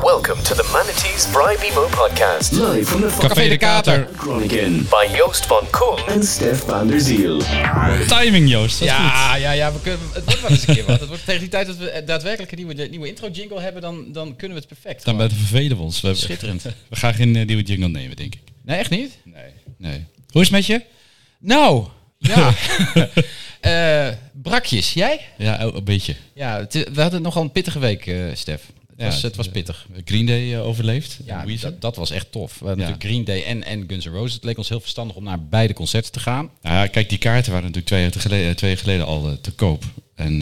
Welcome 0.00 0.42
to 0.42 0.54
the 0.54 0.68
Manatees 0.72 1.26
Bribe 1.30 1.62
Emo 1.62 1.88
podcast 1.88 2.52
Live 2.52 2.84
from 2.84 3.00
the 3.00 3.16
Café 3.20 3.48
de 3.48 3.56
Kater. 3.56 4.08
Groningen. 4.16 4.86
by 4.88 5.06
Joost 5.16 5.46
van 5.46 5.66
Koen 5.70 5.98
En 6.08 6.22
Stef 6.22 6.58
van 6.58 6.86
der 6.86 7.00
Ziel. 7.00 7.42
Timing, 8.06 8.50
Joost. 8.50 8.78
Dat 8.78 8.88
is 8.88 8.94
goed. 8.94 9.04
Ja, 9.04 9.36
ja, 9.36 9.52
ja, 9.52 9.72
we 9.72 9.80
kunnen, 9.80 10.00
het 10.12 10.24
wordt 10.24 10.40
wel 10.40 10.50
eens 10.50 10.66
een 10.66 10.74
keer 10.74 10.84
wat. 10.84 11.00
Het 11.00 11.08
wordt 11.08 11.24
tegen 11.24 11.40
die 11.40 11.48
tijd 11.48 11.66
dat 11.66 11.76
we 11.76 12.02
daadwerkelijk 12.06 12.52
een 12.52 12.58
nieuwe, 12.58 12.74
nieuwe 12.74 13.08
intro-jingle 13.08 13.60
hebben, 13.60 13.82
dan, 13.82 14.12
dan 14.12 14.36
kunnen 14.36 14.56
we 14.56 14.64
het 14.64 14.80
perfect. 14.80 15.04
Dan 15.04 15.14
Gewoon. 15.14 15.28
bij 15.28 15.28
de 15.28 15.44
vervelen 15.44 15.76
we 15.76 15.82
ons. 15.82 16.00
We, 16.00 16.14
Schitterend. 16.14 16.62
we 16.90 16.96
gaan 16.96 17.14
geen 17.14 17.36
eh, 17.36 17.46
nieuwe 17.46 17.62
jingle 17.62 17.88
nemen, 17.88 18.16
denk 18.16 18.34
ik. 18.34 18.40
Nee, 18.62 18.78
echt 18.78 18.90
niet? 18.90 19.18
Nee. 19.24 19.52
nee. 19.78 20.04
Hoe 20.30 20.40
is 20.42 20.48
het 20.48 20.56
met 20.56 20.66
je? 20.66 20.82
Nou, 21.38 21.86
ja. 22.18 22.52
Eh, 23.62 24.08
brakjes, 24.32 24.92
jij? 24.92 25.20
Ja, 25.38 25.60
een 25.60 25.84
beetje. 25.84 26.14
Ja, 26.34 26.66
we 26.70 27.00
hadden 27.00 27.22
nogal 27.22 27.42
een 27.42 27.52
pittige 27.52 27.78
week, 27.78 28.06
eh, 28.06 28.16
Stef. 28.34 28.62
Het, 28.96 29.00
Ja, 29.00 29.06
was, 29.06 29.22
het 29.22 29.36
was 29.36 29.48
pittig. 29.48 29.86
Green 30.04 30.26
Day 30.26 30.54
eh, 30.54 30.66
overleefd. 30.66 31.18
Ja, 31.24 31.44
dat, 31.60 31.80
dat 31.80 31.96
was 31.96 32.10
echt 32.10 32.32
tof. 32.32 32.58
We 32.58 32.66
hadden 32.66 32.84
Ja. 32.84 32.90
natuurlijk 32.90 33.24
Green 33.24 33.36
Day 33.36 33.44
en, 33.44 33.64
en 33.64 33.84
Guns 33.88 34.04
N' 34.04 34.08
Roses. 34.08 34.34
Het 34.34 34.44
leek 34.44 34.58
ons 34.58 34.68
heel 34.68 34.80
verstandig 34.80 35.16
om 35.16 35.24
naar 35.24 35.42
beide 35.44 35.72
concerten 35.72 36.12
te 36.12 36.20
gaan. 36.20 36.50
Nou 36.62 36.76
ja, 36.76 36.86
kijk, 36.86 37.08
die 37.08 37.18
kaarten 37.18 37.52
waren 37.52 37.66
natuurlijk 37.66 37.86
twee 37.86 38.02
jaar 38.02 38.12
geleden, 38.12 38.48
eh, 38.48 38.54
twee 38.54 38.70
jaar 38.70 38.78
geleden 38.80 39.06
al 39.06 39.28
eh, 39.28 39.32
te 39.40 39.52
koop. 39.52 39.84
En 40.14 40.38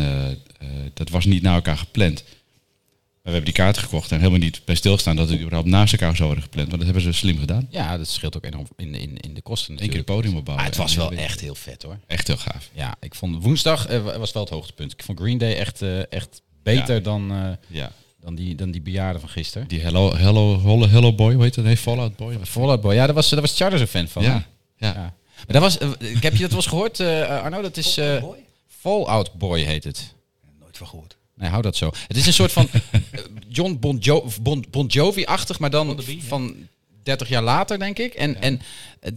dat 0.95 1.09
was 1.09 1.25
niet 1.25 1.43
naar 1.43 1.55
elkaar 1.55 1.79
gepland. 1.79 2.23
Maar 2.25 3.33
we 3.33 3.39
hebben 3.39 3.45
die 3.45 3.65
kaarten 3.65 3.83
gekocht 3.83 4.11
en 4.13 4.19
helemaal 4.19 4.39
niet 4.39 4.61
bij 4.65 4.75
stilstaan 4.75 5.17
dat 5.17 5.29
het 5.29 5.39
überhaupt 5.41 5.69
naast 5.69 5.93
elkaar 5.93 6.17
zou 6.17 6.25
worden 6.27 6.45
gepland. 6.45 6.69
Maar 6.69 6.77
dat 6.77 6.87
hebben 6.87 7.05
ze 7.05 7.13
slim 7.13 7.39
gedaan. 7.39 7.67
Ja, 7.71 7.97
dat 7.99 8.09
scheelt 8.09 8.37
ook 8.37 8.45
enorm 8.45 8.67
in, 8.77 8.95
in, 8.95 9.17
in 9.17 9.35
de 9.35 9.43
kosten 9.43 9.73
Eén 9.73 9.79
keer 9.79 9.87
het 9.89 9.97
natuurlijk. 9.97 10.07
podium 10.07 10.37
opbouwen. 10.37 10.65
Maar 10.67 10.75
het 10.75 10.77
was 10.83 10.95
wel 10.95 11.13
echt 11.13 11.41
heel 11.41 11.55
vet 11.55 11.83
hoor. 11.83 11.99
Echt 12.07 12.27
heel 12.27 12.37
gaaf. 12.37 12.71
Ja, 12.73 12.97
ik 13.01 13.15
vond 13.15 13.43
woensdag 13.43 13.87
was 14.17 14.33
wel 14.33 14.43
het 14.43 14.53
hoogtepunt. 14.53 14.93
Ik 14.93 15.03
vond 15.03 15.19
Green 15.21 15.39
Day 15.39 15.55
echt, 15.55 15.83
echt 16.09 16.43
beter 16.63 16.95
Ja. 16.95 17.01
dan, 17.01 17.57
Ja. 17.67 17.93
Dan, 18.21 18.35
die, 18.35 18.55
dan 18.55 18.71
die 18.71 18.81
bejaarden 18.81 19.21
van 19.21 19.31
gisteren. 19.31 19.69
Die 19.69 19.81
Hello, 19.81 20.15
Hello, 20.17 20.61
Hello, 20.61 20.89
Hello 20.89 21.13
Boy, 21.15 21.35
hoe 21.35 21.43
heet 21.43 21.55
dat? 21.55 21.65
Nee, 21.65 21.77
Fallout 21.77 22.17
Boy. 22.17 22.37
Fallout 22.43 22.81
Boy, 22.81 22.95
ja, 22.95 23.07
daar 23.07 23.15
was, 23.15 23.29
daar 23.29 23.41
was 23.41 23.57
Charter 23.57 23.79
zo'n 23.79 23.87
fan 23.87 24.09
van. 24.09 24.23
Ja. 24.23 24.47
Ja. 24.77 24.87
ja. 24.95 25.15
Maar 25.37 25.61
dat 25.61 25.63
was, 25.63 25.79
eh, 25.79 25.89
ik 25.99 26.23
heb 26.23 26.33
je 26.33 26.41
dat 26.41 26.49
wel 26.49 26.59
eens 26.59 26.67
gehoord, 26.67 27.01
eh, 27.01 27.29
Arno? 27.43 27.63
Dat 27.63 27.77
is 27.77 27.97
eh, 27.97 28.25
Fallout 28.69 29.33
Boy 29.35 29.61
heet 29.61 29.85
het. 29.85 30.15
Nooit 30.61 30.77
van 30.77 30.87
gehoord. 30.87 31.17
Nee, 31.35 31.49
hou 31.49 31.63
dat 31.63 31.77
zo. 31.77 31.91
Het 32.09 32.17
is 32.17 32.27
een 32.27 32.33
soort 32.33 32.53
van 32.53 32.69
eh, 32.73 33.01
John 33.49 33.77
Bon, 33.81 33.97
jo 34.01 34.27
bon, 34.43 34.65
bon 34.71 34.87
Jovi-achtig, 34.87 35.59
maar 35.59 35.71
dan 35.71 36.01
van 36.27 36.55
30 37.03 37.29
jaar 37.29 37.43
later, 37.43 37.79
denk 37.79 37.99
ik. 37.99 38.15
En, 38.15 38.41
en 38.43 38.61
eh, 39.01 39.13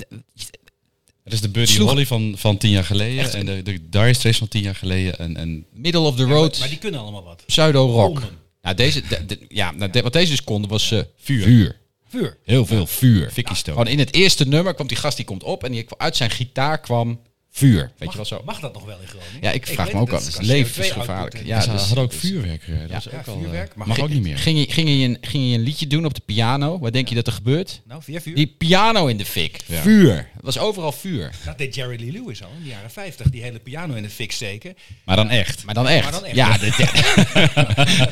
Het 1.23 1.33
is 1.33 1.41
de 1.41 1.50
Buddy 1.50 1.72
Sloeg- 1.73 1.89
Holly 1.89 2.06
van, 2.06 2.33
van 2.38 2.58
tien 2.58 2.72
jaar 2.72 2.83
geleden 2.83 3.33
en 3.33 3.45
de, 3.45 3.61
de 3.63 3.89
Dire 3.89 4.13
Straits 4.13 4.38
van 4.38 4.47
tien 4.47 4.61
jaar 4.63 4.75
geleden. 4.75 5.17
En, 5.17 5.38
en 5.38 5.66
middle 5.72 6.00
of 6.02 6.16
the 6.16 6.23
road, 6.23 6.59
Maar 6.59 6.69
die 6.69 6.78
kunnen 6.78 7.00
allemaal 7.00 7.23
wat. 7.23 7.44
pseudo-rock. 7.45 8.22
Nou, 8.64 8.75
deze, 8.75 9.02
de- 9.08 9.25
de- 9.25 9.39
ja, 9.47 9.72
nou, 9.72 9.92
de- 9.92 10.02
wat 10.02 10.14
deze 10.14 10.30
dus 10.31 10.44
konden 10.44 10.69
was 10.69 10.92
eh, 10.92 11.00
vuur. 11.17 11.44
vuur. 11.44 11.75
Vuur. 12.08 12.38
Heel 12.44 12.66
veel 12.66 12.88
vuur. 12.88 13.31
Vicky 13.31 13.53
Stone. 13.53 13.78
Gewoon 13.78 13.94
in 13.94 14.00
het 14.00 14.14
eerste 14.14 14.47
nummer 14.47 14.73
kwam 14.73 14.88
die 14.88 14.97
gast 14.97 15.16
die 15.17 15.25
komt 15.25 15.44
op 15.44 15.64
en 15.64 15.72
die, 15.72 15.86
uit 15.97 16.16
zijn 16.16 16.30
gitaar 16.30 16.80
kwam 16.80 17.19
vuur. 17.56 17.92
Weet 17.98 18.09
je 18.12 18.16
wel 18.16 18.26
zo? 18.26 18.42
Mag 18.46 18.59
dat 18.59 18.73
nog 18.73 18.86
wel 18.86 18.98
in 19.02 19.08
Groningen? 19.08 19.38
Ja, 19.42 19.52
ik 19.52 19.68
vraag 19.68 19.94
me 19.94 20.00
ook 20.00 20.12
af. 20.12 20.20
Het 20.20 20.28
is 20.28 20.28
is 20.34 20.38
als 20.38 20.46
CO2 20.48 20.50
levensgevaarlijk. 20.52 21.20
output, 21.20 21.46
Ja, 21.46 21.62
ze 21.62 21.72
dus- 21.72 21.82
hadden 21.86 22.04
ook 22.04 22.09
dus- 22.12 22.20
vuurwerk. 22.20 22.62
eh, 22.68 22.73
Dat 22.90 22.98
is 22.98 23.12
Ja, 23.12 23.18
ook 23.20 23.28
al, 23.28 23.40
vuurwerk. 23.40 23.72
eh, 23.72 23.78
Mag 23.78 23.88
mag 23.88 24.00
ook 24.00 24.09
niet 24.09 24.22
meer. 24.22 24.38
Ging 24.38 24.59
je, 24.59 24.72
ging, 24.72 24.90
je 24.90 24.96
een, 25.08 25.18
ging 25.22 25.50
je 25.50 25.58
een 25.58 25.64
liedje 25.64 25.88
doen 25.88 26.06
op 26.06 26.14
de 26.14 26.22
piano? 26.26 26.80
Wat 26.80 26.94
denk 26.94 27.08
je 27.09 27.16
dat 27.16 27.28
er 27.28 27.34
gebeurt? 27.34 27.81
Nou, 27.88 28.04
via 28.04 28.22
vuur. 28.22 28.36
Die 28.36 28.48
piano 28.58 29.08
in 29.08 29.18
de 29.18 29.26
fik. 29.26 29.59
Ja. 29.66 29.81
Vuur. 29.81 30.16
Het 30.16 30.44
was 30.44 30.58
overal 30.58 30.92
vuur. 30.92 31.31
Dat 31.46 31.58
deed 31.58 31.76
Jerry 31.76 32.00
Lee 32.00 32.12
Lewis 32.12 32.44
al 32.44 32.50
in 32.58 32.64
de 32.64 32.70
jaren 32.70 32.92
50. 32.92 33.30
Die 33.30 33.42
hele 33.42 33.59
piano 33.59 33.94
in 33.94 34.04
de 34.04 34.09
fik 34.09 34.31
steken. 34.31 34.76
Maar 35.06 35.16
dan 35.16 35.30
echt. 35.30 35.66
Maar 35.66 35.74
dan 35.74 35.88
echt. 35.88 36.04
Maar 36.04 36.12
dan 36.12 36.26
echt. 36.26 36.36
Ja, 36.36 36.58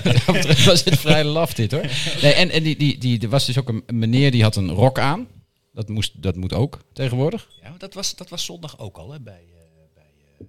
dat 0.03 0.63
was 0.65 0.83
het 0.83 0.99
vrij 0.99 1.23
laf 1.23 1.53
dit 1.53 1.71
hoor. 1.71 1.85
Nee, 2.21 2.33
en 2.33 2.49
en 2.49 2.63
die, 2.63 2.77
die, 2.77 2.97
die, 2.97 3.19
er 3.21 3.29
was 3.29 3.45
dus 3.45 3.57
ook 3.57 3.69
een 3.69 3.83
meneer 3.99 4.31
die 4.31 4.43
had 4.43 4.55
een 4.55 4.69
rok 4.71 4.99
aan. 4.99 5.27
Dat, 5.73 5.89
moest, 5.89 6.11
dat 6.21 6.35
moet 6.35 6.53
ook 6.53 6.79
tegenwoordig. 6.93 7.47
Ja, 7.81 7.87
dat 7.87 7.93
was, 7.93 8.15
dat 8.15 8.29
was 8.29 8.45
zondag 8.45 8.79
ook 8.79 8.97
al 8.97 9.11
hè, 9.11 9.19
bij, 9.19 9.43
eh, 9.53 9.59
bij, 9.93 10.03
eh, 10.39 10.45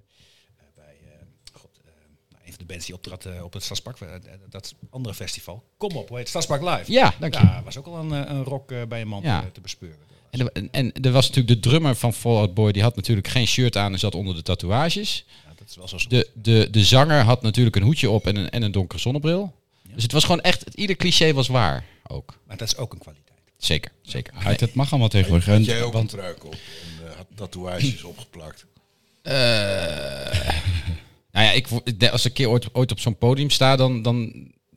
eh, 0.56 0.64
bij 0.74 0.96
eh, 1.04 1.16
God, 1.52 1.70
eh, 1.84 1.90
nou, 2.30 2.42
een 2.44 2.48
van 2.52 2.58
de 2.58 2.64
bands 2.64 2.86
die 2.86 2.94
optrad 2.94 3.24
eh, 3.24 3.44
op 3.44 3.52
het 3.52 3.62
Stadspark. 3.62 3.98
dat 4.50 4.74
andere 4.90 5.14
festival. 5.14 5.64
Kom 5.76 5.96
op, 5.96 6.08
hoe 6.08 6.18
heet? 6.18 6.28
Stadspark 6.28 6.62
Live. 6.62 6.92
Ja, 6.92 7.14
dank 7.20 7.34
je. 7.34 7.40
Ja, 7.40 7.62
was 7.64 7.76
ook 7.78 7.86
al 7.86 7.96
een, 7.96 8.10
een 8.30 8.44
rock 8.44 8.70
eh, 8.72 8.82
bij 8.88 9.00
een 9.00 9.08
man 9.08 9.22
Ja. 9.22 9.40
te, 9.42 9.52
te 9.52 9.60
bespeuren. 9.60 9.98
En, 10.30 10.40
er- 10.40 10.52
en, 10.52 10.68
en 10.70 10.92
er 11.02 11.12
was 11.12 11.28
natuurlijk 11.28 11.62
de 11.62 11.68
drummer 11.68 11.94
van 11.96 12.12
Fall 12.14 12.36
Out 12.36 12.54
Boy. 12.54 12.72
Die 12.72 12.82
had 12.82 12.96
natuurlijk 12.96 13.28
geen 13.28 13.46
shirt 13.46 13.76
aan 13.76 13.92
en 13.92 13.98
zat 13.98 14.14
onder 14.14 14.34
de 14.34 14.42
tatoeages. 14.42 15.24
Ja, 15.46 15.52
dat 15.56 15.68
is 15.68 15.76
wel 15.76 15.88
zo. 15.88 15.96
De, 16.08 16.28
de, 16.34 16.68
de 16.70 16.84
zanger 16.84 17.20
had 17.22 17.42
natuurlijk 17.42 17.76
een 17.76 17.82
hoedje 17.82 18.10
op 18.10 18.26
en 18.26 18.36
een, 18.36 18.50
en 18.50 18.62
een 18.62 18.72
donkere 18.72 19.00
zonnebril. 19.00 19.52
Dus 19.94 20.02
het 20.02 20.12
was 20.12 20.24
gewoon 20.24 20.40
echt, 20.40 20.64
het, 20.64 20.74
ieder 20.74 20.96
cliché 20.96 21.32
was 21.32 21.48
waar 21.48 21.84
ook. 22.06 22.38
Maar 22.46 22.56
dat 22.56 22.68
is 22.68 22.76
ook 22.76 22.92
een 22.92 22.98
kwaliteit. 22.98 23.30
Zeker, 23.56 23.92
zeker. 24.02 24.32
Ah, 24.34 24.44
Het 24.44 24.74
mag 24.74 24.90
allemaal 24.90 25.08
tegenwoordig. 25.08 25.46
Had 25.46 25.56
En- 25.56 25.62
jij 25.62 25.82
ook 25.82 25.92
want 25.92 26.12
een 26.12 26.18
truik 26.18 26.44
op 26.44 26.52
en 26.52 27.01
tatoeages 27.34 28.02
opgeplakt? 28.02 28.64
Nou 31.32 31.46
ja, 31.46 31.52
ik, 31.52 31.66
als 32.10 32.20
ik 32.20 32.24
een 32.24 32.32
keer 32.32 32.48
ooit, 32.48 32.74
ooit 32.74 32.90
op 32.92 33.00
zo'n 33.00 33.18
podium 33.18 33.50
sta, 33.50 33.76
dan, 33.76 34.02
dan 34.02 34.32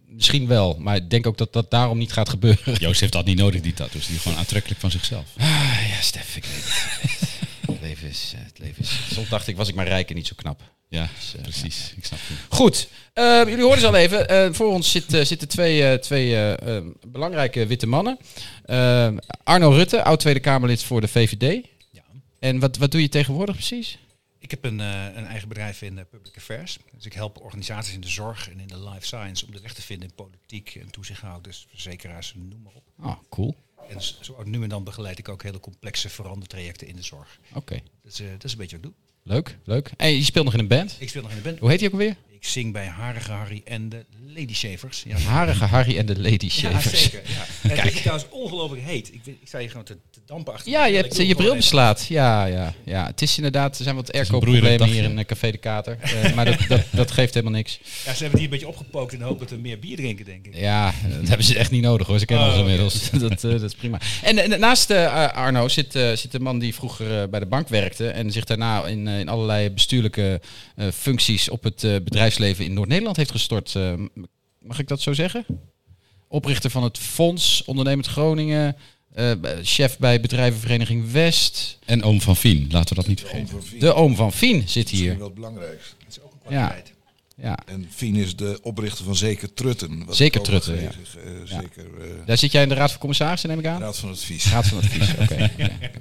misschien 0.07 0.47
wel. 0.47 0.77
Maar 0.79 0.95
ik 0.95 1.09
denk 1.09 1.27
ook 1.27 1.37
dat 1.37 1.53
dat 1.53 1.71
daarom 1.71 1.97
niet 1.97 2.13
gaat 2.13 2.29
gebeuren. 2.29 2.73
Joost 2.73 2.99
heeft 2.99 3.13
dat 3.13 3.25
niet 3.25 3.37
nodig, 3.37 3.61
die 3.61 3.73
tattoos. 3.73 4.05
Die 4.05 4.15
is 4.15 4.21
gewoon 4.21 4.37
aantrekkelijk 4.37 4.79
van 4.79 4.91
zichzelf. 4.91 5.25
Ah, 5.37 5.45
ja, 5.89 6.01
Stef, 6.01 6.35
ik 6.35 6.45
weet 6.45 6.63
het. 6.63 7.29
het 7.67 7.81
leven 7.81 8.09
is, 8.09 8.31
eh, 8.35 8.41
het 8.45 8.59
leven 8.59 8.83
is... 8.83 8.99
Soms 9.13 9.29
dacht 9.29 9.47
ik, 9.47 9.55
was 9.57 9.67
ik 9.67 9.75
maar 9.75 9.87
rijk 9.87 10.09
en 10.09 10.15
niet 10.15 10.27
zo 10.27 10.33
knap. 10.35 10.61
Ja, 10.89 11.09
precies. 11.41 11.93
Ik 11.97 12.05
snap 12.05 12.19
het. 12.27 12.37
Goed, 12.49 12.87
eh, 13.13 13.41
jullie 13.45 13.63
hoorden 13.63 13.79
ze 13.79 13.87
al 13.87 13.95
even. 13.95 14.27
Eh, 14.29 14.47
voor 14.51 14.67
ons 14.67 14.91
zit, 14.91 15.13
eh, 15.13 15.25
zitten 15.25 15.47
twee, 15.47 15.83
eh, 15.87 15.97
twee 15.97 16.35
eh, 16.35 16.77
eh, 16.77 16.83
belangrijke 17.07 17.65
witte 17.65 17.87
mannen. 17.87 18.17
Eh, 18.65 19.07
Arno 19.43 19.69
Rutte, 19.69 20.03
oud 20.03 20.19
Tweede 20.19 20.39
Kamerlid 20.39 20.83
voor 20.83 21.01
de 21.01 21.07
VVD. 21.07 21.65
En 22.45 22.59
wat, 22.59 22.77
wat 22.77 22.91
doe 22.91 23.01
je 23.01 23.09
tegenwoordig 23.09 23.55
precies? 23.55 23.97
Ik 24.39 24.51
heb 24.51 24.63
een, 24.63 24.79
eh, 24.79 25.05
een 25.15 25.25
eigen 25.25 25.47
bedrijf 25.47 25.81
in 25.81 25.97
eh, 25.97 26.05
public 26.09 26.37
affairs. 26.37 26.77
Dus 26.95 27.05
ik 27.05 27.13
help 27.13 27.41
organisaties 27.41 27.93
in 27.93 28.01
de 28.01 28.07
zorg 28.07 28.49
en 28.49 28.59
in 28.59 28.67
de 28.67 28.89
life 28.89 29.05
science 29.05 29.45
om 29.45 29.51
de 29.51 29.59
weg 29.61 29.73
te 29.73 29.81
vinden 29.81 30.09
in 30.09 30.15
politiek 30.15 30.75
en 30.75 30.91
toezichthouders, 30.91 31.67
verzekeraars, 31.69 32.33
noem 32.35 32.61
maar 32.61 32.73
op. 32.73 32.83
Oh, 32.99 33.15
cool. 33.29 33.55
En 33.89 34.01
zo 34.01 34.43
nu 34.43 34.63
en 34.63 34.69
dan 34.69 34.83
begeleid 34.83 35.19
ik 35.19 35.29
ook 35.29 35.43
hele 35.43 35.59
complexe 35.59 36.09
verandertrajecten 36.09 36.87
in 36.87 36.95
de 36.95 37.01
zorg. 37.03 37.39
Oké, 37.53 37.81
Dat 38.01 38.11
is, 38.11 38.19
eh, 38.19 38.31
dat 38.31 38.43
is 38.43 38.51
een 38.51 38.57
beetje 38.57 38.75
wat 38.75 38.85
ik 38.85 38.91
doe. 38.91 39.33
leuk, 39.33 39.57
leuk. 39.63 39.91
En 39.97 40.09
je 40.09 40.23
speelt 40.23 40.45
nog 40.45 40.53
in 40.53 40.59
een 40.59 40.67
band. 40.67 40.95
Ik 40.99 41.09
speel 41.09 41.21
nog 41.21 41.31
in 41.31 41.37
de 41.37 41.43
band. 41.43 41.59
Hoe 41.59 41.69
heet 41.69 41.79
die 41.79 41.87
ook 41.87 41.93
alweer? 41.93 42.15
Ik 42.45 42.51
zing 42.51 42.73
bij 42.73 42.85
Harige 42.85 43.31
Harry 43.31 43.61
en 43.65 43.89
de 43.89 44.05
Lady 44.35 44.53
Shavers. 44.53 45.03
Ja, 45.07 45.17
Harige 45.17 45.65
Harry 45.65 45.97
en 45.97 46.05
de 46.05 46.19
Lady 46.19 46.45
ja 46.45 46.49
Shavers. 46.51 47.01
zeker. 47.03 47.21
Ja. 47.63 47.69
En 47.69 47.77
het 47.79 47.93
is 47.93 47.99
trouwens 47.99 48.25
ongelooflijk 48.29 48.83
heet. 48.83 49.13
Ik, 49.13 49.21
ik 49.25 49.37
sta 49.43 49.59
hier 49.59 49.69
gewoon 49.69 49.85
te, 49.85 49.97
te 50.11 50.19
dampen 50.25 50.53
achter. 50.53 50.71
Ja, 50.71 50.85
je 50.85 50.95
hebt 50.95 51.17
je 51.17 51.35
bril 51.35 51.55
beslaat. 51.55 52.05
Ja, 52.09 52.45
ja, 52.45 52.73
ja. 52.83 53.05
Het 53.05 53.21
is 53.21 53.35
inderdaad, 53.37 53.77
er 53.77 53.83
zijn 53.83 53.95
wat 53.95 54.13
airco-problemen 54.13 54.87
hier 54.87 55.03
in 55.03 55.19
eh, 55.19 55.25
Café 55.25 55.51
de 55.51 55.57
Kater. 55.57 55.97
Eh, 56.01 56.33
maar 56.33 56.45
dat, 56.45 56.57
dat, 56.67 56.81
dat 56.91 57.11
geeft 57.11 57.33
helemaal 57.33 57.55
niks. 57.55 57.79
Ja, 58.05 58.13
ze 58.13 58.19
hebben 58.21 58.39
die 58.39 58.43
een 58.47 58.53
beetje 58.53 58.67
opgepookt 58.67 59.13
in 59.13 59.19
de 59.19 59.25
hoop 59.25 59.39
dat 59.39 59.49
we 59.49 59.55
meer 59.57 59.79
bier 59.79 59.95
drinken, 59.95 60.25
denk 60.25 60.45
ik. 60.45 60.55
Ja, 60.55 60.93
dat 61.19 61.27
hebben 61.27 61.45
ze 61.45 61.57
echt 61.57 61.71
niet 61.71 61.81
nodig 61.83 62.07
hoor. 62.07 62.19
Ze 62.19 62.25
kennen 62.25 62.45
Oh, 62.45 62.51
ons 62.51 62.61
inmiddels. 62.61 63.09
dat, 63.29 63.43
eh, 63.43 63.51
dat 63.51 63.61
is 63.61 63.75
prima. 63.75 63.99
En, 64.23 64.37
en 64.37 64.59
naast 64.59 64.89
eh, 64.89 65.27
Arno 65.33 65.67
zit, 65.67 65.95
eh, 65.95 66.11
zit 66.11 66.31
de 66.31 66.39
man 66.39 66.59
die 66.59 66.75
vroeger 66.75 67.21
eh, 67.21 67.27
bij 67.29 67.39
de 67.39 67.45
bank 67.45 67.67
werkte. 67.67 68.07
En 68.09 68.31
zich 68.31 68.43
daarna 68.45 68.85
in, 68.85 69.07
eh, 69.07 69.19
in 69.19 69.29
allerlei 69.29 69.69
bestuurlijke 69.69 70.41
eh, 70.75 70.87
functies 70.93 71.49
op 71.49 71.63
het 71.63 71.83
eh, 71.83 71.95
bedrijfsleven 72.35 72.65
in 72.65 72.73
Noord-Nederland 72.73 73.17
heeft 73.17 73.31
gestort. 73.31 73.75
Eh, 73.75 73.93
mag 74.59 74.79
ik 74.79 74.87
dat 74.87 75.01
zo 75.01 75.13
zeggen? 75.13 75.45
Oprichter 76.27 76.69
van 76.69 76.83
het 76.83 76.97
Fonds 76.97 77.63
Ondernemend 77.65 78.07
Groningen. 78.07 78.75
eh, 79.13 79.31
chef 79.63 79.97
bij 79.97 80.21
bedrijvenvereniging 80.21 81.11
West. 81.11 81.77
En 81.85 82.03
oom 82.03 82.21
van 82.21 82.35
Fien, 82.35 82.67
laten 82.71 82.89
we 82.89 82.95
dat 82.95 83.07
niet 83.07 83.19
vergeten. 83.19 83.79
De 83.79 83.93
oom 83.93 84.15
van 84.15 84.31
Fien 84.33 84.69
zit 84.69 84.89
hier. 84.89 85.17
wel 85.17 85.25
het 85.25 85.35
belangrijkste. 85.35 85.95
Dat 85.99 86.07
is 86.09 86.21
ook 86.21 86.31
een 86.33 86.39
kwaliteit. 86.45 86.93
Ja. 87.37 87.57
En 87.65 87.87
Fien 87.91 88.15
is 88.15 88.35
de 88.35 88.59
oprichter 88.61 89.05
van 89.05 89.15
Zeker 89.15 89.53
Trutten. 89.53 90.05
wat 90.05 90.15
Zeker 90.15 90.41
Trutten, 90.41 90.73
nog 90.73 90.81
ja. 90.83 91.19
eh, 91.21 91.59
Zeker 91.61 91.85
eh, 92.01 92.25
Daar 92.25 92.37
zit 92.37 92.51
jij 92.51 92.63
in 92.63 92.69
de 92.69 92.75
Raad 92.75 92.89
van 92.91 92.99
Commissarissen, 92.99 93.49
neem 93.49 93.59
ik 93.59 93.65
aan? 93.65 93.79
Raad 93.81 93.97
van 93.97 94.09
Advies. 94.09 94.45
Raad 94.51 94.67
van 94.67 94.77
Advies, 94.77 95.09
oké. 95.21 95.51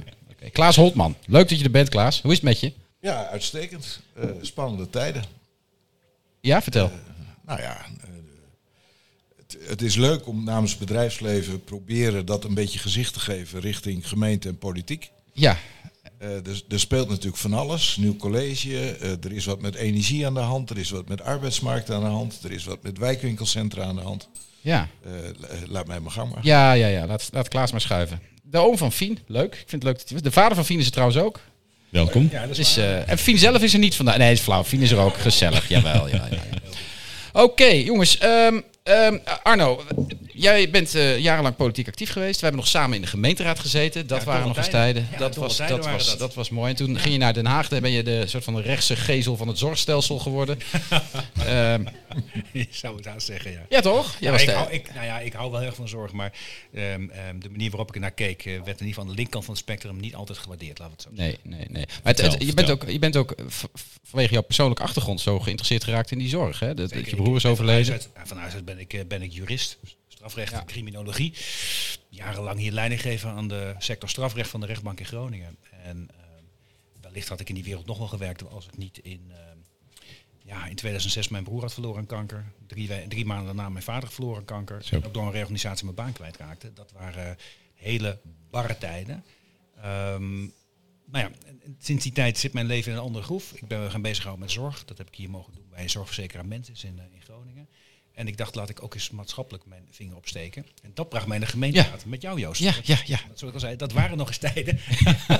Klaas 0.53 0.77
Holtman, 0.77 1.17
leuk 1.27 1.49
dat 1.49 1.59
je 1.59 1.65
er 1.65 1.71
bent, 1.71 1.89
Klaas. 1.89 2.23
Hoe 2.23 2.31
is 2.31 2.37
het 2.37 2.47
met 2.47 2.61
je? 2.61 2.73
Ja, 3.01 3.27
uitstekend. 3.27 4.01
Eh, 4.15 4.25
spannende 4.41 4.91
tijden. 4.91 5.25
Ja, 6.45 6.63
vertel. 6.63 6.91
Nou 7.47 7.61
ja, 7.61 7.77
eh, 7.77 8.09
het, 9.37 9.57
het 9.69 9.83
is 9.83 9.95
leuk 9.97 10.27
om 10.27 10.45
namens 10.45 10.71
het 10.71 10.81
bedrijfsleven 10.81 11.65
proberen 11.65 12.27
dat 12.27 12.45
een 12.45 12.55
beetje 12.55 12.79
gezicht 12.79 13.13
te 13.13 13.21
geven 13.21 13.61
richting 13.61 14.09
gemeente 14.09 14.49
en 14.49 14.59
politiek. 14.59 15.11
Ja, 15.33 15.57
Eh, 16.19 16.31
er, 16.47 16.63
er 16.69 16.81
speelt 16.81 17.09
natuurlijk 17.09 17.37
van 17.37 17.53
alles. 17.53 17.97
Nieuw 17.97 18.17
college, 18.17 18.91
eh, 18.91 19.11
er 19.11 19.33
is 19.33 19.45
wat 19.45 19.61
met 19.61 19.75
energie 19.75 20.27
aan 20.27 20.35
de 20.35 20.41
hand, 20.41 20.71
er 20.71 20.79
is 20.79 20.91
wat 20.91 21.09
met 21.09 21.21
arbeidsmarkt 21.21 21.91
aan 21.91 22.01
de 22.01 22.07
hand, 22.09 22.39
er 22.45 22.53
is 22.53 22.65
wat 22.65 22.83
met 22.83 22.99
wijkwinkelcentra 22.99 23.83
aan 23.85 23.97
de 23.97 24.03
hand. 24.03 24.29
ja. 24.61 24.89
Eh, 25.05 25.13
la- 25.39 25.49
laat 25.67 25.87
mij 25.87 26.01
maar 26.01 26.11
gang 26.11 26.33
maar. 26.35 26.45
Ja, 26.45 26.73
ja, 26.73 26.87
ja. 26.87 27.07
Laat, 27.07 27.29
laat 27.33 27.49
Klaas 27.49 27.71
maar 27.73 27.81
schuiven. 27.81 28.21
De 28.43 28.59
oom 28.59 28.77
van 28.79 28.93
Fien, 28.93 29.19
leuk. 29.27 29.53
Ik 29.55 29.65
vind 29.67 29.71
het 29.73 29.83
leuk 29.85 29.95
dat 29.99 30.05
hij 30.09 30.13
was. 30.13 30.23
De 30.23 30.33
vader 30.33 30.55
van 30.55 30.65
Fien 30.65 30.79
is 30.79 30.87
er 30.87 30.93
trouwens 30.93 31.19
ook. 31.19 31.41
Welkom. 31.95 32.29
Ja, 32.33 32.47
dat 32.47 32.59
is 32.59 32.77
eh, 32.77 33.09
en 33.09 33.19
Fien 33.19 33.39
zelf 33.39 33.63
is 33.63 33.73
er 33.73 33.79
niet 33.79 33.95
vandaag. 33.95 34.17
Nee, 34.17 34.33
is 34.33 34.41
flauw. 34.41 34.65
Fien 34.65 34.83
is 34.83 34.91
er 34.91 34.99
ook. 34.99 35.17
Gezellig. 35.17 35.69
Jawel, 35.69 36.09
ja, 36.09 36.15
ja, 36.15 36.29
ja. 36.31 36.39
Oké, 37.43 37.65
jongens. 37.65 38.19
ehm, 38.19 38.61
ehm, 38.83 39.19
Arno, 39.43 39.83
jij 40.35 40.71
bent 40.71 40.95
eh, 40.95 41.19
jarenlang 41.19 41.57
politiek 41.57 41.89
actief 41.89 42.11
geweest. 42.11 42.35
We 42.41 42.41
hebben 42.47 42.61
nog 42.61 42.71
samen 42.71 42.97
in 42.97 43.03
de 43.03 43.07
gemeenteraad 43.09 43.59
gezeten. 43.59 44.07
Dat 44.07 44.19
Ja, 44.19 44.25
waren 44.25 44.47
nog 44.49 44.57
eens 44.57 44.69
tijden. 44.69 45.09
Ja, 45.13 45.19
dat, 45.19 45.37
was, 45.37 45.57
tijden 45.57 45.77
dat, 45.77 45.91
was, 45.91 46.07
dat. 46.09 46.19
dat 46.19 46.35
was 46.35 46.51
mooi. 46.51 46.71
En 46.71 46.77
toen 46.77 46.99
ging 46.99 47.13
je 47.15 47.19
naar 47.21 47.33
Den 47.35 47.47
Haag. 47.47 47.69
Dan 47.69 47.81
ben 47.81 47.91
je 47.91 48.03
de 48.03 48.27
soort 48.27 48.45
van 48.45 48.55
de 48.55 48.61
rechtse 48.63 48.97
gezel 48.97 49.37
van 49.37 49.49
het 49.49 49.59
zorgstelsel 49.59 50.19
geworden. 50.19 50.59
Ehm, 51.47 51.85
Je 52.53 52.67
zou 52.71 52.97
het 52.97 53.05
haast 53.05 53.27
zeggen, 53.27 53.51
ja. 53.53 53.67
ja, 53.69 53.81
toch? 53.81 54.17
Jij 54.21 54.31
Ja, 54.31 54.31
was 54.33 54.43
ik, 54.43 54.49
hou, 54.51 54.71
ik, 54.73 54.95
nou 54.95 55.07
ja, 55.07 55.21
ik 55.21 55.33
hou 55.33 55.51
wel 55.51 55.59
heel 55.59 55.69
erg 55.69 55.77
van 55.77 55.89
zorg, 55.89 56.13
maar 56.13 56.33
ehm, 56.75 57.09
ehm, 57.11 57.39
de 57.39 57.51
manier 57.51 57.71
waarop 57.71 57.89
ik 57.89 57.95
er 57.95 58.01
naar 58.01 58.11
keek, 58.11 58.39
eh, 58.45 58.53
werd 58.53 58.57
in 58.57 58.67
ieder 58.67 58.87
geval 58.87 59.03
aan 59.03 59.09
de 59.09 59.15
linkerkant 59.15 59.45
van 59.45 59.55
het 59.55 59.63
spectrum 59.63 60.01
niet 60.01 60.15
altijd 60.15 60.39
gewaardeerd, 60.39 60.79
laten 60.79 60.97
we 60.97 61.03
het 61.03 61.17
zo 61.17 61.23
zeggen. 61.23 61.41
Nee, 61.51 61.59
nee, 61.59 61.67
nee. 61.71 61.85
Maar 61.87 62.13
het- 62.15 62.21
het- 62.21 62.31
Vertel, 62.31 62.47
je, 62.47 62.55
bent 62.55 62.71
ook, 62.71 62.91
je 62.91 62.99
bent 62.99 63.17
ook 63.17 63.35
v- 63.49 63.65
vanwege 64.05 64.33
jouw 64.33 64.43
persoonlijke 64.43 64.83
achtergrond 64.83 65.21
zo 65.21 65.39
geïnteresseerd 65.41 65.85
geraakt 65.85 66.11
in 66.11 66.19
die 66.19 66.29
zorg. 66.29 66.59
Hè? 66.61 66.75
Dat, 66.75 66.91
Zeker, 66.91 67.09
je 67.11 67.17
broer 67.17 67.37
is 67.37 67.47
overleden. 67.47 67.93
uit- 67.93 68.09
ja, 68.15 68.27
Van 68.27 68.37
huis 68.39 68.55
uit 68.55 68.65
ben 68.65 68.79
ik, 68.79 68.93
eh, 68.93 69.01
ben 69.09 69.23
ik 69.23 69.33
jurist, 69.33 69.79
strafrecht, 70.31 70.53
Ja. 70.53 70.65
criminologie. 70.65 71.35
Jarenlang 72.09 72.59
hier 72.59 72.73
leiding 72.73 73.01
gegeven 73.01 73.31
aan 73.31 73.49
de 73.49 73.75
sector 73.79 74.09
strafrecht 74.09 74.51
van 74.51 74.61
de 74.61 74.67
rechtbank 74.67 74.99
in 74.99 75.07
Groningen. 75.07 75.57
En 75.83 76.09
ehm, 76.11 76.45
wellicht 77.01 77.29
had 77.29 77.41
ik 77.41 77.49
in 77.49 77.55
die 77.55 77.65
wereld 77.65 77.87
nog 77.87 77.99
wel 77.99 78.07
gewerkt 78.09 78.49
als 78.51 78.67
ik 78.67 78.77
niet 78.77 78.99
in, 78.99 79.31
ehm, 79.31 79.57
ja, 80.45 80.67
in 80.67 80.75
2006 80.77 81.29
mijn 81.29 81.45
broer 81.45 81.61
had 81.61 81.73
verloren 81.73 81.99
aan 81.99 82.07
kanker. 82.07 82.45
Drie, 82.67 83.09
drie 83.09 83.25
maanden 83.25 83.47
daarna 83.47 83.69
mijn 83.69 83.85
vader 83.85 84.09
verloren 84.11 84.39
aan 84.39 84.45
kanker. 84.45 84.83
Zo. 84.85 84.95
En 84.97 85.05
ook 85.05 85.15
door 85.15 85.27
een 85.27 85.33
reorganisatie 85.33 85.85
mijn 85.85 85.97
baan 85.97 86.13
kwijtraakte. 86.13 86.73
Dat 86.73 86.93
waren 86.93 87.37
hele 87.75 88.19
barre 88.51 88.79
tijden. 88.79 89.25
Ehm, 89.77 90.41
nou 91.07 91.25
ja, 91.25 91.31
en- 91.47 91.61
en 91.65 91.77
sinds 91.81 92.03
die 92.03 92.13
tijd 92.13 92.39
zit 92.39 92.53
mijn 92.53 92.67
leven 92.67 92.91
in 92.93 92.99
een 92.99 93.05
andere 93.05 93.25
groef. 93.25 93.53
Ik 93.53 93.69
ben 93.69 93.81
me 93.83 93.91
gaan 93.91 94.03
bezighouden 94.03 94.45
met 94.45 94.53
zorg. 94.55 94.85
Dat 94.85 94.99
heb 94.99 95.09
ik 95.09 95.15
hier 95.15 95.31
mogen 95.31 95.53
doen 95.53 95.67
bij 95.71 95.83
een 95.83 95.91
zorgverzekeraar 95.91 96.47
Mentis 96.47 96.85
in, 96.85 96.99
eh, 96.99 97.05
in. 97.05 97.23
En 98.15 98.27
ik 98.27 98.37
dacht, 98.37 98.55
laat 98.55 98.69
ik 98.69 98.83
ook 98.83 98.95
eens 98.95 99.11
maatschappelijk 99.11 99.67
mijn 99.67 99.87
vinger 99.91 100.17
opsteken. 100.17 100.67
En 100.83 100.91
dat 100.95 101.09
bracht 101.09 101.27
mij 101.27 101.37
in 101.37 101.43
de 101.43 101.49
gemeenteraad 101.49 102.05
met 102.05 102.23
jou, 102.23 102.41
Joost. 102.41 102.61
Ja, 102.61 102.75
ja, 102.83 102.99
ja. 103.05 103.17
Dat, 103.29 103.39
zoals 103.39 103.43
ik 103.43 103.55
al 103.55 103.61
zei, 103.61 103.77
dat 103.77 103.93
waren 103.93 104.17
nog 104.17 104.29
eens 104.29 104.39
tijden. 104.39 104.79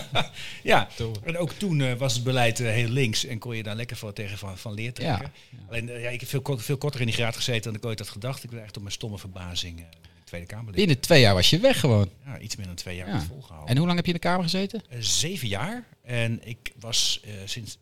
ja, 0.63 0.89
en 1.23 1.39
ook 1.39 1.53
toen 1.53 1.81
eh, 1.81 1.93
was 1.95 2.15
het 2.15 2.25
beleid 2.25 2.61
eh, 2.61 2.67
heel 2.67 2.89
links 2.89 3.25
en 3.25 3.39
kon 3.39 3.57
je 3.57 3.63
daar 3.63 3.77
lekker 3.77 3.97
voor 3.97 4.13
tegen 4.13 4.39
van, 4.39 4.59
van 4.59 4.73
leer 4.75 4.93
trekken. 4.93 5.33
Alleen, 5.69 5.89
eh, 5.89 6.03
ja, 6.03 6.09
ik 6.09 6.21
heb 6.21 6.29
veel, 6.29 6.59
veel 6.59 6.77
korter 6.77 7.01
in 7.01 7.07
die 7.07 7.15
graad 7.15 7.37
gezeten 7.37 7.63
dan 7.63 7.75
ik 7.75 7.85
ooit 7.87 7.99
had 7.99 8.09
gedacht. 8.09 8.45
Ik 8.45 8.51
ben 8.51 8.63
echt 8.63 8.77
op 8.77 8.83
mijn 8.83 8.95
stomme 8.95 9.19
verbazing 9.19 9.79
in 9.79 9.87
de 10.03 10.09
Tweede 10.25 10.47
Kamer. 10.47 10.73
Binnen 10.73 11.01
twee 11.01 11.21
jaar 11.21 11.35
was 11.35 11.51
je 11.51 11.59
weg 11.59 11.81
gewoon. 11.81 12.11
Ja, 12.25 12.39
iets 12.39 12.57
minder 12.57 12.75
dan 12.75 12.85
twee 12.85 12.97
jaar 12.97 13.09
Ja. 13.09 13.21
volgehouden. 13.21 13.71
En 13.71 13.77
hoe 13.77 13.87
lang 13.87 13.97
heb 13.97 14.07
je 14.07 14.13
in 14.13 14.19
de 14.21 14.27
Kamer 14.27 14.43
gezeten? 14.43 14.83
Zeven 14.99 15.49
jaar. 15.49 15.85
En 16.03 16.47
ik 16.47 16.73
was 16.81 17.21
sinds 17.45 17.79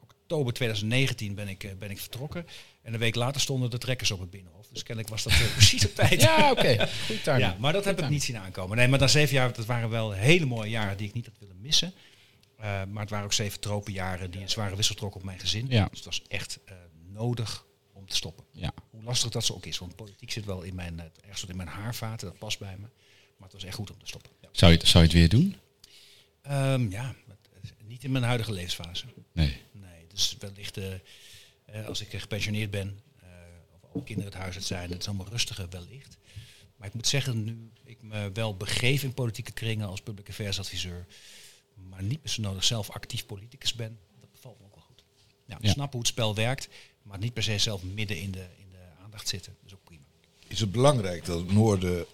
oktober 0.00 0.52
2019 0.52 1.34
ben 1.34 1.48
ik, 1.48 1.78
ben 1.78 1.90
ik 1.90 1.98
vertrokken. 1.98 2.46
En 2.86 2.92
een 2.92 2.98
week 2.98 3.14
later 3.14 3.40
stonden 3.40 3.70
de 3.70 3.78
trekkers 3.78 4.10
op 4.10 4.20
het 4.20 4.30
Binnenhof. 4.30 4.66
Dus 4.72 4.82
kennelijk 4.82 5.08
was 5.14 5.22
dat 5.22 5.32
eh, 5.32 5.52
precies 5.56 5.84
op 5.86 5.94
tijd. 5.94 6.20
Ja, 6.22 6.50
oké. 6.50 6.88
Goed 7.06 7.22
timing. 7.22 7.42
Ja, 7.44 7.56
maar 7.58 7.72
dat 7.72 7.84
heb 7.84 7.98
ik 8.02 8.08
niet 8.08 8.22
zien 8.22 8.36
aankomen. 8.38 8.76
Nee, 8.76 8.88
maar 8.88 8.98
na 8.98 9.06
zeven 9.06 9.34
jaar, 9.34 9.52
dat 9.52 9.66
waren 9.66 9.88
wel 9.90 10.10
hele 10.12 10.46
mooie 10.46 10.70
jaren 10.70 10.96
die 10.96 11.08
ik 11.08 11.14
niet 11.14 11.26
had 11.26 11.34
willen 11.38 11.60
missen. 11.60 11.92
Eh, 12.56 12.64
maar 12.88 13.00
het 13.02 13.10
waren 13.10 13.24
ook 13.24 13.32
zeven 13.32 13.60
tropenjaren 13.60 14.30
die 14.30 14.40
een 14.40 14.50
zware 14.50 14.76
wissel 14.76 14.94
trokken 14.94 15.20
op 15.20 15.26
mijn 15.26 15.38
gezin. 15.38 15.66
Ja. 15.68 15.84
Dus 15.88 15.96
het 15.98 16.04
was 16.04 16.22
echt 16.28 16.58
eh, 16.64 16.74
nodig 17.12 17.64
om 17.92 18.06
te 18.08 18.16
stoppen. 18.16 18.44
Ja. 18.52 18.72
Hoe 18.90 19.02
lastig 19.02 19.30
dat 19.30 19.44
zo 19.44 19.52
ook 19.52 19.66
is. 19.66 19.78
Want 19.78 19.96
politiek 19.96 20.30
zit 20.30 20.44
wel 20.44 20.62
in 20.62 20.74
mijn, 20.74 21.00
ergens 21.22 21.44
in 21.44 21.56
mijn 21.56 21.68
haarvaten, 21.68 22.26
dat 22.28 22.38
past 22.38 22.58
bij 22.58 22.76
me. 22.78 22.86
Maar 23.36 23.48
het 23.48 23.52
was 23.52 23.64
echt 23.64 23.74
goed 23.74 23.90
om 23.90 23.98
te 23.98 24.06
stoppen. 24.06 24.30
Ja, 24.40 24.48
Zou 24.52 24.72
je, 24.72 24.78
het- 24.78 24.88
zou 24.88 25.04
je 25.04 25.10
het 25.10 25.18
weer 25.18 25.28
doen? 25.28 25.56
Ehm, 26.42 26.90
ja 26.90 27.14
niet 27.86 28.04
in 28.04 28.12
mijn 28.12 28.24
huidige 28.24 28.52
levensfase. 28.52 29.04
Nee. 29.32 29.56
Nee, 29.72 30.06
dus 30.08 30.36
wellicht 30.38 30.76
eh, 30.76 30.84
als 31.86 32.00
ik 32.00 32.12
eh, 32.12 32.20
gepensioneerd 32.20 32.70
ben, 32.70 33.00
eh, 33.20 33.28
of 33.74 33.90
alle 33.92 34.02
kinderen 34.02 34.32
het 34.32 34.40
huis 34.40 34.54
uit 34.54 34.64
zijn, 34.64 34.90
het 34.90 35.00
is 35.00 35.06
allemaal 35.08 35.28
rustiger 35.28 35.68
wellicht. 35.68 36.16
Maar 36.76 36.88
ik 36.88 36.94
moet 36.94 37.06
zeggen, 37.06 37.44
nu 37.44 37.70
ik 37.84 38.02
me 38.02 38.30
wel 38.32 38.56
begeef 38.56 39.02
in 39.02 39.14
politieke 39.14 39.52
kringen 39.52 39.88
als 39.88 40.00
public 40.00 40.28
affairs 40.28 40.58
adviseur, 40.58 41.06
maar 41.74 42.02
niet 42.02 42.22
meer 42.22 42.32
zo 42.32 42.42
nodig 42.42 42.64
zelf 42.64 42.90
actief 42.90 43.26
politicus 43.26 43.74
ben, 43.74 43.98
dat 44.20 44.32
bevalt 44.32 44.58
me 44.58 44.64
ook 44.64 44.74
wel 44.74 44.84
goed. 44.84 45.04
Ja, 45.44 45.58
Ja. 45.60 45.70
Snappen 45.70 45.92
hoe 45.98 46.00
het 46.00 46.08
spel 46.08 46.34
werkt, 46.34 46.68
maar 47.02 47.18
niet 47.18 47.32
per 47.32 47.42
se 47.42 47.58
zelf 47.58 47.82
midden 47.82 48.20
in 48.20 48.30
de, 48.30 48.46
in 48.58 48.70
de 48.70 49.02
aandacht 49.02 49.28
zitten. 49.28 49.56
Dat 49.60 49.70
is 49.70 49.74
ook 49.74 49.84
prima. 49.84 50.04
Is 50.46 50.60
het 50.60 50.72
belangrijk 50.72 51.24
dat 51.24 51.38
het 51.38 51.52
Noorden 51.52 52.06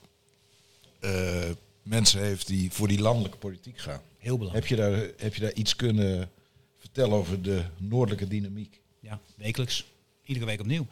eh, 1.01 1.51
mensen 1.83 2.21
heeft 2.21 2.47
die 2.47 2.71
voor 2.71 2.89
die 2.89 3.01
landelijke 3.01 3.39
politiek 3.39 3.79
gaan? 3.79 4.03
Heel 4.19 4.39
belangrijk. 4.39 4.69
Heb 4.69 4.79
je 4.79 4.85
daar, 4.85 5.11
heb 5.17 5.35
je 5.35 5.41
daar 5.41 5.53
iets 5.53 5.77
kunnen 5.77 6.31
vertellen 6.79 7.17
over 7.17 7.43
de 7.43 7.65
noordelijke 7.79 8.29
dynamiek? 8.29 8.82
Ja, 9.03 9.21
wekelijks. 9.35 9.85
Iedere 10.25 10.47
week 10.47 10.61
opnieuw. 10.61 10.87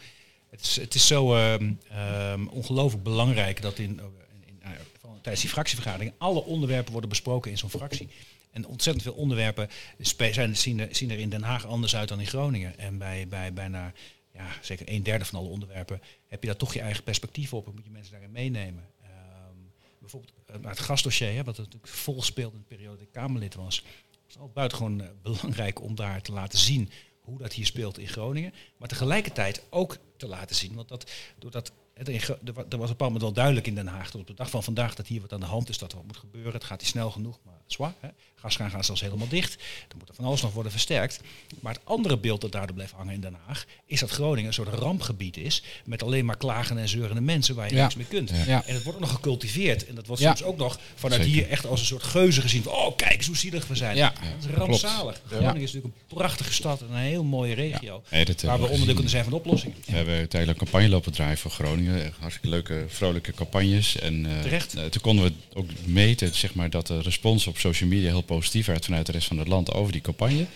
Het 0.50 0.60
is, 0.60 0.76
het 0.76 0.94
is 0.94 1.06
zo 1.06 1.34
ehm, 1.34 2.46
ongelooflijk 2.46 3.02
belangrijk 3.02 3.62
dat 3.62 3.78
in, 3.78 3.84
in, 3.84 4.42
in, 4.46 4.58
nou 4.62 4.74
tijdens 5.20 5.40
die 5.40 5.50
fractievergaderingen 5.50 6.14
alle 6.18 6.44
onderwerpen 6.44 6.92
worden 6.92 7.10
besproken 7.10 7.50
in 7.50 7.58
zo'n 7.58 7.70
fractie. 7.70 8.08
En 8.50 8.66
ontzettend 8.66 9.04
veel 9.04 9.14
onderwerpen 9.14 9.68
zijn, 9.98 10.56
zien, 10.56 10.80
er, 10.80 10.88
zien 10.90 11.10
er 11.10 11.18
in 11.18 11.28
Den 11.28 11.42
Haag 11.42 11.66
anders 11.66 11.96
uit 11.96 12.08
dan 12.08 12.20
in 12.20 12.26
Groningen. 12.26 12.78
En 12.78 12.98
bij, 12.98 13.28
bij 13.28 13.52
bijna 13.52 13.92
ja, 14.32 14.46
zeker 14.62 14.88
een 14.88 15.02
derde 15.02 15.24
van 15.24 15.38
alle 15.38 15.48
onderwerpen 15.48 16.00
heb 16.26 16.40
je 16.40 16.46
daar 16.46 16.56
toch 16.56 16.74
je 16.74 16.80
eigen 16.80 17.04
perspectief 17.04 17.54
op 17.54 17.66
en 17.66 17.74
moet 17.74 17.84
je 17.84 17.90
mensen 17.90 18.12
daarin 18.12 18.30
meenemen. 18.30 18.88
Ehm, 19.02 19.56
bijvoorbeeld 19.98 20.32
eh, 20.46 20.56
het 20.62 20.80
gasdossier, 20.80 21.34
hè, 21.34 21.44
wat 21.44 21.56
natuurlijk 21.56 21.88
vol 21.88 22.22
speelde 22.22 22.56
in 22.56 22.64
de 22.68 22.74
periode 22.74 22.96
dat 22.96 23.06
ik 23.06 23.12
Kamerlid 23.12 23.54
was. 23.54 23.76
Het 24.10 24.18
is 24.28 24.38
al 24.38 24.50
buitengewoon 24.54 25.00
eh, 25.00 25.08
belangrijk 25.22 25.80
om 25.80 25.94
daar 25.94 26.22
te 26.22 26.32
laten 26.32 26.58
zien 26.58 26.90
hoe 27.30 27.38
dat 27.38 27.52
hier 27.52 27.66
speelt 27.66 27.98
in 27.98 28.08
Groningen. 28.08 28.54
Maar 28.76 28.88
tegelijkertijd 28.88 29.62
ook 29.70 29.96
te 30.16 30.26
laten 30.26 30.56
zien, 30.56 30.74
want 30.74 30.88
dat, 30.88 31.10
doordat, 31.38 31.72
er 31.94 32.08
er 32.08 32.52
was 32.54 32.64
op 32.64 32.72
een 32.72 32.78
bepaald 32.78 32.98
moment 32.98 33.22
wel 33.22 33.32
duidelijk 33.32 33.66
in 33.66 33.74
Den 33.74 33.86
Haag 33.86 34.10
tot 34.10 34.20
op 34.20 34.26
de 34.26 34.34
dag 34.34 34.50
van 34.50 34.62
vandaag 34.62 34.94
dat 34.94 35.06
hier 35.06 35.20
wat 35.20 35.32
aan 35.32 35.40
de 35.40 35.46
hand 35.46 35.68
is, 35.68 35.78
dat 35.78 35.90
er 35.90 35.96
wat 35.96 36.06
moet 36.06 36.16
gebeuren. 36.16 36.52
Het 36.52 36.64
gaat 36.64 36.80
hier 36.80 36.90
snel 36.90 37.10
genoeg, 37.10 37.38
maar 37.44 37.60
zwaar. 37.66 37.94
Hè? 38.40 38.48
Gaskraan 38.48 38.70
gaat 38.70 38.84
zelfs 38.86 39.00
helemaal 39.00 39.28
dicht. 39.28 39.54
Er 39.88 39.96
moet 39.98 40.08
er 40.08 40.14
van 40.14 40.24
alles 40.24 40.42
nog 40.42 40.52
worden 40.52 40.72
versterkt. 40.72 41.20
Maar 41.60 41.72
het 41.74 41.82
andere 41.84 42.16
beeld 42.18 42.40
dat 42.40 42.52
daardoor 42.52 42.74
blijft 42.74 42.92
hangen 42.92 43.14
in 43.14 43.20
Den 43.20 43.36
Haag, 43.46 43.64
is 43.86 44.00
dat 44.00 44.10
Groningen 44.10 44.46
een 44.46 44.52
soort 44.54 44.68
rampgebied 44.74 45.36
is 45.36 45.62
met 45.84 46.02
alleen 46.02 46.24
maar 46.24 46.36
klagende 46.36 46.80
en 46.82 46.88
zeurende 46.88 47.20
mensen 47.20 47.54
waar 47.54 47.68
je 47.68 47.74
Ja. 47.74 47.82
niks 47.82 47.94
mee 47.94 48.06
kunt. 48.06 48.30
Ja. 48.46 48.64
En 48.66 48.74
het 48.74 48.82
wordt 48.82 48.98
ook 48.98 49.04
nog 49.04 49.14
gecultiveerd. 49.14 49.86
En 49.86 49.94
dat 49.94 50.06
wordt 50.06 50.22
Ja. 50.22 50.28
soms 50.34 50.42
ook 50.50 50.56
nog 50.56 50.78
vanuit 50.94 51.22
Zeker. 51.22 51.36
hier 51.38 51.48
echt 51.48 51.66
als 51.66 51.80
een 51.80 51.86
soort 51.86 52.02
geuze 52.02 52.40
gezien. 52.40 52.62
Van, 52.62 52.72
oh, 52.72 52.96
kijk 52.96 53.12
eens 53.16 53.26
hoe 53.26 53.36
zielig 53.36 53.66
we 53.66 53.74
zijn. 53.74 53.96
Ja. 53.96 54.12
Dat 54.40 54.50
is 54.50 54.56
rampzalig. 54.56 55.20
Groningen 55.26 55.54
is 55.60 55.72
natuurlijk 55.72 55.94
een 56.08 56.16
prachtige 56.16 56.52
stad 56.52 56.80
en 56.80 56.86
een 56.90 56.96
heel 56.96 57.24
mooie 57.24 57.54
regio. 57.54 58.02
Hebben 58.08 58.36
waar 58.44 58.60
we 58.60 58.68
onderdeel 58.68 58.94
kunnen 58.94 59.10
zijn 59.10 59.22
van 59.22 59.32
de 59.32 59.38
oplossingen. 59.38 59.76
We 59.86 59.92
hebben 59.96 60.28
tijdelijk 60.28 60.60
een 60.60 60.64
campagne 60.66 60.88
lopen 60.88 61.12
draaien 61.12 61.38
voor 61.38 61.50
Groningen. 61.50 62.12
Hartstikke 62.18 62.48
leuke, 62.48 62.84
vrolijke 62.88 63.32
campagnes. 63.32 63.96
En 63.98 64.26
eh, 64.26 64.40
Terecht. 64.40 64.74
eh, 64.74 64.84
toen 64.84 65.00
konden 65.02 65.24
we 65.24 65.32
ook 65.54 65.66
meten 65.84 66.34
zeg 66.34 66.54
maar, 66.54 66.70
dat 66.70 66.86
de 66.86 67.00
respons 67.02 67.46
op 67.46 67.58
social 67.58 67.88
media 67.88 68.08
heel 68.08 68.22
positief 68.34 68.66
werd 68.66 68.84
vanuit 68.84 69.06
de 69.06 69.12
rest 69.12 69.26
van 69.26 69.38
het 69.38 69.48
land 69.48 69.72
over 69.72 69.92
die 69.92 70.00
campagne. 70.00 70.46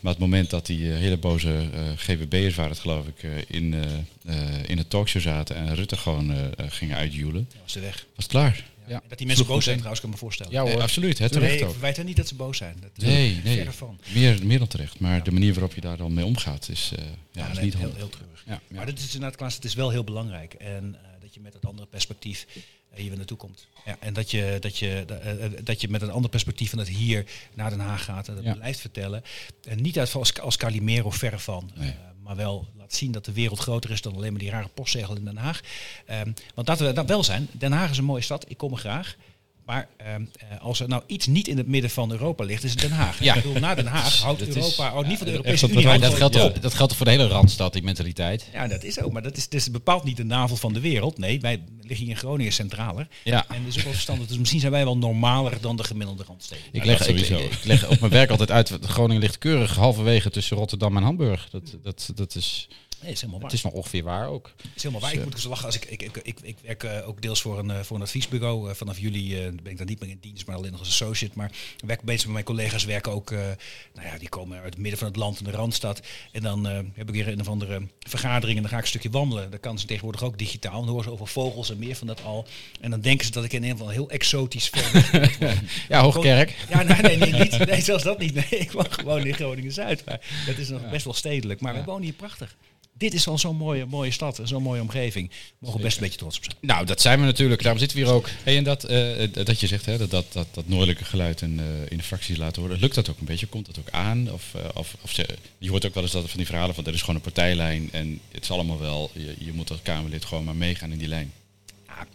Maar 0.00 0.12
het 0.12 0.20
moment 0.20 0.50
dat 0.50 0.66
die 0.66 0.92
eh, 0.92 0.98
hele 0.98 1.16
boze 1.16 1.68
eh 1.72 1.80
GBB'ers 1.96 2.54
waren 2.54 2.70
het 2.70 2.80
geloof 2.80 3.06
ik, 3.06 3.22
eh, 3.22 3.30
in, 3.46 3.74
eh, 3.74 3.82
eh, 4.34 4.64
in 4.66 4.78
het 4.78 4.90
talkshow 4.90 5.22
zaten 5.22 5.56
en 5.56 5.74
Rutte 5.74 5.96
gewoon 5.96 6.34
gingen 6.68 6.96
uitjoelen, 6.96 7.46
Dat 7.52 7.62
was 7.62 7.72
de 7.72 7.80
weg. 7.80 7.94
was 8.14 8.24
het 8.24 8.26
klaar. 8.32 8.64
Ja. 8.88 9.02
Dat 9.08 9.18
die 9.18 9.26
mensen 9.26 9.44
Sloeg 9.44 9.56
boos 9.56 9.64
zijn 9.64 9.76
trouwens, 9.76 10.00
kan 10.00 10.10
ik 10.10 10.14
me 10.14 10.20
voorstellen. 10.20 10.52
Ja 10.52 10.60
hoor. 10.60 10.70
Nee, 10.70 10.80
absoluut, 10.82 11.18
hè, 11.18 11.24
nee, 11.24 11.32
terecht 11.32 11.60
ik 11.60 11.98
ook. 11.98 12.04
niet 12.04 12.16
dat 12.16 12.28
ze 12.28 12.34
boos 12.34 12.56
zijn. 12.56 12.76
Dat 12.80 12.90
is 12.96 13.02
Nee, 13.04 13.40
nee. 13.44 13.70
van. 13.70 13.98
Meer, 14.14 14.46
meer 14.46 14.58
dan 14.58 14.68
terecht. 14.68 15.00
Maar 15.00 15.22
de 15.22 15.30
manier 15.30 15.52
waarop 15.52 15.74
je 15.74 15.80
daar 15.80 15.96
dan 15.96 16.14
mee 16.14 16.24
omgaat 16.24 16.68
is, 16.68 16.92
eh, 16.96 17.04
ja, 17.04 17.10
Ja, 17.32 17.48
is 17.48 17.54
nee, 17.54 17.64
niet 17.64 17.72
heel, 17.74 17.82
handig. 17.82 17.98
heel 17.98 18.08
treurig. 18.08 18.42
Ja, 18.46 18.60
ja. 18.68 18.76
Maar 18.76 18.86
dit 18.86 18.98
is 18.98 19.04
inderdaad, 19.04 19.36
Klaas, 19.36 19.54
het 19.54 19.64
is 19.64 19.74
wel 19.74 19.90
heel 19.90 20.04
belangrijk. 20.04 20.54
En 20.54 20.96
eh, 21.02 21.08
dat 21.20 21.34
je 21.34 21.40
met 21.40 21.52
het 21.52 21.66
andere 21.66 21.86
perspectief 21.86 22.46
hier 23.00 23.08
weer 23.08 23.18
naartoe 23.18 23.36
komt. 23.36 23.66
Ja, 23.84 23.96
en 24.00 24.12
dat 24.14 24.30
je, 24.30 24.56
dat, 24.60 24.78
je, 24.78 25.04
eh, 25.08 25.44
eh, 25.44 25.52
dat 25.64 25.80
je 25.80 25.88
met 25.88 26.02
een 26.02 26.10
ander 26.10 26.30
perspectief 26.30 26.70
van 26.70 26.78
het 26.78 26.88
hier 26.88 27.24
naar 27.54 27.70
Den 27.70 27.80
Haag 27.80 28.04
gaat 28.04 28.28
en 28.28 28.34
dat 28.34 28.44
Ja. 28.44 28.54
blijft 28.54 28.80
vertellen. 28.80 29.22
En 29.68 29.82
niet 29.82 29.98
uit 29.98 30.14
als, 30.14 30.40
als 30.40 30.56
Calimero 30.56 31.10
verre 31.10 31.38
van. 31.38 31.70
Nee. 31.74 31.88
eh, 31.90 31.96
maar 32.22 32.36
wel 32.36 32.68
laat 32.76 32.94
zien 32.94 33.12
dat 33.12 33.24
de 33.24 33.32
wereld 33.32 33.58
groter 33.58 33.90
is 33.90 34.02
dan 34.02 34.14
alleen 34.14 34.30
maar 34.32 34.40
die 34.40 34.50
rare 34.50 34.68
postzegel 34.68 35.16
in 35.16 35.24
Den 35.24 35.36
Haag. 35.36 35.60
Ehm, 36.06 36.32
want 36.54 36.68
laten 36.68 36.86
we 36.86 36.92
dat 36.92 37.06
wel 37.06 37.24
zijn. 37.24 37.48
Den 37.52 37.72
Haag 37.72 37.90
is 37.90 37.98
een 37.98 38.04
mooie 38.04 38.22
stad. 38.22 38.44
Ik 38.50 38.56
kom 38.56 38.72
er 38.72 38.78
graag. 38.78 39.16
Maar 39.68 39.88
ehm, 39.96 40.24
eh, 40.50 40.60
als 40.60 40.80
er 40.80 40.88
nou 40.88 41.02
iets 41.06 41.26
niet 41.26 41.48
in 41.48 41.56
het 41.56 41.66
midden 41.66 41.90
van 41.90 42.10
Europa 42.10 42.44
ligt, 42.44 42.64
is 42.64 42.70
het 42.70 42.80
Den 42.80 42.90
Haag. 42.90 43.22
Ja. 43.22 43.34
Ik 43.34 43.42
bedoel, 43.42 43.60
na 43.60 43.74
Den 43.74 43.86
Haag 43.86 44.20
houdt 44.22 44.38
Dat 44.38 44.48
is- 44.48 44.54
Europa, 44.54 44.90
houdt 44.90 45.08
niet 45.08 45.16
van 45.18 45.26
de 45.26 45.32
Europese 45.32 45.68
Unie. 45.70 45.98
dat 45.98 46.14
geldt, 46.14 46.34
toch- 46.34 46.52
dat 46.52 46.74
geldt 46.74 46.94
voor 46.94 47.04
de 47.06 47.10
hele 47.12 47.26
Randstad, 47.26 47.72
die 47.72 47.82
mentaliteit. 47.82 48.48
Ja, 48.52 48.66
dat 48.68 48.84
is 48.84 49.00
ook. 49.00 49.12
Maar 49.12 49.22
dat 49.22 49.36
is, 49.36 49.48
is 49.48 49.70
bepaald 49.70 50.04
niet 50.04 50.16
de 50.16 50.24
navel 50.24 50.56
van 50.56 50.72
de 50.72 50.80
wereld. 50.80 51.18
Nee, 51.18 51.40
wij 51.40 51.62
liggen 51.80 52.06
hier 52.06 52.14
in 52.14 52.20
Groningen 52.20 52.52
centraler. 52.52 53.08
Ja. 53.24 53.44
En 53.48 53.64
dus 53.64 53.76
ook 53.76 53.82
wel 53.82 53.92
verstandig. 53.92 54.26
Dus 54.26 54.38
misschien 54.38 54.60
zijn 54.60 54.72
wij 54.72 54.84
wel 54.84 54.96
normaler 54.98 55.60
dan 55.60 55.76
de 55.76 55.84
gemiddelde 55.84 56.24
randsteden. 56.26 56.64
Ik 56.72 56.84
leg, 56.84 56.98
ik, 57.00 57.04
sowieso. 57.06 57.38
ik 57.38 57.64
leg 57.64 57.88
op 57.88 58.00
mijn 58.00 58.12
werk 58.12 58.30
altijd 58.30 58.50
uit, 58.50 58.72
Groningen 58.82 59.22
ligt 59.22 59.38
keurig 59.38 59.74
halverwege 59.74 60.30
tussen 60.30 60.56
Rotterdam 60.56 60.96
en 60.96 61.02
Hamburg. 61.02 61.48
Dat, 61.50 61.76
dat, 61.82 62.10
dat 62.14 62.34
is... 62.34 62.68
Nee, 63.02 63.12
is 63.12 63.20
helemaal 63.20 63.40
waar. 63.40 63.48
Het 63.50 63.58
is 63.58 63.64
nog 63.64 63.72
ongeveer 63.72 64.02
waar 64.02 64.28
ook. 64.28 64.52
Het 64.56 64.70
is 64.76 64.82
helemaal 64.82 65.00
waar. 65.02 65.12
Ik 65.18 65.24
moet 65.24 65.34
dus 65.34 65.44
lachen 65.44 65.66
als 65.66 65.76
ik. 65.76 65.84
Ik, 65.84 66.02
ik, 66.02 66.16
ik, 66.22 66.38
ik 66.42 66.56
werk 66.62 66.82
eh, 66.84 67.08
ook 67.08 67.22
deels 67.22 67.40
voor 67.40 67.58
een, 67.58 67.70
eh, 67.70 67.80
voor 67.80 67.96
een 67.96 68.02
adviesbureau. 68.02 68.68
Eh, 68.70 68.74
vanaf 68.74 68.98
juli 68.98 69.36
eh, 69.36 69.52
ben 69.62 69.72
ik 69.72 69.78
dan 69.78 69.86
niet 69.86 70.00
meer 70.00 70.08
in 70.10 70.18
dienst, 70.20 70.46
maar 70.46 70.56
alleen 70.56 70.70
nog 70.70 70.80
als 70.80 70.88
associate. 70.88 71.32
Maar 71.36 71.50
ik 71.80 71.86
werk 71.86 72.02
bezig 72.02 72.24
met 72.24 72.32
mijn 72.32 72.44
collega's 72.44 72.84
werken 72.84 73.12
ook. 73.12 73.30
eh, 73.30 73.38
nou 73.94 74.06
ja, 74.06 74.18
die 74.18 74.28
komen 74.28 74.56
uit 74.60 74.64
het 74.72 74.78
midden 74.78 74.98
van 74.98 75.08
het 75.08 75.16
land 75.16 75.38
in 75.38 75.44
de 75.44 75.50
randstad. 75.50 76.00
En 76.32 76.42
dan 76.42 76.68
eh, 76.68 76.78
heb 76.94 77.08
ik 77.08 77.14
weer 77.14 77.28
een 77.28 77.40
of 77.40 77.48
andere 77.48 77.82
vergadering 77.98 78.56
en 78.56 78.62
dan 78.62 78.70
ga 78.70 78.76
ik 78.76 78.82
een 78.82 78.88
stukje 78.88 79.10
wandelen. 79.10 79.50
Dan 79.50 79.60
kan 79.60 79.78
ze 79.78 79.86
tegenwoordig 79.86 80.22
ook 80.22 80.38
digitaal. 80.38 80.80
Dan 80.80 80.88
horen 80.88 81.04
ze 81.04 81.10
over 81.10 81.26
vogels 81.26 81.70
en 81.70 81.78
meer 81.78 81.96
van 81.96 82.06
dat 82.06 82.22
al. 82.24 82.46
En 82.80 82.90
dan 82.90 83.00
denken 83.00 83.26
ze 83.26 83.32
dat 83.32 83.44
ik 83.44 83.52
in 83.52 83.62
een 83.62 83.70
geval 83.70 83.88
heel 83.88 84.10
exotisch. 84.10 84.70
Ja, 85.88 86.00
Hoogkerk. 86.02 86.54
Ja, 86.68 86.82
nee, 86.82 87.00
nee, 87.02 87.16
nee, 87.16 87.32
niet, 87.32 87.66
nee, 87.66 87.80
zelfs 87.82 88.04
dat 88.04 88.18
niet. 88.18 88.34
Nee, 88.34 88.46
ik 88.60 88.72
woon 88.72 88.92
gewoon 88.92 89.26
in 89.26 89.34
Groningen-Zuid. 89.34 90.04
Maar 90.04 90.20
dat 90.46 90.58
is 90.58 90.68
nog 90.68 90.90
best 90.90 91.04
wel 91.04 91.14
stedelijk. 91.14 91.60
Maar 91.60 91.74
we 91.74 91.84
wonen 91.84 92.02
hier 92.02 92.12
prachtig. 92.12 92.56
Dit 92.98 93.14
is 93.14 93.26
al 93.26 93.38
zo'n 93.38 93.56
mooie, 93.56 93.86
mooie 93.86 94.10
stad, 94.10 94.38
en 94.38 94.48
zo'n 94.48 94.62
mooie 94.62 94.80
omgeving. 94.80 95.28
We 95.28 95.34
mogen 95.58 95.80
best 95.80 95.96
een 95.96 96.02
beetje 96.02 96.18
trots 96.18 96.36
op 96.36 96.44
zijn. 96.44 96.56
Nou, 96.60 96.86
dat 96.86 97.00
zijn 97.00 97.20
we 97.20 97.24
natuurlijk. 97.24 97.62
Daarom 97.62 97.80
zitten 97.80 97.98
we 97.98 98.04
hier 98.04 98.12
ook. 98.12 98.28
Hey, 98.42 98.56
en 98.56 98.64
dat, 98.64 98.84
eh, 98.84 99.28
dat 99.32 99.60
je 99.60 99.66
zegt 99.66 99.86
hè, 99.86 99.98
dat, 99.98 100.10
dat, 100.10 100.32
dat, 100.32 100.46
dat 100.52 100.68
noordelijke 100.68 101.04
geluid 101.04 101.40
in, 101.40 101.60
eh, 101.60 101.66
in 101.88 101.96
de 101.96 102.02
fracties 102.02 102.36
laten 102.36 102.62
horen, 102.62 102.78
lukt 102.78 102.94
dat 102.94 103.10
ook 103.10 103.18
een 103.18 103.24
beetje? 103.24 103.46
Komt 103.46 103.66
dat 103.66 103.78
ook 103.78 103.90
aan? 103.90 104.32
Of, 104.32 104.54
eh, 104.54 104.64
of, 104.74 104.96
of 105.00 105.12
ze, 105.12 105.26
je 105.58 105.70
hoort 105.70 105.86
ook 105.86 105.94
wel 105.94 106.02
eens 106.02 106.12
dat 106.12 106.28
van 106.28 106.36
die 106.36 106.46
verhalen 106.46 106.74
van 106.74 106.86
er 106.86 106.94
is 106.94 107.00
gewoon 107.00 107.16
een 107.16 107.20
partijlijn 107.20 107.88
en 107.92 108.20
het 108.30 108.42
is 108.42 108.50
allemaal 108.50 108.78
wel, 108.78 109.10
je, 109.14 109.34
je 109.38 109.52
moet 109.52 109.70
als 109.70 109.82
Kamerlid 109.82 110.24
gewoon 110.24 110.44
maar 110.44 110.56
meegaan 110.56 110.92
in 110.92 110.98
die 110.98 111.08
lijn. 111.08 111.32
Ja, 111.86 112.06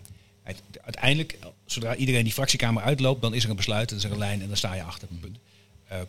uiteindelijk, 0.83 1.37
zodra 1.65 1.95
iedereen 1.95 2.23
die 2.23 2.33
fractiekamer 2.33 2.83
uitloopt, 2.83 3.21
dan 3.21 3.33
is 3.33 3.43
er 3.43 3.49
een 3.49 3.55
besluit, 3.55 3.89
dan 3.89 3.97
is 3.97 4.03
er 4.03 4.11
een 4.11 4.17
lijn 4.17 4.41
en 4.41 4.47
dan 4.47 4.57
sta 4.57 4.73
je 4.73 4.83
achter. 4.83 5.07
Punt. 5.21 5.37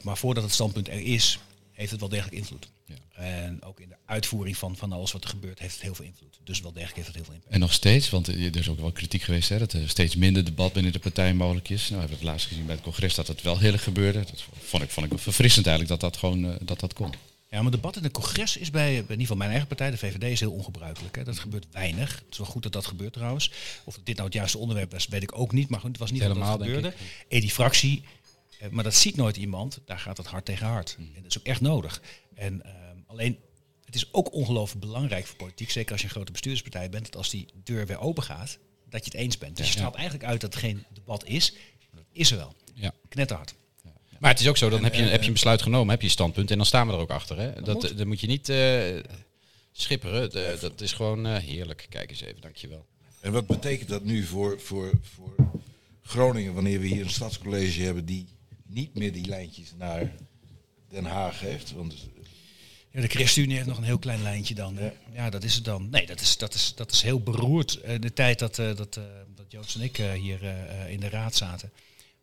Maar 0.03 0.17
voordat 0.17 0.45
het 0.45 0.53
standpunt 0.53 0.89
er 0.89 1.01
is, 1.01 1.39
heeft 1.75 1.91
het 1.91 2.01
wel 2.01 2.09
degelijk 2.09 2.37
invloed. 2.37 2.69
Ja. 2.85 2.95
En 3.15 3.63
ook 3.63 3.81
in 3.81 3.89
de 3.89 3.97
uitvoering 4.07 4.57
van, 4.57 4.77
van 4.77 4.93
alles 4.93 5.13
wat 5.13 5.25
er 5.25 5.31
gebeurt, 5.31 5.59
heeft 5.59 5.75
het 5.75 5.83
heel 5.83 5.95
veel 5.95 6.05
invloed. 6.05 6.39
Dus 6.45 6.61
wel 6.61 6.73
degelijk 6.73 6.97
heeft 6.97 7.07
het 7.07 7.17
heel 7.17 7.25
veel 7.25 7.35
impact. 7.35 7.53
En 7.55 7.61
nog 7.61 7.73
steeds, 7.73 8.11
want 8.11 8.29
eh, 8.29 8.45
er 8.45 8.57
is 8.57 8.69
ook 8.69 8.81
wel 8.81 8.93
kritiek 8.93 9.23
geweest 9.23 9.49
hè, 9.49 9.59
dat 9.59 9.73
er 9.73 9.89
steeds 9.89 10.17
minder 10.17 10.45
debat 10.45 10.73
binnen 10.73 10.93
de 10.93 10.99
partij 10.99 11.35
mogelijk 11.35 11.69
is. 11.69 11.81
Nou, 11.81 11.93
we 11.93 11.99
hebben 11.99 12.17
het 12.17 12.27
laatst 12.27 12.47
gezien 12.47 12.67
bij 12.67 12.75
het 12.75 12.85
congres 12.85 13.15
dat 13.15 13.27
het 13.27 13.43
wel 13.43 13.59
heel 13.59 13.73
erg 13.73 13.83
gebeurde. 13.83 14.19
Dat 14.19 14.45
vond 14.59 14.83
ik, 14.83 14.91
vond 14.91 15.13
ik 15.13 15.19
verfrissend 15.19 15.67
eigenlijk 15.67 16.01
dat 16.01 16.11
dat 16.13 16.21
gewoon 16.21 16.45
eh, 16.45 16.57
dat 16.61 16.81
dat 16.81 16.93
kon. 16.93 17.13
Ja, 17.55 17.63
maar 17.63 17.71
debat 17.71 17.97
in 17.97 18.03
het 18.03 18.13
congres 18.13 18.57
is 18.57 18.71
bij, 18.71 18.95
in 18.95 19.01
ieder 19.01 19.19
geval 19.19 19.37
mijn 19.37 19.51
eigen 19.51 19.69
partij, 19.69 19.91
de 19.91 19.97
VVD, 19.97 20.23
is 20.23 20.41
heel 20.41 20.53
ongebruikelijk. 20.53 21.17
Hè. 21.17 21.25
Dat 21.25 21.39
gebeurt 21.39 21.67
weinig. 21.73 22.15
Het 22.15 22.25
is 22.31 22.39
wel 22.39 22.47
goed 22.47 22.63
dat 22.63 22.73
dat 22.73 22.87
gebeurt 22.87 23.13
trouwens. 23.13 23.51
Of 23.85 23.99
dit 24.05 24.15
nou 24.15 24.29
het 24.29 24.37
juiste 24.37 24.59
onderwerp 24.59 24.95
is, 24.95 25.07
weet 25.07 25.23
ik 25.23 25.39
ook 25.39 25.53
niet. 25.53 25.69
Maar 25.69 25.81
goed, 25.81 25.89
het 25.89 25.99
was 25.99 26.11
niet 26.11 26.23
Helemaal, 26.23 26.59
dat 26.59 26.67
gebeurde. 26.67 26.95
En 27.29 27.41
die 27.41 27.51
fractie, 27.51 28.03
maar 28.71 28.85
dat 28.85 28.95
ziet 28.95 29.17
nooit 29.17 29.37
iemand. 29.37 29.81
Daar 29.85 29.99
gaat 29.99 30.17
het 30.17 30.27
hard 30.27 30.45
tegen 30.45 30.67
hard. 30.67 30.97
Mm. 30.99 31.07
En 31.15 31.23
dat 31.23 31.31
is 31.31 31.39
ook 31.39 31.47
echt 31.47 31.61
nodig. 31.61 32.03
En 32.35 32.65
ehm, 32.65 32.97
alleen, 33.07 33.39
het 33.85 33.95
is 33.95 34.13
ook 34.13 34.33
ongelooflijk 34.33 34.81
belangrijk 34.81 35.27
voor 35.27 35.37
politiek, 35.37 35.71
zeker 35.71 35.93
als 35.93 36.01
je 36.01 36.07
een 36.07 36.13
grote 36.13 36.33
bestuurspartij 36.33 36.91
bent, 36.91 37.05
dat 37.05 37.17
als 37.17 37.31
die 37.31 37.47
deur 37.65 37.87
weer 37.87 38.01
open 38.01 38.23
gaat, 38.23 38.59
dat 38.89 39.05
je 39.05 39.11
het 39.11 39.21
eens 39.21 39.39
bent. 39.39 39.57
Dus 39.57 39.67
je 39.67 39.73
straalt 39.73 39.95
eigenlijk 39.95 40.25
uit 40.25 40.41
dat 40.41 40.55
er 40.55 40.61
geen 40.61 40.85
debat 40.93 41.25
is. 41.27 41.53
Maar 41.91 42.03
dat 42.03 42.11
is 42.13 42.31
er 42.31 42.37
wel. 42.37 42.55
Ja. 42.75 42.93
Knetterhard. 43.09 43.55
Maar 44.19 44.31
het 44.31 44.41
is 44.41 44.49
ook 44.49 44.57
zo, 44.57 44.69
dan 44.69 44.85
heb 44.85 44.95
je, 44.95 45.03
heb 45.03 45.21
je 45.21 45.27
een 45.27 45.33
besluit 45.33 45.63
genomen, 45.63 45.91
heb 45.91 46.01
je 46.01 46.07
een 46.07 46.13
standpunt 46.13 46.51
en 46.51 46.57
dan 46.57 46.67
staan 46.67 46.87
we 46.87 46.93
er 46.93 46.99
ook 46.99 47.11
achter. 47.11 47.39
Hè? 47.39 47.63
Dat, 47.63 47.75
moet. 47.75 47.99
dat 47.99 48.07
moet 48.07 48.21
je 48.21 48.27
niet 48.27 48.49
eh, 48.49 48.83
schipperen. 49.73 50.31
De- 50.31 50.57
dat 50.61 50.81
is 50.81 50.93
gewoon 50.93 51.27
eh, 51.27 51.37
heerlijk. 51.37 51.87
Kijk 51.89 52.11
eens 52.11 52.21
even, 52.21 52.41
dankjewel. 52.41 52.87
En 53.21 53.33
wat 53.33 53.47
betekent 53.47 53.89
dat 53.89 54.05
nu 54.05 54.25
voor, 54.25 54.61
voor, 54.61 54.91
voor 55.03 55.35
Groningen 56.03 56.55
wanneer 56.55 56.81
we 56.81 56.87
hier 56.87 57.05
een 57.05 57.11
stadscollege 57.11 57.83
hebben 57.83 58.05
die 58.05 58.27
niet 58.75 58.95
meer 58.95 59.13
die 59.13 59.27
lijntjes 59.27 59.73
naar 59.79 60.13
Den 60.89 61.05
Haag 61.05 61.41
heeft? 61.41 61.73
Want 61.73 61.95
Ja, 62.91 63.01
de 63.01 63.09
ChristenUnie 63.09 63.57
heeft 63.57 63.69
nog 63.69 63.79
een 63.79 63.85
heel 63.85 63.99
klein 63.99 64.23
lijntje 64.23 64.55
dan. 64.55 64.79
Ja, 65.13 65.31
dat 65.31 65.45
is 65.45 65.55
het 65.55 65.65
dan. 65.65 65.91
Nee, 65.91 66.07
dat 66.07 66.21
is, 66.21 66.37
dat 66.37 66.55
is, 66.55 66.73
dat 66.75 66.93
is 66.93 67.03
heel 67.03 67.21
beroerd. 67.21 67.81
Eh, 67.81 68.01
de 68.01 68.13
tijd 68.13 68.39
dat, 68.39 68.59
eh, 68.59 68.77
dat, 68.77 68.97
eh, 68.97 69.05
dat 69.35 69.53
Joost 69.53 69.75
en 69.75 69.81
ik 69.81 69.97
hier 69.97 70.43
eh, 70.43 70.83
eh, 70.83 70.91
in 70.91 71.01
de 71.01 71.09
raad 71.09 71.35
zaten, 71.35 71.73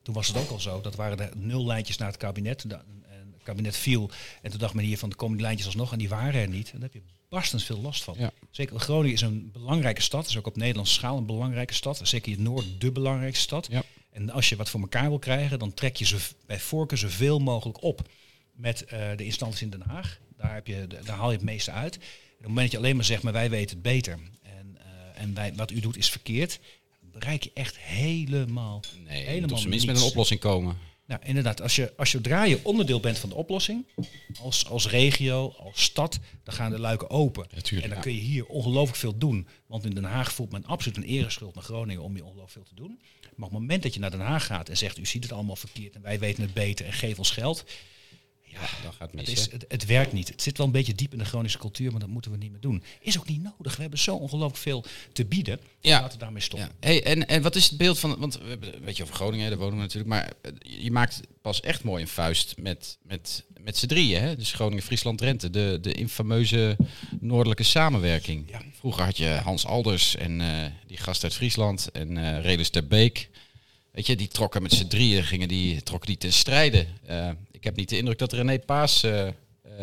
toen 0.01 0.13
was 0.13 0.27
het 0.27 0.37
ook 0.37 0.49
al 0.49 0.59
zo. 0.59 0.81
Dat 0.81 0.95
waren 0.95 1.19
er 1.19 1.31
nul 1.37 1.65
lijntjes 1.65 1.97
naar 1.97 2.07
het 2.07 2.17
kabinet. 2.17 2.63
En 2.63 2.69
het 2.69 3.43
kabinet 3.43 3.77
viel. 3.77 4.09
En 4.41 4.49
toen 4.49 4.59
dacht 4.59 4.73
men 4.73 4.85
hier 4.85 4.97
van, 4.97 5.09
er 5.09 5.15
komen 5.15 5.35
die 5.35 5.45
lijntjes 5.45 5.67
alsnog. 5.67 5.91
En 5.91 5.97
die 5.97 6.09
waren 6.09 6.41
er 6.41 6.47
niet. 6.47 6.67
En 6.71 6.79
daar 6.79 6.89
heb 6.91 6.93
je 6.93 7.09
barstens 7.29 7.63
veel 7.63 7.81
last 7.81 8.03
van. 8.03 8.15
Ja. 8.17 8.31
Zeker 8.51 8.79
Groningen 8.79 9.13
is 9.13 9.21
een 9.21 9.49
belangrijke 9.51 10.01
stad. 10.01 10.27
is 10.27 10.37
ook 10.37 10.47
op 10.47 10.55
Nederlandse 10.55 10.93
schaal 10.93 11.17
een 11.17 11.25
belangrijke 11.25 11.73
stad. 11.73 11.99
Zeker 12.03 12.31
in 12.31 12.37
het 12.37 12.47
noorden 12.47 12.79
de 12.79 12.91
belangrijkste 12.91 13.43
stad. 13.43 13.67
Ja. 13.69 13.83
En 14.11 14.29
als 14.29 14.49
je 14.49 14.55
wat 14.55 14.69
voor 14.69 14.81
elkaar 14.81 15.09
wil 15.09 15.19
krijgen, 15.19 15.59
dan 15.59 15.73
trek 15.73 15.95
je 15.95 16.05
ze 16.05 16.17
bij 16.45 16.59
voorkeur 16.59 16.97
zoveel 16.97 17.39
mogelijk 17.39 17.83
op 17.83 18.09
met 18.51 18.85
eh, 18.85 19.09
de 19.15 19.25
instanties 19.25 19.61
in 19.61 19.69
Den 19.69 19.81
Haag. 19.81 20.19
Daar, 20.37 20.53
heb 20.53 20.67
je, 20.67 20.87
daar 20.87 21.15
haal 21.15 21.31
je 21.31 21.35
het 21.37 21.45
meeste 21.45 21.71
uit. 21.71 21.95
En 21.95 22.01
op 22.01 22.37
het 22.37 22.47
moment 22.47 22.61
dat 22.61 22.71
je 22.71 22.77
alleen 22.77 22.95
maar 22.95 23.05
zegt, 23.05 23.23
maar 23.23 23.33
wij 23.33 23.49
weten 23.49 23.69
het 23.69 23.81
beter. 23.81 24.19
En, 24.41 24.77
eh, 24.77 25.21
en 25.21 25.33
wij, 25.33 25.53
wat 25.55 25.71
u 25.71 25.79
doet 25.79 25.97
is 25.97 26.09
verkeerd. 26.09 26.59
Bereik 26.99 27.43
je 27.43 27.51
echt 27.53 27.77
helemaal, 27.77 28.81
Nee, 28.93 29.01
je 29.03 29.07
moet 29.07 29.27
helemaal 29.27 29.49
op 29.49 29.57
zijn 29.57 29.69
minst 29.69 29.85
met 29.85 29.97
een 29.97 30.03
oplossing 30.03 30.39
komen. 30.39 30.77
Nou, 31.05 31.21
inderdaad, 31.23 31.61
als 31.61 31.75
je, 31.75 31.93
als 31.97 32.09
zodra 32.09 32.43
je 32.43 32.59
onderdeel 32.63 32.99
bent 32.99 33.19
van 33.19 33.29
de 33.29 33.35
oplossing, 33.35 33.85
als, 34.41 34.67
als 34.67 34.87
regio, 34.87 35.53
als 35.57 35.83
stad, 35.83 36.19
dan 36.43 36.53
gaan 36.53 36.71
de 36.71 36.79
luiken 36.79 37.09
open. 37.09 37.47
En 37.51 37.89
dan 37.89 37.89
ja. 37.89 37.99
kun 37.99 38.13
je 38.13 38.19
hier 38.19 38.45
ongelooflijk 38.45 38.97
veel 38.97 39.17
doen. 39.17 39.47
Want 39.65 39.85
in 39.85 39.93
Den 39.93 40.03
Haag 40.03 40.33
voelt 40.33 40.51
men 40.51 40.65
absoluut 40.65 40.97
een 40.97 41.03
ereschuld 41.03 41.55
naar 41.55 41.63
Groningen 41.63 42.03
om 42.03 42.13
hier 42.13 42.23
ongelooflijk 42.25 42.53
veel 42.53 42.75
te 42.75 42.81
doen. 42.81 42.99
Maar 43.21 43.47
op 43.47 43.51
het 43.51 43.61
moment 43.61 43.83
dat 43.83 43.93
je 43.93 43.99
naar 43.99 44.11
Den 44.11 44.19
Haag 44.19 44.45
gaat 44.45 44.69
en 44.69 44.77
zegt, 44.77 44.97
u 44.97 45.05
ziet 45.05 45.23
het 45.23 45.31
allemaal 45.31 45.55
verkeerd 45.55 45.95
en 45.95 46.01
wij 46.01 46.19
weten 46.19 46.43
het 46.43 46.53
beter 46.53 46.85
en 46.85 46.93
geef 46.93 47.17
ons 47.17 47.31
geld. 47.31 47.63
Ja, 48.51 48.59
Dan 48.83 48.93
gaat 48.93 49.11
het 49.11 49.19
het, 49.19 49.29
is, 49.29 49.51
het, 49.51 49.65
het 49.67 49.85
werkt 49.85 50.13
niet. 50.13 50.27
Het 50.27 50.41
zit 50.41 50.57
wel 50.57 50.65
een 50.65 50.71
beetje 50.71 50.95
diep 50.95 51.11
in 51.11 51.17
de 51.17 51.25
Groningse 51.25 51.57
cultuur, 51.57 51.91
maar 51.91 51.99
dat 51.99 52.09
moeten 52.09 52.31
we 52.31 52.37
niet 52.37 52.51
meer 52.51 52.59
doen. 52.59 52.83
Is 52.99 53.19
ook 53.19 53.27
niet 53.27 53.43
nodig. 53.43 53.75
We 53.75 53.81
hebben 53.81 53.99
zo 53.99 54.15
ongelooflijk 54.15 54.57
veel 54.57 54.83
te 55.13 55.25
bieden. 55.25 55.59
Ja. 55.79 56.01
Laten 56.01 56.17
we 56.17 56.23
daarmee 56.23 56.41
stoppen. 56.41 56.69
Ja. 56.79 56.87
Hey, 56.87 57.03
en, 57.03 57.27
en 57.27 57.41
wat 57.41 57.55
is 57.55 57.69
het 57.69 57.77
beeld 57.77 57.99
van, 57.99 58.15
want 58.19 58.37
we 58.37 58.47
hebben 58.47 58.75
een 58.75 58.85
beetje 58.85 59.03
over 59.03 59.15
Groningen, 59.15 59.49
daar 59.49 59.59
wonen 59.59 59.75
we 59.75 59.81
natuurlijk, 59.81 60.09
maar 60.09 60.33
eh, 60.41 60.51
je 60.83 60.91
maakt 60.91 61.21
pas 61.41 61.59
echt 61.59 61.83
mooi 61.83 62.01
een 62.01 62.07
vuist 62.07 62.53
met, 62.57 62.97
met, 63.03 63.43
met 63.59 63.77
z'n 63.77 63.87
drieën, 63.87 64.21
hè? 64.21 64.35
dus 64.35 64.53
Groningen, 64.53 64.83
Friesland, 64.83 65.17
Drenthe, 65.17 65.49
de, 65.49 65.77
de 65.81 65.93
infameuze 65.93 66.77
noordelijke 67.19 67.63
samenwerking. 67.63 68.49
Ja. 68.49 68.61
Vroeger 68.79 69.03
had 69.03 69.17
je 69.17 69.39
Hans 69.43 69.65
Alders 69.65 70.15
en 70.15 70.41
eh, 70.41 70.65
die 70.87 70.97
gast 70.97 71.23
uit 71.23 71.33
Friesland 71.33 71.91
en 71.91 72.17
eh 72.17 72.41
Redus 72.43 72.69
ter 72.69 72.87
Beek. 72.87 73.29
Weet 73.91 74.07
je, 74.07 74.15
die 74.15 74.27
trokken 74.27 74.61
met 74.61 74.73
z'n 74.73 74.87
drieën, 74.87 75.23
gingen 75.23 75.47
die, 75.47 75.83
trokken 75.83 76.07
die 76.07 76.17
ten 76.17 76.33
strijde. 76.33 76.85
Eh, 77.05 77.29
ik 77.61 77.67
heb 77.67 77.75
niet 77.75 77.89
de 77.89 77.97
indruk 77.97 78.17
dat 78.17 78.33
René 78.33 78.59
Paas 78.59 79.03
eh, 79.03 79.27
eh, 79.27 79.33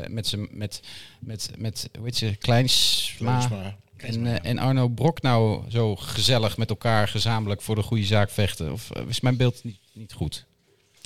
met, 0.09 0.27
zijn 0.27 0.49
met, 0.51 0.81
met, 1.21 1.51
met, 1.57 1.89
hoe 1.97 2.05
heet 2.05 2.17
ze, 2.17 2.37
Kleinsma, 2.39 3.47
Kleinsma. 3.97 4.31
en, 4.31 4.43
eh, 4.43 4.51
en 4.51 4.59
Arno 4.59 4.89
Brok 4.89 5.23
nou 5.23 5.71
zo 5.71 5.97
gezellig 5.97 6.57
met 6.57 6.71
elkaar 6.71 7.09
gezamenlijk 7.09 7.63
voor 7.63 7.75
de 7.75 7.83
goede 7.83 8.05
zaak 8.05 8.31
vechten? 8.31 8.73
Of 8.73 8.91
is 9.09 9.21
mijn 9.21 9.37
beeld 9.37 9.65
niet, 9.65 9.79
niet 9.93 10.13
goed? 10.13 10.47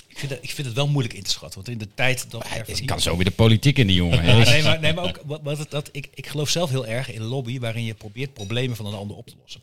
Ik, 0.07 0.17
vind 0.17 0.31
het, 0.31 0.43
ik 0.43 0.51
vind 0.51 0.67
het 0.67 0.75
wel 0.75 0.87
moeilijk 0.87 1.15
in 1.15 1.23
te 1.23 1.29
schatten. 1.29 1.55
Want 1.63 1.71
in 1.71 1.77
de 1.77 1.93
tijd 1.93 2.31
dat 2.31 2.45
ieder- 2.67 2.85
kan 2.85 3.01
zo 3.01 3.15
weer 3.15 3.25
de 3.25 3.31
politiek 3.31 3.77
in 3.77 3.87
die 3.87 3.95
jongen. 3.95 4.25
Ja, 4.25 4.43
nee, 4.43 4.63
maar, 4.63 4.79
nee, 4.79 4.93
maar 4.93 5.03
ook 5.03 5.19
wat, 5.25 5.39
wat 5.43 5.57
het, 5.57 5.71
dat, 5.71 5.89
ik, 5.91 6.09
ik 6.13 6.27
geloof 6.27 6.49
zelf 6.49 6.69
heel 6.69 6.85
erg 6.87 7.11
in 7.11 7.21
lobby 7.21 7.59
waarin 7.59 7.83
je 7.85 7.93
probeert 7.93 8.33
problemen 8.33 8.75
van 8.75 8.85
een 8.85 8.93
ander 8.93 9.17
op 9.17 9.27
te 9.27 9.35
lossen. 9.41 9.61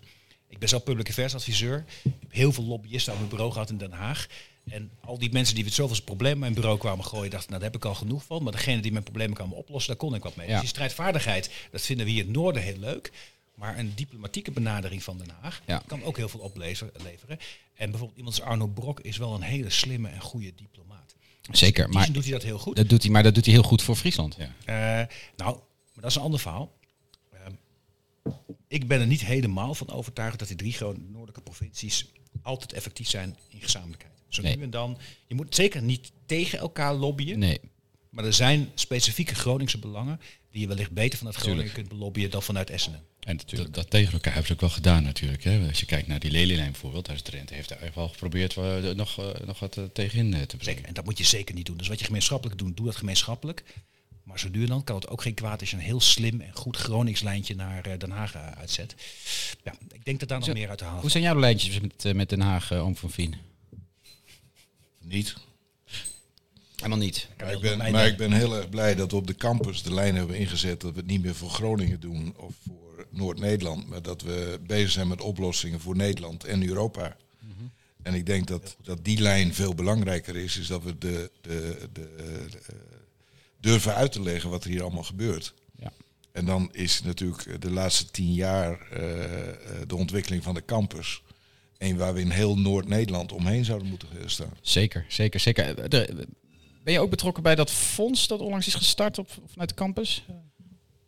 Ik 0.49 0.59
ben 0.59 0.69
zelf 0.69 0.83
public 0.83 1.09
affairs 1.09 1.35
adviseur. 1.35 1.85
Ik 2.03 2.13
heb 2.21 2.33
heel 2.33 2.53
veel 2.53 2.65
lobbyisten 2.65 3.13
op 3.13 3.19
mijn 3.19 3.31
bureau 3.31 3.53
gehad 3.53 3.71
in 3.71 3.79
Den 3.79 3.93
Haag. 3.93 4.27
En 4.71 4.91
al 5.01 5.19
die 5.19 5.33
mensen 5.33 5.55
die 5.55 5.65
met 5.65 5.73
zoveel 5.73 6.03
problemen 6.05 6.35
in 6.35 6.41
mijn 6.41 6.55
bureau 6.55 6.79
kwamen 6.79 7.05
gooien, 7.05 7.31
dachten, 7.31 7.51
nou 7.51 7.63
daar 7.63 7.71
heb 7.73 7.81
ik 7.83 7.89
al 7.89 7.95
genoeg 7.95 8.25
van. 8.25 8.43
Maar 8.43 8.53
degene 8.53 8.83
die 8.83 8.93
mijn 8.93 9.05
problemen 9.05 9.35
kwamen 9.35 9.57
oplossen, 9.57 9.91
daar 9.91 10.01
kon 10.07 10.15
ik 10.15 10.23
wat 10.23 10.37
mee. 10.37 10.47
Ja. 10.47 10.53
Dus 10.53 10.61
die 10.61 10.69
strijdvaardigheid, 10.71 11.51
dat 11.71 11.81
vinden 11.83 12.05
we 12.07 12.11
hier 12.13 12.21
in 12.21 12.27
het 12.27 12.37
noorden 12.37 12.63
heel 12.63 12.79
leuk. 12.79 13.13
Maar 13.55 13.79
een 13.79 13.93
diplomatieke 13.95 14.51
benadering 14.51 15.03
van 15.03 15.19
Den 15.19 15.31
Haag 15.41 15.63
Ja. 15.67 15.83
kan 15.87 16.03
ook 16.03 16.17
heel 16.17 16.29
veel 16.29 16.41
opleveren. 16.41 16.93
En 17.75 17.91
bijvoorbeeld 17.91 18.19
iemand 18.19 18.41
als 18.41 18.47
Arno 18.49 18.67
Brok 18.67 19.01
is 19.01 19.17
wel 19.17 19.35
een 19.35 19.43
hele 19.43 19.71
slimme 19.71 20.09
en 20.09 20.21
goede 20.21 20.53
diplomaat. 20.57 21.15
Zeker, 21.51 21.85
Die 21.85 21.95
maar 21.95 22.13
doet 22.13 22.23
hij 22.23 22.33
dat 22.33 22.43
heel 22.43 22.59
goed. 22.59 22.77
dat 22.77 22.89
doet 22.89 23.03
hij, 23.03 23.11
maar 23.11 23.23
dat 23.23 23.35
doet 23.35 23.45
hij 23.45 23.55
heel 23.55 23.63
goed 23.63 23.83
voor 23.83 23.97
Friesland. 23.97 24.37
Ja. 24.39 24.55
Eh, 25.01 25.07
nou, 25.37 25.55
maar 25.93 26.03
dat 26.03 26.11
is 26.11 26.17
een 26.17 26.23
ander 26.23 26.41
verhaal. 26.41 26.73
Ehm, 27.33 27.53
ik 28.69 28.87
ben 28.89 29.01
er 29.01 29.07
niet 29.07 29.25
helemaal 29.25 29.75
van 29.75 29.91
overtuigd 29.91 30.39
dat 30.39 30.49
die 30.49 30.57
drie 30.57 30.73
grote 30.73 31.01
noordelijke 31.01 31.41
provincies 31.41 32.07
altijd 32.43 32.73
effectief 32.73 33.09
zijn 33.09 33.37
in 33.49 33.61
gezamenlijkheid. 33.61 34.15
Zo 34.31 34.43
Nee. 34.43 34.57
nu 34.57 34.63
en 34.63 34.71
dan. 34.71 34.99
Je 35.27 35.35
moet 35.35 35.55
zeker 35.55 35.83
niet 35.83 36.13
tegen 36.27 36.59
elkaar 36.59 36.95
lobbyen. 36.95 37.39
Nee, 37.39 37.59
Maar 38.11 38.25
er 38.25 38.33
zijn 38.33 38.71
specifieke 38.75 39.35
Groningse 39.35 39.79
belangen 39.79 40.21
die 40.51 40.61
je 40.61 40.67
wellicht 40.69 40.91
beter 40.91 41.19
vanuit 41.19 41.37
Groningen 41.37 41.65
Tuurlijk. 41.65 41.87
kunt 41.89 41.99
belobbyen 41.99 42.31
dan 42.31 42.43
vanuit 42.43 42.71
Essenen. 42.71 43.03
En 43.21 43.39
dat, 43.47 43.75
dat 43.75 43.91
tegen 43.91 44.13
elkaar 44.13 44.33
hebben 44.33 44.47
ze 44.47 44.53
ook 44.53 44.61
wel 44.61 44.71
gedaan 44.71 45.03
natuurlijk. 45.03 45.45
Hè. 45.45 45.69
Als 45.69 45.81
je 45.81 45.87
kijkt 45.87 46.07
naar 46.09 46.19
die 46.21 46.31
lelielijn 46.31 46.71
bijvoorbeeld, 46.71 47.07
daar 47.07 47.15
is 47.15 47.23
Drenthe 47.23 47.55
heeft 47.55 47.71
eigenlijk 47.71 48.01
wel 48.01 48.09
geprobeerd 48.09 48.57
eh, 48.57 48.91
nog, 48.95 49.19
eh, 49.19 49.47
nog 49.47 49.59
wat 49.59 49.77
eh, 49.77 49.85
tegenin 49.93 50.31
te 50.31 50.57
brengen. 50.57 50.65
Zeker. 50.65 50.85
En 50.85 50.95
dat 50.95 51.05
moet 51.05 51.19
je 51.19 51.25
zeker 51.25 51.55
niet 51.55 51.67
doen. 51.67 51.77
Dus 51.77 51.89
wat 51.89 51.99
je 51.99 52.05
gemeenschappelijk 52.05 52.59
doet, 52.59 52.77
doe 52.77 52.87
dat 52.87 52.97
gemeenschappelijk. 52.97 53.65
Maar 54.23 54.39
zo 54.39 54.47
en 54.53 54.67
dan 54.67 54.85
kan 54.85 54.95
het 54.97 55.09
ook 55.09 55.23
geen 55.23 55.35
kwaad 55.35 55.61
als 55.61 55.71
je 55.71 55.77
een 55.77 55.83
heel 55.83 56.01
slim 56.01 56.41
en 56.41 56.51
goed 56.55 56.77
Gronings 56.77 57.21
lijntje 57.21 57.55
naar 57.55 57.87
eh, 57.87 57.99
Den 57.99 58.11
Haag 58.11 58.37
uitzet. 58.37 58.95
Ja, 59.65 59.73
ik 59.93 60.05
denk 60.05 60.21
dat 60.21 60.29
daar 60.29 60.39
nog 60.39 60.47
Zo- 60.47 60.53
meer 60.55 60.69
uit 60.69 60.79
te 60.79 60.85
halen 60.85 61.01
hoe 61.01 61.11
zijn 61.11 61.23
jouw 61.23 61.39
lijntjes 61.39 61.81
met, 61.81 62.15
met 62.15 62.29
Den 62.29 62.41
Haag, 62.41 62.73
Oom 62.73 62.97
van 62.97 63.11
Vien? 63.11 63.35
Niet. 65.05 65.35
Helemaal 66.77 66.99
niet. 66.99 67.29
Maar 67.39 67.53
ik, 67.53 67.61
ben, 67.61 67.79
maar 67.79 68.07
ik 68.07 68.17
ben 68.17 68.33
heel 68.33 68.57
erg 68.57 68.69
blij 68.69 68.95
dat 68.95 69.11
we 69.11 69.17
op 69.17 69.27
de 69.27 69.35
campus 69.35 69.83
de 69.83 69.95
lijn 69.95 70.15
hebben 70.17 70.37
ingezet 70.37 70.81
dat 70.81 70.93
we 70.93 70.99
het 70.99 71.07
niet 71.07 71.23
meer 71.23 71.35
voor 71.35 71.51
Groningen 71.51 72.01
doen 72.01 72.35
of 72.37 72.55
voor 72.67 73.07
Noord-Nederland, 73.11 73.89
maar 73.89 74.03
dat 74.03 74.23
we 74.23 74.61
bezig 74.67 74.91
zijn 74.91 75.09
met 75.09 75.21
oplossingen 75.21 75.81
voor 75.81 75.97
Nederland 75.97 76.45
en 76.45 76.67
Europa. 76.69 77.17
En 78.03 78.15
ik 78.15 78.27
denk 78.27 78.47
dat, 78.47 78.77
dat 78.83 79.05
die 79.05 79.21
lijn 79.21 79.55
veel 79.55 79.75
belangrijker 79.75 80.37
is, 80.37 80.57
is 80.59 80.67
dat 80.67 80.83
we 80.83 80.99
de, 80.99 81.31
de, 81.41 81.89
de, 81.93 82.09
de- 82.17 82.75
durven 83.61 83.95
uit 83.95 84.13
te 84.13 84.23
leggen 84.23 84.51
wat 84.51 84.65
er 84.65 84.71
hier 84.71 84.83
allemaal 84.83 85.03
gebeurt. 85.03 85.55
Ja. 85.79 85.93
En 86.33 86.45
dan 86.45 86.69
is 86.73 87.03
natuurlijk 87.03 87.61
de 87.63 87.71
laatste 87.71 88.11
tien 88.11 88.35
jaar 88.35 88.81
eh, 88.91 89.49
eh, 89.49 89.55
de 89.87 89.97
ontwikkeling 89.97 90.43
van 90.43 90.55
de 90.55 90.65
campus. 90.65 91.23
Een 91.81 91.97
waar 91.97 92.15
we 92.15 92.21
in 92.21 92.31
heel 92.31 92.59
Noord-Nederland 92.59 93.33
omheen 93.33 93.65
zouden 93.65 93.89
moeten 93.89 94.09
staan. 94.27 94.53
Zeker, 94.61 95.05
zeker, 95.09 95.41
zeker. 95.41 95.79
Eh, 95.79 96.15
ben 96.85 96.93
je 96.93 97.01
ook 97.01 97.11
betrokken 97.11 97.43
bij 97.43 97.55
dat 97.55 97.71
fonds 97.71 98.27
dat 98.27 98.41
onlangs 98.41 98.67
is 98.67 98.75
gestart 98.75 99.19
op, 99.19 99.29
vanuit 99.47 99.69
de 99.69 99.75
campus? 99.75 100.25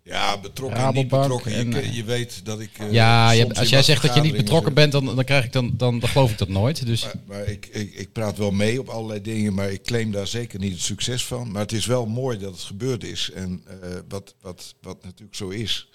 Ja, 0.04 0.38
betrokken 0.38 0.80
en 0.80 0.94
niet 0.94 1.08
betrokken. 1.08 1.50
Je, 1.50 1.56
en, 1.56 1.74
eh, 1.74 1.94
je 1.94 2.04
weet 2.04 2.44
dat 2.44 2.60
ik. 2.60 2.78
eh, 2.78 2.92
ja, 2.92 3.30
je 3.30 3.54
als 3.54 3.68
jij 3.68 3.82
zegt 3.82 4.02
dat 4.02 4.14
je 4.14 4.20
niet 4.20 4.36
betrokken 4.36 4.66
zit. 4.66 4.74
bent, 4.74 4.92
dan, 4.92 5.16
dan, 5.16 5.24
krijg 5.24 5.44
ik 5.44 5.52
dan, 5.52 5.74
dan, 5.76 5.98
dan 5.98 6.08
geloof 6.08 6.30
ik 6.30 6.38
dat 6.38 6.48
nooit. 6.48 6.86
Dus 6.86 7.02
Maar, 7.04 7.14
maar 7.26 7.46
ik, 7.48 7.66
ik, 7.66 7.94
ik 7.94 8.12
praat 8.12 8.38
wel 8.38 8.50
mee 8.50 8.80
op 8.80 8.88
allerlei 8.88 9.20
dingen, 9.22 9.54
maar 9.54 9.70
ik 9.72 9.82
claim 9.82 10.10
daar 10.10 10.26
zeker 10.26 10.58
niet 10.58 10.72
het 10.72 10.80
succes 10.80 11.24
van. 11.24 11.50
Maar 11.50 11.62
het 11.62 11.72
is 11.72 11.86
wel 11.86 12.06
mooi 12.06 12.38
dat 12.38 12.52
het 12.52 12.62
gebeurd 12.62 13.04
is. 13.04 13.30
En 13.34 13.62
eh, 13.66 13.88
wat, 14.08 14.34
wat, 14.40 14.74
wat 14.80 15.04
natuurlijk 15.04 15.36
zo 15.36 15.48
is, 15.48 15.88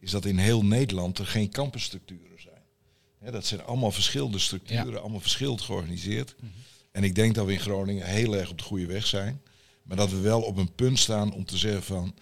is 0.00 0.10
dat 0.10 0.24
in 0.24 0.38
heel 0.38 0.64
Nederland 0.64 1.18
er 1.18 1.26
geen 1.26 1.50
campusstructuren 1.50 2.31
dat 3.30 3.46
zijn 3.46 3.64
allemaal 3.64 3.92
verschillende 3.92 4.38
structuren, 4.38 5.00
allemaal 5.00 5.20
verschillend 5.20 5.60
georganiseerd. 5.60 6.34
En 6.92 7.04
ik 7.04 7.14
denk 7.14 7.34
dat 7.34 7.46
we 7.46 7.52
in 7.52 7.60
Groningen 7.60 8.06
heel 8.06 8.36
erg 8.36 8.50
op 8.50 8.58
de 8.58 8.64
goede 8.64 8.86
weg 8.86 9.06
zijn. 9.06 9.40
Maar 9.82 9.96
dat 9.96 10.10
we 10.10 10.20
wel 10.20 10.42
op 10.42 10.56
een 10.56 10.74
punt 10.74 10.98
staan 10.98 11.32
om 11.32 11.44
te 11.44 11.56
zeggen 11.58 11.82
van... 11.82 12.14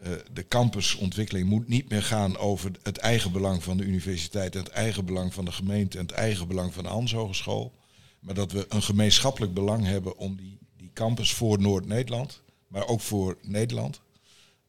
eh, 0.00 0.12
de 0.32 0.48
campusontwikkeling 0.48 1.48
moet 1.48 1.68
niet 1.68 1.88
meer 1.88 2.02
gaan 2.02 2.36
over 2.36 2.70
het 2.82 2.98
eigen 2.98 3.32
belang 3.32 3.62
van 3.62 3.76
de 3.76 3.84
universiteit... 3.84 4.54
en 4.54 4.62
het 4.62 4.72
eigen 4.72 5.04
belang 5.04 5.34
van 5.34 5.44
de 5.44 5.52
gemeente 5.52 5.98
en 5.98 6.06
het 6.06 6.14
eigen 6.14 6.48
belang 6.48 6.74
van 6.74 6.82
de 6.82 6.88
Hans 6.88 7.12
Hogeschool. 7.12 7.72
Maar 8.20 8.34
dat 8.34 8.52
we 8.52 8.66
een 8.68 8.82
gemeenschappelijk 8.82 9.54
belang 9.54 9.84
hebben 9.86 10.16
om 10.16 10.36
die, 10.36 10.58
die 10.76 10.90
campus 10.92 11.32
voor 11.32 11.60
Noord-Nederland... 11.60 12.42
maar 12.68 12.86
ook 12.86 13.00
voor 13.00 13.38
Nederland 13.42 14.00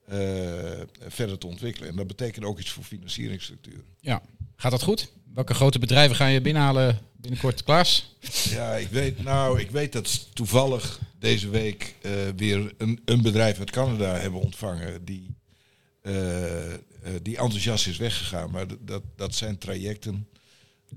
eh, 0.05 0.19
verder 1.07 1.37
te 1.37 1.47
ontwikkelen. 1.47 1.89
En 1.89 1.95
dat 1.95 2.07
betekent 2.07 2.45
ook 2.45 2.59
iets 2.59 2.69
voor 2.69 2.83
financieringsstructuren. 2.83 3.85
ja, 3.99 4.21
gaat 4.55 4.71
dat 4.71 4.83
goed? 4.83 5.11
Welke 5.33 5.53
grote 5.53 5.79
bedrijven 5.79 6.15
ga 6.15 6.27
je 6.27 6.41
binnenhalen 6.41 6.99
binnenkort, 7.17 7.63
Klaas? 7.63 8.15
Ja, 8.49 8.75
ik 8.75 8.87
weet, 8.87 9.23
nou, 9.23 9.59
ik 9.59 9.71
weet 9.71 9.91
dat 9.93 10.27
toevallig 10.33 10.99
deze 11.19 11.49
week 11.49 11.95
eh, 12.01 12.11
weer 12.35 12.73
een, 12.77 13.01
een 13.05 13.21
bedrijf 13.21 13.59
uit 13.59 13.71
Canada 13.71 14.15
hebben 14.15 14.39
ontvangen 14.39 15.05
die, 15.05 15.35
eh, 16.01 16.73
eh, 16.73 16.79
die 17.21 17.37
enthousiast 17.37 17.87
is 17.87 17.97
weggegaan. 17.97 18.51
Maar 18.51 18.67
dat- 18.67 18.87
dat, 18.87 19.03
dat 19.15 19.35
zijn 19.35 19.57
trajecten 19.57 20.27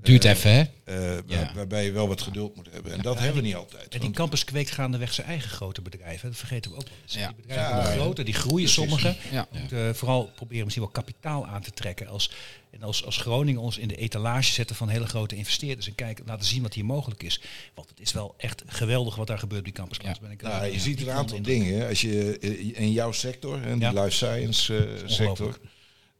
Duurt 0.01 0.25
Eh, 0.25 0.31
even, 0.31 0.51
hè? 0.51 0.63
eh, 0.83 1.17
Ja. 1.27 1.51
waarbij 1.55 1.85
je 1.85 1.91
wel 1.91 2.07
wat 2.07 2.21
geduld 2.21 2.55
moet 2.55 2.67
hebben. 2.71 2.91
En 2.93 3.01
dat 3.01 3.19
hebben 3.19 3.35
we 3.41 3.47
niet 3.47 3.55
altijd. 3.55 3.93
En 3.93 3.99
die 3.99 4.11
campus 4.11 4.43
kweekt 4.43 4.71
gaandeweg 4.71 5.13
zijn 5.13 5.27
eigen 5.27 5.49
grote 5.49 5.81
bedrijven. 5.81 6.29
Dat 6.29 6.37
vergeten 6.37 6.71
we 6.71 6.77
ook 6.77 6.83
wel 6.87 6.97
eens. 7.03 7.13
Die 7.13 7.35
bedrijven 7.35 7.65
Ja, 7.67 7.73
worden 7.75 7.91
ja. 7.93 7.99
groter, 8.01 8.25
die 8.25 8.33
groeien 8.33 8.69
sommige. 8.69 9.15
Ja. 9.31 9.47
We 9.51 9.59
moeten 9.59 9.87
eh, 9.87 9.93
vooral 9.93 10.31
proberen 10.35 10.63
misschien 10.63 10.83
wel 10.83 10.93
kapitaal 10.93 11.47
aan 11.47 11.61
te 11.61 11.71
trekken. 11.71 12.07
Als, 12.07 12.31
en 12.71 12.83
als, 12.83 13.05
als 13.05 13.17
Groningen 13.17 13.61
ons 13.61 13.77
in 13.77 13.87
de 13.87 13.95
etalage 13.95 14.51
zetten 14.53 14.75
van 14.75 14.89
hele 14.89 15.07
grote 15.07 15.35
investeerders. 15.35 15.87
En 15.87 15.95
kijken, 15.95 16.25
laten 16.27 16.45
zien 16.47 16.61
wat 16.61 16.73
hier 16.73 16.85
mogelijk 16.85 17.23
is. 17.23 17.41
Want 17.73 17.89
het 17.89 17.99
is 17.99 18.11
wel 18.11 18.33
echt 18.37 18.63
geweldig 18.67 19.15
wat 19.15 19.27
daar 19.27 19.39
gebeurt 19.39 19.59
op 19.59 19.65
die 19.65 19.73
campus. 19.75 19.97
Ja. 20.03 20.15
Ben 20.21 20.31
ik, 20.31 20.41
Nou, 20.41 20.65
je 20.65 20.79
ziet 20.79 21.01
een 21.01 21.11
aantal 21.11 21.41
dingen. 21.41 21.87
Als 21.87 22.01
je 22.01 22.39
in 22.73 22.91
jouw 22.91 23.11
sector, 23.11 23.61
hè, 23.61 23.77
die 23.77 23.93
life 23.93 24.09
science 24.09 24.87
sector. 25.05 25.57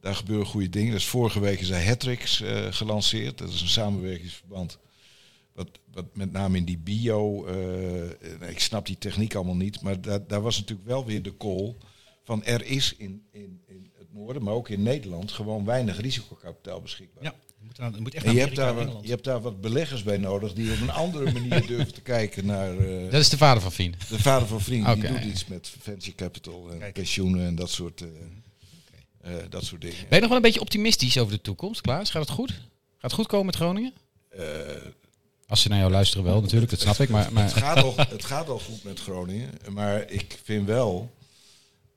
Daar 0.06 0.14
gebeuren 0.14 0.46
goede 0.46 0.68
dingen. 0.68 0.92
Dus 0.92 1.06
vorige 1.06 1.40
week 1.40 1.60
is 1.60 1.68
er 1.68 1.86
Hatrix 1.86 2.40
eh, 2.40 2.66
gelanceerd. 2.70 3.38
Dat 3.38 3.48
is 3.48 3.60
een 3.60 3.68
samenwerkingsverband. 3.68 4.78
Wat, 5.52 5.68
wat 5.92 6.04
met 6.12 6.32
name 6.32 6.56
in 6.56 6.64
die 6.64 6.78
bio, 6.78 7.44
eh, 7.46 8.48
ik 8.50 8.60
snap 8.60 8.86
die 8.86 8.98
techniek 8.98 9.34
allemaal 9.34 9.56
niet, 9.56 9.80
maar 9.80 10.00
daar, 10.00 10.26
daar 10.26 10.40
was 10.40 10.58
natuurlijk 10.58 10.88
wel 10.88 11.04
weer 11.04 11.22
de 11.22 11.36
call 11.36 11.74
van 12.24 12.44
er 12.44 12.64
is 12.64 12.94
in, 12.98 13.22
in, 13.32 13.60
in 13.66 13.90
het 13.98 14.06
noorden, 14.12 14.42
maar 14.42 14.54
ook 14.54 14.68
in 14.68 14.82
Nederland, 14.82 15.32
gewoon 15.32 15.64
weinig 15.64 16.00
risicokapitaal 16.00 16.80
beschikbaar. 16.80 17.24
Ja, 17.24 17.34
je 17.58 17.64
moet, 17.66 17.80
aan- 17.80 18.02
moet 18.02 18.14
echt 18.14 18.24
En 18.24 18.30
naar 18.34 18.34
je 18.34 18.40
hebt, 18.46 18.56
daar, 18.56 18.74
wat- 18.74 18.98
je 19.02 19.08
hebt 19.10 19.24
daar 19.24 19.40
wat 19.40 19.60
beleggers 19.60 20.02
bij 20.02 20.16
nodig 20.16 20.52
die 20.52 20.72
op 20.72 20.80
een 20.80 20.90
andere 20.90 21.32
manier 21.32 21.66
durven 21.76 21.94
te 21.94 22.00
kijken 22.00 22.46
naar... 22.46 22.78
eh, 22.78 23.10
Dat 23.10 23.20
is 23.20 23.28
de 23.28 23.36
vader 23.36 23.62
van 23.62 23.72
Fien. 23.72 23.94
de 24.08 24.18
vader 24.22 24.48
van 24.48 24.60
vrienden 24.60 25.00
die 25.00 25.08
doet 25.08 25.24
iets 25.24 25.46
met 25.46 25.72
venture 25.80 26.14
capital 26.14 26.70
en 26.72 26.78
Kijk. 26.78 26.92
pensioenen 26.94 27.46
en 27.46 27.54
dat 27.54 27.70
soort, 27.70 28.00
eh, 28.00 28.08
dat 29.48 29.64
soort 29.64 29.80
dingen. 29.80 29.96
Ben 29.98 30.06
je 30.14 30.18
nog 30.20 30.28
wel 30.28 30.36
een 30.36 30.42
beetje 30.42 30.60
optimistisch 30.60 31.18
over 31.18 31.32
de 31.32 31.40
toekomst, 31.40 31.80
Klaas? 31.80 32.10
Gaat 32.10 32.22
het 32.22 32.30
goed? 32.30 32.50
Gaat 32.50 32.60
het 33.00 33.12
goed 33.12 33.26
komen 33.26 33.46
met 33.46 33.56
Groningen? 33.56 33.92
Eh, 34.28 34.44
Als 35.48 35.62
ze 35.62 35.68
naar 35.68 35.78
jou 35.78 35.90
luisteren 35.90 36.24
wel, 36.24 36.40
natuurlijk, 36.40 36.70
dat 36.70 36.80
snap 36.80 36.98
ik. 37.00 37.08
Maar, 37.08 37.24
het, 37.24 37.32
maar 37.32 37.48
gaat 37.50 37.82
al, 37.82 37.94
het 37.96 38.24
gaat 38.24 38.48
al 38.48 38.58
goed 38.58 38.84
met 38.84 39.00
Groningen, 39.00 39.50
maar 39.70 40.10
ik 40.10 40.38
vind 40.44 40.66
wel 40.66 41.14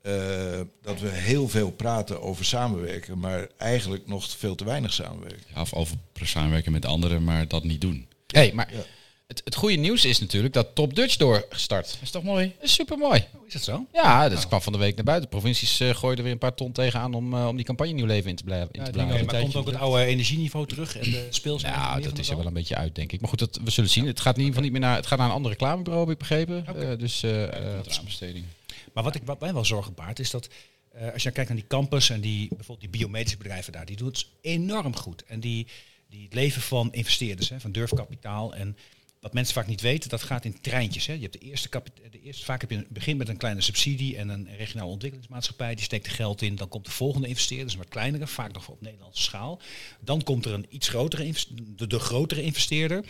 eh, 0.02 0.60
dat 0.82 1.00
we 1.00 1.08
heel 1.10 1.50
veel 1.50 1.72
praten 1.72 2.22
over 2.22 2.46
samenwerken, 2.46 3.20
maar 3.20 3.48
eigenlijk 3.58 4.08
nog 4.08 4.30
veel 4.30 4.56
te 4.56 4.63
weinig 4.65 4.94
samenwerken. 4.94 5.44
Ja, 5.56 5.62
of 5.62 5.74
over 5.74 5.96
samenwerken 6.13 6.72
met 6.72 6.86
anderen, 6.86 7.24
maar 7.24 7.48
dat 7.48 7.63
niet 7.63 7.82
doen. 7.82 8.08
hey, 8.28 8.52
maar 8.54 8.74
Ja. 8.74 8.84
Het, 9.30 9.42
het 9.44 9.56
goede 9.56 9.76
nieuws 9.76 10.06
is 10.06 10.20
natuurlijk 10.20 10.54
dat 10.54 10.76
Top 10.76 10.96
Dutch 10.96 11.15
doorgestart. 11.15 11.98
is 12.02 12.12
toch 12.12 12.24
mooi? 12.24 12.52
Dat 12.56 12.63
is 12.63 12.74
super 12.74 12.98
mooi. 12.98 13.26
Oh, 13.36 13.48
is 13.48 13.54
dat 13.54 13.62
zo? 13.62 13.86
Ja, 13.94 14.30
dat 14.30 14.48
kwam 14.48 14.62
van 14.62 14.74
de 14.74 14.80
week 14.80 14.96
naar 14.96 15.06
buiten. 15.06 15.30
De 15.30 15.38
provincies 15.38 15.80
eh, 15.80 15.89
gooiden 15.89 16.18
er 16.18 16.24
weer 16.24 16.32
een 16.32 16.38
paar 16.38 16.56
ton 16.56 16.72
tegenaan 16.72 17.13
om, 17.13 17.34
eh, 17.34 17.48
om 17.48 17.56
die 17.56 17.65
campagne 17.65 17.94
nieuw 17.94 18.06
leven 18.06 18.30
in 18.30 18.36
te 18.36 18.44
blijven. 18.44 18.68
In 18.72 18.80
te 18.84 18.86
Ja, 18.86 18.92
blazen. 18.92 19.26
maar 19.26 19.42
komt 19.42 19.56
ook 19.56 19.65
het 19.65 19.76
oude 19.76 20.04
energieniveau 20.04 20.68
terug 20.68 20.98
en 20.98 21.12
de 21.12 21.28
speels? 21.30 21.62
Ja, 21.62 22.00
dat 22.00 22.18
is 22.18 22.30
er 22.30 22.38
wel 22.38 22.46
een 22.46 22.54
beetje 22.54 22.76
uit, 22.76 22.96
denk 22.96 23.12
ik. 23.12 23.20
Maar 23.22 23.30
goed, 23.30 23.39
dat, 23.39 23.60
we 23.63 23.72
zullen 23.72 23.89
zien. 23.89 24.06
Het 24.08 24.20
gaat 24.20 24.38
in 24.38 24.44
ieder 24.44 24.56
geval 24.56 24.70
niet 24.70 24.80
meer 24.80 24.89
naar. 24.89 24.96
Het 24.98 25.08
gaat 25.08 25.18
naar 25.18 25.28
een 25.28 25.34
ander 25.34 25.52
reclamebureau, 25.52 26.04
heb 26.06 26.13
ik 26.13 26.20
begrepen. 26.20 26.65
Eh, 26.65 26.98
dus 26.98 27.24
eh, 27.24 27.44
eh, 27.44 27.82
aanbesteding. 27.98 28.46
Maar 28.94 29.04
wat, 29.04 29.15
ik, 29.15 29.22
wat 29.26 29.39
mij 29.39 29.54
wel 29.54 29.65
zorgen 29.65 29.94
baart, 29.94 30.20
is 30.20 30.30
dat 30.30 30.50
eh, 30.92 31.13
als 31.13 31.24
je 31.24 31.32
kijkt 31.32 31.50
naar 31.50 31.60
die 31.60 31.68
campus 31.68 32.10
en 32.10 32.22
die, 32.22 32.48
bijvoorbeeld 32.48 32.92
die 32.92 33.00
biomedische 33.00 33.38
bedrijven 33.38 33.74
daar, 33.74 33.86
die 33.86 33.96
doen 33.96 34.08
het 34.08 34.26
enorm 34.42 34.96
goed. 34.96 35.24
En 35.24 35.39
die, 35.39 35.68
die 36.10 36.24
het 36.24 36.34
leven 36.34 36.62
van 36.62 36.94
investeerders, 36.94 37.50
hè, 37.50 37.60
van 37.60 37.72
durfkapitaal 37.72 38.54
en 38.54 38.78
wat 39.19 39.34
mensen 39.34 39.53
vaak 39.53 39.67
niet 39.67 39.82
weten, 39.82 40.10
dat 40.10 40.23
gaat 40.23 40.45
in 40.45 40.62
treintjes. 40.62 41.05
Hè. 41.05 41.13
Je 41.13 41.21
hebt 41.21 41.34
de 41.34 41.39
eerste 41.39 41.69
de 42.12 42.34
vaak 42.34 42.62
heb 42.62 42.69
je 42.69 42.77
een 42.77 42.88
begin 42.89 43.17
met 43.17 43.29
een 43.29 43.38
kleine 43.38 43.62
subsidie 43.62 44.17
en 44.17 44.29
een 44.29 44.55
regionale 44.58 44.91
ontwikkelingsmaatschappij, 44.91 45.75
die 45.75 45.84
steekt 45.84 46.05
er 46.05 46.12
geld 46.12 46.41
in. 46.41 46.55
Dan 46.55 46.67
komt 46.67 46.86
de 46.86 46.91
volgende 46.91 47.27
investeerder, 47.27 47.65
dus 47.65 47.73
een 47.73 47.79
wat 47.79 47.89
kleinere, 47.89 48.27
vaak 48.27 48.53
nog 48.53 48.67
op 48.67 48.82
Nederlandse 48.82 49.21
schaal. 49.21 49.62
Dan 49.99 50.23
komt 50.23 50.45
er 50.45 50.53
een 50.53 50.65
iets 50.69 50.88
grotere, 50.88 51.34
de, 51.75 51.88
de 51.88 51.99
grotere 51.99 52.41
investeerder. 52.41 53.05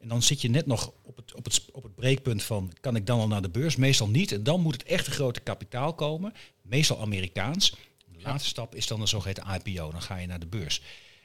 En 0.00 0.08
dan 0.08 0.22
zit 0.22 0.40
je 0.40 0.50
net 0.50 0.66
nog 0.66 0.92
op 1.02 1.16
het, 1.16 1.34
op, 1.34 1.44
het, 1.44 1.64
op 1.72 1.82
het 1.82 1.94
breekpunt 1.94 2.42
van, 2.42 2.72
kan 2.80 2.96
ik 2.96 3.06
dan 3.06 3.20
al 3.20 3.28
naar 3.28 3.42
de 3.42 3.50
beurs? 3.50 3.76
Meestal 3.76 4.08
niet. 4.08 4.32
En 4.32 4.42
dan 4.42 4.60
moet 4.60 4.72
het 4.72 4.82
echte 4.82 5.10
grote 5.10 5.40
kapitaal 5.40 5.94
komen. 5.94 6.32
Meestal 6.62 7.00
Amerikaans. 7.00 7.76
De 8.06 8.22
laatste 8.22 8.48
stap 8.48 8.74
is 8.74 8.86
dan 8.86 9.00
een 9.00 9.08
zogeheten 9.08 9.44
IPO. 9.64 9.90
Dan 9.90 10.02
ga 10.02 10.16
je 10.16 10.26
naar 10.26 10.40
de 10.40 10.46
beurs. 10.46 10.82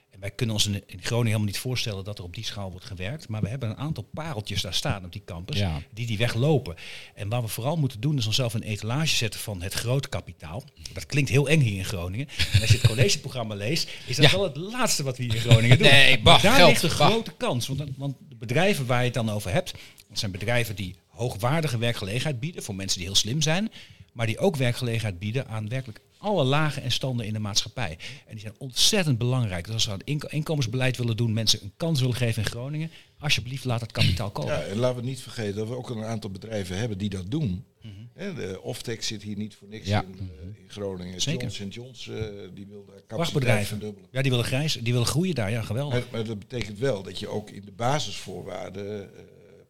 En 0.10 0.20
wij 0.20 0.32
kunnen 0.32 0.56
ons 0.56 0.68
in, 0.68 0.74
in 0.74 1.00
Groningen 1.02 1.26
helemaal 1.28 1.46
niet 1.46 1.58
voorstellen 1.58 2.04
dat 2.04 2.18
er 2.18 2.24
op 2.24 2.36
die 2.36 2.44
schaal 2.46 2.72
wordt 2.72 2.86
gewerkt. 2.86 3.28
Maar 3.28 3.42
we 3.42 3.50
hebben 3.50 3.70
een 3.70 3.78
aantal 3.78 4.04
pareltjes 4.14 4.62
daar 4.62 4.74
staan 4.74 5.06
op 5.06 5.12
die 5.12 5.22
campus. 5.26 5.58
Ja. 5.58 5.82
Die 5.94 6.06
die 6.08 6.18
weglopen. 6.18 6.76
En 7.16 7.30
wat 7.30 7.42
we 7.42 7.48
vooral 7.48 7.76
moeten 7.78 8.00
doen 8.00 8.18
is 8.18 8.26
onszelf 8.26 8.54
een 8.54 8.64
etalage 8.64 9.16
zetten 9.16 9.40
van 9.40 9.62
het 9.62 9.74
grote 9.74 10.10
kapitaal. 10.10 10.64
Dat 10.94 11.06
klinkt 11.06 11.30
heel 11.30 11.50
eng 11.50 11.60
hier 11.60 11.78
in 11.78 11.86
Groningen. 11.86 12.28
En 12.54 12.62
als 12.62 12.70
je 12.70 12.78
het 12.78 12.88
collegeprogramma 12.88 13.56
leest, 13.56 13.90
is 14.06 14.16
dat 14.16 14.26
Ja. 14.26 14.32
wel 14.32 14.44
het 14.44 14.58
laatste 14.58 15.04
wat 15.04 15.18
we 15.18 15.24
hier 15.24 15.36
in 15.36 15.42
Groningen 15.42 15.78
doen. 15.78 15.88
Nee, 15.88 16.20
bah, 16.20 16.42
daar 16.44 16.56
geld, 16.56 16.70
ligt 16.70 16.84
een 16.84 16.90
grote 16.90 17.32
kans. 17.38 17.68
Want, 17.68 17.84
want 17.98 18.16
de 18.30 18.36
bedrijven 18.36 18.86
waar 18.86 19.00
je 19.00 19.06
het 19.06 19.14
dan 19.14 19.30
over 19.30 19.52
hebt, 19.52 19.72
dat 20.10 20.20
zijn 20.20 20.32
bedrijven 20.32 20.76
die 20.76 20.96
hoogwaardige 21.08 21.78
werkgelegenheid 21.78 22.40
bieden 22.40 22.64
voor 22.64 22.76
mensen 22.76 22.98
die 22.98 23.08
heel 23.08 23.16
slim 23.18 23.42
zijn. 23.42 23.72
Maar 24.20 24.28
die 24.28 24.38
ook 24.38 24.56
werkgelegenheid 24.56 25.20
bieden 25.20 25.48
aan 25.48 25.70
werkelijk 25.70 26.02
alle 26.18 26.44
lagen 26.44 26.82
en 26.84 26.92
standen 26.92 27.26
in 27.26 27.34
de 27.34 27.40
maatschappij. 27.40 27.98
En 28.26 28.32
die 28.32 28.40
zijn 28.40 28.54
ontzettend 28.58 29.18
belangrijk. 29.18 29.66
Dus 29.66 29.74
als 29.74 29.86
we 29.86 29.92
aan 29.92 30.30
inkomensbeleid 30.30 30.98
willen 30.98 31.18
doen, 31.18 31.34
mensen 31.34 31.60
een 31.64 31.74
kans 31.78 32.00
willen 32.00 32.16
geven 32.16 32.44
in 32.44 32.50
Groningen, 32.50 32.92
alsjeblieft 33.20 33.66
laat 33.66 33.82
het 33.82 33.92
kapitaal 33.92 34.30
komen. 34.30 34.54
Ja, 34.54 34.62
en 34.62 34.78
laten 34.78 35.02
we 35.02 35.08
niet 35.08 35.22
vergeten 35.22 35.56
dat 35.56 35.68
we 35.68 35.76
ook 35.76 35.90
een 35.90 36.04
aantal 36.04 36.30
bedrijven 36.30 36.78
hebben 36.78 36.98
die 36.98 37.10
dat 37.10 37.32
doen. 37.32 37.66
Hè, 38.14 38.34
de 38.34 38.62
Offtech 38.62 39.04
zit 39.04 39.24
hier 39.24 39.38
niet 39.38 39.56
voor 39.56 39.68
niks 39.68 39.88
Ja. 39.88 40.04
in, 40.04 40.20
eh, 40.20 40.62
in 40.62 40.70
Groningen. 40.70 41.22
Zeker. 41.22 41.68
Johnson 41.68 42.16
eh, 42.16 42.24
die 42.54 42.66
wil 42.68 42.86
daar 42.86 43.02
capaciteit 43.08 43.68
verdubbelen. 43.68 44.10
Ja, 44.12 44.22
die 44.22 44.32
willen 44.32 44.46
grijs, 44.46 44.74
die 44.74 44.94
willen 44.94 45.08
groeien 45.08 45.36
daar. 45.36 45.52
Ja, 45.52 45.62
geweldig. 45.62 46.00
Maar, 46.00 46.08
maar 46.12 46.24
dat 46.24 46.40
betekent 46.40 46.80
wel 46.80 47.04
dat 47.04 47.20
je 47.20 47.28
ook 47.28 47.50
in 47.50 47.62
de 47.66 47.72
basisvoorwaarden, 47.72 49.02
eh, 49.18 49.22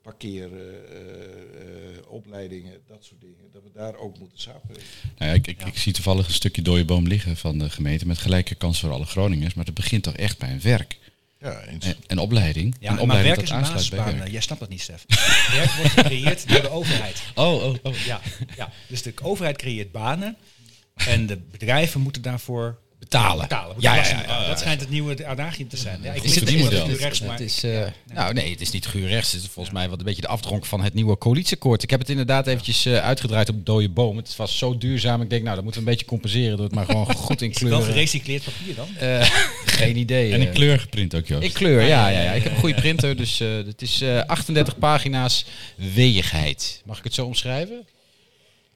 parkeren, 0.10 0.89
eh, 0.89 1.98
eh, 1.98 2.12
opleidingen, 2.12 2.74
dat 2.88 3.04
soort 3.04 3.22
dingen, 3.22 3.52
dat 3.54 3.63
we 3.63 3.69
daar 3.74 3.95
ook 3.95 4.19
moeten 4.19 4.39
samenwerken. 4.39 4.86
Nou 5.17 5.32
ja, 5.32 5.38
ik, 5.38 5.48
ik, 5.48 5.65
ik 5.65 5.78
zie 5.78 5.93
toevallig 5.93 6.28
een 6.28 6.34
stukje 6.34 6.62
dode 6.62 6.86
boom 6.86 7.08
liggen 7.08 7.38
van 7.38 7.58
de 7.58 7.69
gemeente 7.69 8.08
met 8.08 8.17
gelijke 8.17 8.56
kans 8.56 8.80
voor 8.80 8.91
alle 8.91 9.06
Groningers. 9.06 9.54
Maar 9.54 9.65
het 9.65 9.74
begint 9.74 10.04
toch 10.04 10.15
echt 10.15 10.38
bij 10.38 10.52
een 10.52 10.62
werk. 10.62 10.98
Ja. 11.39 11.52
En, 11.52 11.80
en 12.08 12.17
opleiding. 12.17 12.76
Ja, 12.80 12.88
en 12.88 12.93
maar 12.93 13.04
opleiding 13.04 13.36
werk 13.36 13.48
is 13.48 13.50
dat 13.50 13.58
een 13.58 13.63
aansluit 13.63 13.89
bij 13.89 13.98
basisbaan. 14.00 14.19
werk. 14.19 14.32
Jij 14.32 14.41
snapt 14.41 14.60
dat 14.60 14.69
niet, 14.69 14.82
Stef. 14.82 15.06
werk 15.58 15.72
wordt 15.72 15.91
gecreëerd 15.91 16.50
door 16.50 16.62
de 16.62 16.69
overheid. 16.69 17.22
Oh, 17.36 17.63
oh, 17.63 17.76
oh. 17.84 17.95
Ja, 18.06 18.22
ja, 18.56 18.72
dus 18.88 19.02
de 19.02 19.13
overheid 19.22 19.58
creëert 19.58 19.91
banen 19.91 20.38
en 20.93 21.26
de 21.26 21.38
bedrijven 21.38 22.02
moeten 22.02 22.22
daarvoor 22.22 22.80
Betalen. 23.00 23.42
betalen. 23.48 23.76
Ja, 23.80 23.96
ja. 23.96 24.48
Dat 24.48 24.60
schijnt 24.60 24.82
het 24.82 24.90
nieuwe 24.90 25.26
adagium 25.26 25.68
te 25.68 25.78
zijn. 25.78 26.00
Ja, 26.04 26.10
ik 26.14 26.22
Het 26.22 26.32
is 26.32 26.36
het 26.36 27.00
rechts, 27.00 27.22
maar 27.22 27.32
Het 27.32 27.40
is, 27.40 27.64
eh, 27.64 27.82
nou 28.14 28.34
nee, 28.34 28.52
het 28.52 28.62
is 28.62 28.72
niet 28.72 28.88
guur 28.88 29.08
rechts. 29.08 29.32
Het 29.32 29.42
is 29.42 29.48
volgens 29.48 29.76
mij 29.76 29.90
wat 29.90 30.00
een 30.00 30.06
beetje 30.06 30.22
de 30.22 30.28
afdronk 30.28 30.66
van 30.66 30.82
het 30.82 30.94
nieuwe 30.94 31.18
coalitieakkoord. 31.18 31.84
Ik 31.84 31.90
heb 31.90 32.00
het 32.00 32.10
inderdaad 32.10 32.48
eventjes 32.48 32.86
eh, 32.86 32.98
uitgedraaid 32.98 33.50
op 33.50 33.66
dode 33.66 33.90
boom. 33.90 34.18
Het 34.18 34.36
was 34.36 34.58
zo 34.58 34.78
duurzaam. 34.78 35.22
Ik 35.22 35.30
denk, 35.30 35.44
nou, 35.44 35.56
dat 35.56 35.64
moeten 35.64 35.82
we 35.82 35.88
een 35.88 35.94
beetje 35.94 36.10
compenseren 36.10 36.58
door 36.58 36.66
het 36.66 36.76
maar 36.76 36.86
gewoon 36.86 37.16
goed 37.30 37.42
in 37.42 37.50
het 37.50 37.60
wel 37.60 37.82
gerecycleerd 37.82 38.44
papier 38.44 38.76
dan? 38.76 38.88
Eh, 38.98 39.30
geen 39.66 39.98
idee. 39.98 40.34
En 40.34 40.42
in 40.42 40.52
kleur 40.52 40.80
geprint 40.80 41.16
ook, 41.16 41.28
Joost. 41.28 41.44
In 41.44 41.52
kleur, 41.52 41.82
ja, 41.82 42.08
ja, 42.08 42.22
ja. 42.22 42.32
Ik 42.32 42.44
heb 42.44 42.52
een 42.52 42.60
goede 42.60 42.76
printer, 42.76 43.16
dus 43.16 43.40
eh, 43.40 43.48
het 43.56 43.82
is 43.82 44.02
eh, 44.02 44.22
38 44.26 44.78
pagina's 44.78 45.46
weegheid. 45.76 46.82
Mag 46.86 46.98
ik 46.98 47.04
het 47.04 47.14
zo 47.14 47.26
omschrijven? 47.26 47.86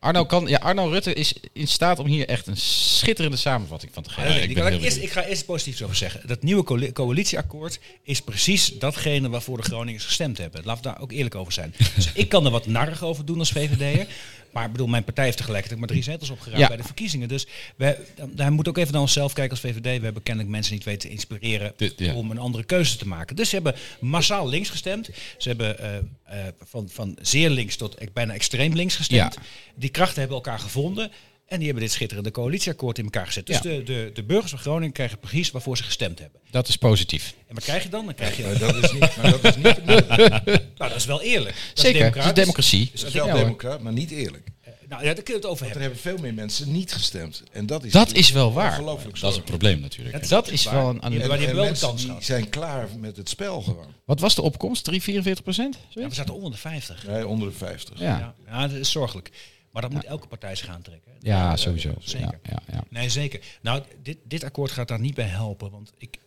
Arno, 0.03 0.25
kan, 0.25 0.47
ja, 0.47 0.57
Arno 0.57 0.87
Rutte 0.89 1.13
is 1.13 1.33
in 1.53 1.67
staat 1.67 1.99
om 1.99 2.05
hier 2.05 2.27
echt 2.27 2.47
een 2.47 2.57
schitterende 2.57 3.37
samenvatting 3.37 3.93
van 3.93 4.03
te 4.03 4.09
geven. 4.09 4.49
ik 4.49 4.57
Laat 4.57 4.71
eerst, 4.71 4.97
ik 4.97 5.11
ga 5.11 5.23
eerst 5.23 5.45
positief 5.45 5.81
over 5.81 5.95
zeggen. 5.95 6.27
Dat 6.27 6.43
nieuwe 6.43 6.63
coali- 6.63 6.91
coalitieakkoord 6.91 7.79
is 8.03 8.21
precies 8.21 8.73
datgene 8.79 9.29
waarvoor 9.29 9.57
de 9.57 9.63
Groningers 9.63 10.05
gestemd 10.05 10.37
hebben. 10.37 10.61
Laten 10.65 10.83
we 10.83 10.89
daar 10.89 11.01
ook 11.01 11.11
eerlijk 11.11 11.35
over 11.35 11.53
zijn. 11.53 11.73
Dus 11.95 12.11
ik 12.13 12.29
kan 12.29 12.45
er 12.45 12.51
wat 12.51 12.67
narrig 12.67 13.03
over 13.03 13.25
doen 13.25 13.39
als 13.39 13.51
VVD'er. 13.51 14.07
Maar 14.53 14.65
ik 14.65 14.71
bedoel, 14.71 14.87
mijn 14.87 15.03
partij 15.03 15.25
heeft 15.25 15.37
tegelijkertijd 15.37 15.79
maar 15.79 15.89
drie 15.89 16.03
zetels 16.03 16.29
opgeruimd 16.29 16.61
Ja. 16.61 16.67
bij 16.67 16.77
de 16.77 16.83
verkiezingen. 16.83 17.27
Dus 17.27 17.47
wij, 17.75 17.97
daar 18.31 18.51
moet 18.51 18.67
ook 18.67 18.77
even 18.77 18.91
naar 18.93 19.01
onszelf 19.01 19.33
kijken 19.33 19.51
als 19.51 19.59
VVD. 19.59 19.81
We 19.99 20.03
hebben 20.05 20.23
kennelijk 20.23 20.53
mensen 20.53 20.73
niet 20.73 20.83
weten 20.83 21.01
te 21.01 21.09
inspireren 21.09 21.73
Dit- 21.75 21.93
ja. 21.97 22.13
om 22.13 22.31
een 22.31 22.37
andere 22.37 22.63
keuze 22.63 22.97
te 22.97 23.07
maken. 23.07 23.35
Dus 23.35 23.49
ze 23.49 23.55
hebben 23.55 23.75
massaal 23.99 24.49
links 24.49 24.69
gestemd. 24.69 25.09
Ze 25.37 25.47
hebben 25.49 25.79
eh, 25.79 25.97
eh, 25.97 26.53
van, 26.63 26.89
van 26.89 27.17
zeer 27.21 27.49
links 27.49 27.75
tot 27.75 28.13
bijna 28.13 28.33
extreem 28.33 28.73
links 28.73 28.95
gestemd. 28.95 29.33
Ja. 29.33 29.41
Die 29.75 29.89
krachten 29.89 30.19
hebben 30.19 30.37
elkaar 30.37 30.59
gevonden. 30.59 31.11
En 31.47 31.57
die 31.57 31.67
hebben 31.67 31.83
dit 31.85 31.93
schitterende 31.93 32.31
coalitieakkoord 32.31 32.97
in 32.97 33.03
elkaar 33.03 33.25
gezet. 33.25 33.45
Dus 33.45 33.55
Ja. 33.55 33.61
de, 33.61 33.83
de, 33.83 34.11
de 34.13 34.23
burgers 34.23 34.49
van 34.51 34.59
Groningen 34.59 34.93
krijgen 34.93 35.19
precies 35.19 35.51
waarvoor 35.51 35.77
ze 35.77 35.83
gestemd 35.83 36.19
hebben. 36.19 36.39
Dat 36.51 36.67
is 36.67 36.75
positief. 36.75 37.33
En 37.47 37.55
wat 37.55 37.63
krijg 37.63 37.83
je 37.83 37.89
dan? 37.89 38.05
Dan 38.05 38.15
krijg 38.15 38.37
je... 38.37 38.43
Maar 38.43 38.57
dat 38.57 38.75
is 38.83 38.91
niet, 38.91 39.15
maar 39.17 39.31
dat 39.31 39.43
is 39.43 39.55
niet 39.55 39.85
Nou, 40.77 40.89
dat 40.91 40.95
is 40.95 41.05
wel 41.05 41.21
eerlijk. 41.21 41.55
Dat 41.73 41.85
Zeker, 41.85 42.07
is 42.07 42.15
het 42.15 42.25
is 42.25 42.33
democratie. 42.33 42.91
Dat 42.93 43.03
is 43.07 43.13
wel 43.13 43.27
Ja, 43.27 43.77
maar 43.81 43.93
niet 43.93 44.11
eerlijk. 44.11 44.47
nou, 44.89 45.03
ja, 45.05 45.13
daar 45.13 45.23
kun 45.23 45.33
je 45.33 45.39
het 45.39 45.45
over 45.49 45.65
Er 45.65 45.71
hebben. 45.71 45.81
hebben 45.81 45.99
veel 45.99 46.17
meer 46.17 46.33
mensen 46.33 46.71
niet 46.71 46.93
gestemd. 46.93 47.43
En 47.51 47.65
dat 47.65 47.83
is 47.83 47.91
Dat 47.91 48.11
is 48.13 48.31
wel 48.31 48.53
waar. 48.53 48.71
Ongelooflijk 48.71 49.19
Dat 49.19 49.31
is 49.31 49.37
een 49.37 49.43
probleem 49.43 49.79
natuurlijk. 49.79 50.29
Dat 50.29 50.49
is 50.51 50.63
waar. 50.63 50.73
wel 50.73 50.89
een... 50.89 51.01
Hebben- 51.01 51.31
En, 51.31 51.37
die 51.37 51.47
en 51.47 51.55
wel 51.55 51.65
kans 51.79 51.97
die 52.01 52.07
gehad. 52.07 52.23
zijn 52.23 52.49
klaar 52.49 52.87
met 52.99 53.17
het 53.17 53.29
spel 53.29 53.61
gewoon. 53.61 53.93
wat 54.05 54.19
was 54.19 54.35
de 54.35 54.41
opkomst? 54.41 54.83
3, 54.83 55.01
44 55.01 55.43
procent? 55.43 55.77
Ja, 55.89 56.07
we 56.07 56.15
zaten 56.15 56.33
onder 56.33 56.51
de 56.51 56.57
50. 56.57 57.07
Nee, 57.07 57.27
onder 57.27 57.49
de 57.49 57.55
50. 57.55 57.99
Ja, 57.99 58.05
Ja, 58.05 58.33
ja 58.47 58.67
dat 58.67 58.77
is 58.77 58.91
zorgelijk. 58.91 59.31
Maar 59.73 59.81
dat 59.81 59.91
moet 59.91 60.03
elke 60.03 60.27
partij 60.27 60.55
zich 60.55 60.67
aantrekken. 60.67 61.11
ja 61.21 61.55
sowieso. 61.57 61.93
Zeker. 61.99 62.39
Ja, 62.43 62.49
ja, 62.51 62.61
ja. 62.71 62.83
Nee, 62.89 63.09
zeker. 63.09 63.39
Nou, 63.61 63.83
dit, 64.03 64.17
dit 64.23 64.43
akkoord 64.43 64.71
gaat 64.71 64.87
daar 64.87 64.99
niet 64.99 65.13
bij 65.15 65.25
helpen. 65.25 65.71
Want 65.71 65.91
ik, 65.97 66.17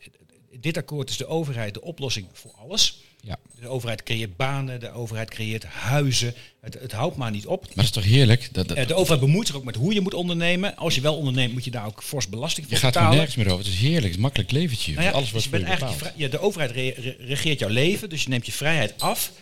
dit 0.61 0.77
akkoord 0.77 1.11
is 1.11 1.17
de 1.17 1.27
overheid 1.27 1.75
de 1.75 1.83
oplossing 1.83 2.27
voor 2.33 2.51
alles. 2.53 3.01
Ja. 3.21 3.37
De 3.61 3.69
overheid 3.69 4.03
creëert 4.03 4.37
banen, 4.37 4.81
de 4.81 4.91
overheid 4.91 5.31
creëert 5.31 5.65
huizen. 5.65 6.35
Het, 6.61 6.75
het 6.75 6.93
houdt 6.93 7.17
maar 7.17 7.31
niet 7.31 7.47
op. 7.47 7.61
Maar 7.63 7.75
dat 7.75 7.85
is 7.85 7.91
toch 7.91 8.05
heerlijk? 8.05 8.49
Dat, 8.53 8.69
dat- 8.69 8.77
Eh, 8.77 8.87
De 8.87 8.95
overheid 8.95 9.21
bemoeit 9.21 9.47
zich 9.47 9.57
ook 9.57 9.65
met 9.65 9.75
hoe 9.77 9.95
je 9.95 10.01
moet 10.01 10.15
ondernemen. 10.15 10.77
Als 10.77 10.95
je 10.95 11.01
wel 11.01 11.17
onderneemt, 11.17 11.53
moet 11.53 11.65
je 11.65 11.71
daar 11.71 11.87
ook 11.87 12.03
fors 12.03 12.29
belasting 12.29 12.67
voor 12.67 12.75
je 12.75 12.81
gaat 12.81 12.95
er 12.95 13.01
betalen. 13.01 13.17
nergens 13.19 13.37
meer 13.37 13.53
over. 13.53 13.65
Het 13.65 13.75
is 13.75 13.81
heerlijk. 13.81 14.05
Het 14.05 14.15
is 14.15 14.19
makkelijk 14.21 14.51
leventje. 14.51 14.93
Nou 14.93 15.05
ja, 15.05 15.11
Alles 15.11 15.23
dus 15.23 15.31
wordt 15.33 15.45
je 15.45 15.51
voor 15.51 15.59
bent 15.61 15.79
je 15.79 15.85
eigenlijk 15.85 16.17
je 16.17 16.23
ja, 16.25 16.31
de 16.31 16.39
overheid 16.39 16.71
re- 16.71 16.95
re- 16.97 17.17
regeert 17.19 17.59
jouw 17.59 17.69
leven, 17.69 18.09
dus 18.09 18.23
je 18.23 18.29
neemt 18.29 18.47
je 18.47 18.53
vrijheid 18.53 19.01
af 19.01 19.33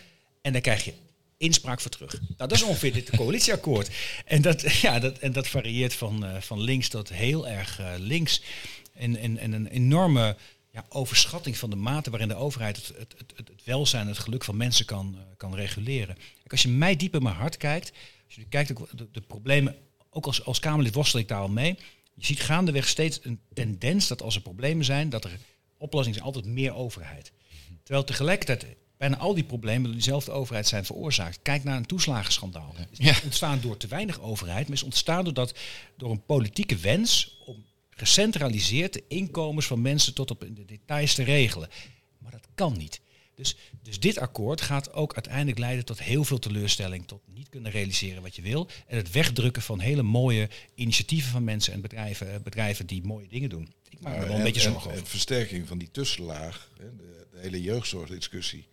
en 0.41 0.51
dan 0.51 0.61
krijg 0.61 0.85
je 0.85 0.93
inspraak 1.37 1.81
voor 1.81 1.91
terug. 1.91 2.19
Nou, 2.21 2.33
dat 2.37 2.51
is 2.51 2.63
ongeveer 2.63 2.93
dit 2.93 3.09
coalitieakkoord. 3.09 3.89
En 4.25 4.41
dat, 4.41 4.71
ja, 4.85 4.99
dat, 4.99 5.17
en 5.17 5.31
dat 5.31 5.47
varieert 5.47 5.93
van, 5.93 6.25
eh, 6.25 6.41
van 6.41 6.61
links 6.61 6.89
tot 6.89 7.09
heel 7.09 7.47
erg 7.47 7.79
eh, 7.79 7.93
links. 7.97 8.41
En, 8.93 9.15
en, 9.15 9.37
en 9.37 9.51
een 9.51 9.67
enorme 9.67 10.35
ja, 10.71 10.85
overschatting 10.89 11.57
van 11.57 11.69
de 11.69 11.75
mate 11.75 12.09
waarin 12.09 12.27
de 12.27 12.35
overheid 12.35 12.75
het, 12.75 12.87
het, 12.97 13.13
het, 13.17 13.47
het 13.47 13.63
welzijn 13.63 14.07
het 14.07 14.17
geluk 14.17 14.43
van 14.43 14.57
mensen 14.57 14.85
kan, 14.85 15.15
eh, 15.17 15.21
kan 15.37 15.55
reguleren. 15.55 16.15
Kijk, 16.15 16.51
als 16.51 16.61
je 16.61 16.69
mij 16.69 16.95
diep 16.95 17.15
in 17.15 17.23
mijn 17.23 17.35
hart 17.35 17.57
kijkt, 17.57 17.91
als 18.25 18.35
je 18.35 18.45
kijkt 18.45 18.71
ook 18.71 18.97
de, 18.97 19.07
de 19.11 19.21
problemen, 19.21 19.75
ook 20.09 20.25
als, 20.25 20.45
als 20.45 20.59
Kamerlid 20.59 20.93
worstel 20.93 21.19
ik 21.19 21.27
daar 21.27 21.39
al 21.39 21.49
mee. 21.49 21.77
Je 22.13 22.25
ziet 22.25 22.39
gaandeweg 22.39 22.87
steeds 22.87 23.19
een 23.23 23.39
tendens 23.53 24.07
dat 24.07 24.21
als 24.21 24.35
er 24.35 24.41
problemen 24.41 24.85
zijn, 24.85 25.09
dat 25.09 25.23
er 25.23 25.39
oplossingen 25.77 26.17
zijn 26.17 26.33
altijd 26.33 26.53
meer 26.53 26.73
overheid. 26.73 27.31
Terwijl 27.83 28.05
tegelijkertijd 28.05 28.65
bijna 28.97 29.17
al 29.17 29.33
die 29.33 29.43
problemen 29.43 29.83
door 29.83 29.93
diezelfde 29.93 30.31
overheid 30.31 30.67
zijn 30.67 30.85
veroorzaakt. 30.85 31.39
Kijk 31.41 31.63
naar 31.63 31.77
een 31.77 31.85
toeslagenschandaal. 31.85 32.73
Het 32.75 32.87
is 32.91 32.97
niet 32.99 33.21
ontstaan 33.23 33.59
door 33.61 33.77
te 33.77 33.87
weinig 33.87 34.21
overheid, 34.21 34.67
maar 34.67 34.77
is 34.77 34.83
ontstaan 34.83 35.23
doordat, 35.23 35.57
door 35.97 36.11
een 36.11 36.25
politieke 36.25 36.75
wens 36.75 37.37
om 37.45 37.65
gecentraliseerd 37.89 38.93
de 38.93 39.03
inkomens 39.07 39.65
van 39.65 39.81
mensen 39.81 40.13
tot 40.13 40.31
op 40.31 40.43
in 40.43 40.53
de 40.53 40.65
details 40.65 41.13
te 41.15 41.23
regelen. 41.23 41.69
Maar 42.17 42.31
dat 42.31 42.47
kan 42.55 42.77
niet. 42.77 43.01
Dus, 43.35 43.55
dus 43.81 43.99
dit 43.99 44.17
akkoord 44.17 44.61
gaat 44.61 44.93
ook 44.93 45.13
uiteindelijk 45.13 45.57
leiden 45.57 45.85
tot 45.85 46.01
heel 46.01 46.23
veel 46.23 46.39
teleurstelling, 46.39 47.07
tot 47.07 47.21
niet 47.33 47.49
kunnen 47.49 47.71
realiseren 47.71 48.21
wat 48.21 48.35
je 48.35 48.41
wil. 48.41 48.69
En 48.87 48.97
het 48.97 49.11
wegdrukken 49.11 49.61
van 49.61 49.79
hele 49.79 50.01
mooie 50.03 50.49
initiatieven 50.75 51.31
van 51.31 51.43
mensen 51.43 51.73
en 51.73 51.81
bedrijven, 51.81 52.33
eh, 52.33 52.39
bedrijven 52.39 52.85
die 52.87 53.03
mooie 53.03 53.27
dingen 53.27 53.49
doen. 53.49 53.73
Ik 53.89 53.99
maak 54.01 54.13
me 54.13 54.19
er 54.19 54.25
wel 54.25 54.31
een 54.31 54.37
En- 54.37 54.43
beetje 54.45 54.61
en- 54.65 54.71
zorgen 54.71 54.91
en 54.91 54.95
over. 54.97 55.09
versterking 55.09 55.67
van 55.67 55.77
die 55.77 55.91
tussenlaag, 55.91 56.69
de 56.77 57.39
hele 57.39 57.61
jeugdzorgdiscussie. 57.61 58.67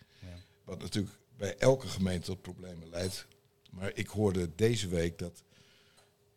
Wat 0.64 0.80
natuurlijk 0.80 1.14
bij 1.36 1.56
elke 1.56 1.86
gemeente 1.88 2.26
tot 2.26 2.42
problemen 2.42 2.88
leidt. 2.90 3.26
Maar 3.70 3.90
ik 3.94 4.08
hoorde 4.08 4.50
deze 4.56 4.88
week 4.88 5.18
dat 5.18 5.42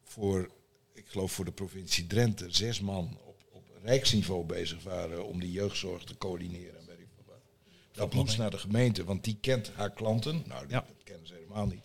voor, 0.03 0.49
ik 0.93 1.05
geloof 1.07 1.31
voor 1.31 1.45
de 1.45 1.51
provincie 1.51 2.07
Drenthe, 2.07 2.45
zes 2.49 2.79
man 2.81 3.17
op, 3.25 3.35
op 3.51 3.63
rijksniveau 3.83 4.45
bezig 4.45 4.83
waren 4.83 5.25
om 5.25 5.39
die 5.39 5.51
jeugdzorg 5.51 6.03
te 6.03 6.17
coördineren. 6.17 6.79
en 6.79 6.85
weet 6.87 6.99
ik 6.99 7.07
wat. 7.25 7.35
Dat 7.91 8.13
moest 8.13 8.37
naar 8.37 8.51
de 8.51 8.57
gemeente, 8.57 9.03
want 9.03 9.23
die 9.23 9.37
kent 9.41 9.71
haar 9.75 9.91
klanten. 9.91 10.43
Nou, 10.47 10.61
die, 10.67 10.75
Ja. 10.75 10.85
dat 10.87 11.03
kennen 11.03 11.27
ze 11.27 11.33
helemaal 11.33 11.65
niet. 11.67 11.83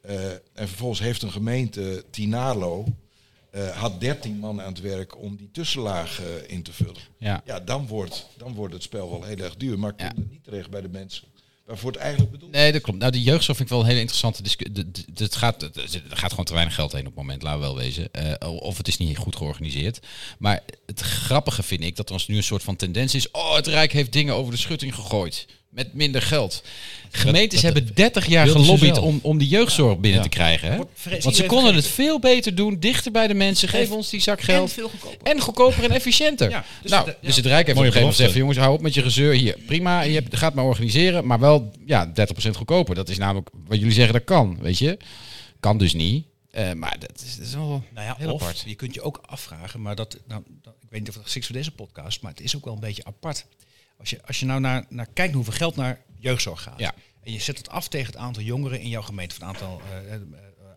Eh, 0.00 0.32
en 0.32 0.68
vervolgens 0.68 1.00
heeft 1.00 1.22
een 1.22 1.32
gemeente, 1.32 2.04
Tinalo, 2.10 2.86
eh, 3.50 3.68
had 3.68 4.00
13 4.00 4.36
man 4.38 4.60
aan 4.60 4.72
het 4.72 4.80
werk 4.80 5.16
om 5.18 5.36
die 5.36 5.50
tussenlaag 5.50 6.20
eh, 6.22 6.50
in 6.50 6.62
te 6.62 6.72
vullen. 6.72 7.02
Ja. 7.16 7.42
Ja, 7.44 7.60
dan 7.60 7.86
wordt, 7.86 8.26
dan 8.36 8.54
wordt 8.54 8.74
het 8.74 8.82
spel 8.82 9.10
wel 9.10 9.22
heel 9.24 9.36
erg 9.38 9.56
duur. 9.56 9.78
Maar 9.78 9.92
Ja. 9.96 10.06
komt 10.08 10.18
het 10.18 10.30
niet 10.30 10.44
terecht 10.44 10.70
bij 10.70 10.80
de 10.80 10.88
mensen 10.88 11.28
waarvoor 11.70 11.90
het 11.90 12.00
eigenlijk 12.00 12.30
bedoeld 12.30 12.52
Nee, 12.52 12.72
dat 12.72 12.80
klopt. 12.82 12.98
Nou, 12.98 13.12
die 13.12 13.22
jeugdzorg 13.22 13.56
vind 13.56 13.68
ik 13.70 13.74
wel 13.74 13.80
een 13.84 13.88
hele 13.90 14.00
interessante 14.00 14.42
discussie. 14.42 14.84
Het 15.14 15.36
gaat, 15.36 15.60
het- 15.60 16.02
gaat 16.08 16.30
gewoon 16.30 16.44
te 16.44 16.52
weinig 16.52 16.74
geld 16.74 16.92
heen 16.92 17.00
op 17.00 17.06
het 17.06 17.14
moment, 17.16 17.42
laten 17.42 17.60
we 17.60 17.66
wel 17.66 17.76
wezen. 17.76 18.12
Eh, 18.12 18.48
of 18.48 18.76
het 18.76 18.88
is 18.88 18.96
niet 18.96 19.16
goed 19.16 19.36
georganiseerd. 19.36 20.00
Maar 20.38 20.60
het 20.86 21.00
grappige 21.00 21.62
vind 21.62 21.82
ik 21.82 21.96
dat 21.96 22.10
er 22.10 22.24
nu 22.26 22.36
een 22.36 22.42
soort 22.42 22.62
van 22.62 22.76
tendens 22.76 23.14
is. 23.14 23.30
Oh, 23.30 23.54
het 23.54 23.66
Rijk 23.66 23.92
heeft 23.92 24.12
dingen 24.12 24.34
over 24.34 24.52
de 24.52 24.58
schutting 24.58 24.94
gegooid. 24.94 25.46
Met 25.70 25.94
minder 25.94 26.22
geld. 26.22 26.62
Gemeentes 27.10 27.60
dat- 27.62 27.72
hebben 27.74 27.94
30 27.94 28.26
jaar 28.26 28.44
wilden 28.44 28.64
ze 28.64 28.70
gelobbyd 28.76 28.98
om, 29.02 29.18
om 29.22 29.38
die 29.38 29.48
jeugdzorg 29.48 29.98
binnen 29.98 30.18
Ja. 30.18 30.22
te 30.22 30.28
krijgen. 30.28 30.72
Hè? 30.72 30.76
Want 31.22 31.36
ze 31.36 31.46
konden 31.46 31.74
het 31.74 31.86
veel 31.86 32.18
beter 32.18 32.54
doen, 32.54 32.80
dichter 32.80 33.12
bij 33.12 33.26
de 33.26 33.34
mensen. 33.34 33.68
Geef 33.68 33.90
ons 33.90 34.10
die 34.10 34.20
zak 34.20 34.38
En 34.38 34.44
geld. 34.44 34.72
veel 34.72 34.88
goedkoper. 34.88 35.26
En 35.32 35.40
goedkoper 35.40 35.84
en 35.84 35.90
efficiënter. 35.90 36.50
Ja, 36.60 36.64
dus 36.82 36.90
nou, 36.90 37.06
het- 37.06 37.16
ja. 37.20 37.26
dus 37.26 37.36
het 37.36 37.46
Rijk 37.46 37.66
heeft 37.66 37.78
op 37.78 37.84
Mooie 37.84 37.86
een 37.86 37.92
gegeven 37.92 38.00
moment 38.00 38.16
gezegd... 38.16 38.34
jongens, 38.34 38.58
hou 38.58 38.72
op 38.74 38.80
met 38.80 38.94
je 38.94 39.02
gezeur. 39.02 39.32
Hier, 39.34 39.56
prima, 39.66 40.00
je 40.00 40.14
hebt, 40.14 40.36
gaat 40.36 40.54
maar 40.54 40.64
organiseren. 40.64 41.26
Maar 41.26 41.38
wel 41.40 41.72
ja, 41.86 42.12
30% 42.14 42.56
goedkoper. 42.56 42.94
Dat 42.94 43.08
is 43.08 43.18
namelijk 43.18 43.48
wat 43.66 43.78
jullie 43.78 43.92
zeggen, 43.94 44.12
dat 44.14 44.24
kan. 44.24 44.58
Weet 44.60 44.78
je? 44.78 44.96
Kan 45.60 45.78
dus 45.78 45.92
niet. 45.94 46.24
Eh, 46.50 46.72
maar 46.72 46.96
dat 46.98 47.22
is, 47.26 47.36
dat 47.36 47.46
is 47.46 47.54
wel 47.54 47.82
Nou 47.94 48.06
ja, 48.06 48.14
heel 48.18 48.32
of 48.32 48.42
apart. 48.42 48.62
je 48.66 48.74
kunt 48.74 48.94
je 48.94 49.02
ook 49.02 49.20
afvragen, 49.26 49.82
maar 49.82 49.94
dat, 49.96 50.18
nou, 50.28 50.42
dat, 50.62 50.74
ik 50.80 50.88
weet 50.90 51.00
niet 51.00 51.08
of 51.08 51.14
het 51.14 51.24
geschikt 51.24 51.44
is 51.44 51.50
voor 51.50 51.60
deze 51.60 51.70
podcast, 51.74 52.22
maar 52.22 52.30
het 52.32 52.40
is 52.40 52.56
ook 52.56 52.64
wel 52.64 52.74
een 52.74 52.80
beetje 52.80 53.04
apart. 53.04 53.44
Als 54.00 54.10
je, 54.10 54.20
als 54.26 54.40
je 54.40 54.46
nou 54.46 54.60
naar, 54.60 54.84
naar 54.88 55.06
kijkt 55.14 55.34
hoeveel 55.34 55.52
geld 55.52 55.76
naar 55.76 56.00
jeugdzorg 56.18 56.62
gaat, 56.62 56.78
Ja. 56.78 56.94
en 57.22 57.32
je 57.32 57.40
zet 57.40 57.58
het 57.58 57.68
af 57.68 57.88
tegen 57.88 58.06
het 58.06 58.16
aantal 58.16 58.42
jongeren 58.42 58.80
in 58.80 58.88
jouw 58.88 59.02
gemeente, 59.02 59.34
of 59.34 59.40
het 59.40 59.48
aantal 59.48 59.80
eh, 59.90 60.14
eh, 60.14 60.20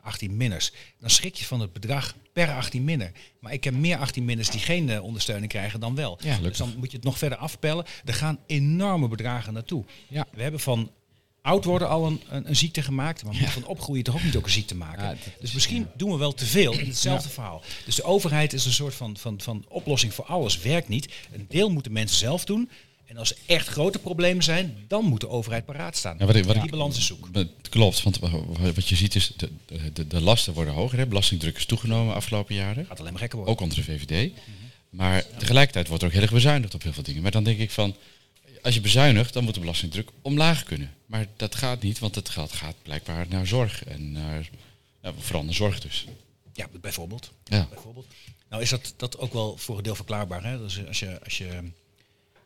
18 0.01 0.38
minners, 0.38 0.71
dan 0.99 1.09
schrik 1.09 1.36
je 1.36 1.45
van 1.45 1.59
het 1.59 1.73
bedrag 1.73 2.15
per 2.33 2.51
18 2.53 2.83
minner. 2.83 3.12
Maar 3.39 3.53
ik 3.53 3.62
ken 3.62 3.79
meer 3.79 3.97
18 3.97 4.25
minners 4.25 4.49
die 4.49 4.59
geen 4.59 4.89
eh, 4.89 5.03
ondersteuning 5.03 5.51
krijgen 5.51 5.79
dan 5.79 5.95
wel. 5.95 6.19
Ja, 6.23 6.38
dus 6.38 6.57
dan 6.57 6.73
moet 6.77 6.91
je 6.91 6.95
het 6.97 7.05
nog 7.05 7.17
verder 7.17 7.38
afpellen. 7.38 7.86
Er 8.05 8.13
gaan 8.13 8.39
enorme 8.45 9.07
bedragen 9.07 9.53
naartoe. 9.53 9.83
Ja. 10.07 10.27
We 10.31 10.41
hebben 10.41 10.59
van 10.59 10.91
oud 11.41 11.65
worden 11.65 11.89
al 11.89 12.05
een, 12.05 12.21
een, 12.29 12.49
een 12.49 12.55
ziekte 12.55 12.81
gemaakt, 12.81 13.23
maar 13.23 13.36
van 13.36 13.65
opgroeien 13.65 14.03
toch 14.03 14.15
ook 14.15 14.23
niet 14.23 14.36
ook 14.36 14.45
een 14.45 14.51
ziekte 14.51 14.75
maken. 14.75 15.03
Ja, 15.03 15.15
dus 15.39 15.51
misschien 15.53 15.88
doen 15.95 16.12
we 16.12 16.17
wel 16.17 16.33
te 16.33 16.45
veel 16.45 16.73
in 16.73 16.88
hetzelfde 16.88 17.29
verhaal. 17.29 17.62
Dus 17.86 17.95
de 17.95 18.03
overheid 18.03 18.53
is 18.53 18.65
een 18.65 18.71
soort 18.71 18.95
van, 18.95 19.17
van, 19.17 19.41
van 19.41 19.65
oplossing 19.67 20.13
voor 20.13 20.25
alles, 20.25 20.57
werkt 20.59 20.88
niet. 20.88 21.13
Een 21.31 21.45
deel 21.49 21.69
moeten 21.69 21.91
mensen 21.91 22.17
zelf 22.17 22.45
doen. 22.45 22.69
En 23.13 23.19
als 23.19 23.32
er 23.32 23.38
echt 23.45 23.67
grote 23.67 23.99
problemen 23.99 24.43
zijn, 24.43 24.78
dan 24.88 25.06
moet 25.06 25.21
de 25.21 25.30
overheid 25.30 25.65
paraat 25.65 25.97
staan. 25.97 26.15
Ja, 26.19 26.26
wat 26.26 26.36
ik- 26.36 26.43
wat 26.45 26.62
Die 26.62 26.69
balans 26.69 26.97
is 26.97 27.06
zoek. 27.06 27.34
Dat 27.34 27.47
klopt, 27.69 28.04
want 28.04 28.19
wa- 28.19 28.71
wat 28.73 28.89
je 28.89 28.95
ziet 28.95 29.15
is, 29.15 29.32
de, 29.38 29.49
de, 29.93 30.08
de 30.08 30.21
lasten 30.21 30.54
worden 30.54 30.73
hoger. 30.73 30.97
Hè? 30.97 31.06
Belastingdruk 31.08 31.58
is 31.58 31.65
toegenomen 31.65 32.08
de 32.08 32.13
afgelopen 32.13 32.56
jaren. 32.56 32.86
Gaat 32.86 32.99
alleen 32.99 33.12
maar 33.12 33.21
gekker 33.21 33.38
worden. 33.38 33.56
Ook 33.56 33.62
onder 33.62 33.78
de 33.78 33.84
VVD. 33.84 34.32
Maar 34.89 35.23
tegelijkertijd 35.38 35.88
wordt 35.88 36.02
er 36.04 36.08
ook 36.10 36.13
heel 36.13 36.23
erg 36.23 36.32
bezuinigd 36.32 36.73
op 36.73 36.84
heel 36.84 36.93
veel 36.93 37.04
dingen. 37.04 37.21
Maar 37.21 37.32
dan 37.32 37.43
denk 37.43 37.60
ik 37.60 37.71
van, 37.71 37.95
als 38.62 38.73
je 38.73 38.82
bezuinigt, 38.82 39.34
dan 39.34 39.43
moet 39.43 39.54
de 39.54 39.60
belastingdruk 39.60 40.10
omlaag 40.21 40.63
kunnen. 40.63 40.91
Maar 41.06 41.26
dat 41.38 41.56
gaat 41.56 41.82
niet, 41.82 41.99
want 41.99 42.15
het 42.15 42.30
geld 42.30 42.52
gaat 42.54 42.76
blijkbaar 42.82 43.26
naar 43.30 43.47
zorg. 43.47 43.84
En 43.84 44.12
naar, 44.12 44.49
ja, 45.02 45.13
vooral 45.19 45.43
naar 45.43 45.54
zorg 45.54 45.80
dus. 45.80 46.06
Ja, 46.54 46.67
bijvoorbeeld. 46.82 47.32
Ja. 47.43 47.67
bijvoorbeeld. 47.73 48.06
Nou 48.49 48.62
is 48.62 48.69
dat, 48.69 48.93
dat 48.97 49.17
ook 49.17 49.34
wel 49.34 49.58
voor 49.58 49.78
een 49.78 49.84
deel 49.84 49.95
verklaarbaar. 49.95 50.43
Hè? 50.43 50.58
Dus 50.58 50.86
als, 50.88 50.99
je, 50.99 51.23
als, 51.23 51.38
je, 51.38 51.71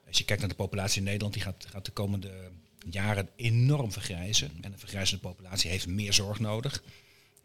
als 0.07 0.17
je 0.17 0.23
kijkt 0.23 0.41
naar 0.41 0.51
de 0.51 0.57
populatie 0.57 0.97
in 0.97 1.03
Nederland, 1.03 1.33
die 1.33 1.43
gaat, 1.43 1.65
gaat 1.69 1.85
de 1.85 1.91
komende 1.91 2.51
jaren 2.89 3.29
enorm 3.35 3.91
vergrijzen. 3.91 4.51
En 4.61 4.71
een 4.71 4.79
vergrijzende 4.79 5.21
populatie 5.21 5.69
heeft 5.69 5.87
meer 5.87 6.13
zorg 6.13 6.39
nodig. 6.39 6.83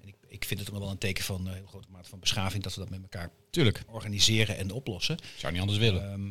En 0.01 0.09
ik, 0.09 0.15
ik 0.27 0.45
vind 0.45 0.61
het 0.61 0.69
ook 0.69 0.75
nog 0.75 0.85
wel 0.85 0.93
een 0.93 0.99
teken 0.99 1.25
van 1.25 1.47
een 1.47 1.55
heel 1.55 1.67
grote 1.67 1.89
mate 1.91 2.09
van 2.09 2.21
beschaving 2.21 2.63
dat 2.63 2.75
we 2.75 2.81
dat 2.81 2.91
met 2.91 3.03
elkaar 3.03 3.31
Tuurlijk. 3.51 3.83
organiseren 3.87 4.57
en 4.57 4.71
oplossen. 4.71 5.19
Zou 5.37 5.53
niet 5.53 5.61
anders 5.61 5.79
willen. 5.79 6.13
Ehm, 6.13 6.31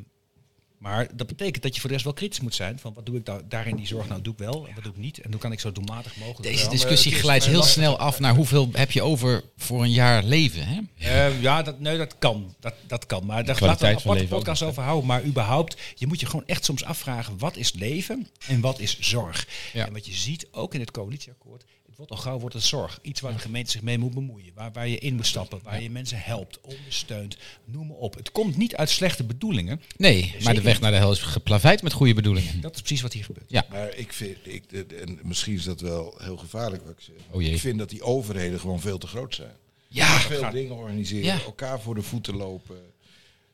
maar 0.82 1.08
dat 1.16 1.28
betekent 1.28 1.64
dat 1.64 1.74
je 1.74 1.80
voor 1.80 1.90
de 1.90 1.96
rest 1.96 2.08
wel 2.08 2.16
kritisch 2.16 2.40
moet 2.40 2.56
zijn. 2.56 2.80
Van 2.80 2.94
wat 2.94 3.06
doe 3.06 3.18
ik 3.18 3.26
daar, 3.26 3.42
daarin 3.50 3.76
die 3.76 3.88
zorg 3.88 4.08
nou 4.08 4.22
doe 4.22 4.34
ik 4.34 4.40
wel 4.40 4.68
en 4.68 4.74
wat 4.74 4.84
doe 4.84 4.94
ik 4.94 5.00
niet. 5.00 5.20
En 5.20 5.32
hoe 5.32 5.40
kan 5.40 5.52
ik 5.52 5.60
zo 5.60 5.72
doelmatig 5.72 6.16
mogelijk 6.16 6.44
Deze 6.44 6.62
wel. 6.62 6.70
discussie 6.70 7.12
glijdt 7.12 7.46
heel 7.46 7.56
lastig. 7.56 7.74
snel 7.74 7.98
af 7.98 8.20
naar 8.20 8.36
hoeveel 8.36 8.70
heb 8.72 8.92
je 8.92 9.02
over 9.02 9.44
voor 9.58 9.84
een 9.84 9.92
jaar 9.92 10.24
leven. 10.24 10.66
Hè? 10.68 10.80
Eh, 10.98 11.42
ja, 11.42 11.62
dat, 11.62 11.80
nee, 11.80 11.98
dat 11.98 12.16
kan. 12.20 12.56
Dat, 12.60 12.74
dat 12.88 13.06
kan. 13.06 13.26
Maar 13.26 13.46
daar 13.46 13.56
we 13.56 13.66
een 13.66 13.96
aparte 13.96 14.28
podcast 14.28 14.62
over 14.62 14.84
houden. 14.84 15.08
Maar 15.08 15.24
überhaupt, 15.24 15.78
je 15.96 16.08
moet 16.08 16.20
je 16.20 16.26
gewoon 16.26 16.46
echt 16.46 16.66
soms 16.66 16.84
afvragen... 16.84 17.38
wat 17.38 17.58
is 17.58 17.74
leven 17.74 18.28
en 18.48 18.62
wat 18.62 18.80
is 18.80 19.00
zorg? 19.00 19.48
Ja. 19.74 19.86
En 19.88 19.94
wat 19.94 20.06
je 20.06 20.14
ziet, 20.14 20.48
ook 20.52 20.74
in 20.74 20.80
het 20.80 20.92
coalitieakkoord... 20.92 21.64
wordt 22.02 22.16
al 22.16 22.30
gauw 22.32 22.40
wordt 22.40 22.56
het 22.56 22.64
zorg. 22.64 23.00
Iets 23.02 23.22
waar 23.22 23.34
de 23.34 23.40
gemeente 23.40 23.72
zich 23.72 23.82
mee 23.82 23.98
moet 23.98 24.14
bemoeien. 24.14 24.52
Waar, 24.56 24.72
waar 24.72 24.88
je 24.88 24.98
in 24.98 25.16
moet 25.16 25.26
stappen. 25.26 25.60
Waar 25.64 25.82
je 25.82 25.90
mensen 25.90 26.20
helpt, 26.20 26.62
ondersteunt. 26.62 27.38
Noem 27.66 27.88
maar 27.88 27.98
op. 27.98 28.16
Het 28.16 28.32
komt 28.32 28.58
niet 28.58 28.76
uit 28.76 28.90
slechte 28.90 29.24
bedoelingen. 29.24 29.82
Nee, 29.98 30.36
maar 30.44 30.54
de 30.54 30.62
weg 30.62 30.80
naar 30.80 30.92
de 30.92 30.98
hel 30.98 31.12
is 31.12 31.20
geplaveid 31.22 31.82
met 31.84 31.94
goede 31.94 32.14
bedoelingen. 32.14 32.62
Dat 32.62 32.76
is 32.76 32.80
precies 32.82 33.02
wat 33.02 33.14
hier 33.14 33.24
gebeurt. 33.24 33.50
Ja. 33.52 33.66
Maar 33.70 33.96
ik 33.96 34.14
vind, 34.14 34.38
ik, 34.44 34.72
en 34.72 35.20
misschien 35.24 35.54
is 35.54 35.64
dat 35.64 35.82
wel 35.82 36.16
heel 36.18 36.38
gevaarlijk 36.38 36.84
wat 36.84 36.92
ik 36.92 37.00
zeg. 37.00 37.16
Oh 37.32 37.42
jee. 37.42 37.52
Ik 37.54 37.60
vind 37.60 37.78
dat 37.80 37.90
die 37.90 38.02
overheden 38.04 38.60
gewoon 38.60 38.80
veel 38.80 38.98
te 38.98 39.08
groot 39.08 39.36
zijn. 39.36 39.56
Ja, 39.88 40.20
veel 40.20 40.52
dingen 40.52 40.76
organiseren, 40.76 41.26
Ja. 41.26 41.42
elkaar 41.46 41.82
voor 41.82 41.96
de 41.96 42.02
voeten 42.02 42.36
lopen. 42.36 42.78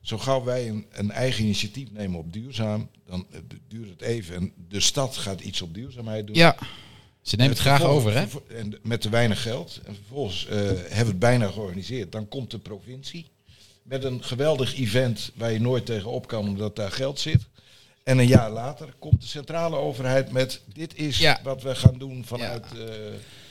Zo 0.02 0.18
gauw 0.18 0.44
wij 0.44 0.68
een, 0.70 0.86
een 0.92 1.12
eigen 1.12 1.44
initiatief 1.44 1.92
nemen 1.92 2.20
op 2.20 2.34
duurzaam, 2.34 2.90
dan 3.06 3.28
eh, 3.32 3.40
duurt 3.68 3.90
het 3.90 4.02
even. 4.02 4.36
En 4.36 4.54
de 4.70 4.80
stad 4.80 5.18
gaat 5.18 5.42
iets 5.42 5.62
op 5.62 5.74
duurzaamheid 5.74 6.28
doen. 6.28 6.36
ja. 6.36 6.58
Ze 7.28 7.36
nemen 7.36 7.56
het 7.58 7.66
En 7.66 7.66
graag 7.76 7.84
over, 7.84 8.14
hè? 8.18 8.26
En 8.56 8.78
met 8.82 9.02
te 9.02 9.10
weinig 9.10 9.42
geld. 9.42 9.80
En 9.86 9.96
vervolgens 9.96 10.46
eh, 10.48 10.56
hebben 10.56 10.88
we 10.90 10.96
het 10.96 11.20
bijna 11.20 11.48
georganiseerd. 11.48 12.12
Dan 12.12 12.28
komt 12.28 12.52
de 12.52 12.58
provincie 12.60 13.26
met 13.84 14.04
een 14.04 14.24
geweldig 14.24 14.76
event 14.80 15.32
waar 15.36 15.52
je 15.52 15.60
nooit 15.62 15.86
tegenop 15.86 16.28
kan 16.28 16.48
omdat 16.48 16.76
daar 16.76 16.92
geld 16.92 17.20
zit. 17.20 17.42
En 18.04 18.18
een 18.18 18.28
jaar 18.28 18.52
later 18.52 18.94
komt 19.00 19.22
de 19.22 19.28
centrale 19.28 19.76
overheid 19.76 20.32
met 20.32 20.62
dit 20.74 20.96
is 20.96 21.18
Ja. 21.18 21.40
wat 21.44 21.62
we 21.62 21.76
gaan 21.76 21.98
doen 21.98 22.24
vanuit 22.26 22.64
eh, 22.66 22.78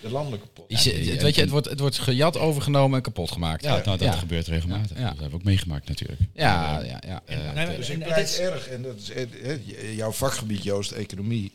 de 0.00 0.10
landelijke 0.10 0.46
pot. 0.46 0.64
Je- 0.84 0.92
het, 0.92 1.22
weet 1.22 1.34
je, 1.34 1.40
het, 1.40 1.50
wordt, 1.50 1.68
het 1.68 1.80
wordt 1.80 1.98
gejat, 1.98 2.36
overgenomen 2.38 2.96
en 2.96 3.02
kapot 3.02 3.30
gemaakt. 3.30 3.62
Ja, 3.62 3.70
nou, 3.70 3.84
dat 3.84 4.00
Ja. 4.00 4.12
gebeurt 4.12 4.46
regelmatig. 4.46 4.96
Ja. 4.98 5.02
Dat 5.02 5.10
hebben 5.12 5.30
we 5.30 5.34
ook 5.36 5.44
meegemaakt 5.44 5.88
natuurlijk. 5.88 6.20
Ja, 6.34 6.82
ja, 6.82 7.00
ja. 7.06 7.22
Nee, 7.26 7.66
maar- 7.66 7.76
Dus 7.76 7.88
en 7.88 8.00
ik 8.02 8.16
is- 8.16 8.38
erg, 8.38 8.68
en 8.68 8.82
dat 8.82 8.94
is 8.98 9.12
jouw 9.96 10.12
vakgebied 10.12 10.62
Joost, 10.62 10.90
economie. 10.90 11.52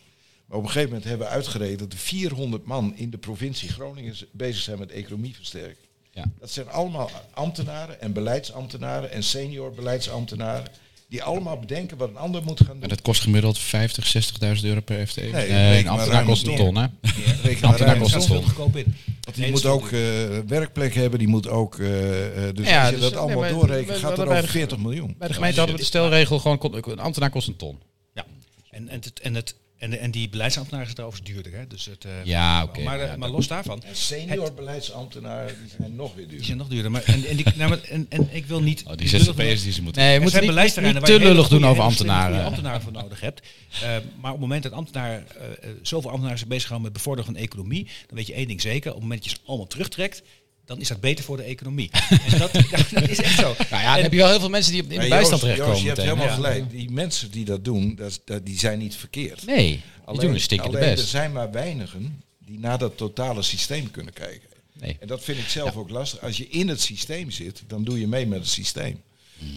Maar 0.52 0.60
op 0.60 0.66
een 0.66 0.72
gegeven 0.72 0.90
moment 0.94 1.10
hebben 1.10 1.28
we 1.28 1.34
uitgerekend 1.34 1.80
dat 1.80 1.94
er 1.94 1.98
400 2.00 2.66
man 2.66 2.94
in 2.96 3.10
de 3.10 3.18
provincie 3.18 3.70
Groningen 3.70 4.16
bezig 4.32 4.62
zijn 4.64 4.80
met 4.80 4.92
economieversterking. 4.92 5.88
Ja. 6.12 6.24
Dat 6.40 6.52
zijn 6.52 6.70
allemaal 6.70 7.10
ambtenaren 7.34 8.02
en 8.02 8.14
beleidsambtenaren 8.14 9.12
en 9.12 9.24
senior 9.24 9.72
beleidsambtenaren. 9.74 10.66
Die 11.10 11.24
allemaal 11.24 11.60
bedenken 11.60 11.98
wat 11.98 12.10
een 12.10 12.18
ander 12.18 12.44
moet 12.44 12.58
gaan 12.60 12.74
doen. 12.74 12.82
En 12.82 12.90
dat 12.90 13.02
kost 13.02 13.22
gemiddeld 13.22 13.58
50, 13.60 14.32
60.000 14.60 14.64
euro 14.64 14.80
per 14.82 15.08
FTE. 15.08 15.22
Nee, 15.22 15.50
Nee, 15.52 15.80
een 15.80 15.88
ambtenaar 15.88 16.24
kost 16.24 16.48
een 16.48 16.56
ton, 16.56 16.76
hè? 16.76 16.86
Reken 17.44 17.62
maar 17.62 17.70
ambtenaar 17.70 17.98
kost 17.98 18.14
een 18.14 18.22
een 18.22 18.28
ton. 18.28 18.44
Want 19.22 19.36
die 19.36 19.52
moet 19.52 19.66
ook 19.66 19.92
eh, 19.92 20.00
werkplek 20.48 20.94
hebben, 20.94 21.20
die 21.20 21.28
moet 21.28 21.48
ook... 21.48 21.80
eh, 21.80 22.48
eh, 22.48 22.56
dus 22.56 22.68
Ja, 22.68 22.80
als 22.82 22.90
je 22.90 22.96
dus, 22.96 23.04
dat 23.04 23.12
nee, 23.12 23.20
allemaal 23.22 23.40
maar 23.40 23.50
doorrekent, 23.50 23.98
gaat 23.98 24.16
bij 24.16 24.26
over 24.26 24.42
de- 24.42 24.48
40 24.48 24.78
miljoen. 24.78 25.16
Bij 25.18 25.28
de 25.28 25.34
gemeente 25.34 25.58
hadden 25.58 25.76
we 25.76 25.82
de 25.82 25.88
stelregel 25.88 26.40
gewoon, 26.40 26.58
kon- 26.58 26.92
een 26.92 27.00
ambtenaar 27.00 27.30
kost 27.30 27.48
een 27.48 27.56
ton. 27.56 27.80
Ja. 28.14 28.26
En, 28.70 28.90
en, 28.90 29.00
het, 29.04 29.20
en, 29.20 29.36
het, 29.36 29.56
en, 29.82 30.00
en 30.00 30.12
die 30.12 30.30
beleidsambtenaren 30.30 30.88
is 30.88 30.94
trouwens 30.94 31.22
duurder. 31.22 31.54
Hè? 31.54 31.68
Dus 31.68 31.86
het, 31.86 32.06
eh, 32.06 32.12
Ja, 32.24 32.64
oké. 32.64 32.82
Maar, 32.82 33.00
eh, 33.00 33.08
Ja, 33.08 33.18
maar 33.18 33.30
los 33.30 33.48
daarvan, 33.48 33.84
En 33.84 33.96
senior 33.96 34.54
beleidsambtenaren 34.54 35.56
die 35.62 35.72
zijn 35.78 35.96
nog 35.96 36.14
weer 36.16 36.28
die 36.28 36.36
duur. 36.38 36.46
zijn 36.46 36.58
nog 36.58 36.68
duurder. 36.68 36.92
Maar, 36.92 37.04
en, 37.04 37.26
en, 37.26 37.36
die, 37.36 37.46
nou, 37.56 37.70
maar, 37.70 37.82
en, 37.82 38.06
en 38.10 38.28
ik 38.32 38.46
wil 38.46 38.62
niet... 38.62 38.84
Oh, 38.88 38.96
die 38.96 39.08
ZZP'ers 39.08 39.64
die 39.64 39.72
ze 39.72 39.82
moeten... 39.82 40.02
Nee, 40.02 40.16
we 40.16 40.22
moeten 40.22 40.44
zijn 40.44 40.84
niet, 40.84 40.94
niet, 40.94 41.06
te 41.06 41.12
je 41.12 41.20
lullig 41.20 41.48
doen 41.48 41.66
over 41.66 41.84
ambtenaren. 41.84 42.44
ambtenaren 42.44 42.82
voor 42.82 42.92
nodig 42.92 43.20
hebt. 43.20 43.42
Eh, 43.74 43.82
maar 43.90 44.32
op 44.32 44.40
het 44.40 44.40
moment 44.40 44.64
dat 44.64 44.72
ambtenaren, 44.72 45.28
eh, 45.30 45.70
eh, 45.70 45.76
zoveel 45.82 46.10
ambtenaren 46.10 46.40
zich 46.40 46.48
bezighouden 46.48 46.84
met 46.92 46.98
bevorderen 46.98 47.26
van 47.32 47.42
de 47.42 47.48
economie, 47.48 47.84
dan 47.84 48.18
weet 48.18 48.28
je 48.28 48.34
één 48.34 48.48
ding 48.48 48.62
zeker. 48.62 48.90
Op 48.90 48.94
het 48.94 49.04
moment 49.04 49.24
dat 49.24 49.32
je 49.32 49.38
ze 49.38 49.50
allemaal 49.50 49.68
terugtrekt, 49.68 50.24
dan 50.72 50.80
is 50.80 50.88
dat 50.88 51.00
beter 51.00 51.24
voor 51.26 51.38
de 51.38 51.44
economie. 51.44 51.90
en 52.28 52.40
dat, 52.44 52.52
dat 52.92 53.10
is 53.10 53.22
echt 53.22 53.40
zo. 53.40 53.42
Nou 53.44 53.56
ja, 53.70 53.84
dan 53.84 53.96
En- 53.96 54.02
heb 54.02 54.12
je 54.12 54.18
wel 54.18 54.30
heel 54.30 54.40
veel 54.40 54.50
mensen 54.50 54.72
die 54.72 54.84
op- 54.84 54.92
in 54.92 55.00
de 55.00 55.08
bijstand 55.08 55.42
terechtkomen 55.42 55.74
Joost, 55.74 55.84
je 55.84 55.88
hebt 55.90 56.02
helemaal 56.02 56.26
Ja. 56.26 56.34
gelijk. 56.34 56.70
Die 56.70 56.92
mensen 56.92 57.32
die 57.32 57.46
dat 57.46 57.66
doen, 57.66 57.96
dat, 57.96 58.10
is- 58.10 58.20
dat, 58.26 58.46
die 58.46 58.60
zijn 58.60 58.80
niet 58.80 58.96
verkeerd. 58.96 59.46
Nee, 59.46 59.82
die 60.12 60.20
doen 60.20 60.34
een 60.34 60.40
stinkende 60.40 60.78
alleen 60.78 60.90
er 60.90 60.96
best. 60.96 61.08
zijn 61.08 61.32
maar 61.32 61.52
weinigen 61.52 62.24
die 62.46 62.60
naar 62.60 62.78
dat 62.78 62.98
totale 62.98 63.42
systeem 63.42 63.92
kunnen 63.92 64.14
kijken. 64.14 64.50
Nee. 64.74 64.98
En 65.00 65.08
dat 65.08 65.24
vind 65.24 65.38
ik 65.38 65.48
zelf 65.48 65.76
ook 65.76 65.90
lastig. 65.90 66.22
Als 66.22 66.38
je 66.38 66.48
in 66.48 66.68
het 66.68 66.82
systeem 66.82 67.32
zit, 67.32 67.64
dan 67.68 67.84
doe 67.84 68.00
je 68.00 68.08
mee 68.08 68.26
met 68.28 68.40
het 68.40 68.50
systeem. 68.50 69.02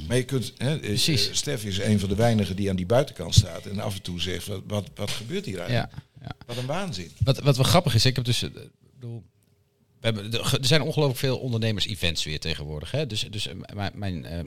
Maar 0.08 0.16
je 0.16 0.22
kunt, 0.24 0.52
hè, 0.58 0.74
eh. 0.74 0.80
Precies. 0.80 1.28
eh, 1.28 1.34
Stef 1.34 1.64
is 1.64 1.78
een 1.78 2.00
van 2.00 2.08
de 2.08 2.14
weinigen 2.14 2.56
die 2.56 2.70
aan 2.70 2.76
die 2.76 2.86
buitenkant 2.86 3.34
staat 3.34 3.66
en 3.66 3.78
af 3.80 3.94
en 3.94 4.02
toe 4.02 4.20
zegt, 4.20 4.46
wat, 4.46 4.60
wat, 4.66 4.88
wat 4.94 5.10
gebeurt 5.10 5.44
hier 5.44 5.58
eigenlijk? 5.58 5.92
Ja, 5.92 6.02
ja. 6.22 6.32
Wat 6.46 6.56
een 6.56 6.66
waanzin. 6.66 7.10
Wat, 7.24 7.38
wat 7.38 7.56
wel 7.56 7.64
grappig 7.64 7.94
is, 7.94 8.04
ik 8.06 8.16
heb 8.16 8.24
dus. 8.24 8.42
eh, 8.42 8.48
ik 8.48 8.70
bedoel, 9.00 9.16
we 9.16 9.33
hebben, 10.04 10.32
er 10.32 10.58
zijn 10.60 10.82
ongelooflijk 10.82 11.18
veel 11.18 11.38
ondernemers-events 11.38 12.24
weer 12.24 12.40
tegenwoordig. 12.40 12.90
Hè? 12.90 13.06
Dus, 13.06 13.26
dus 13.30 13.46
eh, 13.46 13.54
mijn, 13.74 13.92
mijn, 13.94 14.24
eh, 14.24 14.40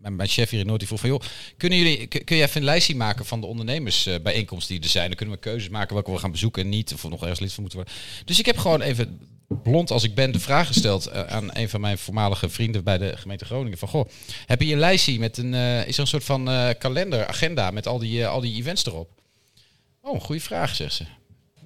mijn, 0.00 0.16
mijn 0.16 0.28
chef 0.28 0.50
hier 0.50 0.60
in 0.60 0.66
Noord 0.66 0.78
die 0.78 0.88
vroeg 0.88 1.00
van... 1.00 1.08
joh, 1.08 1.20
kunnen 1.56 1.78
jullie, 1.78 2.06
kun 2.06 2.36
je 2.36 2.42
even 2.42 2.60
een 2.60 2.66
lijstje 2.66 2.96
maken 2.96 3.26
van 3.26 3.40
de 3.40 3.46
ondernemersbijeenkomsten 3.46 4.74
die 4.74 4.84
er 4.84 4.90
zijn? 4.90 5.06
Dan 5.06 5.16
kunnen 5.16 5.34
we 5.34 5.40
keuzes 5.40 5.68
maken 5.68 5.94
welke 5.94 6.10
we 6.12 6.18
gaan 6.18 6.30
bezoeken 6.30 6.62
en 6.62 6.68
niet. 6.68 6.92
Of 6.92 7.02
nog 7.02 7.20
ergens 7.20 7.40
lid 7.40 7.52
van 7.52 7.62
moeten 7.62 7.80
worden. 7.80 7.98
Dus 8.24 8.38
ik 8.38 8.46
heb 8.46 8.56
gewoon 8.56 8.80
even, 8.80 9.20
blond 9.62 9.90
als 9.90 10.04
ik 10.04 10.14
ben, 10.14 10.32
de 10.32 10.40
vraag 10.40 10.66
gesteld 10.66 11.06
eh, 11.06 11.22
aan 11.22 11.50
een 11.52 11.68
van 11.68 11.80
mijn 11.80 11.98
voormalige 11.98 12.48
vrienden 12.48 12.84
bij 12.84 12.98
de 12.98 13.16
gemeente 13.16 13.44
Groningen. 13.44 13.78
Van 13.78 13.88
goh, 13.88 14.08
heb 14.46 14.60
je 14.60 14.72
een 14.72 14.78
lijstje 14.78 15.18
met 15.18 15.36
een... 15.36 15.54
eh, 15.54 15.86
is 15.86 15.94
er 15.94 16.00
een 16.00 16.06
soort 16.06 16.24
van 16.24 16.48
eh, 16.50 16.68
kalender, 16.78 17.26
agenda 17.26 17.70
met 17.70 17.86
al 17.86 17.98
die, 17.98 18.22
eh, 18.22 18.28
al 18.28 18.40
die 18.40 18.54
events 18.54 18.86
erop? 18.86 19.10
Oh, 20.00 20.20
goede 20.20 20.40
vraag, 20.40 20.74
zegt 20.74 20.94
ze. 20.94 21.04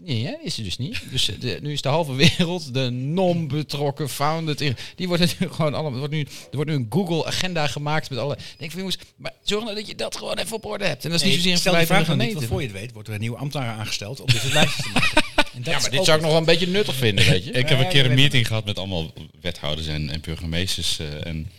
Nee, 0.05 0.25
hè, 0.27 0.35
is 0.43 0.59
er 0.59 0.65
dus 0.65 0.79
niet. 0.79 1.01
Dus 1.11 1.29
eh, 1.31 1.41
de, 1.41 1.59
nu 1.63 1.73
is 1.73 1.83
de 1.83 1.89
halve 1.89 2.15
wereld, 2.15 2.75
de 2.75 2.91
non-betrokken 2.91 4.09
founded, 4.09 4.75
die 4.97 5.09
wordt 5.09 5.23
het 5.23 5.39
nu 5.39 5.49
gewoon 5.55 5.75
allemaal. 5.75 5.93
Er 5.93 5.99
wordt 5.99 6.15
nu, 6.15 6.21
er 6.21 6.57
wordt 6.57 6.71
nu 6.71 6.77
een 6.77 6.87
Google 6.91 7.27
agenda 7.27 7.67
gemaakt 7.67 8.11
met 8.11 8.19
alle. 8.19 8.35
Ik 8.37 8.59
denk 8.59 8.71
van 8.71 8.81
jongens, 8.81 8.99
maar 9.17 9.33
zorg 9.43 9.65
nou 9.65 9.77
dat 9.77 9.87
je 9.87 9.95
dat 9.95 10.17
gewoon 10.17 10.39
even 10.39 10.57
op 10.57 10.65
orde 10.65 10.85
hebt. 10.85 11.05
En 11.05 11.11
dat 11.11 11.19
is 11.19 11.25
Nee, 11.27 11.35
niet 11.35 11.41
zozeer 11.41 11.55
een 11.55 11.61
stel 11.63 11.77
die 11.77 11.87
vraag 11.87 12.17
niet, 12.17 12.35
want 12.35 12.47
voor 12.47 12.61
je 12.61 12.67
het 12.67 12.77
weet 12.77 12.93
wordt 12.93 13.09
er 13.09 13.15
een 13.15 13.21
nieuwe 13.21 13.37
ambtenaar 13.37 13.79
aangesteld 13.79 14.21
om 14.21 14.27
dit 14.27 14.41
soort 14.41 14.53
lijstjes 14.53 14.85
te 14.85 14.91
maken. 14.93 15.23
En 15.55 15.65
dat 15.65 15.75
Ja, 15.75 15.81
maar 15.81 15.91
dit 15.91 16.05
zou 16.05 16.17
ik 16.17 16.23
nog 16.23 16.31
wel 16.33 16.41
een 16.41 16.47
beetje 16.47 16.67
nuttig 16.67 16.95
vinden, 16.95 17.27
weet 17.27 17.45
je. 17.45 17.51
Ik 17.51 17.69
heb 17.69 17.79
een 17.79 17.89
keer 17.89 18.05
een 18.07 18.15
meeting 18.15 18.47
gehad 18.47 18.65
met 18.65 18.79
allemaal 18.79 19.13
wethouders 19.41 19.87
en, 19.87 20.11
en 20.11 20.21
burgemeesters. 20.21 20.99
eh, 20.99 21.27
en, 21.27 21.51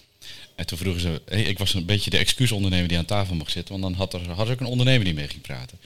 en 0.56 0.66
toen 0.66 0.78
vroegen 0.78 1.02
ze, 1.02 1.22
hey, 1.26 1.42
ik 1.42 1.58
was 1.58 1.74
een 1.74 1.86
beetje 1.86 2.10
de 2.10 2.18
excuusondernemer 2.18 2.88
die 2.88 2.98
aan 2.98 3.06
tafel 3.06 3.36
mocht 3.36 3.52
zitten. 3.52 3.80
Want 3.80 3.84
dan 3.84 3.94
had 3.94 4.14
er, 4.14 4.30
had 4.32 4.48
er 4.48 4.54
ook 4.54 4.60
een 4.60 4.66
ondernemer 4.66 5.06
die 5.06 5.14
mee 5.14 5.28
ging 5.28 5.42
praten. 5.42 5.78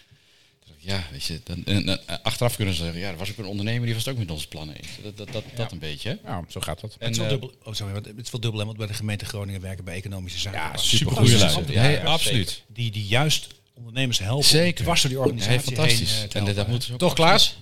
Ja, 0.85 1.03
weet 1.11 1.23
je, 1.23 1.39
dan, 1.43 1.61
en, 1.65 1.87
en, 1.87 2.07
eh, 2.07 2.15
achteraf 2.23 2.55
kunnen 2.55 2.73
ze 2.73 2.83
zeggen, 2.83 2.99
ja, 3.01 3.09
er 3.09 3.17
was 3.17 3.29
ook 3.31 3.37
een 3.37 3.45
ondernemer 3.45 3.85
die 3.85 3.93
was 3.93 4.05
het 4.05 4.13
ook 4.13 4.19
met 4.19 4.31
onze 4.31 4.47
plannen 4.47 4.75
eens. 4.75 4.87
Dat, 5.03 5.17
dat, 5.17 5.31
dat, 5.31 5.43
dat 5.55 5.71
een 5.71 5.79
beetje. 5.79 6.19
hè. 6.23 6.29
Ja, 6.31 6.43
zo 6.49 6.59
gaat 6.61 6.81
dat. 6.81 6.95
Het 6.99 7.09
is, 7.11 7.17
wel 7.17 7.25
eh, 7.25 7.31
dubbel, 7.31 7.53
oh, 7.63 7.73
sorry, 7.73 7.93
want 7.93 8.05
het 8.05 8.19
is 8.25 8.31
wel 8.31 8.41
dubbel, 8.41 8.59
hè, 8.59 8.65
want 8.65 8.77
bij 8.77 8.87
de 8.87 8.93
gemeente 8.93 9.25
Groningen 9.25 9.61
werken 9.61 9.83
bij 9.83 9.95
economische 9.95 10.39
zaken. 10.39 10.59
Ja, 10.59 10.67
Waar 10.69 10.79
super 10.79 11.11
goede 11.11 11.29
fantastische 11.31 11.45
lui. 11.45 11.55
ambtenaren 11.57 11.89
Nee, 11.91 11.99
zijn, 11.99 12.07
absoluut. 12.13 12.63
Die, 12.67 12.91
die 12.91 13.05
juist 13.07 13.47
ondernemers 13.73 14.19
helpen. 14.19 14.45
Zeker. 14.45 14.85
Door 14.85 14.95
die 15.07 15.19
organisatie 15.19 15.59
fantastisch. 15.75 16.11
heen, 16.19 16.29
eh, 16.29 16.35
en 16.47 16.53
dat, 16.55 16.67
ook 16.91 16.97
Toch, 16.97 17.13
Klaas? 17.13 17.57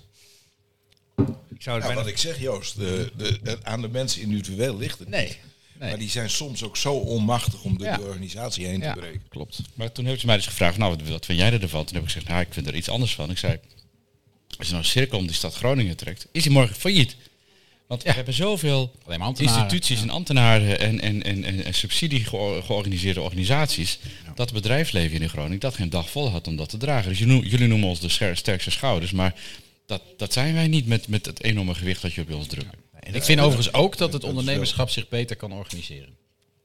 Ik 1.16 1.24
zou 1.28 1.36
het 1.50 1.66
Nou, 1.66 1.80
bijna... 1.80 1.96
wat 1.96 2.08
ik 2.08 2.18
zeg 2.18 2.40
Joost, 2.40 2.76
de, 2.76 3.12
de, 3.18 3.40
de- 3.44 3.60
aan 3.64 3.82
de 3.82 3.90
mensen 3.90 4.22
individueel 4.22 4.78
ligt 4.78 5.00
het 5.00 5.10
Nee. 5.10 5.28
niet. 5.28 5.38
Nee. 5.82 5.90
Maar 5.90 6.00
die 6.00 6.10
zijn 6.10 6.30
soms 6.30 6.64
ook 6.64 6.78
zo 6.78 6.94
onmachtig 6.94 7.64
om 7.64 7.78
door 7.78 7.88
Ja. 7.88 7.96
die 7.98 8.06
organisatie 8.06 8.66
heen 8.66 8.80
Ja, 8.80 8.94
te 8.94 9.00
breken. 9.00 9.22
klopt. 9.30 9.62
Maar 9.74 9.92
toen 9.92 10.06
heeft 10.06 10.20
ze 10.20 10.26
mij 10.26 10.36
dus 10.36 10.46
gevraagd, 10.46 10.78
nou, 10.78 10.96
wat, 10.98 11.08
wat 11.08 11.26
vind 11.26 11.40
jij 11.40 11.52
ervan? 11.60 11.86
Toen 11.86 11.94
heb 11.96 12.04
ik 12.04 12.10
gezegd, 12.12 12.28
nou, 12.28 12.42
ik 12.42 12.48
vind 12.54 12.68
er 12.68 12.76
iets 12.76 12.90
anders 12.90 13.16
van. 13.16 13.30
Ik 13.32 13.38
zei, 13.38 13.60
als 14.58 14.68
je 14.68 14.74
nou 14.74 14.84
een 14.86 14.90
cirkel 14.90 15.18
om 15.18 15.26
die 15.28 15.36
stad 15.36 15.56
Groningen 15.56 15.98
trekt, 15.98 16.28
is 16.32 16.44
die 16.44 16.52
morgen 16.52 16.76
failliet. 16.76 17.16
Want 17.88 18.04
we 18.04 18.12
hebben 18.12 18.34
zoveel 18.34 18.92
Alleen 19.06 19.18
maar 19.20 19.28
ambtenaren. 19.28 19.62
instituties 19.64 20.02
en 20.02 20.10
ambtenaren 20.10 20.80
en, 20.80 21.00
en, 21.02 21.24
en, 21.24 21.44
en, 21.44 21.66
en 21.66 21.74
subsidie 21.74 22.26
geo- 22.26 22.62
georganiseerde 22.62 23.22
organisaties, 23.22 24.00
dat 24.36 24.50
het 24.50 24.54
bedrijfsleven 24.62 25.22
in 25.22 25.30
Groningen 25.30 25.60
dat 25.60 25.76
geen 25.76 25.90
dag 25.90 26.10
vol 26.10 26.30
had 26.30 26.48
om 26.48 26.56
dat 26.56 26.70
te 26.70 26.78
dragen. 26.78 27.10
Dus 27.10 27.20
jullie, 27.20 27.50
jullie 27.50 27.68
noemen 27.68 27.88
ons 27.90 28.00
de 28.00 28.10
scher- 28.10 28.38
sterkste 28.38 28.72
schouders, 28.72 29.12
maar 29.12 29.36
dat, 29.86 30.02
dat 30.18 30.34
zijn 30.34 30.54
wij 30.54 30.68
niet 30.68 30.86
met, 30.88 31.08
met 31.08 31.26
het 31.26 31.44
enorme 31.44 31.74
gewicht 31.76 32.02
dat 32.02 32.14
je 32.14 32.22
op 32.22 32.32
ons 32.34 32.48
drukt. 32.48 32.76
En 33.02 33.16
ik 33.16 33.24
vind 33.24 33.40
overigens 33.40 33.74
ook 33.74 33.98
dat 33.98 34.14
het 34.14 34.24
ondernemerschap 34.24 34.90
zich 34.90 35.10
beter 35.10 35.36
kan 35.36 35.52
organiseren. 35.54 36.16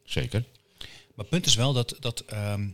Zeker. 0.04 0.44
Maar 0.78 0.88
het 1.16 1.28
punt 1.28 1.46
is 1.46 1.54
wel 1.54 1.72
dat, 1.72 1.96
dat 2.00 2.20
ehm, 2.26 2.66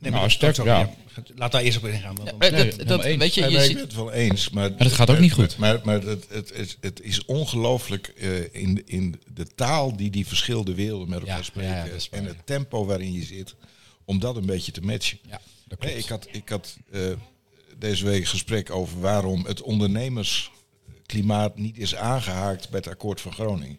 Nee, 0.00 0.10
Nou, 0.12 0.30
sterk, 0.30 0.56
ja. 0.64 0.94
Laat 1.34 1.52
daar 1.52 1.62
eerst 1.62 1.78
op 1.78 1.84
ingaan. 1.84 2.16
Nee, 2.38 2.76
dat, 2.76 3.02
weet 3.04 3.34
je, 3.34 3.40
je 3.40 3.50
maar 3.50 3.60
ik 3.60 3.64
ziet- 3.66 3.74
ben 3.74 3.82
het 3.84 3.94
wel 3.94 4.12
eens. 4.12 4.50
Maar, 4.50 4.76
dat 4.76 4.92
gaat 4.92 5.10
ook 5.10 5.18
niet 5.18 5.32
goed. 5.32 5.56
Maar, 5.56 5.80
maar 5.84 6.02
het, 6.02 6.26
het, 6.28 6.52
het, 6.54 6.76
het 6.80 7.00
is 7.02 7.24
ongelooflijk 7.24 8.06
eh, 8.08 8.54
in, 8.54 8.82
in 8.86 9.20
de 9.34 9.46
taal 9.54 9.96
die 9.96 10.10
die 10.10 10.26
verschillende 10.26 10.74
werelden 10.74 11.08
met 11.08 11.20
elkaar 11.20 11.36
Ja, 11.36 11.42
spreken. 11.42 11.94
is 11.94 12.08
en 12.10 12.24
het 12.24 12.46
tempo 12.46 12.84
waarin 12.86 13.12
je 13.12 13.22
zit. 13.24 13.54
Om 14.04 14.18
dat 14.18 14.36
een 14.36 14.46
beetje 14.46 14.72
te 14.72 14.80
matchen. 14.80 15.18
ja, 15.28 15.40
dat 15.66 15.80
Nee, 15.80 15.90
klopt. 15.90 16.04
ik 16.04 16.10
had, 16.10 16.28
ik 16.30 16.48
had 16.48 16.76
eh, 16.90 17.00
deze 17.78 18.04
week 18.04 18.20
een 18.20 18.26
gesprek 18.26 18.70
over 18.70 19.00
waarom 19.00 19.44
het 19.46 19.62
ondernemersklimaat 21.14 21.58
niet 21.58 21.78
is 21.78 21.94
aangehaakt 21.94 22.68
bij 22.70 22.78
het 22.78 22.88
akkoord 22.88 23.20
van 23.20 23.32
Groningen. 23.32 23.78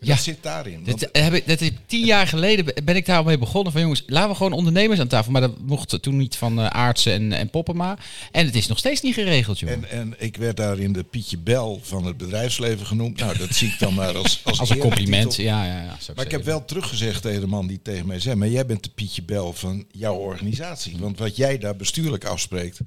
En 0.00 0.06
Ja. 0.06 0.16
Zit 0.16 0.42
daarin. 0.42 0.84
Dat, 0.84 1.08
heb 1.12 1.32
ik, 1.32 1.46
dat 1.46 1.70
tien 1.86 2.04
jaar 2.04 2.26
geleden 2.26 2.64
be- 2.64 2.76
ben 2.84 2.96
ik 2.96 3.06
daarmee 3.06 3.38
begonnen 3.38 3.72
van 3.72 3.80
jongens, 3.80 4.02
laten 4.06 4.30
we 4.30 4.36
gewoon 4.36 4.52
ondernemers 4.52 5.00
aan 5.00 5.08
tafel. 5.08 5.32
Maar 5.32 5.40
dat 5.40 5.58
mocht 5.60 6.02
toen 6.02 6.16
niet 6.16 6.36
van 6.36 6.60
eh, 6.60 6.66
Aartsen 6.66 7.12
en, 7.12 7.32
en 7.32 7.50
Poppema. 7.50 7.98
En 8.32 8.46
het 8.46 8.54
is 8.54 8.66
nog 8.66 8.78
steeds 8.78 9.00
niet 9.00 9.14
geregeld, 9.14 9.58
joh. 9.58 9.70
en, 9.70 9.90
en 9.90 10.14
ik 10.18 10.36
werd 10.36 10.56
daar 10.56 10.78
in 10.78 10.92
de 10.92 11.02
Pietje 11.04 11.38
Bel 11.38 11.80
van 11.82 12.04
het 12.04 12.16
bedrijfsleven 12.16 12.86
genoemd. 12.86 13.18
Nou, 13.18 13.38
dat 13.38 13.54
zie 13.54 13.68
ik 13.68 13.78
dan 13.78 13.94
maar 13.94 14.16
als, 14.16 14.40
als, 14.44 14.60
Als 14.60 14.70
een 14.70 14.78
compliment. 14.78 15.36
Ja, 15.36 15.64
ja, 15.64 15.82
ja. 15.82 15.96
Maar 16.14 16.24
ik 16.24 16.30
heb 16.30 16.44
wel 16.44 16.64
teruggezegd 16.64 17.22
tegen 17.22 17.40
de 17.40 17.46
man 17.46 17.66
die 17.66 17.80
tegen 17.82 18.06
mij 18.06 18.20
zei... 18.20 18.34
maar 18.34 18.48
jij 18.48 18.66
bent 18.66 18.82
de 18.82 18.90
Pietje 18.94 19.22
Bel 19.22 19.52
van 19.52 19.84
jouw 19.92 20.14
organisatie. 20.14 20.96
Want 20.98 21.18
wat 21.18 21.36
jij 21.36 21.58
daar 21.58 21.76
bestuurlijk 21.76 22.24
afspreekt... 22.24 22.78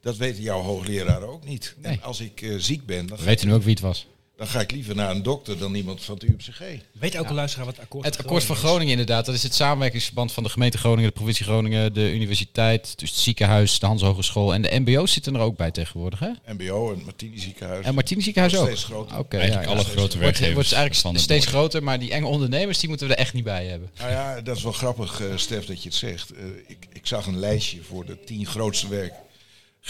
dat 0.00 0.16
weten 0.16 0.42
jouw 0.42 0.60
hoogleraren 0.60 1.28
ook 1.28 1.44
niet. 1.44 1.74
Nee. 1.82 1.92
En 1.92 2.02
als 2.02 2.20
ik 2.20 2.42
eh, 2.42 2.54
ziek 2.58 2.86
ben, 2.86 3.06
dan 3.06 3.18
weten 3.18 3.46
nu 3.48 3.54
ook 3.54 3.62
wie 3.62 3.70
het 3.70 3.80
was. 3.80 4.06
dan 4.36 4.46
ga 4.46 4.60
ik 4.60 4.70
liever 4.70 4.94
naar 4.94 5.10
een 5.10 5.22
dokter... 5.22 5.58
dan 5.58 5.74
iemand 5.74 6.04
van 6.04 6.14
het 6.14 6.22
UMCG. 6.24 6.60
Weet 6.92 7.14
elke 7.14 7.32
luisteraar 7.32 7.66
wat 7.66 7.74
het 7.74 7.84
akkoord 7.84 8.04
Het 8.04 8.18
akkoord 8.18 8.44
van? 8.44 8.56
Groningen 8.56 8.90
inderdaad, 8.90 9.26
dat 9.26 9.34
is 9.34 9.42
het 9.42 9.54
samenwerkingsverband 9.54 10.32
van 10.32 10.42
de 10.42 10.48
gemeente 10.48 10.78
Groningen, 10.78 11.08
de 11.08 11.14
provincie 11.14 11.44
Groningen, 11.44 11.92
de 11.92 12.12
universiteit, 12.12 12.98
dus 12.98 13.10
het 13.10 13.18
ziekenhuis, 13.18 13.78
de 13.78 13.86
Hans 13.86 14.02
Hogeschool 14.02 14.54
en 14.54 14.62
de 14.62 14.78
mbo's 14.80 15.12
zitten 15.12 15.34
er 15.34 15.40
ook 15.40 15.56
bij 15.56 15.70
tegenwoordig, 15.70 16.18
hè? 16.18 16.52
MBO 16.52 16.90
en 16.90 16.94
het 16.96 17.04
Martini 17.04 17.38
ziekenhuis. 17.38 17.86
En 17.86 17.94
Martini 17.94 18.22
ziekenhuis 18.22 18.56
ook? 18.56 18.66
steeds 18.66 18.84
groter. 18.84 19.18
Oké, 19.18 19.36
Eigenlijk 19.36 19.68
ja, 19.68 19.70
ja. 19.70 19.76
alle 19.76 19.84
steeds 19.84 19.96
grote. 19.96 20.18
Wordt, 20.18 20.38
werkgevers 20.38 20.54
wordt 20.54 20.72
eigenlijk 20.72 21.02
van 21.02 21.12
het 21.12 21.22
steeds 21.22 21.44
noorden. 21.44 21.60
groter, 21.60 21.82
maar 21.82 21.98
die 21.98 22.12
enge 22.12 22.26
ondernemers, 22.26 22.78
die 22.78 22.88
moeten 22.88 23.08
we 23.08 23.14
er 23.14 23.20
echt 23.20 23.32
niet 23.32 23.44
bij 23.44 23.66
hebben. 23.66 23.90
Nou 23.98 24.10
ja, 24.10 24.40
dat 24.40 24.56
is 24.56 24.62
wel 24.62 24.72
grappig, 24.72 25.20
eh 25.20 25.26
Stef, 25.36 25.66
dat 25.66 25.82
je 25.82 25.88
het 25.88 25.98
zegt. 25.98 26.32
Eh, 26.32 26.44
ik, 26.66 26.86
ik 26.92 27.06
zag 27.06 27.26
een 27.26 27.38
lijstje 27.38 27.82
voor 27.82 28.06
de 28.06 28.24
tien 28.24 28.46
grootste 28.46 28.88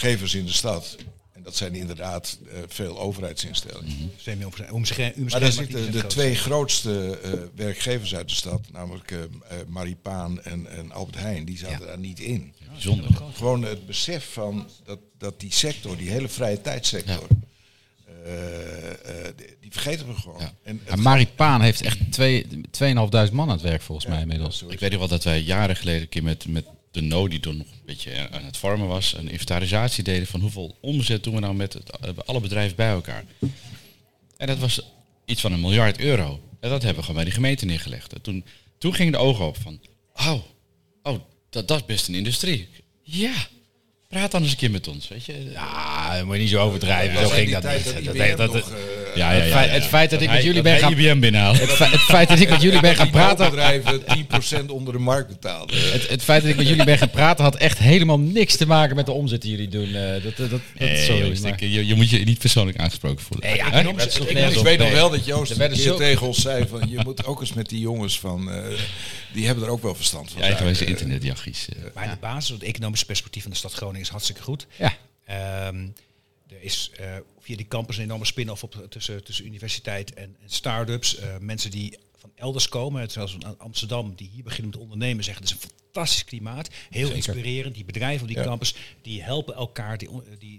werkgevers 0.01 0.35
in 0.35 0.45
de 0.45 0.53
stad. 0.53 0.97
En 1.31 1.43
dat 1.43 1.55
zijn 1.55 1.75
inderdaad 1.75 2.37
eh, 2.47 2.59
veel 2.67 2.99
overheidsinstellingen. 2.99 4.11
Om 4.71 4.85
zich 4.85 4.97
Maar 4.97 5.39
daar 5.39 5.51
zitten 5.51 5.81
niet 5.81 5.91
de 5.91 5.97
het 5.97 6.09
twee 6.09 6.35
grootste 6.35 7.19
eh, 7.23 7.31
werkgevers 7.55 8.15
uit 8.15 8.29
de 8.29 8.35
stad, 8.35 8.61
namelijk 8.71 9.11
eh 9.11 9.19
eh, 9.19 9.57
Maripaan 9.67 10.41
en, 10.41 10.67
en 10.67 10.91
Albert 10.91 11.17
Heijn, 11.17 11.45
die 11.45 11.57
zaten 11.57 11.87
daar 11.87 11.99
niet 11.99 12.19
in. 12.19 12.53
Bijzonder. 12.71 13.09
Gewoon 13.33 13.63
het 13.63 13.85
besef 13.85 14.33
van 14.33 14.69
dat, 14.85 14.99
dat 15.17 15.39
die 15.39 15.53
sector, 15.53 15.97
die 15.97 16.09
hele 16.09 16.27
vrije 16.27 16.61
tijdssector, 16.61 17.27
eh, 18.25 18.33
die, 19.35 19.47
die 19.61 19.71
vergeten 19.71 20.07
we 20.07 20.13
gewoon. 20.13 20.39
Ja. 20.39 20.53
En 20.63 20.81
Maar 20.85 20.99
Maripaan 20.99 21.61
heeft 21.61 21.81
echt 21.81 22.11
twee- 22.11 22.45
2.500 22.71 23.31
man 23.31 23.47
aan 23.47 23.49
het 23.49 23.61
werk 23.61 23.81
volgens 23.81 24.07
mij 24.07 24.21
inmiddels. 24.21 24.63
Ik 24.67 24.79
weet 24.79 24.89
nog 24.89 24.99
wel 24.99 25.07
dat 25.07 25.23
wij 25.23 25.39
jaren 25.39 25.75
geleden 25.75 26.01
een 26.01 26.09
keer 26.09 26.23
met, 26.23 26.47
met 26.47 26.65
de 26.91 27.01
No, 27.01 27.27
die 27.27 27.39
toen 27.39 27.57
nog 27.57 27.67
een 27.67 27.81
beetje 27.85 28.29
aan 28.31 28.43
het 28.45 28.57
vormen 28.57 28.87
was, 28.87 29.13
een 29.17 29.29
inventarisatie 29.29 30.03
deden 30.03 30.27
van 30.27 30.39
hoeveel 30.39 30.77
omzet 30.81 31.23
doen 31.23 31.33
we 31.33 31.39
nou 31.39 31.53
met 31.55 31.73
het, 31.73 31.89
eh, 31.89 32.09
alle 32.25 32.39
bedrijven 32.39 32.75
bij 32.75 32.89
elkaar. 32.89 33.23
En 34.37 34.47
dat 34.47 34.57
was 34.57 34.81
iets 35.25 35.41
van 35.41 35.51
een 35.51 35.61
miljard 35.61 35.99
euro. 35.99 36.39
En 36.59 36.69
dat 36.69 36.81
hebben 36.81 36.95
we 36.95 36.99
gewoon 37.01 37.15
bij 37.15 37.23
die 37.25 37.33
gemeente 37.33 37.65
neergelegd. 37.65 38.13
En 38.13 38.21
toen, 38.21 38.45
toen 38.77 38.93
gingen 38.93 39.11
de 39.11 39.17
ogen 39.17 39.45
op 39.45 39.57
van, 39.61 39.79
oh, 40.15 40.33
oh 41.03 41.19
dat, 41.49 41.67
dat 41.67 41.79
is 41.79 41.85
best 41.85 42.07
een 42.07 42.15
industrie. 42.15 42.67
Ja, 43.03 43.33
praat 44.07 44.31
dan 44.31 44.41
eens 44.41 44.51
een 44.51 44.57
keer 44.57 44.71
met 44.71 44.87
ons, 44.87 45.07
weet 45.07 45.25
je. 45.25 45.43
Ja, 45.51 46.15
dat 46.17 46.25
moet 46.25 46.35
je 46.35 46.41
niet 46.41 46.49
zo 46.49 46.59
overdrijven. 46.65 47.19
zo 47.19 47.29
ging 47.29 47.51
dat 47.51 47.63
niet. 47.73 47.83
dat 47.83 47.93
Dat- 48.03 48.15
IBM 48.15 48.35
dat- 48.37 48.53
nog, 48.53 48.69
dat- 48.69 48.77
eh, 49.11 49.15
Ja, 49.17 49.31
ja, 49.31 49.39
Het 49.41 49.51
feit- 49.51 49.71
het 49.71 49.83
feit 49.83 50.09
dat 50.09 50.21
ik 50.21 50.29
met 50.29 50.43
jullie 50.43 50.61
ben 50.61 50.79
gaan- 50.79 50.91
IBM. 50.91 51.33
Het, 51.33 51.69
fe- 51.71 51.83
het 51.85 52.01
feit 52.01 52.29
dat 52.29 52.39
ik 52.39 52.49
met 52.49 52.61
jullie 52.61 52.79
ben 52.79 52.95
gaan 52.95 53.09
praten, 53.19 53.49
bedrijven 53.49 54.01
10% 54.65 54.65
onder 54.71 54.93
de 54.93 54.99
markt 54.99 55.27
betaalden. 55.27 55.91
het, 55.91 56.09
het 56.09 56.23
feit 56.23 56.41
dat 56.41 56.51
ik 56.51 56.57
met 56.57 56.67
jullie 56.67 56.83
ben 56.83 56.97
gaan 56.97 57.09
praten 57.09 57.43
had 57.43 57.55
echt 57.55 57.77
helemaal 57.77 58.19
niks 58.19 58.55
te 58.57 58.67
maken 58.67 58.95
met 58.95 59.05
de 59.05 59.11
omzet 59.11 59.41
die 59.41 59.51
jullie 59.51 59.67
doen. 59.67 59.95
eh, 59.95 60.11
dat, 60.11 60.23
dat, 60.23 60.37
dat, 60.37 60.49
dat, 60.49 60.61
Nee, 60.77 61.05
sorry, 61.05 61.27
Joost, 61.27 61.43
maar- 61.43 61.51
ik- 61.51 61.59
je, 61.59 61.85
je 61.87 61.95
moet 61.95 62.09
je 62.09 62.17
niet 62.19 62.39
persoonlijk 62.39 62.77
aangesproken 62.77 63.23
voelen. 63.23 63.49
Ja, 63.49 63.53
ik- 63.65 63.73
weet 64.63 64.77
nog 64.79 64.91
wel 64.91 65.09
dat 65.09 65.25
Joost 65.25 65.51
Er 65.51 65.61
een 65.61 65.71
keer 65.71 65.77
zo- 65.81 65.95
tegen 65.97 66.27
ons 66.27 66.41
zei 66.41 66.65
van... 66.69 66.81
je 66.89 66.99
moet 67.03 67.25
ook 67.25 67.39
eens 67.41 67.53
met 67.53 67.69
die 67.69 67.79
jongens 67.79 68.19
van... 68.19 68.51
eh, 68.51 68.63
die 69.33 69.45
hebben 69.45 69.63
er 69.63 69.69
ook 69.69 69.81
wel 69.81 69.95
verstand 69.95 70.31
van. 70.31 70.41
Eigenwijze 70.41 70.79
zaken. 70.79 70.93
internetjachies. 70.93 71.67
eh. 71.69 71.75
Maar 71.93 72.03
in 72.03 72.09
de 72.09 72.17
basis, 72.19 72.49
het 72.49 72.63
economische 72.63 73.05
perspectief 73.05 73.41
van 73.41 73.51
de 73.51 73.57
stad 73.57 73.73
Groningen 73.73 74.01
is 74.01 74.09
hartstikke 74.09 74.41
goed. 74.41 74.67
Ja. 74.75 74.93
Ehm, 75.25 75.75
er 76.49 76.61
is 76.61 76.91
eh, 76.97 77.15
via 77.39 77.55
die 77.55 77.67
campus 77.67 77.97
een 77.97 78.03
enorme 78.03 78.25
spin-off 78.25 78.63
op, 78.63 78.85
tussen, 78.89 79.23
tussen 79.23 79.45
universiteit 79.45 80.13
en, 80.13 80.35
en 80.41 80.49
start-ups. 80.49 81.15
Eh, 81.15 81.37
mensen 81.37 81.71
die 81.71 81.97
van 82.17 82.31
elders 82.35 82.69
komen, 82.69 83.09
zoals 83.09 83.31
van 83.31 83.59
Amsterdam, 83.59 84.15
die 84.15 84.29
hier 84.33 84.43
beginnen 84.43 84.71
met 84.71 84.79
ondernemen, 84.79 85.23
zeggen 85.23 85.43
het 85.43 85.53
is 85.53 85.63
een 85.63 85.69
fantastisch 85.69 86.23
klimaat. 86.23 86.69
Heel 86.89 87.11
inspirerend. 87.11 87.75
Die 87.75 87.85
bedrijven 87.85 88.21
op 88.21 88.27
die 88.27 88.37
Ja. 88.37 88.43
campus, 88.43 88.75
die 89.01 89.23
helpen 89.23 89.55
elkaar, 89.55 89.97
die, 89.97 90.09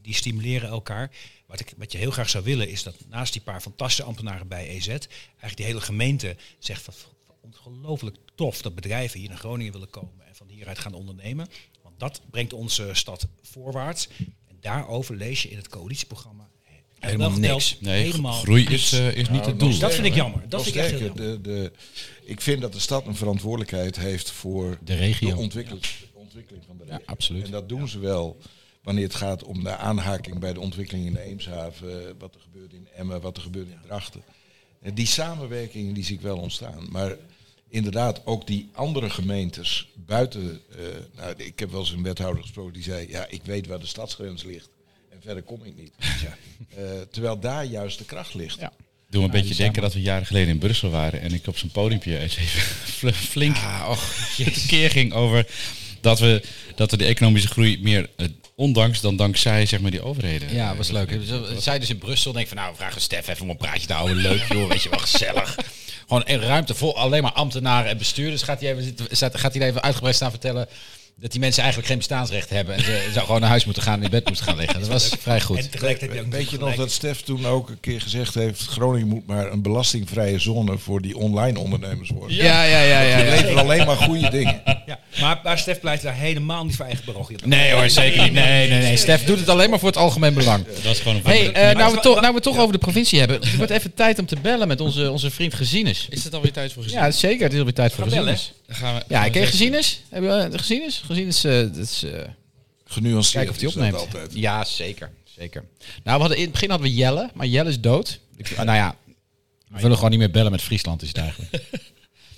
die 0.02 0.14
stimuleren 0.14 0.68
elkaar. 0.68 1.10
Wat, 1.46 1.60
ik, 1.60 1.72
wat 1.76 1.92
je 1.92 1.98
heel 1.98 2.10
graag 2.10 2.30
zou 2.30 2.44
willen, 2.44 2.68
is 2.68 2.82
dat 2.82 2.96
naast 3.08 3.32
die 3.32 3.42
paar 3.42 3.60
fantastische 3.60 4.02
ambtenaren 4.02 4.48
bij 4.48 4.68
EZ, 4.68 4.88
eigenlijk 4.88 5.56
die 5.56 5.66
hele 5.66 5.80
gemeente 5.80 6.36
zegt 6.58 6.82
van 6.82 6.94
ongelooflijk 7.40 8.16
tof 8.34 8.62
dat 8.62 8.74
bedrijven 8.74 9.20
hier 9.20 9.28
naar 9.28 9.38
Groningen 9.38 9.72
willen 9.72 9.90
komen 9.90 10.26
en 10.26 10.34
van 10.34 10.48
hieruit 10.48 10.78
gaan 10.78 10.94
ondernemen. 10.94 11.48
Want 11.82 11.98
dat 11.98 12.20
brengt 12.30 12.52
onze 12.52 12.90
stad 12.92 13.28
voorwaarts. 13.42 14.08
Daarover 14.60 15.16
lees 15.16 15.42
je 15.42 15.48
in 15.48 15.56
het 15.56 15.68
coalitieprogramma 15.68 16.50
Helemaal 17.00 17.30
niks. 17.30 17.76
Nee, 17.80 18.02
helemaal 18.02 18.32
groei 18.32 18.66
is, 18.66 18.92
eh, 18.92 19.08
is 19.08 19.14
niet 19.16 19.40
Nou, 19.40 19.50
het 19.50 19.60
doel. 19.60 19.78
Dat 19.78 19.94
vind 19.94 20.06
ik 20.06 20.14
jammer. 20.14 20.48
Dat 20.48 20.62
vind 20.62 20.74
ik 20.74 20.80
echt 20.80 20.94
sterker, 20.96 21.16
de, 21.16 21.40
de, 21.40 21.72
ik 22.24 22.40
vind 22.40 22.60
dat 22.60 22.72
de 22.72 22.78
stad 22.78 23.06
een 23.06 23.16
verantwoordelijkheid 23.16 23.96
heeft 23.96 24.30
voor 24.30 24.78
De 24.84 24.94
regio. 24.94 25.28
de 25.28 25.36
ontwikkeling, 25.36 25.82
de 25.82 25.88
ontwikkeling 26.12 26.64
van 26.66 26.76
de 26.76 26.84
regio. 26.84 27.04
absoluut. 27.04 27.44
En 27.44 27.50
dat 27.50 27.68
doen 27.68 27.88
ze 27.88 27.98
wel 27.98 28.36
wanneer 28.82 29.04
het 29.04 29.14
gaat 29.14 29.44
om 29.44 29.64
de 29.64 29.76
aanhaking 29.76 30.38
bij 30.38 30.52
de 30.52 30.60
ontwikkeling 30.60 31.06
in 31.06 31.12
de 31.12 31.22
Eemshaven, 31.22 32.18
wat 32.18 32.34
er 32.34 32.40
gebeurt 32.40 32.72
in 32.72 32.88
Emmen, 32.94 33.20
wat 33.20 33.36
er 33.36 33.42
gebeurt 33.42 33.68
in 33.68 33.78
Drachten. 33.86 34.22
Die 34.94 35.06
samenwerkingen 35.06 35.94
die 35.94 36.04
zie 36.04 36.16
ik 36.16 36.20
wel 36.20 36.38
ontstaan. 36.38 36.86
Maar 36.90 37.16
inderdaad, 37.70 38.20
ook 38.26 38.46
die 38.46 38.68
andere 38.72 39.10
gemeentes 39.10 39.88
buiten. 39.96 40.60
eh, 40.78 40.84
nou, 41.16 41.34
ik 41.36 41.58
heb 41.58 41.70
wel 41.70 41.80
eens 41.80 41.90
een 41.90 42.02
wethouder 42.02 42.42
gesproken 42.42 42.72
die 42.72 42.82
zei: 42.82 43.06
Ja, 43.08 43.26
ik 43.28 43.40
weet 43.44 43.66
waar 43.66 43.80
de 43.80 43.86
stadsgrens 43.86 44.42
ligt. 44.44 44.68
En 45.10 45.18
verder 45.22 45.42
kom 45.42 45.64
ik 45.64 45.76
niet. 45.76 45.92
Ja. 46.22 46.36
Eh, 46.76 46.84
terwijl 47.10 47.38
daar 47.40 47.64
juist 47.64 47.98
de 47.98 48.04
kracht 48.04 48.34
ligt. 48.34 48.60
Ja. 48.60 48.72
Doe 49.10 49.20
me 49.20 49.26
een 49.26 49.40
beetje 49.42 49.54
denken 49.54 49.82
dat 49.82 49.94
we 49.94 50.00
jaren 50.00 50.26
geleden 50.26 50.48
in 50.48 50.58
Brussel 50.58 50.90
waren 50.90 51.20
en 51.20 51.32
ik 51.34 51.46
op 51.46 51.58
zo'n 51.58 51.70
podiumpje 51.70 52.18
eens 52.18 52.36
even 52.36 52.60
fl- 52.98 53.08
flink 53.08 53.56
het 54.36 54.64
keer 54.72 54.90
ging 54.90 55.12
over 55.12 55.46
dat 56.00 56.18
we, 56.20 56.42
dat 56.74 56.90
we 56.90 56.96
de 56.96 57.04
economische 57.04 57.48
groei 57.48 57.80
meer 57.82 58.10
eh, 58.16 58.26
ondanks 58.54 59.00
dan 59.00 59.16
dankzij 59.16 59.66
zeg 59.66 59.80
maar, 59.80 59.90
die 59.90 60.02
overheden. 60.02 60.54
Ja, 60.54 60.76
was 60.76 60.90
leuk. 60.90 61.10
Ze- 61.26 61.56
Zij 61.58 61.78
dus 61.78 61.90
in 61.90 61.98
Brussel 61.98 62.32
denk 62.32 62.46
van 62.48 62.56
nou, 62.56 62.76
vragen 62.76 62.94
we 62.94 63.00
Stef 63.00 63.28
even 63.28 63.42
om 63.42 63.50
een 63.50 63.56
praatje 63.56 63.86
te 63.86 63.92
houden. 63.92 64.16
Leuk 64.16 64.42
joh, 64.52 64.68
weet 64.68 64.82
je 64.82 64.88
wel, 64.88 64.98
gezellig. 64.98 65.56
Gewoon 66.10 66.24
een 66.26 66.40
ruimte 66.40 66.74
vol 66.74 66.96
alleen 66.96 67.22
maar 67.22 67.32
ambtenaren 67.32 67.90
en 67.90 67.98
bestuurders. 67.98 68.42
Gaat 68.42 68.60
hij 68.60 68.70
even, 68.70 68.94
gaat 69.32 69.54
hij 69.54 69.66
even 69.66 69.82
uitgebreid 69.82 70.14
staan 70.16 70.30
vertellen 70.30 70.68
dat 71.20 71.30
die 71.30 71.40
mensen 71.40 71.58
eigenlijk 71.62 71.90
geen 71.90 71.98
bestaansrecht 71.98 72.50
hebben. 72.50 72.74
En 72.74 72.82
ze 72.84 73.08
zou 73.14 73.24
gewoon 73.26 73.40
naar 73.40 73.48
huis 73.50 73.64
moeten 73.64 73.82
gaan 73.82 73.98
en 73.98 74.04
in 74.04 74.10
bed 74.10 74.26
moeten 74.26 74.44
gaan 74.44 74.56
liggen. 74.56 74.80
Dat 74.80 74.88
was 74.88 75.08
vrij 75.20 75.40
goed. 75.40 75.58
En 75.58 75.70
tegelijkertijd 75.70 76.10
heb 76.10 76.20
je 76.20 76.26
ook 76.26 76.32
Weet 76.32 76.50
je 76.50 76.58
nog 76.58 76.74
dat 76.74 76.90
Stef 76.90 77.20
toen 77.20 77.46
ook 77.46 77.68
een 77.68 77.80
keer 77.80 78.00
gezegd 78.00 78.34
heeft... 78.34 78.66
Groningen 78.66 79.08
moet 79.08 79.26
maar 79.26 79.52
een 79.52 79.62
belastingvrije 79.62 80.38
zone 80.38 80.78
voor 80.78 81.00
die 81.02 81.16
online 81.16 81.58
ondernemers 81.58 82.10
worden. 82.10 82.36
Ja, 82.36 82.62
ja, 82.62 82.82
ja, 82.82 83.00
ja. 83.00 83.18
Je 83.18 83.24
ja. 83.24 83.30
levert 83.30 83.56
alleen 83.56 83.86
maar 83.86 83.96
goede 83.96 84.30
dingen. 84.30 84.62
Ja, 84.86 84.98
maar, 85.20 85.40
maar 85.44 85.58
Stef 85.58 85.80
pleit 85.80 86.02
daar 86.02 86.14
helemaal 86.14 86.64
niet 86.64 86.76
voor 86.76 86.84
eigen 86.86 87.04
parochie. 87.04 87.36
Nee 87.44 87.72
hoor, 87.72 87.90
zeker 87.90 88.22
niet. 88.22 88.32
Nee, 88.32 88.68
nee, 88.68 88.82
nee. 88.82 88.96
Stef 88.96 89.24
doet 89.24 89.38
het 89.38 89.48
alleen 89.48 89.70
maar 89.70 89.78
voor 89.78 89.88
het 89.88 89.96
algemeen 89.98 90.34
belang. 90.34 90.64
Dat 90.82 90.92
is 90.92 90.98
gewoon 90.98 91.16
een 91.16 91.22
Hey, 91.24 91.52
eh, 91.52 91.76
nou, 91.76 91.88
we 91.90 91.94
wa- 91.94 92.00
toch, 92.02 92.20
nou 92.20 92.34
we 92.34 92.40
toch 92.40 92.58
over 92.58 92.72
de 92.72 92.78
provincie 92.78 93.18
hebben. 93.18 93.40
Het 93.40 93.56
wordt 93.56 93.72
even 93.72 93.94
tijd 93.94 94.18
om 94.18 94.26
te 94.26 94.36
bellen 94.42 94.68
met 94.68 94.80
onze, 94.80 95.10
onze 95.10 95.30
vriend 95.30 95.54
Gezienis. 95.54 96.06
Is 96.10 96.24
het 96.24 96.34
alweer 96.34 96.52
tijd 96.52 96.72
voor 96.72 96.82
gezien? 96.82 96.98
Ja, 96.98 97.10
zeker. 97.10 97.42
Het 97.42 97.52
is 97.52 97.58
alweer 97.58 97.74
tijd 97.74 97.92
voor 97.92 98.04
Gezienis. 98.04 98.52
We, 98.66 98.74
Ja, 99.08 99.22
we 99.24 99.30
ken 99.30 99.32
je 99.32 99.40
eens- 99.40 99.50
Gezienis? 99.50 100.02
Hebben 100.08 100.42
we 100.42 100.48
de 100.48 100.58
Gezienis? 101.10 101.40
Gezienis, 101.40 101.44
eh, 101.44 101.76
dat 101.76 101.86
is... 101.86 102.02
eh, 102.02 102.28
Genuanceerd 102.84 103.48
of 103.48 103.54
is 103.54 103.62
dat 103.62 103.70
opneemt. 103.72 103.94
altijd. 103.94 104.30
Ja, 104.34 104.64
zeker. 104.64 105.10
zeker. 105.36 105.64
Nou, 105.78 106.16
we 106.16 106.20
hadden 106.20 106.36
in 106.36 106.42
het 106.42 106.52
begin 106.52 106.70
hadden 106.70 106.88
we 106.88 106.94
Jelle, 106.94 107.30
maar 107.34 107.46
Jelle 107.46 107.68
is 107.68 107.80
dood. 107.80 108.20
Ik, 108.36 108.56
nou 108.56 108.72
ja, 108.72 108.96
we 109.68 109.80
willen 109.80 109.94
gewoon 109.96 110.10
niet 110.10 110.18
meer 110.18 110.30
bellen 110.30 110.50
met 110.50 110.62
Friesland, 110.62 111.02
is 111.02 111.08
het 111.08 111.16
eigenlijk. 111.16 111.50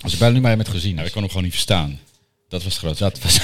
We 0.01 0.17
bellen 0.17 0.33
nu 0.33 0.41
maar 0.41 0.57
met 0.57 0.67
gezien. 0.67 0.95
Ja, 0.95 1.03
ik 1.03 1.11
kon 1.11 1.19
hem 1.21 1.27
gewoon 1.29 1.43
niet 1.43 1.53
verstaan. 1.53 1.99
Dat 2.49 2.63
was 2.63 2.73
het 2.73 2.81
grootste. 2.83 3.03
dat 3.03 3.19
was. 3.21 3.39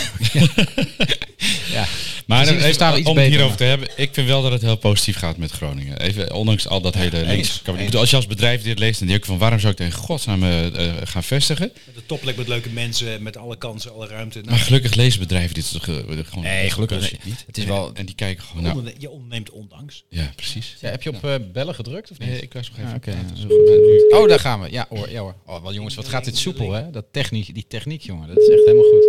ja. 1.78 1.86
Maar 2.30 2.48
even, 2.48 2.70
iets 2.70 2.78
om 2.82 2.96
het 2.96 3.04
beter, 3.06 3.24
hierover 3.24 3.58
te 3.58 3.64
hebben, 3.64 3.90
ik 3.96 4.10
vind 4.14 4.28
wel 4.28 4.42
dat 4.42 4.52
het 4.52 4.62
heel 4.62 4.78
positief 4.78 5.18
gaat 5.18 5.38
met 5.38 5.52
Groningen. 5.52 6.00
Even, 6.00 6.34
ondanks 6.34 6.68
al 6.68 6.82
dat 6.82 6.94
hele 6.94 7.26
links. 7.26 7.62
Ik 7.78 7.94
als 7.94 8.10
je 8.10 8.16
als 8.16 8.28
bedrijf 8.28 8.62
dit 8.62 8.80
leest, 8.80 9.00
dan 9.00 9.08
denk 9.08 9.20
je 9.20 9.26
ook 9.26 9.32
van 9.32 9.38
waarom 9.40 9.60
zou 9.60 9.72
ik 9.72 9.78
tegen 9.78 10.00
godsnaam 10.00 10.44
eh, 10.44 10.88
eh, 10.88 10.94
gaan 11.04 11.24
vestigen? 11.24 11.72
Met 11.86 11.96
de 11.96 12.06
topplek 12.06 12.36
met 12.38 12.48
leuke 12.48 12.70
mensen, 12.70 13.24
met 13.24 13.38
alle 13.38 13.58
kansen, 13.58 13.94
alle 13.94 14.08
ruimte. 14.08 14.38
Nou, 14.38 14.50
Maar 14.50 14.60
gelukkig 14.60 14.94
lezen 14.94 15.20
bedrijven 15.20 15.54
dit 15.54 15.72
toch, 15.72 15.88
eh, 15.88 15.96
gewoon. 15.96 16.44
Nee, 16.44 16.70
gelukkig 16.70 17.02
nee. 17.02 17.20
niet. 17.24 17.44
Het 17.48 17.58
is 17.58 17.66
wel- 17.66 17.92
En 17.94 18.06
die 18.06 18.16
kijken 18.16 18.44
gewoon. 18.44 18.64
Nou, 18.64 18.94
je 18.98 19.10
onderneemt 19.10 19.50
ondanks. 19.50 20.04
ja, 20.10 20.32
precies. 20.36 20.76
Ja, 20.82 20.90
heb 20.90 21.04
je 21.04 21.10
op 21.10 21.40
bellen 21.54 21.76
gedrukt 21.76 22.12
of 22.12 22.20
niet? 22.20 22.30
Nee, 22.30 22.42
ik 22.42 22.54
was 22.54 22.70
nog 22.70 23.02
even. 23.02 23.48
Goed. 23.48 24.14
Oh, 24.14 24.28
daar 24.28 24.40
gaan 24.40 24.62
we. 24.62 24.72
Ja 24.72 24.86
hoor, 24.90 25.10
ja 25.10 25.22
hoor. 25.22 25.36
Oh, 25.46 25.62
wel 25.62 25.74
jongens, 25.74 25.96
wat 25.96 26.08
gaat 26.08 26.26
dit 26.26 26.38
soepel, 26.38 26.72
hè? 26.72 26.92
Dat 26.92 27.06
techniek, 27.12 27.54
die 27.54 27.66
techniek, 27.68 28.02
jongen. 28.02 28.28
Dat 28.28 28.38
is 28.38 28.48
echt 28.48 28.66
helemaal 28.66 28.90
goed. 28.90 29.08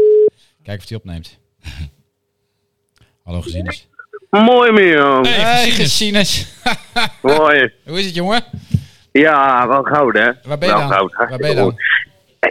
Kijk 0.63 0.81
of 0.83 0.89
hij 0.89 0.99
opneemt. 0.99 1.39
Hallo, 3.25 3.41
gezieners. 3.41 3.89
Mooi 4.31 4.71
Mio. 4.73 5.23
Hey, 5.25 5.71
gezieners. 5.71 6.47
Mooi. 7.23 7.73
Hoe 7.87 7.99
is 7.99 8.05
het, 8.07 8.15
jongen? 8.15 8.43
Ja, 9.13 9.69
wel 9.69 9.83
goud 9.83 10.15
hè. 10.15 10.31
Waar 10.43 10.59
ben 10.59 10.69
je 10.69 10.75
wel 10.75 10.89
dan? 10.89 10.91
goud. 10.91 11.15
Waar 11.17 11.39
ben 11.39 11.49
je 11.51 11.55
dan? 11.57 11.75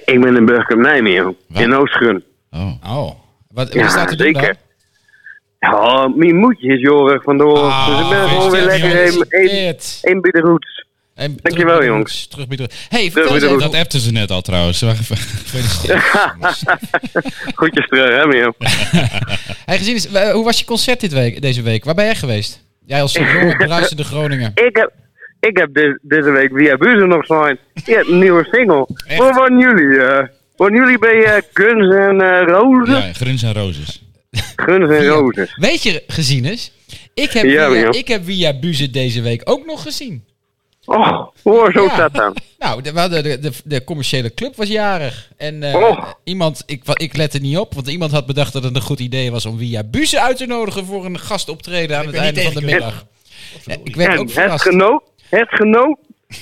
Ik 0.05 0.21
ben 0.21 0.35
in 0.35 0.45
Burger 0.45 0.77
Nijmegen. 0.77 1.37
Waar? 1.47 1.63
In 1.63 1.73
Oostgrun. 1.75 2.23
Oh. 2.51 2.71
Oh. 2.83 3.05
Wat, 3.07 3.15
wat 3.53 3.73
Ja, 3.73 3.85
is 3.85 3.93
daar 3.93 4.07
te 4.07 4.15
doen 4.15 4.31
dan? 4.33 4.41
zeker. 4.43 4.57
Ja, 5.59 6.07
mijn 6.07 6.35
moedje 6.35 6.73
is 6.73 6.81
jorig 6.81 7.23
vandoor. 7.23 7.57
Ah, 7.57 7.87
dus 7.87 7.99
ik 7.99 8.09
ben 8.09 8.29
gewoon 8.29 8.51
weer 8.51 8.65
lekker 8.65 9.05
in, 9.05 9.25
in, 9.49 9.75
in 10.01 10.21
bij 10.21 10.31
de 10.31 10.39
roots. 10.39 10.85
En 11.19 11.37
Dankjewel, 11.41 11.75
terug 11.75 11.89
jongens. 11.89 12.27
Terug 12.27 12.47
Hey. 12.89 13.09
Dat 13.57 13.75
appten 13.75 13.99
ze 13.99 14.11
net 14.11 14.31
al 14.31 14.41
trouwens. 14.41 14.81
Wacht 14.81 14.99
even. 14.99 15.17
Gefeliciteerd. 15.45 16.03
Goedjes 17.59 17.87
terug 17.87 18.33
hè. 18.33 18.49
Hey, 19.65 19.77
gezien 19.77 19.95
is, 19.95 20.09
wa- 20.09 20.31
hoe 20.31 20.43
was 20.43 20.59
je 20.59 20.65
concert 20.65 20.99
dit 20.99 21.13
week, 21.13 21.41
deze 21.41 21.61
week? 21.61 21.83
Waar 21.83 21.95
ben 21.95 22.05
jij 22.05 22.15
geweest? 22.15 22.63
Jij 22.85 23.01
als 23.01 23.11
bruisende 23.57 24.03
Groninger. 24.03 24.51
Ik 24.55 24.75
heb, 24.77 24.91
ik 25.39 25.57
heb 25.57 25.73
de- 25.73 25.99
deze 26.01 26.29
week 26.29 26.51
via 26.53 26.77
Buzen 26.77 27.07
nog 27.07 27.25
zijn. 27.25 27.57
Je 27.85 27.93
hebt 27.95 28.07
een 28.07 28.19
nieuwe 28.19 28.47
single. 28.51 28.87
Waar 29.17 29.33
waren 29.33 29.59
jullie? 29.59 29.97
eh 30.01 30.27
waren 30.55 30.75
jullie 30.75 30.99
bij 30.99 31.23
eh, 31.23 31.41
Guns 31.53 31.95
en 31.95 32.21
eh 32.21 32.41
Roses? 32.47 33.03
Ja, 33.03 33.13
Gruns 33.13 33.43
en 33.43 33.53
Roses. 33.53 34.03
Guns 34.55 34.91
en 34.91 35.05
Roses. 35.05 35.55
Weet 35.55 35.83
je, 35.83 36.03
gezien 36.07 36.45
is, 36.45 36.71
ik 37.13 37.31
heb, 37.31 37.43
Ja, 37.45 37.71
via, 37.71 37.91
ik 37.91 38.07
heb 38.07 38.25
via 38.25 38.59
Buze 38.59 38.89
deze 38.89 39.21
week 39.21 39.41
ook 39.43 39.65
nog 39.65 39.81
gezien. 39.81 40.23
Oh, 40.91 41.27
hoor 41.43 41.71
zo 41.71 41.83
Ja. 41.83 41.95
dat 41.95 42.13
dan. 42.13 42.35
Nou, 42.59 42.81
de, 42.81 42.91
de, 43.21 43.39
de, 43.39 43.51
de 43.63 43.83
commerciële 43.83 44.33
club 44.33 44.55
was 44.55 44.67
jarig. 44.67 45.29
En 45.37 45.63
eh, 45.63 45.75
Oh. 45.75 46.03
iemand, 46.23 46.63
ik, 46.65 46.81
ik 46.93 47.17
lette 47.17 47.37
niet 47.39 47.57
op, 47.57 47.73
want 47.73 47.87
iemand 47.87 48.11
had 48.11 48.25
bedacht 48.25 48.53
dat 48.53 48.63
het 48.63 48.75
een 48.75 48.81
goed 48.81 48.99
idee 48.99 49.31
was 49.31 49.45
om 49.45 49.57
via 49.57 49.83
Buze 49.83 50.21
uit 50.21 50.37
te 50.37 50.45
nodigen 50.45 50.85
voor 50.85 51.05
een 51.05 51.19
gastoptreden 51.19 51.97
aan 51.97 52.05
het 52.05 52.15
einde 52.15 52.41
van 52.41 52.53
de 52.53 52.61
middag. 52.61 53.05
Ja, 53.65 53.75
ik 53.83 53.95
werd 53.95 54.11
En 54.13 54.17
ook 54.19 54.23
het 54.25 54.33
verrast. 54.33 54.63
genoot, 54.63 55.03
het 55.29 55.47
genoot. 55.49 55.97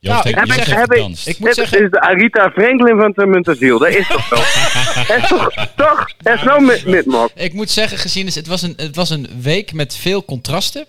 Joost 0.00 0.24
Nou, 0.24 0.28
heeft, 0.36 0.36
ik- 0.50 0.56
Joost 0.56 0.58
heb 0.68 0.76
heeft 0.76 0.90
ik- 0.90 0.96
gedanst. 0.96 1.26
Ik 1.28 1.38
moet 1.38 1.48
Het 1.48 1.56
zeggen, 1.56 1.82
is 1.84 1.90
de 1.90 2.00
Arita 2.00 2.50
Franklin 2.50 2.96
van 2.98 3.12
Termentasiel. 3.12 3.78
Dat 3.78 3.88
is 3.88 4.08
toch 4.08 4.26
zo? 4.26 4.36
Het 5.12 5.22
is 5.22 5.28
toch, 5.28 5.50
toch? 5.76 6.10
Het 6.22 6.38
is 6.38 6.42
nou 6.44 6.62
met, 6.64 6.84
met. 6.86 7.06
Ik 7.34 7.52
moet 7.52 7.70
zeggen, 7.70 7.98
gezien 7.98 8.26
is, 8.26 8.34
het 8.34 8.46
was 8.46 8.62
een, 8.62 8.72
het 8.76 8.96
was 8.96 9.10
een 9.10 9.28
week 9.40 9.72
met 9.72 9.96
veel 9.96 10.24
contrasten. 10.24 10.86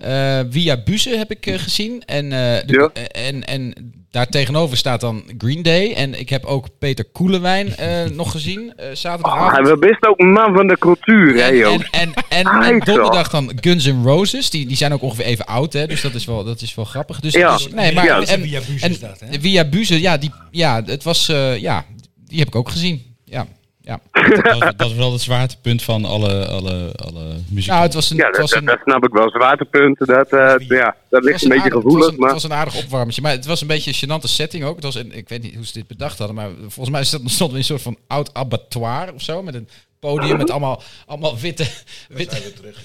Eh, 0.00 0.40
via 0.50 0.76
Buze 0.84 1.16
heb 1.16 1.30
ik 1.30 1.46
eh, 1.46 1.58
gezien. 1.58 2.02
En, 2.06 2.24
eh, 2.24 2.66
de- 2.66 2.90
en, 3.12 3.44
en 3.44 3.92
daar 4.10 4.26
tegenover 4.28 4.76
staat 4.76 5.00
dan 5.00 5.22
Green 5.38 5.62
Day. 5.62 5.92
En 5.94 6.18
ik 6.20 6.28
heb 6.28 6.44
ook 6.44 6.66
Peter 6.78 7.04
Koelewijn 7.04 7.76
eh, 7.76 8.04
nog 8.20 8.30
gezien, 8.30 8.72
eh, 8.76 8.84
Hij 8.86 8.94
zaterdagavond. 8.94 9.68
was 9.68 9.78
best 9.78 10.06
ook 10.06 10.18
een 10.20 10.32
man 10.32 10.54
van 10.54 10.66
de 10.66 10.78
cultuur, 10.78 11.34
hè, 11.34 11.42
En, 11.42 11.64
en, 11.72 11.82
en, 11.90 12.12
en, 12.28 12.46
Hij 12.46 12.70
en 12.72 12.78
donderdag 12.78 13.28
dan 13.30 13.52
Guns 13.60 13.84
N' 13.86 14.02
Roses. 14.04 14.50
Die, 14.50 14.66
die 14.66 14.76
zijn 14.76 14.92
ook 14.92 15.02
ongeveer 15.02 15.24
even 15.24 15.44
oud, 15.46 15.72
hè? 15.72 15.86
Dus 15.86 16.00
dat 16.00 16.14
is 16.14 16.24
wel, 16.24 16.44
dat 16.44 16.60
is 16.60 16.74
wel 16.74 16.84
grappig. 16.84 17.20
Dus, 17.20 17.32
Ja. 17.32 17.56
dus- 17.56 17.68
nee, 17.68 17.92
maar, 17.94 18.04
Ja. 18.04 18.20
en, 18.20 18.40
Via 18.42 18.60
Buze 18.66 18.84
en 18.84 18.90
is 18.90 19.00
dat, 19.00 19.20
hè? 19.20 19.40
via 19.40 19.64
Buze, 19.64 20.00
ja, 20.00 20.16
die, 20.16 20.30
ja, 20.50 20.82
het 20.84 21.02
was, 21.02 21.28
eh, 21.28 21.58
ja, 21.58 21.84
die 22.26 22.38
heb 22.38 22.48
ik 22.48 22.54
ook 22.56 22.68
gezien. 22.70 23.02
Ja, 23.24 23.46
ja. 23.86 24.00
Dat, 24.42 24.58
was- 24.58 24.72
dat 24.76 24.90
is 24.90 24.94
wel 24.94 25.12
het 25.12 25.20
zwaartepunt 25.20 25.82
van 25.82 26.04
alle, 26.04 26.46
alle, 26.46 26.92
alle 26.96 27.34
muziek. 27.48 27.70
Nou, 27.70 27.82
het 27.82 27.94
was 27.94 28.10
een, 28.10 28.16
Ja, 28.16 28.24
het 28.24 28.32
dat, 28.32 28.40
was 28.40 28.50
dat, 28.50 28.60
een, 28.60 28.66
dat 28.66 28.78
snap 28.84 29.04
ik 29.04 29.12
wel. 29.12 29.30
Zwaartepunten, 29.30 30.06
dat, 30.06 30.28
eh, 30.32 30.54
ja, 30.68 30.96
dat 31.08 31.24
ligt 31.24 31.42
een 31.42 31.48
beetje 31.48 31.64
aardig- 31.64 31.82
gevoelig, 31.82 32.06
het 32.06 32.06
was 32.06 32.12
een, 32.12 32.18
maar... 32.18 32.28
Het 32.32 32.42
was 32.42 32.50
een 32.50 32.52
aardig 32.56 32.76
opwarmetje. 32.84 33.22
Maar 33.22 33.32
het 33.32 33.46
was 33.46 33.60
een 33.60 33.66
beetje 33.66 33.90
een 33.90 34.20
gênante 34.20 34.24
setting 34.28 34.64
ook. 34.64 34.74
Het 34.74 34.84
was 34.84 34.94
een, 34.94 35.12
ik 35.16 35.28
weet 35.28 35.42
niet 35.42 35.54
hoe 35.54 35.66
ze 35.66 35.72
dit 35.72 35.86
bedacht 35.86 36.18
hadden. 36.18 36.36
Maar 36.36 36.50
volgens 36.68 36.90
mij 36.90 37.04
stond 37.30 37.50
in 37.52 37.56
een 37.56 37.64
soort 37.64 37.82
van 37.82 37.96
oud 38.06 38.34
abattoir 38.34 39.12
of 39.14 39.22
zo. 39.22 39.42
Met 39.42 39.54
een 39.54 39.68
podium 40.00 40.36
met 40.36 40.50
allemaal, 40.50 40.82
allemaal 41.06 41.38
witte... 41.38 41.66
witte, 42.08 42.36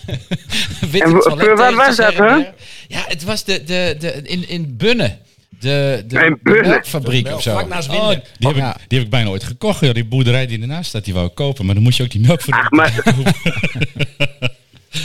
witte 0.91 1.35
En 1.37 1.55
waar 1.55 1.75
was 1.75 1.95
dat, 1.95 2.13
hè? 2.13 2.35
Ja, 2.87 3.03
het 3.07 3.23
was 3.23 3.43
de, 3.43 3.63
de, 3.63 3.95
de, 3.99 4.21
in, 4.23 4.47
in 4.49 4.77
Bunnen. 4.77 5.19
De, 5.61 6.03
de, 6.07 6.37
melkfabriek 6.43 7.27
of 7.27 7.41
zo. 7.41 7.51
Vlak 7.51 7.67
naast 7.67 7.89
Oh, 7.89 8.09
die, 8.09 8.47
heb 8.47 8.55
ik, 8.55 8.63
die 8.87 8.97
heb 8.97 9.07
ik 9.07 9.09
bijna 9.09 9.29
ooit 9.29 9.43
gekocht. 9.43 9.79
Joh. 9.79 9.93
Die 9.93 10.05
boerderij 10.05 10.47
die 10.47 10.61
ernaast 10.61 10.89
staat, 10.89 11.05
die 11.05 11.13
wou 11.13 11.25
ik 11.25 11.35
kopen. 11.35 11.65
Maar 11.65 11.73
dan 11.73 11.83
moest 11.83 11.97
je 11.97 12.03
ook 12.03 12.09
die 12.09 12.21
melk 12.21 12.41
voor 12.41 12.53
de 12.53 12.59
Ach, 12.59 12.71
maar... 12.71 12.93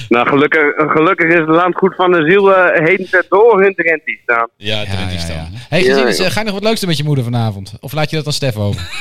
nou, 0.09 0.29
gelukkig, 0.29 0.63
gelukkig 0.77 1.29
is 1.29 1.39
het 1.39 1.49
landgoed 1.49 1.95
van 1.95 2.13
de 2.13 2.25
ziel 2.31 2.51
uh, 2.51 2.87
heden 2.87 3.11
ten 3.11 3.25
door 3.29 3.65
in 3.65 3.75
Drenthe 3.75 4.19
staan. 4.23 4.49
Ja, 4.57 4.81
ja, 4.81 5.19
staan. 5.19 5.37
ja. 5.37 5.49
Hey, 5.69 5.83
gezien, 5.83 6.07
is, 6.07 6.21
eh, 6.21 6.31
ga 6.31 6.41
je 6.41 6.47
nog 6.47 6.55
wat 6.55 6.63
leukste 6.63 6.87
met 6.87 6.97
je 6.97 7.05
moeder 7.05 7.25
vanavond? 7.25 7.73
Of 7.81 7.93
laat 7.93 8.11
je 8.11 8.17
dat 8.17 8.27
aan 8.27 8.33
Stef 8.33 8.57
over? 8.57 8.89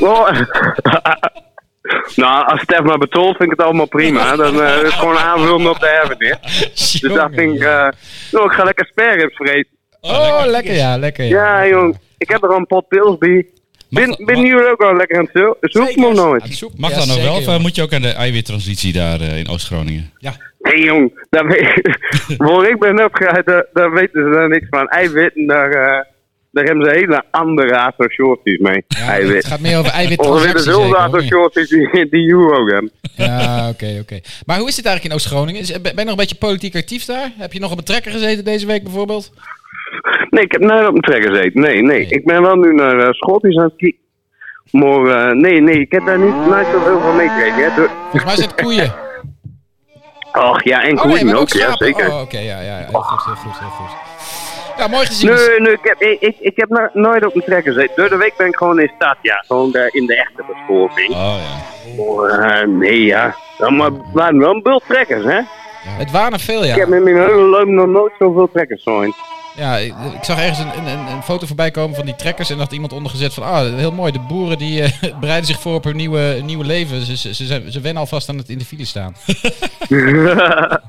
Oh. 0.00 0.30
nou, 2.22 2.46
als 2.46 2.60
Stef 2.60 2.80
maar 2.80 2.98
betoelt, 2.98 3.36
vind 3.36 3.52
ik 3.52 3.58
het 3.58 3.66
allemaal 3.66 3.86
prima. 3.86 4.36
Dan 4.36 4.62
eh, 4.62 4.76
is 4.76 4.82
het 4.82 4.92
gewoon 4.92 5.16
aanvullen 5.16 5.70
op 5.70 5.80
de 5.80 5.86
erfenis. 5.86 7.00
Dus 7.00 7.12
dat 7.12 7.30
vind 7.32 7.54
ik... 7.54 7.62
eh 7.62 7.88
nou, 8.30 8.46
ik 8.46 8.52
ga 8.52 8.64
lekker 8.64 8.86
sperrips 8.86 9.36
vreten. 9.36 9.72
Oh, 10.12 10.42
lekker 10.46 10.74
ja, 10.74 10.96
lekker 10.98 11.24
ja. 11.24 11.62
Ja, 11.62 11.68
jong. 11.68 11.96
Ik 12.18 12.28
heb 12.28 12.42
er 12.42 12.48
al 12.48 12.56
een 12.56 12.66
pot 12.66 12.88
pils 12.88 13.18
bij. 13.18 13.46
Ben, 13.90 14.22
ben 14.24 14.40
jullie 14.40 14.70
ook 14.70 14.82
al 14.82 14.96
lekker 14.96 15.18
aan 15.18 15.28
het 15.32 15.42
zo- 15.42 15.56
zoeken 15.60 16.00
nog 16.00 16.14
nooit? 16.14 16.42
Mag 16.76 16.90
Ja, 16.90 16.96
dat 16.96 17.06
nou 17.06 17.18
zeker, 17.18 17.22
wel? 17.32 17.36
Of 17.40 17.46
eh, 17.46 17.58
moet 17.58 17.74
je 17.76 17.82
ook 17.82 17.92
aan 17.92 18.02
de 18.02 18.08
eiwittransitie 18.12 18.92
daar 18.92 19.20
eh, 19.20 19.38
in 19.38 19.48
Oost-Groningen? 19.48 20.10
Hé 20.20 20.30
hey, 20.60 20.80
jong, 20.80 21.26
daar 21.30 21.46
weet, 21.46 21.96
waar 22.38 22.68
ik 22.68 22.78
ben 22.78 23.04
opgeruimd, 23.04 23.46
daar, 23.46 23.66
daar 23.72 23.92
weten 23.92 24.22
ze 24.24 24.30
daar 24.30 24.48
niks 24.48 24.66
van. 24.70 24.88
Eiwitten, 24.88 25.46
daar, 25.46 25.70
eh, 25.70 26.04
daar 26.50 26.64
hebben 26.64 26.84
ze 26.84 26.90
hele 26.90 27.24
andere 27.30 27.78
associaties 27.78 28.58
mee. 28.58 28.84
Ja, 28.88 29.12
het 29.12 29.46
gaat 29.46 29.60
meer 29.60 29.78
over 29.78 29.90
Of 29.90 30.44
er 30.44 30.58
zoveel 30.60 30.82
zeker, 30.84 31.06
of 31.08 31.20
niet? 31.20 31.32
associaties 31.32 31.68
die, 31.68 32.08
die 32.08 32.22
jullie 32.22 32.52
ook 32.58 32.70
hebben. 32.70 32.90
Ja, 33.14 33.68
oké, 33.68 33.98
oké. 34.00 34.20
Maar 34.46 34.58
hoe 34.58 34.68
is 34.68 34.76
het 34.76 34.86
eigenlijk 34.86 35.04
in 35.04 35.20
Oost-Groningen? 35.20 35.60
Is- 35.60 35.70
Ben 35.72 35.82
ben 35.82 35.92
je 35.96 36.00
nog 36.02 36.10
een 36.10 36.16
beetje 36.16 36.34
politiek 36.34 36.76
actief 36.76 37.04
daar? 37.04 37.30
Heb 37.38 37.52
je 37.52 37.60
nog 37.60 37.70
op 37.72 37.78
een 37.78 37.84
trekker 37.84 38.12
gezeten 38.12 38.44
deze 38.44 38.66
week 38.66 38.82
bijvoorbeeld? 38.82 39.32
Nee, 40.30 40.44
ik 40.44 40.52
heb 40.52 40.60
nooit 40.60 40.86
op 40.86 40.90
mijn 40.90 41.02
trekker 41.02 41.30
gezeten. 41.30 41.60
Nee, 41.60 41.82
nee. 41.82 41.82
Nee. 41.82 42.06
Ik 42.06 42.24
ben 42.24 42.42
wel 42.42 42.56
nu 42.56 42.74
naar 42.74 42.96
uh, 42.98 43.08
Schottisch 43.10 43.56
aan 43.56 43.72
het. 43.76 43.94
Maar 44.70 45.06
eh, 45.06 45.32
nee, 45.34 45.60
nee, 45.60 45.80
ik 45.80 45.92
heb 45.92 46.06
daar 46.06 46.18
niet, 46.18 46.46
nooit 46.46 46.66
zoveel 46.72 47.00
van 47.00 47.16
meegekregen. 47.16 47.72
Volgens 47.72 48.24
mij 48.24 48.34
zijn 48.34 48.48
het 48.48 48.62
koeien. 48.62 48.92
Och 50.32 50.64
ja, 50.64 50.82
en 50.82 50.98
Oh 50.98 51.04
nee, 51.04 51.18
koeien 51.18 51.34
ook, 51.34 51.40
ook 51.40 51.48
ja 51.48 51.76
zeker. 51.76 52.08
Oh, 52.08 52.20
oké, 52.20 52.38
ja, 52.38 52.60
ja. 52.60 52.76
Heel 52.76 53.00
goed, 53.00 53.24
heel 53.24 53.34
goed, 53.34 53.58
heel 53.58 53.68
goed. 53.68 53.96
Ja, 54.78 54.86
mooi 54.86 55.06
gezien. 55.06 55.30
Nee, 55.30 55.60
nee, 55.60 55.72
ik 55.72 55.78
heb, 55.82 56.00
ik, 56.00 56.20
ik, 56.20 56.36
ik 56.40 56.56
heb 56.56 56.68
no- 56.68 56.90
nooit 56.92 57.26
op 57.26 57.34
mijn 57.34 57.46
trekker 57.46 57.72
gezeten. 57.72 57.96
Door 57.96 58.08
de 58.08 58.16
week 58.16 58.36
ben 58.36 58.46
ik 58.46 58.56
gewoon 58.56 58.80
in 58.80 58.90
stad, 58.94 59.16
ja. 59.22 59.44
Gewoon 59.46 59.70
daar 59.72 59.88
in 59.92 60.06
de 60.06 60.16
echte 60.16 60.44
beschouwing. 60.46 61.10
Oh 61.10 61.36
ja. 61.96 62.04
Maar, 62.04 62.60
eh, 62.60 62.68
nee, 62.68 63.04
ja. 63.04 63.34
ja 63.58 63.70
maar 63.70 63.90
het 63.90 64.12
waren 64.12 64.38
wel 64.38 64.54
een 64.54 64.62
bult 64.62 64.82
trekkers, 64.88 65.24
hè? 65.24 65.40
Het 65.88 66.10
waren 66.10 66.32
er 66.32 66.40
veel, 66.40 66.62
Ik 66.62 66.68
ja. 66.68 66.74
heb 66.74 66.92
in 66.92 67.02
mijn 67.02 67.16
hele 67.16 67.48
leven 67.50 67.74
nog 67.74 67.86
nooit 67.86 68.12
zoveel 68.18 68.48
trekkers 68.52 68.82
gezien. 68.82 69.14
Ja, 69.56 69.76
ik, 69.78 69.94
ik 70.14 70.24
zag 70.24 70.38
ergens 70.38 70.58
een, 70.58 70.86
een, 70.86 71.06
een 71.06 71.22
foto 71.22 71.46
voorbij 71.46 71.70
komen 71.70 71.96
van 71.96 72.04
die 72.04 72.16
trekkers 72.16 72.50
en 72.50 72.58
had 72.58 72.72
iemand 72.72 72.92
ondergezet 72.92 73.34
van, 73.34 73.42
ah, 73.42 73.74
heel 73.74 73.92
mooi, 73.92 74.12
de 74.12 74.18
boeren 74.28 74.58
die 74.58 74.82
eh, 74.82 74.90
bereiden 75.20 75.46
zich 75.46 75.60
voor 75.60 75.74
op 75.74 75.84
hun 75.84 75.96
nieuwe, 75.96 76.40
nieuwe 76.44 76.64
leven. 76.64 77.00
Ze, 77.00 77.16
ze, 77.16 77.34
ze, 77.34 77.44
zijn- 77.46 77.72
ze 77.72 77.80
wennen 77.80 78.00
alvast 78.02 78.28
aan 78.28 78.38
het 78.38 78.48
in 78.48 78.58
de 78.58 78.64
file 78.64 78.84
staan. 78.84 79.14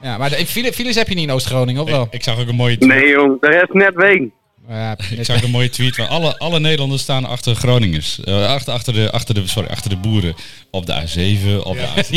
Ja, 0.00 0.18
maar 0.18 0.30
de, 0.30 0.38
in 0.38 0.46
file, 0.46 0.72
files 0.72 0.94
heb 0.94 1.08
je 1.08 1.14
niet 1.14 1.28
in 1.28 1.34
Oost-Groningen, 1.34 1.82
of 1.82 1.90
wel? 1.90 2.02
Ik, 2.02 2.12
ik 2.12 2.22
zag 2.22 2.40
ook 2.40 2.48
een 2.48 2.54
mooie 2.54 2.76
nee, 2.78 3.08
jong, 3.08 3.40
de 3.40 3.48
rest 3.48 3.72
net 3.72 3.94
ween. 3.94 4.32
Ja, 4.68 4.96
Ik 5.18 5.24
zag 5.24 5.42
een 5.42 5.50
mooie 5.50 5.68
tweet 5.70 5.94
van 5.94 6.08
alle, 6.08 6.38
alle 6.38 6.60
Nederlanders 6.60 7.02
staan 7.02 7.24
achter 7.24 7.54
Groningers. 7.54 8.20
Eh, 8.24 8.46
achter, 8.46 8.72
achter, 8.72 8.92
de, 8.92 9.10
achter, 9.12 9.34
de, 9.34 9.46
sorry, 9.48 9.68
achter 9.70 9.90
de 9.90 9.96
boeren. 9.96 10.34
Op 10.70 10.86
de 10.86 10.92
A7, 10.92 11.62
op 11.62 11.76
de 11.76 11.86
A10. 11.96 12.14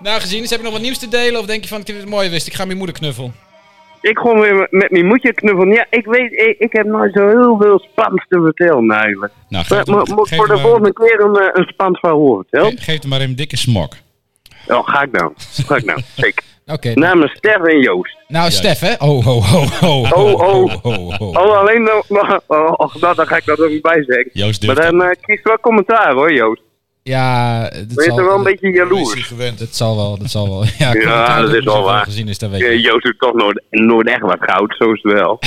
Nou, 0.00 0.20
gezien 0.20 0.42
is, 0.42 0.50
heb 0.50 0.58
je 0.58 0.64
nog 0.64 0.72
wat 0.74 0.82
nieuws 0.82 0.98
te 0.98 1.08
delen? 1.08 1.40
Of 1.40 1.46
denk 1.46 1.62
je 1.62 1.68
van, 1.68 1.80
ik 1.80 1.86
heb 1.86 1.96
het 1.96 2.08
mooi 2.08 2.28
wist, 2.30 2.46
ik 2.46 2.54
ga 2.54 2.64
mijn 2.64 2.76
moeder 2.78 2.96
knuffelen? 2.96 3.34
Ik 4.00 4.18
gewoon 4.18 4.40
weer 4.40 4.66
met- 4.70 4.90
mijn 4.90 5.06
moedje 5.06 5.32
knuffelen. 5.34 5.72
Ja, 5.74 5.86
ik 5.90 6.06
weet, 6.06 6.32
ik, 6.32 6.56
ik 6.58 6.72
heb 6.72 6.86
nooit 6.86 7.12
zo 7.14 7.28
heel 7.28 7.56
veel 7.60 7.78
spannends 7.90 8.24
te 8.28 8.40
vertellen 8.44 8.90
eigenlijk. 8.90 9.32
Nou, 9.48 9.64
Maar, 9.68 9.78
geef, 9.78 9.86
maar, 9.94 10.02
hem, 10.04 10.14
moet 10.14 10.28
voor 10.34 10.48
de 10.48 10.58
volgende 10.58 10.92
keer 10.92 11.20
een, 11.20 11.36
eh, 11.36 11.48
een 11.52 11.64
spannend 11.64 11.98
verhaal 11.98 12.34
vertellen? 12.36 12.78
ge- 12.78 12.82
geef 12.84 13.00
hem 13.00 13.08
maar 13.10 13.20
een 13.20 13.36
dikke 13.36 13.56
smok. 13.56 13.92
Ja, 14.66 14.82
ga 14.82 15.02
ik 15.02 15.12
nou. 15.12 15.32
Ga 15.66 15.76
ik 15.76 15.84
nou. 15.84 16.00
Zeker. 16.16 16.44
Oké. 16.72 16.92
Namens 16.94 17.32
Stef 17.36 17.56
en 17.64 17.80
Joost. 17.80 18.16
Nou, 18.28 18.50
Stef, 18.50 18.78
hè? 18.80 18.92
Oh, 18.98 19.24
ho, 19.24 19.40
ho, 19.40 19.64
ho. 19.80 20.00
Oh, 20.00 20.12
oh. 20.12 20.40
ho, 20.40 20.68
ho, 20.82 21.12
ho. 21.18 21.26
Oh, 21.28 21.58
alleen 21.58 21.82
nog... 21.82 22.04
Oh, 22.46 22.72
oh, 22.76 22.94
nou, 22.94 23.14
dan 23.14 23.26
ga 23.26 23.36
ik 23.36 23.44
dat 23.44 23.58
er 23.58 23.68
niet 23.70 23.82
bij 23.82 24.04
zeggen. 24.06 24.30
Joost 24.32 24.66
Maar 24.66 24.74
dan 24.74 25.02
eh 25.02 25.10
kies 25.20 25.40
wel 25.42 25.58
commentaar 25.60 26.12
hoor, 26.12 26.32
Joost. 26.32 26.62
Ja, 27.02 27.60
dat 27.62 27.70
Ben 27.72 27.86
je 27.88 28.02
zal, 28.02 28.16
toch 28.16 28.26
wel 28.26 28.36
een 28.36 28.42
beetje 28.42 28.68
Is 28.68 28.78
hij 28.78 28.86
jaloers? 28.88 29.22
gewend. 29.22 29.58
dat 29.58 29.74
zal 29.74 29.96
wel, 29.96 30.18
dat 30.18 30.30
zal 30.30 30.48
wel. 30.48 30.64
Ja, 30.78 30.88
het 30.92 31.46
dat 31.46 31.54
is 31.54 31.64
wel 31.64 31.82
waar. 31.82 32.04
gezien 32.04 32.28
is, 32.28 32.38
dat 32.38 32.50
weet 32.50 32.62
Eh, 32.62 32.72
je. 32.72 32.80
Joost 32.80 33.02
doet 33.04 33.18
toch 33.18 33.34
nooit, 33.34 33.62
nooit 33.70 34.08
echt 34.08 34.20
wat 34.20 34.36
goud, 34.40 34.74
zo 34.78 34.92
is 34.92 35.02
het 35.02 35.12
wel. 35.12 35.38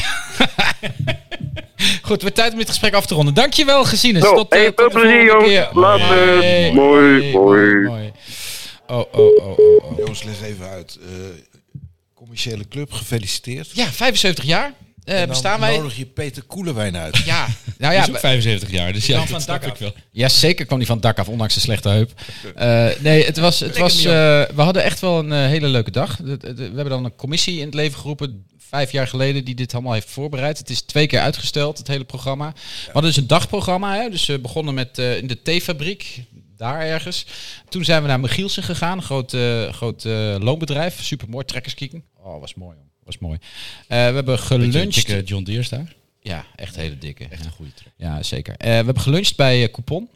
Goed, 2.01 2.21
we 2.21 2.31
tijd 2.31 2.51
om 2.51 2.57
dit 2.57 2.69
gesprek 2.69 2.93
af 2.93 3.05
te 3.05 3.13
ronden. 3.15 3.33
Dankjewel. 3.33 3.85
Zo, 3.85 4.35
tot, 4.35 4.51
eh, 4.53 4.59
hey, 4.59 4.71
tot 4.71 4.77
de 4.77 4.99
veel 4.99 5.01
plezier, 5.01 5.29
volgende 5.29 5.51
jongens. 5.53 5.69
keer. 5.71 5.81
Later. 5.81 6.73
Mooi, 6.73 7.31
mooi. 7.33 8.11
Oh, 8.89 8.97
oh, 8.97 9.37
oh, 9.37 9.57
oh, 9.59 9.83
oh. 9.91 9.97
Joost, 9.97 10.23
leg 10.25 10.41
even 10.41 10.67
uit. 10.69 10.97
Eh, 11.01 11.09
commerciële 12.13 12.67
club, 12.67 12.91
gefeliciteerd. 12.91 13.69
Ja, 13.73 13.91
75 13.91 14.43
jaar 14.45 14.73
eh, 15.03 15.13
En 15.13 15.19
dan 15.19 15.29
bestaan 15.29 15.59
wij. 15.59 15.77
nodig 15.77 15.97
je 15.97 16.05
Peter 16.05 16.43
Koelewijn 16.43 16.97
uit. 16.97 17.17
Ja, 17.17 17.47
nou 17.77 17.93
ja, 17.93 18.01
is 18.01 18.09
ook 18.09 18.19
75 18.19 18.71
jaar, 18.71 18.93
dus 18.93 19.05
ja, 19.05 19.25
van 19.27 19.41
dak 19.45 19.65
ik 19.65 19.75
wel. 19.75 19.93
Ja, 20.11 20.29
zeker 20.29 20.65
kwam 20.65 20.77
hij 20.77 20.87
van 20.87 20.95
het 20.95 21.05
dak 21.05 21.19
af, 21.19 21.27
ondanks 21.27 21.53
zijn 21.53 21.65
slechte 21.65 21.89
heup. 21.89 22.11
Eh, 22.55 22.87
nee, 22.99 23.25
het 23.25 23.37
was, 23.37 23.59
het 23.59 23.77
was, 23.77 23.97
eh, 23.97 24.11
we 24.55 24.61
hadden 24.61 24.83
echt 24.83 24.99
wel 24.99 25.19
een 25.19 25.31
hele 25.47 25.67
leuke 25.67 25.91
dag. 25.91 26.15
De- 26.15 26.37
de- 26.37 26.53
de- 26.53 26.53
we 26.53 26.63
hebben 26.75 26.89
dan 26.89 27.05
een 27.05 27.15
commissie 27.15 27.59
in 27.59 27.65
het 27.65 27.73
leven 27.73 27.99
geroepen, 27.99 28.45
vijf 28.69 28.91
jaar 28.91 29.07
geleden, 29.07 29.45
die 29.45 29.55
dit 29.55 29.73
allemaal 29.73 29.93
heeft 29.93 30.09
voorbereid. 30.09 30.57
Het 30.57 30.69
is 30.69 30.81
twee 30.81 31.07
keer 31.07 31.19
uitgesteld, 31.19 31.77
het 31.77 31.87
hele 31.87 32.03
programma. 32.03 32.53
We 32.85 32.91
hadden 32.91 33.11
dus 33.11 33.17
een 33.21 33.27
dagprogramma, 33.27 33.95
hè? 34.01 34.09
dus 34.09 34.25
we 34.25 34.39
begonnen 34.39 34.73
met 34.73 34.97
eh, 34.97 35.17
in 35.17 35.27
de 35.27 35.41
theefabriek, 35.41 36.23
daar 36.59 36.81
ergens. 36.81 37.25
Toen 37.69 37.83
zijn 37.83 38.01
we 38.01 38.07
naar 38.07 38.19
Michielsen 38.19 38.63
gegaan, 38.63 38.97
een 38.97 39.03
groot, 39.03 39.33
eh, 39.33 39.73
groot 39.73 40.05
eh, 40.05 40.35
loonbedrijf. 40.39 41.03
Super 41.03 41.29
mooi, 41.29 41.45
trekkerskieken. 41.45 42.03
Oh, 42.17 42.39
was 42.39 42.53
mooi, 42.53 42.75
jongen. 42.75 42.91
Was 43.03 43.17
mooi. 43.17 43.37
Eh, 43.41 43.87
we 43.87 43.95
hebben 43.95 44.25
Beetje 44.25 44.43
geluncht. 44.45 44.95
dikke 44.95 45.23
John 45.23 45.43
Deere's 45.43 45.69
daar. 45.69 45.95
Ja, 46.21 46.45
echt 46.55 46.75
hele 46.75 46.97
dikke. 46.97 47.23
Echt 47.29 47.39
ja. 47.41 47.45
een 47.47 47.51
goede 47.53 47.73
trek. 47.73 47.91
Ja, 47.97 48.23
zeker. 48.23 48.53
Eh, 48.57 48.67
we 48.67 48.73
hebben 48.73 48.99
geluncht 48.99 49.35
bij 49.35 49.69
Coupon. 49.71 50.09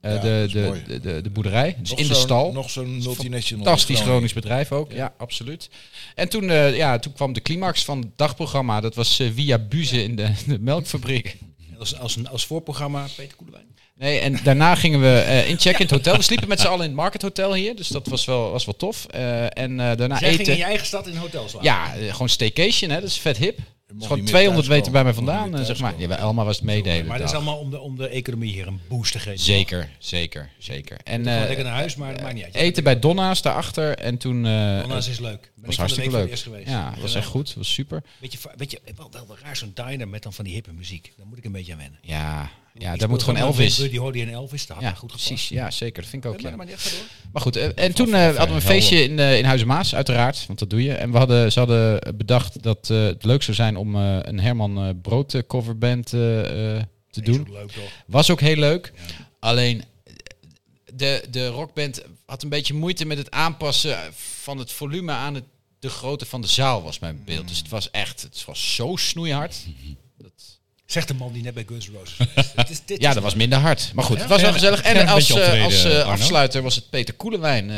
Eh, 0.00 0.14
Ja, 0.14 0.20
de, 0.20 0.48
de, 0.52 0.82
de, 0.86 1.00
de, 1.00 1.20
de 1.20 1.30
boerderij. 1.30 1.76
Dus 1.80 1.90
Nog 1.90 1.98
in 1.98 2.08
de 2.08 2.14
stal. 2.14 2.52
Nog 2.52 2.70
zo'n 2.70 2.98
multinational. 3.02 3.64
Fantastisch 3.64 4.00
Gronings 4.00 4.32
bedrijf 4.32 4.72
ook. 4.72 4.92
Ja, 4.92 5.14
absoluut. 5.18 5.70
En 6.14 6.28
toen, 6.28 6.50
eh, 6.50 6.76
ja, 6.76 6.98
toen 6.98 7.12
kwam 7.12 7.32
de 7.32 7.40
climax 7.42 7.84
van 7.84 7.98
het 7.98 8.08
dagprogramma. 8.16 8.80
Dat 8.80 8.94
was 8.94 9.22
via 9.34 9.58
Buze 9.58 10.02
in 10.02 10.16
de, 10.16 10.32
de 10.46 10.58
melkfabriek. 10.58 11.36
Als, 11.78 11.98
als, 11.98 12.16
een, 12.16 12.28
als 12.28 12.46
voorprogramma 12.46 13.06
Peter 13.16 13.36
Koelewijn. 13.36 13.66
Nee, 13.96 14.18
en 14.18 14.38
daarna 14.42 14.74
gingen 14.74 15.00
we 15.00 15.18
eh 15.18 15.48
inchecken 15.48 15.80
in 15.80 15.86
het 15.86 15.94
hotel. 15.96 16.16
We 16.16 16.22
sliepen 16.22 16.48
met 16.48 16.60
z'n 16.60 16.66
allen 16.66 16.80
in 16.80 16.86
het 16.86 16.94
Market 16.96 17.22
Hotel 17.22 17.54
hier. 17.54 17.76
Dus 17.76 17.88
dat 17.88 18.06
was 18.06 18.24
wel, 18.24 18.50
was 18.50 18.64
wel 18.64 18.76
tof. 18.76 19.06
Eh, 19.06 19.42
en 19.42 19.80
eh, 19.80 19.96
daarna 19.96 20.18
Jij 20.18 20.28
ging 20.28 20.40
eten. 20.40 20.52
in 20.52 20.58
je 20.58 20.64
eigen 20.64 20.86
stad 20.86 21.06
in 21.06 21.12
een 21.12 21.18
hotel 21.18 21.48
slapen. 21.48 21.68
Ja, 21.68 21.86
gewoon 22.12 22.28
staycation, 22.28 22.90
hè. 22.90 23.00
Dat 23.00 23.08
is 23.08 23.18
vet 23.18 23.36
hip. 23.36 23.56
Het 23.58 23.64
is 23.86 23.94
niet 23.94 24.02
gewoon 24.06 24.18
meer 24.22 24.32
200 24.32 24.68
meter 24.68 24.92
bij 24.92 25.04
mij 25.04 25.12
vandaan, 25.14 25.64
zeg 25.64 25.78
maar. 25.80 25.94
Ja, 25.96 26.06
bij 26.06 26.16
Elma 26.16 26.44
was 26.44 26.56
het 26.56 26.64
meedelen. 26.64 27.06
maar 27.06 27.18
dat 27.18 27.28
is 27.28 27.34
allemaal 27.34 27.58
om 27.58 27.70
de, 27.70 27.80
om 27.80 27.96
de 27.96 28.08
economie 28.08 28.52
hier 28.52 28.66
een 28.66 28.80
boost 28.88 29.12
te 29.12 29.18
geven. 29.18 29.38
Zeker, 29.38 29.88
zeker, 29.98 30.50
zeker. 30.58 30.96
En 31.04 31.26
eh, 31.26 31.40
lekker 31.46 31.64
naar 31.64 31.74
huis, 31.74 31.96
maar 31.96 32.12
dat 32.12 32.22
maakt 32.22 32.34
niet 32.34 32.44
uit. 32.44 32.54
eten 32.54 32.84
bij 32.84 32.98
Donna's 32.98 33.42
daarachter. 33.42 33.96
En 33.98 34.18
toen... 34.18 34.46
eh, 34.46 34.80
Donna's 34.80 35.08
is 35.08 35.18
leuk. 35.18 35.52
Ben 35.56 35.64
was 35.66 35.74
ik 35.74 35.80
van 35.80 35.88
de 35.88 35.94
week 35.94 36.10
hartstikke 36.12 36.28
leuk. 36.28 36.38
geweest. 36.38 36.68
Ja, 36.68 36.90
dat 36.90 37.00
was 37.00 37.14
echt 37.14 37.26
goed. 37.26 37.54
was 37.54 37.72
super. 37.72 38.02
Weet 38.18 38.32
je, 38.32 38.38
weet 38.56 38.70
je 38.70 38.80
wel, 38.96 39.08
wel, 39.10 39.26
wel 39.26 39.36
raar, 39.42 39.56
zo'n 39.56 39.72
diner 39.74 40.08
met 40.08 40.22
dan 40.22 40.32
van 40.32 40.44
die 40.44 40.54
hippe 40.54 40.72
muziek. 40.72 41.12
Daar 41.16 41.26
moet 41.26 41.38
ik 41.38 41.44
een 41.44 41.52
beetje 41.52 41.72
aan 41.72 41.78
wennen. 41.78 41.98
Ja, 42.02 42.50
ja 42.78 42.96
daar 42.96 43.08
moet 43.08 43.22
gewoon 43.22 43.40
Elvis. 43.40 43.76
Die 43.76 44.00
hoorde 44.00 44.18
je 44.18 44.24
in 44.24 44.32
Elvis, 44.32 44.68
had 44.68 44.80
Ja, 44.80 44.88
goed 44.90 44.98
gepast. 45.10 45.26
precies. 45.26 45.48
Ja, 45.48 45.70
zeker. 45.70 46.02
Dat 46.02 46.10
vind 46.10 46.24
ik 46.24 46.30
ook. 46.30 46.40
Ja. 46.40 46.56
maar 47.32 47.42
goed, 47.42 47.56
eh, 47.56 47.68
en 47.74 47.94
toen 47.94 48.14
eh, 48.14 48.24
hadden 48.24 48.48
we 48.48 48.54
een 48.54 48.60
feestje 48.60 49.02
in, 49.02 49.18
eh 49.18 49.38
in 49.38 49.44
Huizen 49.44 49.66
Maas, 49.66 49.94
uiteraard. 49.94 50.46
Want 50.46 50.58
dat 50.58 50.70
doe 50.70 50.82
je. 50.82 50.92
En 50.92 51.10
we 51.12 51.18
hadden, 51.18 51.52
ze 51.52 51.58
hadden 51.58 52.16
bedacht 52.16 52.62
dat 52.62 52.88
het 52.88 53.24
leuk 53.24 53.42
zou 53.42 53.56
zijn 53.56 53.76
om 53.76 53.94
een 53.94 54.40
Herman 54.40 55.00
Brood 55.02 55.42
coverband 55.46 56.06
te 56.06 56.86
doen. 57.22 57.40
ook 57.40 57.48
leuk 57.48 57.70
toch? 57.70 57.90
Was 58.06 58.30
ook 58.30 58.40
heel 58.40 58.56
leuk. 58.56 58.92
Alleen 59.38 59.84
de, 60.94 61.24
de 61.30 61.46
rockband 61.46 62.02
had 62.26 62.42
een 62.42 62.48
beetje 62.48 62.74
moeite 62.74 63.04
met 63.04 63.18
het 63.18 63.30
aanpassen 63.30 63.98
van 64.42 64.58
het 64.58 64.72
volume 64.72 65.12
aan 65.12 65.34
het, 65.34 65.44
de 65.78 65.88
grootte 65.88 66.26
van 66.26 66.40
de 66.40 66.46
zaal, 66.46 66.82
was 66.82 66.98
mijn 66.98 67.22
beeld. 67.24 67.48
Dus 67.48 67.58
het 67.58 67.68
was 67.68 67.90
echt, 67.90 68.22
het 68.22 68.44
was 68.44 68.74
zo 68.74 68.96
snoeihard. 68.96 69.56
Zegt 70.92 71.08
de 71.08 71.14
man 71.14 71.32
die 71.32 71.42
net 71.42 71.54
bij 71.54 71.64
Guns 71.66 71.88
N' 71.88 71.92
Roses 71.94 72.16
is- 72.70 72.80
dit 72.84 73.00
ja, 73.00 73.08
is- 73.08 73.14
dat 73.14 73.22
was 73.22 73.34
minder 73.34 73.58
hard. 73.58 73.90
Maar 73.94 74.04
goed, 74.04 74.18
het 74.18 74.28
was 74.28 74.40
wel 74.42 74.52
gezellig. 74.52 74.82
En 74.82 75.06
als, 75.08 75.30
eh, 75.30 75.36
optreden, 75.36 75.64
als 75.64 75.84
eh, 75.84 76.02
afsluiter 76.06 76.62
was 76.62 76.74
het 76.74 76.90
Peter 76.90 77.14
Koelewijn. 77.14 77.70
eh, 77.70 77.76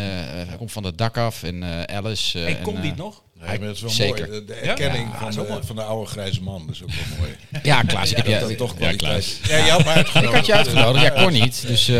hij 0.48 0.56
komt 0.56 0.72
van 0.72 0.84
het 0.84 0.98
dak 0.98 1.16
af 1.16 1.42
en 1.42 1.62
eh, 1.86 1.96
Alice. 1.96 2.38
eh, 2.44 2.48
En 2.56 2.62
komt 2.62 2.80
die 2.80 2.90
het 2.90 2.98
nog? 2.98 3.22
Nee, 3.34 3.58
maar 3.58 3.66
dat 3.66 3.74
is 3.76 3.80
wel 3.82 3.90
Zeker. 3.90 4.28
mooi. 4.28 4.38
De, 4.40 4.44
de 4.46 4.54
erkenning 4.54 5.08
Ja, 5.12 5.18
van, 5.18 5.30
de, 5.30 5.48
mooi. 5.50 5.62
van 5.66 5.76
de 5.76 5.82
oude 5.82 6.10
grijze 6.10 6.42
man. 6.42 6.66
Dat 6.66 6.74
is 6.74 6.82
ook 6.82 6.88
wel 6.90 7.18
mooi. 7.18 7.36
Ja, 7.62 7.82
Klaas, 7.82 8.10
ik 8.10 8.16
heb 8.16 8.26
Dat 8.26 8.34
je, 8.40 8.46
dat 8.48 8.56
toch 8.56 8.70
Ja, 8.70 8.76
kwaliteit 8.76 9.38
Klaas. 9.38 9.38
Ja, 9.58 9.64
je 9.64 9.70
had 9.70 9.84
me 9.84 9.90
uitgenodigd. 9.90 10.32
ik 10.32 10.36
had 10.38 10.46
je 10.46 10.54
uitgenodigd. 10.54 11.04
Ja, 11.04 11.10
kon 11.22 11.32
niet. 11.32 11.66
Dus 11.66 11.88
eh, 11.88 11.96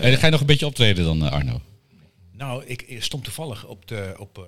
dan 0.00 0.16
ga 0.16 0.26
je 0.26 0.30
nog 0.32 0.40
een 0.40 0.46
beetje 0.46 0.66
optreden 0.66 1.04
dan, 1.04 1.30
Arno. 1.30 1.60
Nou, 2.32 2.64
ik, 2.66 2.82
ik 2.82 3.02
stond 3.02 3.24
toevallig 3.24 3.64
op, 3.66 3.88
de, 3.88 4.14
op 4.18 4.38
eh, 4.38 4.44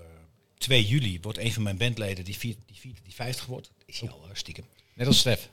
2 0.59 0.87
juli. 0.87 1.19
Wordt 1.23 1.39
een 1.39 1.53
van 1.53 1.63
mijn 1.63 1.77
bandleden 1.77 2.25
die, 2.25 2.25
die, 2.25 2.55
viert, 2.79 2.99
die 3.05 3.15
50 3.15 3.47
wordt. 3.47 3.71
Is 3.87 4.01
hij 4.01 4.09
al 4.09 4.25
stiekem. 4.33 4.65
net 4.95 5.07
als 5.07 5.19
Stef. 5.19 5.49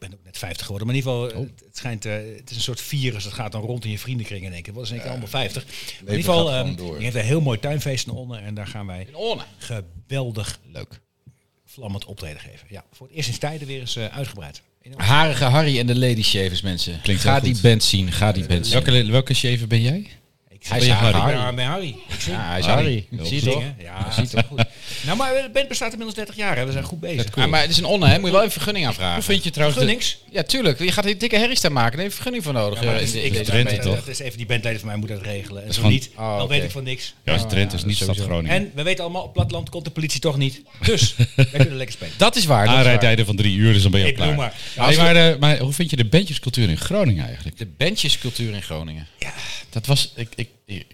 Ik 0.00 0.08
ben, 0.08 0.18
ook 0.18 0.24
net 0.24 0.38
50 0.38 0.62
geworden. 0.66 0.86
Maar 0.86 0.96
in 0.96 1.02
ieder 1.02 1.18
Oh. 1.20 1.26
geval, 1.26 1.42
het, 1.42 1.60
het 1.66 1.76
schijnt, 1.76 2.04
eh, 2.04 2.12
het 2.36 2.50
is 2.50 2.56
een 2.56 2.62
soort 2.62 2.80
virus. 2.80 3.24
Dat 3.24 3.32
gaat 3.32 3.52
dan 3.52 3.60
rond 3.62 3.84
in 3.84 3.90
je 3.90 3.98
vriendenkring 3.98 4.44
in 4.44 4.52
één 4.52 4.62
keer. 4.62 4.72
Wat 4.74 4.82
is 4.82 4.88
in 4.88 4.94
één 4.94 5.02
keer 5.02 5.10
allemaal 5.12 5.30
50. 5.30 5.64
Maar 5.64 5.74
in 6.12 6.16
ieder 6.18 6.32
geval, 6.32 6.52
eh, 6.52 6.76
door. 6.76 6.94
die 6.94 7.04
heeft 7.04 7.16
een 7.16 7.22
heel 7.24 7.40
mooi 7.40 7.58
tuinfeest 7.58 8.06
in 8.06 8.12
Onne. 8.12 8.38
En 8.38 8.54
daar 8.54 8.66
gaan 8.66 8.86
wij 8.86 9.06
geweldig 9.58 10.58
Leuk. 10.72 11.00
vlammend 11.64 12.04
optreden 12.04 12.40
geven. 12.40 12.66
Ja, 12.70 12.84
voor 12.92 13.06
het 13.06 13.16
eerst 13.16 13.28
in 13.28 13.38
tijden 13.38 13.66
weer 13.66 13.80
eens 13.80 13.96
eh, 13.96 14.16
uitgebreid. 14.16 14.62
Harige 14.96 15.44
Harry 15.44 15.78
en 15.78 15.86
de 15.86 15.98
Lady 15.98 16.22
Shavers, 16.22 16.60
mensen. 16.60 17.00
Klinkt 17.02 17.22
ga 17.22 17.40
die 17.40 17.52
goed. 17.52 17.62
band 17.62 17.82
zien. 17.84 18.12
Ga 18.12 18.32
die 18.32 18.46
band 18.46 18.66
zien. 18.66 18.82
Welke, 18.84 19.10
welke 19.10 19.34
shaver 19.34 19.66
ben 19.66 19.80
jij? 19.82 20.06
Hij 20.68 20.78
is 20.78 20.88
Harry. 20.88 21.18
Harry. 21.18 21.36
Ja, 21.36 21.52
bij 21.52 21.64
Harry. 21.64 21.88
Ik 22.08 22.20
zing. 22.20 22.36
Ja, 22.36 22.48
hij 22.48 22.58
is 22.58 22.66
Harry. 22.66 23.06
Zie 23.22 23.34
je 23.34 23.40
toch? 23.42 23.52
Zingen. 23.52 23.76
Ja, 23.82 24.04
dat 24.16 24.24
is 24.24 24.30
toch 24.30 24.44
goed. 24.48 24.64
Nou, 25.06 25.16
maar 25.16 25.32
de 25.34 25.50
band 25.52 25.68
bestaat 25.68 25.90
inmiddels 25.90 26.16
30 26.18 26.36
jaar. 26.36 26.56
Hè. 26.56 26.66
We 26.66 26.72
zijn 26.72 26.84
goed 26.84 27.00
bezig. 27.00 27.36
Ja, 27.36 27.46
maar 27.46 27.60
het 27.60 27.70
is 27.70 27.76
een 27.78 27.84
onne, 27.84 28.06
hè? 28.08 28.18
Moet 28.18 28.26
je 28.26 28.32
wel 28.34 28.44
een 28.44 28.50
vergunning 28.50 28.86
aanvragen. 28.86 29.14
Hoe 29.14 29.22
vind 29.22 29.44
je 29.44 29.50
trouwens... 29.50 29.78
de- 29.80 29.84
Gunnings? 29.86 30.18
Ja, 30.30 30.42
tuurlijk. 30.42 30.78
Je 30.78 30.92
gaat 30.92 31.04
een 31.06 31.18
dikke 31.18 31.36
herrie 31.36 31.56
staan 31.56 31.72
maken. 31.72 31.90
Daar 31.92 32.00
heb 32.00 32.08
je 32.08 32.14
vergunning 32.14 32.44
voor 32.44 32.52
nodig. 32.52 32.82
Ja, 32.82 32.86
eh, 32.86 32.92
het 33.00 33.02
is- 33.02 33.14
ik 33.14 33.44
Drenthe, 33.44 33.78
toch? 33.78 33.94
Dat 33.96 34.08
is 34.08 34.18
even 34.18 34.36
die 34.36 34.46
bandleden 34.46 34.78
van 34.78 34.88
mij 34.88 34.96
moeten 34.96 35.16
dat 35.16 35.24
regelen. 35.26 35.62
En 35.64 35.68
zo 35.68 35.74
gewoon- 35.74 35.90
niet, 35.92 36.10
Oh, 36.16 36.38
dan 36.38 36.48
weet 36.48 36.62
ik 36.62 36.70
van 36.70 36.84
niks. 36.84 37.14
Ja, 37.24 37.34
is 37.34 37.42
Drenthe, 37.48 37.74
is 37.76 37.80
ja, 37.82 37.86
niet 37.86 37.96
stad. 37.96 38.16
Groningen. 38.16 38.50
En 38.56 38.70
we 38.74 38.82
weten 38.82 39.04
allemaal, 39.04 39.22
op 39.22 39.32
platteland 39.32 39.68
komt 39.68 39.84
de 39.84 39.90
politie 39.90 40.20
toch 40.20 40.36
niet. 40.36 40.62
Dus, 40.80 41.14
wij 41.36 41.44
kunnen 41.50 41.76
lekker 41.76 41.94
spelen. 41.94 42.14
Dat 42.16 42.36
is 42.36 42.44
waar. 42.44 42.66
Aanrijdtijden 42.66 43.26
van 43.26 43.36
drie 43.36 43.56
uur, 43.56 43.72
dus 43.72 43.82
dan 43.82 43.90
ben 43.90 44.00
je 44.00 44.06
al 44.06 44.12
Ik 44.12 44.16
klaar. 44.16 44.34
maar. 44.34 45.16
Eh, 45.32 45.38
maar 45.38 45.58
hoe 45.58 45.72
vind 45.72 45.90
je 45.90 45.96
de 45.96 46.04
bandjescultuur 46.04 46.68
in 46.68 46.78
Groningen 46.78 47.24
eigenlijk? 47.26 47.58
De 47.58 47.66
bandjescultuur 47.66 48.54
in 48.54 48.62
Groningen. 48.62 49.06
Dat 49.70 49.86
was... 49.86 50.12
Ik- 50.16 50.48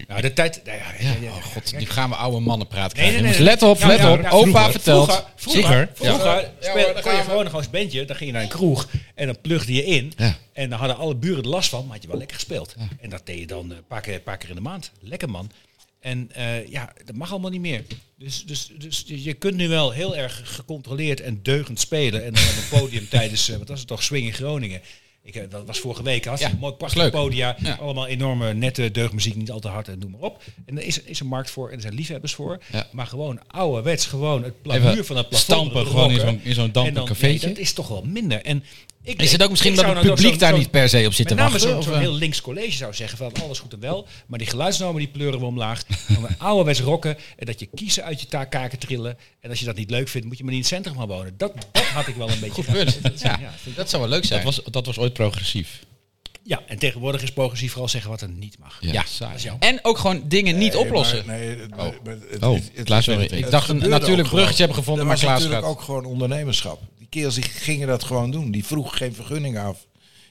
Nou, 0.07 0.21
de 0.21 0.33
tijd... 0.33 0.61
Nou 0.65 0.77
ja, 0.77 0.85
ja, 0.99 1.11
ja, 1.13 1.21
ja. 1.21 1.29
Oh 1.35 1.43
god, 1.43 1.73
nu 1.77 1.85
gaan 1.85 2.09
we 2.09 2.15
oude 2.15 2.39
mannen 2.39 2.67
praten 2.67 2.97
Nee, 3.21 3.39
let 3.39 3.61
op, 3.61 3.79
Nou, 3.79 3.91
let 3.91 4.01
nou, 4.01 4.19
op. 4.19 4.25
Opa 4.25 4.31
vroeger- 4.31 4.71
vertelt. 4.71 5.25
Vroeger, 5.35 5.89
vroeger, 5.93 6.51
speel- 6.59 6.93
kon 7.01 7.15
je 7.15 7.21
gewoon 7.23 7.43
nog 7.43 7.53
als 7.53 7.69
bandje, 7.69 8.05
dan 8.05 8.15
ging 8.15 8.29
je 8.29 8.35
naar 8.35 8.43
een 8.43 8.49
kroeg 8.49 8.87
en 9.15 9.25
dan 9.25 9.41
plugde 9.41 9.73
je 9.73 9.85
in. 9.85 10.13
En 10.53 10.69
dan 10.69 10.79
hadden 10.79 10.97
alle 10.97 11.15
buren 11.15 11.43
er 11.43 11.49
last 11.49 11.69
van, 11.69 11.83
maar 11.83 11.93
had 11.93 12.01
je 12.01 12.07
wel 12.07 12.17
lekker 12.17 12.35
gespeeld. 12.35 12.75
En 13.01 13.09
dat 13.09 13.25
deed 13.25 13.39
je 13.39 13.47
dan 13.47 13.71
eh, 13.71 13.77
een 13.77 13.85
paar 13.87 14.01
keer, 14.01 14.13
een 14.13 14.23
paar 14.23 14.37
keer 14.37 14.49
in 14.49 14.55
de 14.55 14.61
maand. 14.61 14.91
Lekker 14.99 15.29
man. 15.29 15.51
En 15.99 16.29
eh, 16.33 16.67
ja, 16.67 16.93
dat 17.05 17.15
mag 17.15 17.31
allemaal 17.31 17.49
niet 17.51 17.61
meer. 17.61 17.83
Dus, 18.17 18.43
dus, 18.45 18.71
dus 18.77 19.03
je 19.05 19.33
kunt 19.33 19.55
nu 19.55 19.67
wel 19.67 19.91
heel 19.91 20.15
erg 20.17 20.41
gecontroleerd 20.43 21.21
en 21.21 21.39
deugend 21.43 21.79
spelen. 21.79 22.23
En 22.25 22.33
dan 22.33 22.43
op 22.43 22.49
een 22.71 22.79
podium 22.79 23.09
tijdens, 23.19 23.49
eh, 23.49 23.57
wat 23.57 23.67
was 23.67 23.79
het 23.79 23.87
toch, 23.87 24.03
Swing 24.03 24.25
in 24.25 24.33
Groningen. 24.33 24.81
Ik, 25.25 25.35
eh, 25.35 25.43
dat 25.49 25.65
was 25.65 25.79
vorige 25.79 26.03
week. 26.03 26.25
Had 26.25 26.39
Ja, 26.39 26.51
mooi 26.59 26.73
prachtig 26.73 27.09
podia. 27.11 27.55
Ja. 27.59 27.73
Allemaal 27.75 28.07
enorme 28.07 28.53
nette 28.53 28.91
deugdmuziek, 28.91 29.35
niet 29.35 29.51
al 29.51 29.59
te 29.59 29.67
hard 29.67 29.87
en 29.87 29.99
noem 29.99 30.11
maar 30.11 30.19
op. 30.21 30.43
En 30.65 30.77
er 30.77 30.83
is, 30.83 31.01
is 31.01 31.19
een 31.19 31.27
markt 31.27 31.49
voor 31.51 31.69
en 31.69 31.75
er 31.75 31.81
zijn 31.81 31.93
liefhebbers 31.93 32.33
voor. 32.33 32.59
Ja. 32.71 32.87
Maar 32.91 33.07
gewoon 33.07 33.39
ouderwets, 33.47 34.05
gewoon 34.05 34.43
het 34.43 34.61
plamuur 34.61 34.89
Even 34.91 35.05
van 35.05 35.17
het 35.17 35.29
plafond. 35.29 35.51
stampen 35.51 35.87
gewoon 35.87 36.11
in 36.11 36.19
zo'n- 36.19 36.39
in 36.43 36.53
zo'n 36.53 36.71
cafeetje. 36.71 37.45
nee, 37.45 37.55
dat 37.55 37.63
is 37.63 37.73
toch 37.73 37.87
wel 37.87 38.01
minder. 38.05 38.41
En 38.41 38.63
ik 39.03 39.11
Is 39.11 39.17
denk- 39.17 39.31
het 39.31 39.43
ook 39.43 39.49
misschien 39.49 39.75
dat 39.75 39.83
zou 39.83 39.95
het 39.95 40.03
nou 40.05 40.15
publiek 40.15 40.39
daar 40.39 40.53
niet 40.57 40.71
per 40.71 40.89
se 40.89 41.05
op 41.05 41.13
zit 41.13 41.27
te 41.27 41.33
met 41.35 41.43
name 41.43 41.51
wachten? 41.51 41.69
zo'n 41.69 41.77
of, 41.79 41.83
zo'n 41.85 41.93
eh? 41.93 41.99
heel 41.99 42.13
links 42.13 42.41
college 42.41 42.71
zou 42.71 42.93
zeggen 42.93 43.17
van 43.17 43.31
alles 43.43 43.59
goed 43.59 43.73
en 43.73 43.79
wel, 43.79 44.07
maar 44.27 44.39
die 44.39 44.47
geluidsnormen 44.47 44.99
die 45.01 45.11
pleuren 45.11 45.39
we 45.39 45.45
omlaag. 45.45 45.83
Een 46.07 46.37
ouderwets 46.47 46.79
rocken 46.81 47.17
en 47.37 47.45
dat 47.45 47.59
je 47.59 47.65
kiezen 47.75 48.03
uit 48.03 48.21
je 48.21 48.27
taakkaken 48.27 48.79
trillen. 48.79 49.17
En 49.39 49.49
als 49.49 49.59
je 49.59 49.65
dat 49.65 49.75
niet 49.75 49.89
leuk 49.89 50.07
vindt, 50.07 50.27
moet 50.27 50.37
je 50.37 50.43
maar 50.43 50.53
niet 50.53 50.63
in 50.71 50.75
het 50.77 50.83
centrum 50.83 50.99
gaan 51.07 51.17
wonen. 51.17 51.33
Dat, 51.37 51.53
dat 51.71 51.83
had 51.83 52.07
ik 52.07 52.15
wel 52.15 52.29
een 52.29 52.39
beetje 52.39 52.63
Goed. 52.63 53.03
Dat- 53.03 53.19
Ja, 53.21 53.37
ja, 53.41 53.53
dat 53.75 53.89
zou 53.89 54.01
wel 54.01 54.11
leuk 54.11 54.25
zijn. 54.25 54.43
dat, 54.43 54.55
was, 54.55 54.65
dat 54.73 54.85
was 54.85 54.97
ooit 54.97 55.13
progressief. 55.13 55.79
ja, 56.43 56.61
en 56.67 56.77
tegenwoordig 56.79 57.21
is 57.21 57.31
progressief 57.31 57.69
vooral 57.71 57.89
zeggen 57.89 58.09
wat 58.09 58.21
er 58.21 58.29
niet 58.29 58.57
mag. 58.59 58.77
Ja. 58.81 59.03
jouw 59.37 59.57
En 59.59 59.79
ook 59.81 59.97
gewoon 59.97 60.23
dingen 60.27 60.57
niet 60.57 60.73
Nee, 60.73 60.81
oplossen. 60.81 61.23
maar- 61.25 61.37
nee, 61.37 61.47
het- 61.49 61.59
het- 61.59 61.73
Oh, 61.79 61.83
het- 62.53 62.71
het- 62.73 62.85
Klaas 62.85 63.05
het- 63.05 63.19
het- 63.19 63.29
het 63.31 63.39
Ik 63.39 63.51
dacht 63.51 63.69
een 63.69 63.89
natuurlijk 63.89 64.29
bruggetje 64.29 64.57
hebben 64.57 64.77
gevonden, 64.77 65.05
maar 65.05 65.17
Klaas 65.17 65.39
natuurlijk 65.41 65.65
ook 65.65 65.81
gewoon 65.81 66.05
ondernemerschap. 66.05 66.81
Die 67.13 67.21
kerels 67.21 67.35
die 67.35 67.43
gingen 67.61 67.87
dat 67.87 68.03
gewoon 68.03 68.31
doen. 68.31 68.51
Die 68.51 68.65
vroegen 68.65 68.97
geen 68.97 69.13
vergunning 69.15 69.57
af. 69.57 69.85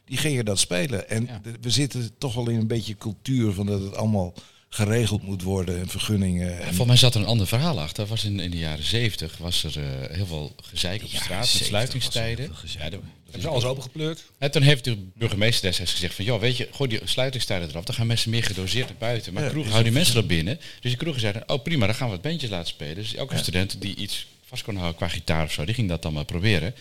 Die 0.05 0.17
gingen 0.19 0.45
dat 0.45 0.59
spelen. 0.59 1.09
En 1.09 1.25
Ja. 1.27 1.41
we 1.61 1.71
zitten 1.71 2.11
toch 2.19 2.35
wel 2.35 2.49
in 2.49 2.59
een 2.59 2.67
beetje 2.67 2.97
cultuur 2.97 3.53
van 3.53 3.67
dat 3.67 3.81
het 3.83 3.97
allemaal 3.97 4.35
geregeld 4.69 5.23
moet 5.23 5.43
worden 5.43 5.79
en 5.81 5.89
vergunningen. 5.89 6.57
En, 6.59 6.65
Volgens 6.67 6.87
mij 6.87 6.97
zat 6.97 7.15
er 7.15 7.21
een 7.21 7.27
ander 7.27 7.47
verhaal 7.47 7.81
achter. 7.81 8.07
Was 8.07 8.25
in, 8.25 8.41
in 8.41 8.51
de 8.51 8.59
jaren 8.59 8.85
zeventig 8.85 9.37
was 9.39 9.65
er 9.65 9.79
eh, 9.79 10.17
heel 10.17 10.27
veel 10.27 10.55
gezeik 10.63 11.03
op 11.03 11.11
de 11.11 11.17
straat 11.17 11.39
met 11.39 11.47
70 11.49 11.67
sluitingstijden. 11.67 12.49
was 12.49 12.61
heel 12.61 12.69
veel 12.71 12.81
Ja, 12.85 12.91
de- 12.91 12.99
Hebben 13.25 13.43
ze 13.43 13.49
alles 13.49 13.65
opengepleurd? 13.65 14.25
en 14.39 14.51
toen 14.51 14.63
heeft 14.63 14.85
de 14.85 14.97
burgemeester 15.15 15.63
destijds 15.69 15.93
gezegd 15.93 16.15
van... 16.15 16.25
joh, 16.25 16.41
weet 16.41 16.57
je, 16.57 16.69
gooi 16.73 16.91
die 16.91 17.01
sluitingstijden 17.05 17.69
eraf. 17.69 17.85
Dan 17.85 17.95
gaan 17.95 18.07
mensen 18.07 18.31
meer 18.31 18.45
gedoseerd 18.45 18.89
naar 18.89 18.97
buiten. 18.99 19.33
Maar 19.33 19.43
Ja, 19.43 19.53
houden 19.53 19.83
die 19.83 19.93
mensen 19.93 20.17
er 20.17 20.27
binnen. 20.27 20.57
Dus 20.57 20.91
die 20.91 20.97
kroegen 20.97 21.21
zeiden, 21.21 21.43
oh 21.49 21.63
prima, 21.63 21.87
dan 21.87 21.95
gaan 21.95 22.07
we 22.09 22.13
wat 22.13 22.23
bandjes 22.23 22.51
laten 22.51 22.69
spelen. 22.69 22.95
Dus 22.95 23.15
elke 23.15 23.37
student 23.39 23.81
die 23.81 23.95
iets 23.97 24.27
vast 24.53 24.65
kon 24.65 24.77
houden 24.77 24.97
qua 24.97 25.09
gitaar 25.09 25.45
of 25.45 25.53
zo... 25.53 25.65
die 25.65 25.75
ging 25.75 25.89
dat 25.89 26.03
dan 26.03 26.13
maar 26.13 26.25
proberen. 26.25 26.75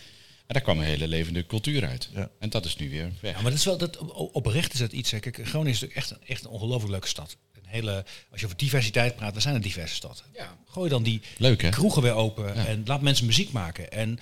En 0.47 0.57
daar 0.57 0.61
kwam 0.61 0.77
een 0.79 0.85
hele 0.85 1.07
levende 1.07 1.45
cultuur 1.45 1.85
uit. 1.87 2.09
Ja. 2.13 2.29
En 2.39 2.49
dat 2.49 2.65
is 2.65 2.75
nu 2.75 2.89
weer 2.89 3.11
weg. 3.21 3.35
Ja, 3.35 3.41
maar 3.41 3.51
dat 3.51 3.59
is 3.59 3.65
wel, 3.65 3.77
dat, 3.77 3.97
oprecht 4.31 4.73
is 4.73 4.79
dat 4.79 4.91
iets. 4.91 5.11
Hè. 5.11 5.19
Kijk, 5.19 5.35
Groningen 5.43 5.71
is 5.73 5.79
natuurlijk 5.81 5.95
echt, 5.95 6.11
een- 6.11 6.27
echt 6.27 6.43
een 6.43 6.49
ongelooflijk 6.49 6.91
leuke 6.91 7.07
stad. 7.07 7.37
Een 7.53 7.61
hele, 7.67 8.05
als 8.31 8.39
je 8.39 8.45
over 8.45 8.57
diversiteit 8.57 9.15
praat, 9.15 9.33
we 9.33 9.39
zijn 9.39 9.55
een 9.55 9.61
diverse 9.61 9.95
stad. 9.95 10.23
Ja. 10.33 10.57
Gooi 10.69 10.89
dan 10.89 11.03
die 11.03 11.21
Leuk, 11.37 11.61
hè? 11.61 11.69
kroegen 11.69 12.01
weer 12.01 12.13
open 12.13 12.55
en 12.67 12.81
laat 12.85 13.01
mensen 13.01 13.25
muziek 13.25 13.51
maken. 13.51 13.91
En 13.91 14.19
80% 14.19 14.21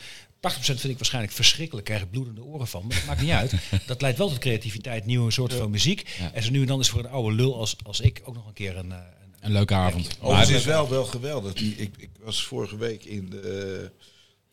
vind 0.79 0.83
ik 0.83 0.97
waarschijnlijk 0.97 1.33
verschrikkelijk, 1.33 1.85
krijg 1.85 2.01
ik 2.01 2.11
bloedende 2.11 2.43
oren 2.43 2.67
van. 2.67 2.87
Maar 2.87 2.95
dat 2.97 3.05
maakt 3.05 3.21
niet 3.21 3.29
uit. 3.31 3.53
Dat 3.85 4.01
leidt 4.01 4.17
wel 4.17 4.29
tot 4.29 4.37
creativiteit, 4.37 5.05
nieuwe 5.05 5.31
soorten 5.31 5.57
van 5.57 5.69
muziek. 5.71 6.09
Ja. 6.19 6.31
En 6.33 6.43
zo 6.43 6.51
nu 6.51 6.61
en 6.61 6.67
dan 6.67 6.79
is 6.79 6.89
voor 6.89 6.99
een 6.99 7.09
oude 7.09 7.35
lul 7.35 7.55
als, 7.57 7.75
als 7.83 7.99
ik 7.99 8.21
ook 8.23 8.35
nog 8.35 8.47
een 8.47 8.53
keer 8.53 8.77
een... 8.77 8.91
eh, 8.91 8.97
een 9.23 9.28
Een 9.41 9.51
leuke 9.51 9.73
avond. 9.73 10.17
Overigens 10.21 10.57
is 10.57 10.65
wel, 10.65 10.89
wel 10.89 11.05
geweldig. 11.05 11.53
Die, 11.53 11.75
ik, 11.75 11.93
ik 11.97 12.09
was 12.23 12.43
vorige 12.43 12.77
week 12.77 13.03
in 13.05 13.29
de, 13.29 13.91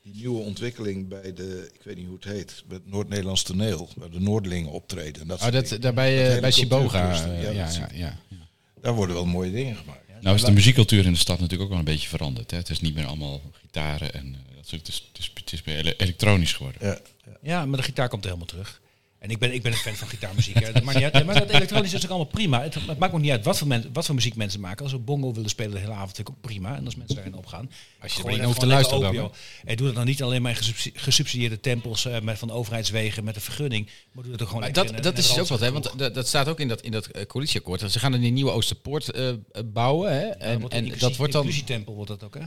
die 0.03 0.13
nieuwe 0.15 0.39
ontwikkeling 0.43 1.09
bij 1.09 1.33
de, 1.33 1.71
ik 1.75 1.81
weet 1.83 1.97
niet 1.97 2.07
hoe 2.07 2.15
het 2.15 2.25
heet, 2.25 2.65
bij 2.69 2.77
het 2.77 2.91
Noord-Nederlands 2.91 3.43
toneel, 3.43 3.89
waar 3.97 4.11
de 4.11 4.21
Noordelingen 4.21 4.71
optreden. 4.71 5.23
En 5.23 5.29
dat 5.29 5.43
Oh, 5.43 5.51
dat, 5.53 5.77
daarbij 5.81 6.35
eh, 6.35 6.41
bij 6.41 6.51
Siboga. 6.51 6.83
cultuurcluster, 6.83 7.35
eh, 7.35 7.43
ja, 7.43 7.69
Ja, 7.71 8.19
ja. 8.29 8.45
Daar 8.81 8.95
worden 8.95 9.15
wel 9.15 9.27
mooie 9.27 9.51
dingen 9.53 9.77
gemaakt. 9.77 10.05
Nou 10.21 10.37
is 10.37 10.43
de 10.45 10.53
muziekcultuur 10.53 11.05
in 11.05 11.13
de 11.13 11.19
stad 11.19 11.37
natuurlijk 11.41 11.63
ook 11.63 11.69
wel 11.71 11.79
een 11.79 11.85
beetje 11.93 12.09
veranderd. 12.09 12.51
Hè? 12.51 12.57
Het 12.57 12.71
is 12.71 12.81
niet 12.81 12.95
meer 12.95 13.07
allemaal 13.07 13.41
gitaren 13.61 14.13
en 14.15 14.35
eh, 14.49 14.57
dat 14.57 14.67
soort. 14.69 14.81
Het 14.87 14.89
is, 14.89 15.05
het 15.09 15.19
is, 15.19 15.31
het 15.35 15.53
is 15.53 15.63
meer 15.63 15.77
ele- 15.77 15.95
elektronisch 15.97 16.53
geworden. 16.53 16.81
Ja. 16.89 16.99
Ja, 17.43 17.67
maar 17.67 17.77
de 17.79 17.85
gitaar 17.85 18.09
komt 18.09 18.25
helemaal 18.25 18.47
terug. 18.47 18.81
En 19.19 19.31
ik 19.31 19.39
ben, 19.39 19.55
ik 19.55 19.63
ben 19.63 19.73
een 19.73 19.79
fan 19.79 19.95
van 19.95 20.09
gitaarmuziek. 20.09 20.55
Hè. 20.65 20.73
Dat 20.73 20.83
maakt 20.83 20.95
niet 20.97 21.05
uit. 21.05 21.15
Ja, 21.17 21.25
Maar 21.25 21.39
dat 21.39 21.51
elektronisch 21.51 21.93
is 21.93 22.03
ook 22.05 22.09
allemaal 22.11 22.27
prima. 22.29 22.63
Het, 22.63 22.75
het 22.75 22.99
maakt 22.99 23.13
ook 23.15 23.21
niet 23.21 23.31
uit 23.31 23.45
wat 23.45 23.59
voor, 23.59 23.67
men, 23.67 23.91
wat 23.93 24.07
voor 24.07 24.15
muziek 24.15 24.37
mensen 24.37 24.61
maken. 24.61 24.83
Als 24.83 24.93
we 24.93 24.99
bongo 24.99 25.33
willen 25.33 25.51
spelen 25.51 25.71
de 25.73 25.79
hele 25.79 25.93
avond, 25.93 26.15
vind 26.17 26.29
ik 26.29 26.35
ook 26.35 26.41
prima. 26.41 26.77
En 26.77 26.85
als 26.85 26.97
mensen 26.97 27.15
daarin 27.15 27.35
opgaan. 27.35 27.71
Als 28.01 28.13
je 28.13 28.23
er 28.25 28.45
hoeft 28.45 28.61
te 28.61 28.67
luisteren 28.67 29.13
joh. 29.15 29.33
En 29.65 29.77
doe 29.77 29.87
dat 29.87 29.97
dan 29.97 30.05
niet 30.07 30.23
alleen 30.23 30.43
maar 30.43 30.51
in 30.51 30.57
gesubsi- 30.57 30.91
gesubsidieerde 30.95 31.61
tempels 31.61 32.05
eh, 32.05 32.21
met 32.21 32.39
van 32.39 32.51
overheidswegen 32.51 33.25
met 33.25 33.35
een 33.37 33.41
vergunning. 33.43 33.89
Maar 34.13 34.23
doe 34.25 34.33
het 34.33 34.43
ook 34.43 34.49
gewoon 34.49 34.63
Maar 34.63 34.73
dat, 34.73 34.89
in 34.89 34.95
een- 34.97 35.03
dat 35.03 35.13
in 35.13 35.19
is 35.19 35.31
een 35.35 35.41
ook 35.41 35.49
wat, 35.49 35.61
hè? 35.61 35.73
Want 35.73 35.93
dat, 35.99 36.15
dat 36.15 36.29
staat 36.29 36.49
ook 36.49 36.61
in 36.61 36.69
dat, 36.69 36.81
in 36.81 36.91
dat 36.91 37.07
eh, 37.07 37.27
coalitieakkoord. 37.27 37.93
Ze 37.93 37.99
gaan 37.99 38.13
die 38.13 38.33
nieuwe 38.33 38.51
Oosterpoort 38.51 39.11
eh, 39.11 39.29
bouwen. 39.65 40.13
Hè? 40.13 40.25
Ja, 40.27 40.35
En, 40.35 40.61
wordt 40.61 40.75
en 40.75 40.85
een 40.93 40.99
dat 40.99 41.17
wordt 41.17 41.33
dan. 41.33 41.43
inclusietempel 41.43 41.95
wordt 41.95 42.11
dat 42.11 42.25
ook, 42.25 42.35
hè? 42.35 42.45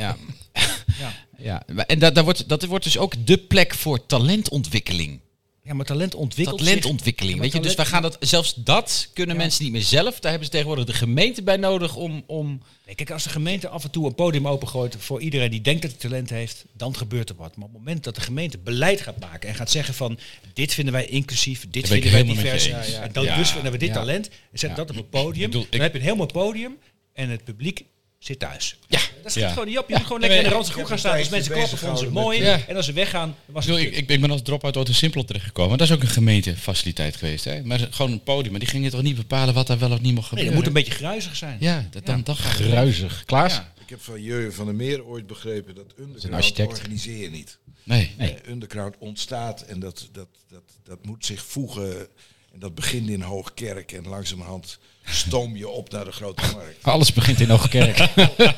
Ja. 0.00 0.16
Ja. 0.98 1.12
Ja. 1.38 1.62
maar- 1.72 1.84
En 1.86 1.98
dat, 1.98 2.14
dat, 2.14 2.24
wordt, 2.24 2.48
dat 2.48 2.64
wordt 2.64 2.84
dus 2.84 2.98
ook 2.98 3.26
de 3.26 3.36
plek 3.38 3.74
voor 3.74 4.06
talentontwikkeling. 4.06 5.20
Ja, 5.68 5.74
maar 5.74 5.86
talent 5.86 6.14
ontwikkelt. 6.14 6.58
Talentontwikkeling. 6.58 7.36
Ja, 7.36 7.42
weet 7.42 7.52
je, 7.52 7.60
dus 7.60 7.74
wij 7.74 7.84
gaan 7.86 8.02
dat, 8.02 8.16
zelfs 8.20 8.54
dat 8.56 9.10
kunnen 9.12 9.34
Ja. 9.36 9.40
mensen 9.42 9.62
niet 9.62 9.72
meer 9.72 9.82
zelf. 9.82 10.14
Daar 10.20 10.30
hebben 10.30 10.44
ze 10.44 10.50
tegenwoordig 10.50 10.84
de 10.84 10.92
gemeente 10.92 11.42
bij 11.42 11.56
nodig 11.56 11.96
om. 11.96 12.22
om 12.26 12.62
Nee, 12.86 12.94
kijk, 12.94 13.10
als 13.10 13.22
de 13.22 13.28
gemeente 13.30 13.68
af 13.68 13.84
en 13.84 13.90
toe 13.90 14.06
een 14.06 14.14
podium 14.14 14.48
opengooit 14.48 14.96
voor 14.98 15.20
iedereen 15.20 15.50
die 15.50 15.60
denkt 15.60 15.82
dat 15.82 15.90
hij 15.90 16.00
talent 16.00 16.30
heeft, 16.30 16.64
dan 16.72 16.96
gebeurt 16.96 17.28
er 17.28 17.36
wat. 17.36 17.56
Maar 17.56 17.66
op 17.66 17.72
het 17.72 17.82
moment 17.82 18.04
dat 18.04 18.14
de 18.14 18.20
gemeente 18.20 18.58
beleid 18.58 19.00
gaat 19.00 19.20
maken 19.20 19.48
en 19.48 19.54
gaat 19.54 19.70
zeggen 19.70 19.94
van 19.94 20.18
dit 20.52 20.74
vinden 20.74 20.92
wij 20.94 21.06
inclusief, 21.06 21.66
dit 21.70 21.86
vinden 21.88 22.10
wij 22.10 22.20
helemaal 22.20 22.42
divers, 22.42 22.66
en 22.92 23.12
dan 23.12 23.24
dus 23.36 23.50
vinden 23.50 23.72
we 23.72 23.78
dit 23.78 23.92
talent, 23.92 24.28
en 24.28 24.58
zet 24.58 24.76
dat 24.76 24.90
op 24.90 24.96
een 24.96 25.08
podium, 25.08 25.44
Ik 25.44 25.50
bedoel, 25.50 25.62
ik- 25.62 25.70
dan 25.72 25.80
heb 25.80 25.92
je 25.92 25.98
een 25.98 26.04
heel 26.04 26.16
mooi 26.16 26.28
podium 26.32 26.76
en 27.12 27.28
het 27.30 27.44
publiek 27.44 27.84
zit 28.18 28.38
thuis. 28.38 28.78
Ja. 28.86 29.00
Dat 29.22 29.34
Ja. 29.34 29.48
gewoon 29.48 29.66
niet 29.68 29.78
op. 29.78 29.88
Je 29.88 29.94
moet 29.94 30.02
gewoon 30.06 30.20
lekker 30.20 30.38
in 30.38 30.44
de 30.44 30.50
randse 30.50 30.72
groep 30.72 30.84
gaan 30.84 30.98
staan. 30.98 31.18
Als 31.18 31.28
mensen 31.28 31.52
klappen, 31.52 31.78
vonden 31.78 31.98
ze 31.98 32.04
het 32.04 32.12
mooi. 32.14 32.40
En 32.40 32.76
als 32.76 32.86
ze 32.86 32.92
weggaan, 32.92 33.36
dan 33.46 33.54
was 33.54 33.66
Ik, 33.66 33.72
het 33.72 33.82
ik, 33.82 33.96
ik, 33.96 34.08
ik 34.08 34.20
ben 34.20 34.30
als 34.30 34.42
drop-out 34.42 34.76
ooit 34.76 34.88
in 34.88 34.94
Simpel 34.94 35.24
terechtgekomen. 35.24 35.78
Dat 35.78 35.86
is 35.88 35.94
ook 35.94 36.02
een 36.02 36.08
gemeentefaciliteit 36.08 37.16
geweest. 37.16 37.44
Hè? 37.44 37.62
Maar 37.62 37.88
gewoon 37.90 38.12
een 38.12 38.22
podium. 38.22 38.50
Maar 38.50 38.60
die 38.60 38.68
gingen 38.68 38.90
toch 38.90 39.02
niet 39.02 39.16
bepalen 39.16 39.54
wat 39.54 39.66
daar 39.66 39.78
wel 39.78 39.92
of 39.92 40.00
niet 40.00 40.14
mocht 40.14 40.32
Nee, 40.32 40.40
gebeuren? 40.44 40.54
dat 40.54 40.54
moet 40.54 40.66
een 40.66 40.72
beetje 40.84 41.04
gruizig 41.04 41.36
zijn. 41.36 41.56
Ja, 41.60 41.88
dat, 41.90 42.06
dan, 42.06 42.22
het. 42.24 42.38
gruizig. 42.38 43.22
Klaas? 43.24 43.52
Ja. 43.54 43.72
Ik 43.80 43.88
heb 43.90 44.02
van 44.02 44.22
Jurjen 44.22 44.54
van 44.54 44.66
der 44.66 44.74
Meer 44.74 45.04
ooit 45.04 45.26
begrepen 45.26 45.74
dat 45.74 45.94
underground 45.98 46.34
architect. 46.36 46.68
organiseer 46.68 47.16
je 47.22 47.30
niet. 47.30 47.58
Nee. 47.84 48.10
Nee. 48.18 48.34
Eh, 48.34 48.50
underground 48.52 48.94
ontstaat 48.98 49.62
en 49.62 49.80
dat, 49.80 50.08
dat, 50.12 50.28
dat, 50.48 50.62
dat 50.84 51.06
moet 51.06 51.26
zich 51.26 51.44
voegen. 51.44 52.06
En 52.52 52.58
dat 52.58 52.74
begint 52.74 53.08
in 53.08 53.22
Hoogkerk 53.22 53.92
en 53.92 54.08
langzamerhand 54.08 54.78
stoom 55.04 55.56
je 55.56 55.68
op 55.68 55.90
naar 55.90 56.04
de 56.04 56.12
grote 56.12 56.42
markt. 56.54 56.82
Alles 56.82 57.12
begint 57.12 57.40
in 57.40 57.50
Hoogkerk. 57.50 57.96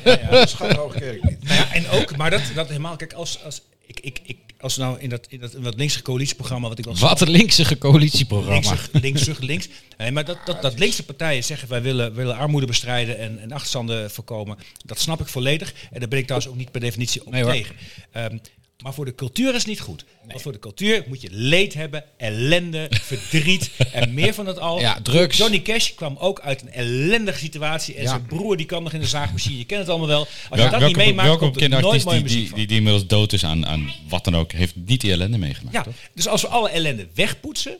Ja, 0.03 0.29
dat 0.29 0.49
schat 0.49 0.71
Hoogkerk 0.71 1.23
niet. 1.23 1.43
Nou 1.43 1.55
ja, 1.55 1.73
en 1.73 1.89
ook, 1.89 2.17
maar 2.17 2.29
dat, 2.29 2.41
dat 2.55 2.67
helemaal, 2.67 2.95
kijk, 2.95 3.13
als, 3.13 3.43
als, 3.43 3.61
ik, 3.85 3.99
ik, 3.99 4.19
ik, 4.23 4.37
als 4.59 4.77
nou 4.77 4.99
in 4.99 5.09
dat, 5.09 5.27
in 5.29 5.39
dat 5.39 5.53
in 5.53 5.61
wat 5.61 5.75
linkse 5.75 6.01
coalitieprogramma, 6.01 6.67
wat 6.67 6.79
ik 6.79 6.85
wel 6.85 6.97
Wat 6.97 7.21
een 7.21 7.29
linkse 7.29 7.77
coalitieprogramma. 7.77 8.77
links, 8.91 9.25
links, 9.25 9.39
links. 9.51 9.69
Nee, 9.97 10.11
maar 10.11 10.25
dat, 10.25 10.37
dat, 10.45 10.61
dat 10.61 10.79
linkse 10.79 11.03
partijen 11.03 11.43
zeggen 11.43 11.69
wij 11.69 11.81
willen, 11.81 12.13
willen 12.13 12.35
armoede 12.37 12.67
bestrijden 12.67 13.17
en, 13.17 13.39
en 13.39 13.51
achterstanden 13.51 14.11
voorkomen. 14.11 14.57
Dat 14.85 14.99
snap 14.99 15.21
ik 15.21 15.27
volledig. 15.27 15.73
En 15.91 15.99
daar 15.99 16.09
ben 16.09 16.19
ik 16.19 16.25
trouwens 16.25 16.51
ook 16.51 16.57
niet 16.57 16.71
per 16.71 16.81
definitie 16.81 17.25
op 17.25 17.31
Nee, 17.31 17.43
tegen. 17.43 17.75
Ehm, 18.11 18.37
maar 18.83 18.93
voor 18.93 19.05
de 19.05 19.15
cultuur 19.15 19.49
is 19.49 19.57
het 19.57 19.67
niet 19.67 19.79
goed. 19.79 20.05
Want 20.27 20.41
voor 20.41 20.51
de 20.51 20.59
cultuur 20.59 21.03
moet 21.07 21.21
je 21.21 21.27
leed 21.31 21.73
hebben, 21.73 22.03
ellende, 22.17 22.87
verdriet 23.01 23.71
en 23.91 24.13
meer 24.13 24.33
van 24.33 24.45
dat 24.45 24.59
al. 24.59 24.79
Ja, 24.79 24.99
drugs. 25.03 25.37
Johnny 25.37 25.61
Cash 25.61 25.91
kwam 25.93 26.15
ook 26.19 26.39
uit 26.39 26.61
een 26.61 26.71
ellendige 26.71 27.37
situatie. 27.39 27.95
En 27.95 28.01
Ja. 28.03 28.09
zijn 28.09 28.25
broer 28.25 28.57
die 28.57 28.65
kwam 28.65 28.83
nog 28.83 28.93
in 28.93 28.99
de 28.99 29.05
zaagmachine. 29.07 29.57
Je 29.57 29.65
kent 29.65 29.79
het 29.79 29.89
allemaal 29.89 30.07
wel. 30.07 30.19
Als 30.19 30.29
je 30.49 30.55
Wel- 30.55 30.59
dat 30.69 30.69
welke 30.71 30.85
niet 30.85 30.95
meemaakt, 30.95 31.27
welke 31.27 31.43
komt 31.43 31.61
er 31.61 31.69
nooit 31.69 32.03
mooie 32.03 32.15
die, 32.17 32.23
muziek 32.23 32.45
die, 32.47 32.55
die, 32.55 32.67
die 32.67 32.77
inmiddels 32.77 33.07
dood 33.07 33.33
is 33.33 33.43
aan, 33.45 33.65
aan 33.65 33.93
wat 34.09 34.23
dan 34.23 34.35
ook, 34.35 34.51
heeft 34.51 34.75
niet 34.75 35.01
die 35.01 35.11
ellende 35.11 35.37
meegemaakt, 35.37 35.75
Ja, 35.75 35.81
toch? 35.83 35.93
dus 36.13 36.27
als 36.27 36.41
we 36.41 36.47
alle 36.47 36.69
ellende 36.69 37.07
wegpoetsen, 37.13 37.77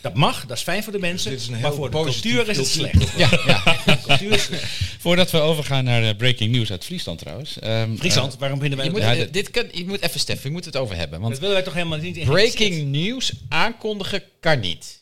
dat 0.00 0.14
mag, 0.14 0.46
dat 0.46 0.56
is 0.56 0.62
fijn 0.62 0.82
voor 0.82 0.92
de 0.92 0.98
mensen. 0.98 1.32
is 1.32 1.48
een 1.48 1.60
maar 1.60 1.72
voor 1.74 1.90
de 1.90 1.96
cultuur 2.02 2.48
is 2.48 2.56
het 2.56 2.66
slecht. 2.66 3.16
Ja, 3.16 3.28
ja. 3.46 3.76
Cultuur 4.06 4.32
is 4.32 4.42
slecht. 4.42 4.64
Voordat 4.98 5.30
we 5.30 5.38
overgaan 5.40 5.84
naar 5.84 6.02
eh, 6.02 6.16
breaking 6.16 6.52
news 6.52 6.70
uit 6.70 6.84
Friesland 6.84 7.18
trouwens. 7.18 7.58
Ehm, 7.58 7.96
Friesland, 7.96 8.36
waarom 8.38 8.60
vinden 8.60 8.78
wij 8.78 8.86
Je 8.86 8.92
dat? 8.92 9.02
moet, 9.02 9.10
Ja, 9.10 9.16
eh, 9.18 9.24
de- 9.26 9.30
dit 9.30 9.50
kan, 9.50 9.64
je 9.72 9.84
moet 9.86 10.00
even, 10.02 10.20
Stef, 10.20 10.42
je 10.42 10.50
moet 10.50 10.64
het 10.64 10.76
over 10.76 10.96
hebben. 10.96 11.18
Dat 11.20 11.28
Want 11.28 11.38
willen 11.40 11.54
wij 11.54 11.64
toch 11.64 11.74
helemaal 11.74 11.98
niet 11.98 12.16
in 12.16 12.26
breaking 12.26 12.90
news 12.90 13.32
aankondigen 13.48 14.22
kan 14.40 14.60
niet. 14.60 15.00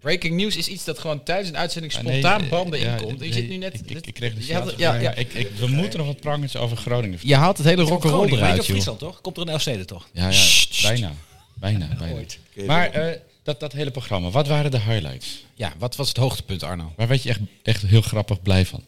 Breaking 0.00 0.36
news 0.36 0.56
is 0.56 0.68
iets 0.68 0.84
dat 0.84 0.98
gewoon 0.98 1.22
tijdens 1.22 1.48
een 1.48 1.56
uitzending 1.56 1.94
Ah, 1.94 2.00
spontaan 2.00 2.40
eh, 2.42 2.48
branden 2.48 2.80
ja, 2.80 2.92
inkomt. 2.96 3.12
Je 3.12 3.18
nee, 3.18 3.32
zit 3.32 3.48
nu 3.48 3.56
net... 3.56 3.74
Ik, 3.74 3.90
ik, 3.90 4.06
ik 4.06 4.14
kreeg 4.14 4.34
de 4.34 4.42
straat 4.42 4.74
ja, 4.76 4.94
ja, 4.94 5.14
ik, 5.14 5.32
ik, 5.34 5.48
we 5.58 5.66
moeten 5.66 5.98
nog 5.98 6.06
wat 6.08 6.20
prangers 6.20 6.56
over 6.56 6.76
Groningen 6.76 7.18
je 7.22 7.34
haalt 7.34 7.56
het 7.58 7.66
hele 7.66 7.82
rock'n'roll 7.82 8.28
eruit, 8.32 8.56
joh. 8.56 8.64
Friesland 8.64 8.98
toch? 8.98 9.20
Komt 9.20 9.36
er 9.36 9.42
een 9.42 9.48
Elfstede 9.48 9.84
toch? 9.84 10.08
Ja, 10.12 10.28
ja, 10.28 10.38
bijna. 10.82 11.12
Bijna, 11.54 11.88
bijna. 11.98 12.24
Maar 12.66 12.90
eh, 12.90 13.16
dat, 13.42 13.60
dat 13.60 13.72
hele 13.72 13.90
programma, 13.90 14.30
wat 14.30 14.46
waren 14.46 14.70
de 14.70 14.80
highlights? 14.80 15.44
Ja, 15.54 15.72
wat 15.78 15.96
was 15.96 16.08
het 16.08 16.16
hoogtepunt, 16.16 16.62
Arno? 16.62 16.92
Waar 16.96 17.08
werd 17.08 17.22
je 17.22 17.28
echt, 17.28 17.40
echt 17.62 17.82
heel 17.82 18.02
grappig 18.02 18.42
blij 18.42 18.66
van? 18.66 18.84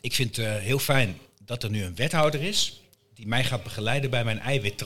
Ik 0.00 0.14
vind 0.14 0.36
het 0.36 0.46
eh, 0.46 0.54
heel 0.54 0.78
fijn 0.78 1.18
dat 1.44 1.62
er 1.62 1.70
nu 1.70 1.84
een 1.84 1.94
wethouder 1.94 2.42
is 2.42 2.80
die 3.16 3.26
mij 3.26 3.44
gaat 3.44 3.62
begeleiden 3.62 4.10
bij 4.10 4.24
mijn 4.24 4.40
eiwit. 4.40 4.78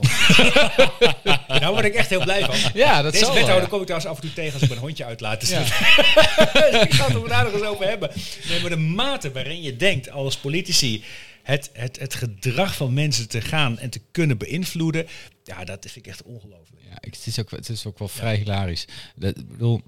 Daar 1.60 1.72
word 1.72 1.84
ik 1.84 1.94
echt 1.94 2.08
heel 2.08 2.22
blij 2.22 2.44
van. 2.44 2.54
Ja, 2.74 3.02
dat 3.02 3.12
Deze 3.12 3.24
zal 3.24 3.34
wel, 3.34 3.42
wethouder 3.42 3.68
ja. 3.68 3.70
kom 3.70 3.80
ik 3.80 3.86
trouwens 3.86 4.10
af 4.10 4.16
en 4.16 4.22
toe 4.22 4.32
tegen 4.32 4.52
als 4.52 4.62
ik 4.62 4.68
mijn 4.68 4.80
hondje 4.80 5.04
uitlaat. 5.04 5.40
Dus 5.48 5.50
ik 5.50 6.94
ga 6.94 7.06
het 7.06 7.22
er 7.22 7.28
daar 7.28 7.44
nog 7.44 7.52
eens 7.52 7.62
over 7.62 7.88
hebben. 7.88 8.10
Nee, 8.48 8.60
maar 8.60 8.70
de 8.70 8.76
mate 8.76 9.32
waarin 9.32 9.62
je 9.62 9.76
denkt 9.76 10.10
als 10.10 10.36
politici 10.36 11.04
het, 11.50 11.70
het, 11.72 11.98
het 11.98 12.14
gedrag 12.14 12.74
van 12.76 12.94
mensen 12.94 13.28
te 13.28 13.40
gaan 13.40 13.78
en 13.78 13.90
te 13.90 14.00
kunnen 14.10 14.38
beïnvloeden, 14.38 15.06
ja, 15.44 15.64
dat 15.64 15.78
vind 15.80 15.96
ik 15.96 16.06
echt 16.06 16.22
ongelooflijk. 16.22 16.82
Ja, 16.90 16.96
ik- 17.00 17.14
het, 17.14 17.26
is 17.26 17.40
ook, 17.40 17.50
het 17.50 17.68
is 17.68 17.86
ook 17.86 17.98
wel 17.98 18.08
vrij 18.08 18.36
hilarisch. 18.36 18.84
De, 19.16 19.26
ik 19.28 19.48
bedoel, 19.48 19.80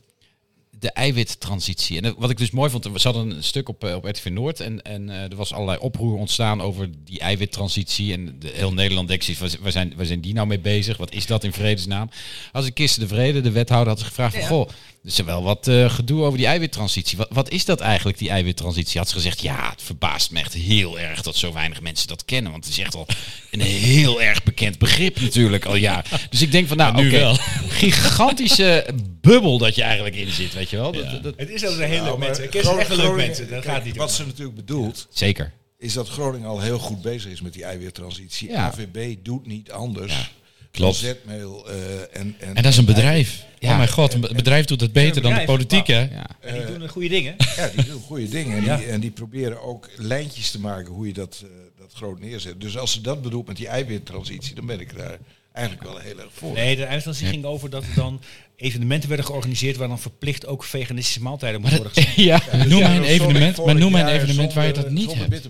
de 0.78 0.90
eiwittransitie. 0.90 1.96
En 1.96 2.02
dat- 2.02 2.14
wat 2.18 2.30
ik 2.30 2.36
dus 2.36 2.50
mooi 2.50 2.70
vond, 2.70 2.84
we 2.84 3.00
hadden 3.02 3.30
een 3.30 3.44
stuk 3.44 3.68
op, 3.68 3.84
eh, 3.84 3.94
op 3.94 4.04
RTV 4.04 4.26
Noord 4.30 4.60
en, 4.60 4.82
en 4.82 5.10
eh, 5.10 5.22
er 5.30 5.36
was 5.36 5.52
allerlei 5.52 5.78
oproer 5.78 6.18
ontstaan 6.18 6.60
over 6.60 6.90
die 7.04 7.18
eiwittransitie. 7.20 8.12
En 8.12 8.36
de, 8.38 8.48
heel 8.54 8.72
Nederland 8.72 9.08
denkt 9.08 9.24
zich, 9.24 9.38
waar, 9.60 9.72
zijn, 9.72 9.92
waar 9.96 10.06
zijn 10.06 10.20
die 10.20 10.34
nou 10.34 10.46
mee 10.46 10.60
bezig? 10.60 10.96
Wat 10.96 11.12
is 11.12 11.26
dat 11.26 11.44
in 11.44 11.52
vredesnaam? 11.52 12.10
Als 12.52 12.66
ik 12.66 12.74
Kisten 12.74 13.00
de 13.02 13.08
Vrede, 13.08 13.40
de 13.40 13.50
wethouder, 13.50 13.88
had 13.88 13.98
ze 13.98 14.04
gevraagd 14.04 14.34
van, 14.36 14.44
goh, 14.46 14.68
er 15.02 15.08
is 15.08 15.18
er 15.18 15.24
wel 15.24 15.42
wat 15.42 15.68
eh, 15.68 15.90
gedoe 15.90 16.22
over 16.24 16.38
die 16.38 16.46
eiwittransitie. 16.46 17.18
Wat, 17.18 17.28
wat 17.30 17.50
is 17.50 17.64
dat 17.64 17.80
eigenlijk, 17.80 18.18
die 18.18 18.28
eiwittransitie? 18.30 18.98
Had 19.00 19.08
ze 19.08 19.14
gezegd, 19.14 19.40
ja, 19.42 19.70
het 19.70 19.82
verbaast 19.82 20.30
me 20.30 20.38
echt 20.40 20.52
heel 20.54 20.98
erg 20.98 21.22
dat 21.22 21.36
zo 21.36 21.52
weinig 21.52 21.80
mensen 21.80 22.08
dat 22.08 22.24
kennen. 22.24 22.52
Want 22.52 22.64
het 22.64 22.72
is 22.72 22.78
echt 22.80 22.94
al 22.94 23.06
een 23.50 23.60
heel 23.60 24.22
erg 24.22 24.42
bekend 24.42 24.78
begrip 24.78 25.20
natuurlijk 25.20 25.64
al 25.64 25.74
jaar. 25.76 26.26
Dus 26.30 26.42
ik 26.42 26.52
denk 26.52 26.68
van, 26.68 26.76
nou, 26.76 26.94
nu 26.94 27.06
oké, 27.08 27.18
wel. 27.18 27.34
gigantische 27.68 28.86
bubbel 29.20 29.58
dat 29.58 29.74
je 29.74 29.82
eigenlijk 29.82 30.14
in 30.16 30.30
zit, 30.30 30.54
weet 30.54 30.70
je 30.70 30.76
wel? 30.76 30.92
Dat, 30.92 31.10
dat- 31.10 31.22
dat- 31.22 31.34
Het 31.36 31.50
is 31.50 31.64
ook 31.66 31.76
een 31.78 31.82
heel 31.82 31.90
leuk 31.96 32.02
Nou, 32.04 32.18
mensen. 32.18 32.44
Ik 32.44 32.50
ken 32.50 32.64
ze 32.64 32.70
echt 32.78 32.96
leuk 32.96 33.14
mensen. 33.16 33.48
Dat 33.50 33.62
kijk, 33.62 33.74
gaat 33.74 33.84
niet 33.84 33.96
Wat 33.96 34.08
om. 34.08 34.14
ze 34.14 34.24
natuurlijk 34.26 34.56
bedoelt, 34.56 35.06
zeker. 35.10 35.52
is 35.78 35.92
dat 35.92 36.08
Groningen 36.08 36.48
al 36.48 36.60
heel 36.60 36.78
goed 36.78 37.02
bezig 37.02 37.30
is 37.30 37.40
met 37.40 37.52
die 37.52 37.64
eiwittransitie. 37.64 38.48
Ja. 38.50 38.64
AVB 38.66 39.14
doet 39.22 39.46
niet 39.46 39.70
anders 39.70 40.30
Klopt. 40.72 40.96
zetmeel 40.96 41.68
eh, 41.68 41.74
en, 42.00 42.36
en... 42.38 42.54
En 42.54 42.62
dat 42.62 42.72
is 42.72 42.76
een 42.76 42.84
bedrijf. 42.84 43.44
Ja. 43.58 43.70
Oh 43.70 43.76
mijn 43.76 43.88
god, 43.88 44.14
een 44.14 44.20
bedrijf 44.20 44.64
doet 44.64 44.80
het 44.80 44.92
beter 44.92 45.22
dan 45.22 45.34
de 45.34 45.44
politiek, 45.44 45.86
hè? 45.86 46.00
Ja. 46.00 46.26
En 46.40 46.54
die 46.54 46.78
doen 46.78 46.88
goede 46.88 47.08
dingen. 47.08 47.34
Ja, 47.56 47.70
die 47.76 47.84
doen 47.84 48.00
goede 48.00 48.28
dingen. 48.28 48.56
En, 48.56 48.64
Ja. 48.64 48.76
die, 48.76 48.86
en 48.86 49.00
die 49.00 49.10
proberen 49.10 49.62
ook 49.62 49.88
lijntjes 49.96 50.50
te 50.50 50.60
maken 50.60 50.92
hoe 50.92 51.06
je 51.06 51.12
dat, 51.12 51.40
eh, 51.44 51.48
dat 51.78 51.92
groot 51.94 52.20
neerzet. 52.20 52.60
Dus 52.60 52.78
als 52.78 52.92
ze 52.92 53.00
dat 53.00 53.22
bedoelt 53.22 53.46
met 53.46 53.56
die 53.56 53.68
eiwittransitie, 53.68 54.54
dan 54.54 54.66
ben 54.66 54.80
ik 54.80 54.96
daar 54.96 55.18
eigenlijk 55.52 55.88
wel 55.88 55.98
heel 55.98 56.18
erg 56.20 56.32
voor. 56.32 56.52
Nee, 56.52 56.76
de 56.76 56.84
eindstantie 56.84 57.26
ging 57.26 57.44
over 57.44 57.70
dat 57.70 57.82
er 57.82 57.94
dan 57.94 58.20
evenementen 58.62 59.08
werden 59.08 59.26
georganiseerd 59.26 59.76
waar 59.76 59.88
dan 59.88 59.98
verplicht 60.00 60.46
ook 60.46 60.64
veganistische 60.64 61.22
maaltijden 61.22 61.60
moeten 61.60 61.78
worden 61.78 62.02
gezet. 62.02 62.14
Ja, 62.24 62.40
noem 62.66 62.80
mij 62.80 62.96
een 62.96 63.04
evenement, 63.04 63.64
maar 63.64 63.74
noem 63.74 63.92
mij 63.92 64.00
een 64.00 64.08
evenement 64.08 64.52
waar 64.52 64.66
je 64.66 64.72
dat 64.72 64.90
niet 64.90 65.14
hebt. 65.14 65.48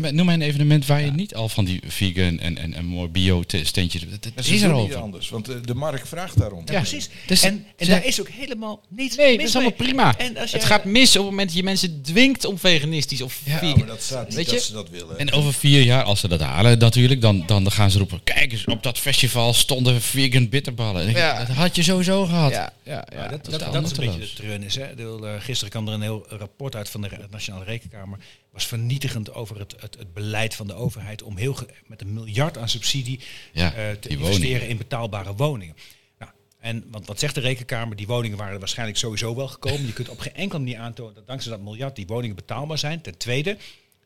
maar 0.00 0.12
Noem 0.14 0.26
mij 0.26 0.34
een 0.34 0.42
evenement 0.42 0.86
waar 0.86 1.04
je 1.04 1.10
niet 1.10 1.34
al 1.34 1.48
van 1.48 1.64
die 1.64 1.80
vegan 1.86 2.38
en, 2.38 2.58
en, 2.58 2.74
en 2.74 2.84
mooi 2.84 3.08
bio-steentjes... 3.08 4.02
Dat, 4.10 4.30
dat 4.34 4.46
is 4.46 4.62
er 4.62 4.72
al 4.72 4.88
van. 4.88 5.02
anders, 5.02 5.28
want 5.28 5.44
de, 5.46 5.60
de 5.60 5.74
markt 5.74 6.08
vraagt 6.08 6.38
daarom. 6.38 6.62
Ja, 6.64 6.80
precies. 6.80 7.08
Dus- 7.26 7.42
en 7.42 7.64
en 7.76 7.86
daar 7.88 8.04
is 8.04 8.20
ook 8.20 8.28
helemaal 8.28 8.80
niets 8.88 9.16
Nee, 9.16 9.26
mis 9.28 9.36
dat 9.36 9.46
is 9.46 9.54
allemaal 9.54 9.72
mee. 9.78 9.86
prima. 9.88 10.18
En 10.18 10.36
als 10.36 10.52
het 10.52 10.64
gaat 10.64 10.84
mis 10.84 11.08
op 11.08 11.22
het 11.22 11.30
moment 11.30 11.48
dat 11.48 11.56
je 11.56 11.62
mensen 11.64 12.02
dwingt 12.02 12.44
om 12.44 12.58
veganistisch 12.58 13.20
of 13.22 13.40
Ja, 13.44 13.58
vegan. 13.58 13.78
maar 13.78 13.86
dat 13.86 14.02
staat 14.02 14.26
niet 14.26 14.36
Weet 14.36 14.46
dat 14.46 14.54
je? 14.54 14.60
ze 14.60 14.72
dat 14.72 14.90
willen. 14.90 15.18
En 15.18 15.32
over 15.32 15.52
vier 15.54 15.82
jaar, 15.82 16.02
als 16.02 16.20
ze 16.20 16.28
dat 16.28 16.40
halen 16.40 16.78
natuurlijk, 16.78 17.20
dan, 17.20 17.42
dan 17.46 17.70
gaan 17.72 17.90
ze 17.90 17.98
roepen... 17.98 18.20
Kijk 18.24 18.52
eens, 18.52 18.64
op 18.64 18.82
dat 18.82 18.98
festival 18.98 19.52
stonden 19.54 20.00
vegan 20.02 20.48
bitterballen. 20.48 21.10
Ja. 21.12 21.44
Dat 21.44 21.56
had 21.56 21.76
je 21.76 21.82
sowieso 21.82 22.24
gehad. 22.26 22.43
Ja, 22.52 22.72
ja, 22.82 23.06
ja. 23.12 23.22
Ja, 23.22 23.28
dat, 23.28 23.46
is 23.46 23.50
dat, 23.58 23.60
de 23.64 23.70
dat 23.70 23.84
is 23.84 23.90
een 23.98 24.04
beetje 24.06 24.20
de 24.20 24.32
treurnis. 24.34 24.74
Hè. 24.74 24.84
Eh, 24.84 25.40
gisteren 25.42 25.70
kwam 25.70 25.88
er 25.88 25.94
een 25.94 26.02
heel 26.02 26.26
rapport 26.28 26.76
uit 26.76 26.88
van 26.90 27.00
de 27.00 27.10
Nationale 27.30 27.64
Rekenkamer. 27.64 28.18
was 28.50 28.66
vernietigend 28.66 29.32
over 29.34 29.58
het, 29.58 29.74
het, 29.80 29.96
het 29.98 30.14
beleid 30.14 30.54
van 30.54 30.66
de 30.66 30.74
overheid 30.74 31.22
om 31.22 31.36
heel 31.36 31.54
ge- 31.54 31.66
met 31.86 32.00
een 32.00 32.12
miljard 32.12 32.58
aan 32.58 32.68
subsidie 32.68 33.20
Ja, 33.52 33.74
eh, 33.74 33.90
te 33.90 34.08
investeren 34.08 34.40
woningen. 34.40 34.68
in 34.68 34.76
betaalbare 34.76 35.34
woningen. 35.34 35.76
Nou, 36.18 36.30
en 36.60 36.84
want 36.90 37.06
wat 37.06 37.18
zegt 37.18 37.34
de 37.34 37.40
Rekenkamer? 37.40 37.96
Die 37.96 38.06
woningen 38.06 38.38
waren 38.38 38.52
er 38.52 38.58
waarschijnlijk 38.58 38.98
sowieso 38.98 39.34
wel 39.34 39.48
gekomen. 39.48 39.86
Je 39.86 39.92
kunt 39.92 40.08
op 40.08 40.18
geen 40.20 40.34
enkele 40.34 40.58
manier 40.60 40.78
aantonen 40.78 41.14
dat 41.14 41.26
dankzij 41.26 41.50
dat 41.50 41.60
miljard 41.60 41.96
die 41.96 42.06
woningen 42.06 42.36
betaalbaar 42.36 42.78
zijn. 42.78 43.00
Ten 43.00 43.18
tweede, 43.18 43.56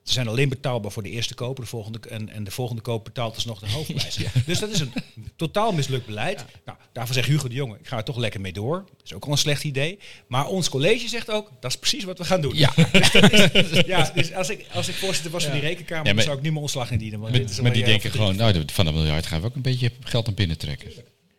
ze 0.09 0.14
zijn 0.14 0.28
alleen 0.28 0.48
betaalbaar 0.48 0.92
voor 0.92 1.02
de 1.02 1.11
eerste 1.11 1.34
koper, 1.34 1.64
de 1.64 1.70
volgende, 1.70 1.98
en, 2.09 2.28
en 2.28 2.44
de 2.44 2.50
volgende 2.50 2.82
koper 2.82 3.04
betaalt 3.12 3.34
dus 3.34 3.44
nog 3.44 3.59
de 3.61 3.70
hoofdprijs. 3.76 4.18
Dus 4.46 4.59
dat 4.59 4.70
is 4.70 4.80
een 4.80 4.92
totaal 5.36 5.72
mislukt 5.72 6.06
beleid. 6.06 6.44
Nou, 6.64 6.78
daarvan 6.92 7.14
zegt 7.14 7.28
Hugo 7.28 7.48
de 7.48 7.54
Jonge, 7.54 7.76
ik 7.80 7.86
ga 7.88 7.96
er 7.96 8.04
toch 8.04 8.16
lekker 8.16 8.40
mee 8.40 8.52
door. 8.52 8.84
Dat 8.96 9.04
is 9.04 9.12
ook 9.14 9.24
al 9.24 9.32
een 9.32 9.38
slecht 9.38 9.64
idee. 9.64 9.98
Maar 10.28 10.46
ons 10.46 10.68
college 10.68 11.09
zegt 11.09 11.30
ook, 11.30 11.50
dat 11.61 11.70
is 11.70 11.78
precies 11.78 12.04
wat 12.04 12.18
we 12.18 12.24
gaan 12.24 12.40
doen. 12.40 12.56
Ja. 12.56 12.72
ja 13.86 14.11
dus 14.14 14.32
als 14.34 14.50
ik, 14.50 14.66
als 14.72 14.88
ik 14.88 14.94
voorzitter 14.94 15.30
was 15.30 15.42
van 15.44 15.52
die 15.52 15.61
rekenkamer, 15.61 16.06
Ja, 16.06 16.12
maar- 16.12 16.14
dan 16.14 16.24
zou 16.24 16.36
ik 16.36 16.42
nu 16.42 16.48
mijn 16.50 16.62
ontslag 16.62 16.90
indienen. 16.90 17.20
Want 17.20 17.32
dit 17.34 17.50
is 17.50 17.61
Maar, 17.61 17.72
die 17.72 17.84
denken 17.84 18.11
gewoon, 18.11 18.36
nou, 18.36 18.62
van 18.66 18.84
dat 18.84 18.94
miljard 18.94 19.26
gaan 19.26 19.40
we 19.40 19.46
ook 19.46 19.54
een 19.54 19.62
beetje 19.62 19.90
geld 20.00 20.26
naar 20.26 20.34
binnen 20.34 20.59
trekken. 20.59 20.90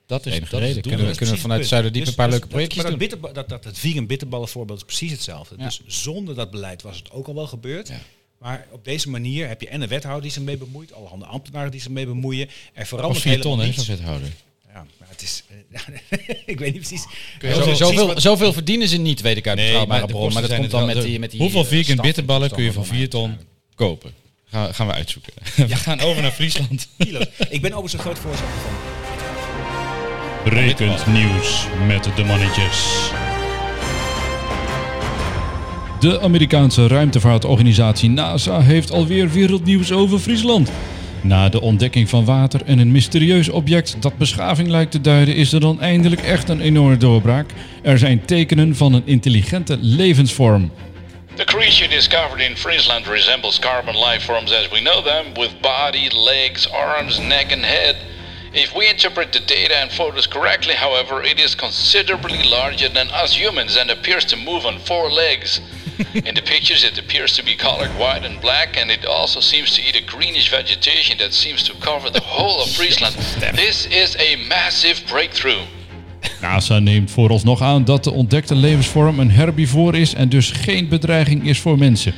Dat 0.06 0.26
is, 0.26 0.34
enige 0.34 0.52
dat 0.52 0.60
reden. 0.60 0.82
Kunnen 0.82 1.00
we- 1.00 1.06
Dat 1.06 1.18
kunnen 1.18 1.36
precies 1.36 1.42
vanuit 1.42 1.68
Zuiderdiep 1.68 2.04
punt. 2.04 2.18
een 2.18 2.24
paar 2.24 2.30
Dus 2.30 2.40
leuke 2.40 2.48
dat- 2.48 2.56
projectjes 2.56 2.84
maar 2.84 3.10
dat, 3.10 3.22
doen. 3.22 3.34
dat, 3.34 3.50
dat, 3.50 3.64
het 3.64 3.80
vegan 3.80 4.06
bitterballenvoorbeeld 4.08 4.78
is 4.80 4.86
precies 4.86 5.12
hetzelfde. 5.12 5.56
Ja. 5.58 5.64
Dus 5.66 5.82
zonder 5.88 6.36
dat 6.36 6.52
beleid 6.52 6.82
was 6.82 6.98
het 6.98 7.12
ook 7.12 7.28
al 7.28 7.36
wel 7.36 7.48
gebeurd. 7.48 7.92
Maar 8.40 8.66
op 8.72 8.86
deze 8.86 9.10
manier 9.10 9.48
heb 9.48 9.62
je 9.62 9.68
en 9.68 9.82
een 9.82 9.88
wethouder 9.88 10.22
die 10.24 10.32
zich 10.32 10.42
mee 10.42 10.58
bemoeit, 10.58 10.94
allerhande 10.94 11.26
ambtenaren 11.26 11.72
die 11.72 11.82
zich 11.82 11.90
mee 11.92 12.06
bemoeien. 12.06 12.50
Er 12.74 12.82
Of 12.82 12.88
verandert 12.88 13.22
vier 13.22 13.42
ton, 13.42 13.60
hè, 13.60 13.66
wethouder. 13.88 14.28
Ja, 14.74 14.86
maar 15.00 15.08
het 15.10 15.22
is. 15.22 15.44
eh, 15.72 15.80
ik 16.46 16.60
weet 16.60 16.74
niet 16.74 16.88
precies. 16.88 17.06
Zo- 17.42 17.74
zoveel, 17.74 18.20
zoveel 18.20 18.54
verdienen 18.54 18.88
ze 18.88 18.98
niet, 18.98 19.22
weet 19.22 19.38
ik 19.38 19.48
uit 19.48 19.56
Nee, 19.58 19.66
betrouwbare 19.66 20.00
maar 20.00 20.08
de 20.08 20.14
bron. 20.14 20.34
Maar 20.34 20.42
dat 20.42 20.56
komt 20.56 20.72
dan 20.72 20.86
met 20.86 21.02
die, 21.02 21.20
met 21.20 21.32
die 21.32 21.40
Hoeveel 21.40 21.66
eh, 21.70 21.84
staf- 21.84 22.06
bitterballen 22.06 22.52
kun 22.52 22.64
je 22.64 22.72
van 22.74 22.84
toestanden 22.84 23.10
4 23.12 23.20
van 23.22 23.38
ton 23.38 23.48
kopen? 23.76 24.14
Gaan, 24.46 24.74
gaan 24.74 24.88
we 24.88 24.94
uitzoeken. 24.94 25.34
We 25.68 25.76
gaan 25.76 26.00
over 26.00 26.22
naar 26.22 26.32
Friesland. 26.32 26.88
Ik 27.50 27.62
ben 27.62 27.72
overigens 27.74 27.94
een 27.94 28.00
groot 28.00 28.20
voorstander 28.20 28.58
van. 28.60 28.74
Brekend 30.44 31.08
nieuws 31.08 31.66
met 31.88 32.04
de 32.16 32.24
mannetjes. 32.24 32.88
De 36.00 36.20
Amerikaanse 36.20 36.88
ruimtevaartorganisatie 36.88 38.10
NASA 38.10 38.62
heeft 38.62 38.92
alweer 38.92 39.30
wereldnieuws 39.30 39.92
over 39.92 40.20
Friesland. 40.20 40.72
Na 41.22 41.50
de 41.50 41.62
ontdekking 41.62 42.10
van 42.10 42.26
water 42.26 42.62
en 42.66 42.80
een 42.80 42.92
mysterieus 42.92 43.50
object 43.50 43.96
dat 44.02 44.18
beschaving 44.18 44.68
lijkt 44.68 44.92
te 44.92 45.02
duiden, 45.02 45.36
is 45.36 45.54
er 45.54 45.60
dan 45.60 45.82
eindelijk 45.82 46.22
echt 46.22 46.50
een 46.50 46.62
enorme 46.62 46.98
doorbraak. 46.98 47.52
Er 47.84 47.98
zijn 47.98 48.26
tekenen 48.26 48.76
van 48.76 48.94
een 48.94 49.02
intelligente 49.06 49.78
levensvorm. 49.82 50.72
The 51.36 51.44
creature 51.44 51.90
discovered 51.90 52.50
in 52.50 52.58
Friesland 52.58 53.08
resembles 53.08 53.60
carbon 53.60 53.96
life 53.96 54.22
forms 54.22 54.52
as 54.52 54.70
we 54.70 54.80
know 54.80 55.06
them, 55.06 55.26
with 55.34 55.62
body, 55.62 56.08
legs, 56.16 56.72
arms, 56.72 57.18
neck, 57.18 57.52
and 57.52 57.66
head. 57.66 57.96
If 58.52 58.74
we 58.74 58.88
interpret 58.88 59.32
the 59.32 59.40
data 59.46 59.76
and 59.82 59.92
photos 59.92 60.28
correctly, 60.28 60.74
however, 60.74 61.22
it 61.24 61.40
is 61.40 61.56
considerably 61.56 62.44
larger 62.44 62.90
than 62.90 63.08
us 63.24 63.36
humans 63.38 63.78
and 63.78 63.92
appears 63.92 64.26
to 64.26 64.36
move 64.36 64.66
on 64.66 64.80
four 64.80 65.12
legs. 65.12 65.62
In 66.14 66.36
the 66.36 66.42
pictures, 66.42 66.84
it 66.84 66.98
appears 66.98 67.36
to 67.36 67.44
be 67.44 67.56
colored 67.56 67.90
white 67.98 68.26
and 68.26 68.40
black, 68.42 68.78
and 68.78 68.90
it 68.92 69.06
also 69.06 69.40
seems 69.40 69.76
to 69.76 69.82
eat 69.82 69.96
a 69.96 70.18
greenish 70.18 70.50
vegetation 70.50 71.18
that 71.18 71.34
seems 71.34 71.64
to 71.64 71.74
cover 71.80 72.10
the 72.12 72.22
whole 72.22 72.62
of 72.62 72.70
Friesland. 72.70 73.16
This 73.56 73.86
is 73.86 74.16
a 74.18 74.36
massive 74.48 75.02
breakthrough. 75.08 75.66
NASA 76.42 76.80
neemt 76.80 77.12
vooralsnog 77.12 77.62
aan 77.62 77.84
dat 77.86 78.04
de 78.04 78.12
ontdekte 78.12 78.56
levensvorm 78.56 79.20
een 79.20 79.32
herbivoor 79.32 79.96
is 79.96 80.14
en 80.14 80.30
dus 80.30 80.52
geen 80.52 80.88
bedreiging 80.88 81.48
is 81.48 81.60
voor 81.60 81.78
mensen. 81.78 82.14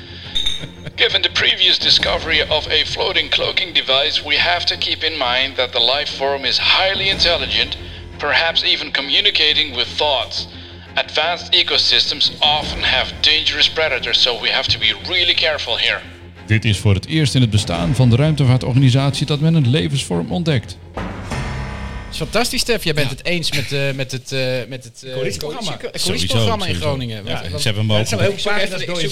Given 0.95 1.21
the 1.21 1.31
previous 1.31 1.79
discovery 1.79 2.41
of 2.41 2.67
a 2.67 2.85
floating 2.85 3.29
cloaking 3.29 3.73
device, 3.73 4.23
we 4.23 4.37
have 4.37 4.65
to 4.65 4.75
keep 4.77 5.03
in 5.03 5.17
mind 5.17 5.55
that 5.55 5.71
the 5.71 5.91
life 5.95 6.15
form 6.17 6.45
is 6.45 6.59
highly 6.59 7.09
intelligent, 7.09 7.77
perhaps 8.17 8.63
even 8.63 8.91
communicating 8.91 9.75
with 9.75 9.87
thoughts. 9.97 10.47
Advanced 10.95 11.49
ecosystems 11.49 12.31
often 12.39 12.83
have 12.83 13.13
dangerous 13.21 13.69
predators, 13.69 14.21
so 14.21 14.41
we 14.41 14.49
have 14.51 14.69
to 14.69 14.79
be 14.79 14.95
really 15.07 15.33
careful 15.33 15.77
here. 15.77 15.99
Dit 16.45 16.65
is 16.65 16.77
voor 16.77 16.93
het 16.93 17.05
eerst 17.07 17.35
in 17.35 17.41
het 17.41 17.49
bestaan 17.49 17.95
van 17.95 18.09
de 18.09 18.15
ruimtevaartorganisatie 18.15 19.25
dat 19.25 19.39
men 19.39 19.53
een 19.55 19.69
levensvorm 19.69 20.31
ontdekt. 20.31 20.77
Het 20.93 22.11
is 22.11 22.17
fantastisch, 22.17 22.61
Stef. 22.61 22.83
Jij 22.83 22.93
bent 22.93 23.09
het 23.09 23.25
eens 23.25 23.51
met, 23.51 23.71
eh, 23.71 23.91
met 23.95 24.11
het, 24.11 24.31
eh, 24.31 24.39
met 24.67 24.83
het 24.83 25.03
eh, 25.03 25.13
Coalitieprogramma. 25.13 25.77
coalitie- 25.77 26.01
coalitieprogramma 26.03 26.65
in 26.65 26.75
Groningen. 26.75 27.17
Ja, 27.25 27.31
Want- 27.33 27.47
want- 27.49 27.61
ze 27.61 27.67
hebben 27.67 27.87
hem 27.89 27.97
ook. 27.99 28.07
Ze 28.07 28.15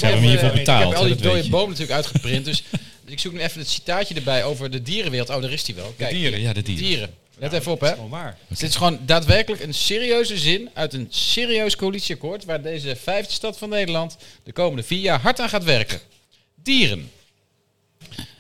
hebben 0.06 0.30
hiervoor 0.30 0.52
betaald, 0.52 0.84
Ik 0.84 0.90
heb 0.90 0.98
al 0.98 1.06
die 1.06 1.16
dode 1.16 1.44
je. 1.44 1.50
bomen 1.50 1.68
natuurlijk 1.70 1.96
uitgeprint. 1.96 2.46
Dus 2.46 2.64
ik 3.06 3.20
zoek 3.20 3.34
nu 3.34 3.40
even 3.40 3.60
het 3.60 3.70
citaatje 3.70 4.16
erbij 4.16 4.44
over 4.44 4.70
de 4.72 4.82
dierenwereld. 4.82 5.30
Oh, 5.30 5.42
daar 5.42 5.52
is 5.52 5.64
die 5.64 5.76
wel. 5.76 5.94
Kijk, 5.98 6.12
dieren, 6.12 6.42
ja, 6.42 6.54
de 6.54 6.62
dieren. 6.62 6.84
dieren. 6.86 7.10
Let 7.40 7.54
even 7.54 7.72
op, 7.72 7.82
hè. 7.82 7.90
Gewoon 7.94 8.10
waar. 8.10 8.38
Dit 8.48 8.62
is 8.62 8.76
gewoon 8.76 9.00
daadwerkelijk 9.06 9.64
een 9.64 9.74
serieuze 9.74 10.38
zin 10.38 10.70
uit 10.74 10.94
een 10.94 11.08
serieus 11.10 11.76
coalitieakkoord... 11.76 12.46
waar 12.46 12.62
deze 12.62 12.96
vijfde 12.96 13.34
stad 13.34 13.58
van 13.58 13.70
Nederland 13.70 14.18
de 14.44 14.54
komende 14.54 14.84
vier 14.84 15.00
jaar 15.00 15.20
hard 15.20 15.40
aan 15.40 15.50
gaat 15.50 15.64
werken. 15.64 16.00
Dieren. 16.56 17.12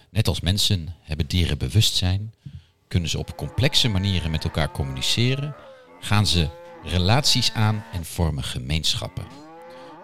Net 0.10 0.28
als 0.28 0.40
mensen 0.40 0.96
hebben 1.02 1.28
dieren 1.28 1.58
bewustzijn, 1.58 2.34
kunnen 2.88 3.10
ze 3.10 3.18
op 3.18 3.38
complexe 3.38 3.88
manieren 3.88 4.32
met 4.32 4.44
elkaar 4.44 4.72
communiceren, 4.72 5.56
gaan 6.00 6.28
ze 6.28 6.48
relaties 6.84 7.52
aan 7.52 7.86
en 7.94 8.06
vormen 8.06 8.44
gemeenschappen. 8.44 9.49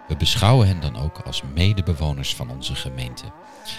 We 0.08 0.16
beschouwen 0.16 0.66
hen 0.66 0.80
dan 0.80 0.96
ook 0.96 1.18
als 1.18 1.42
medebewoners 1.54 2.34
van 2.34 2.50
onze 2.50 2.74
gemeente. 2.74 3.24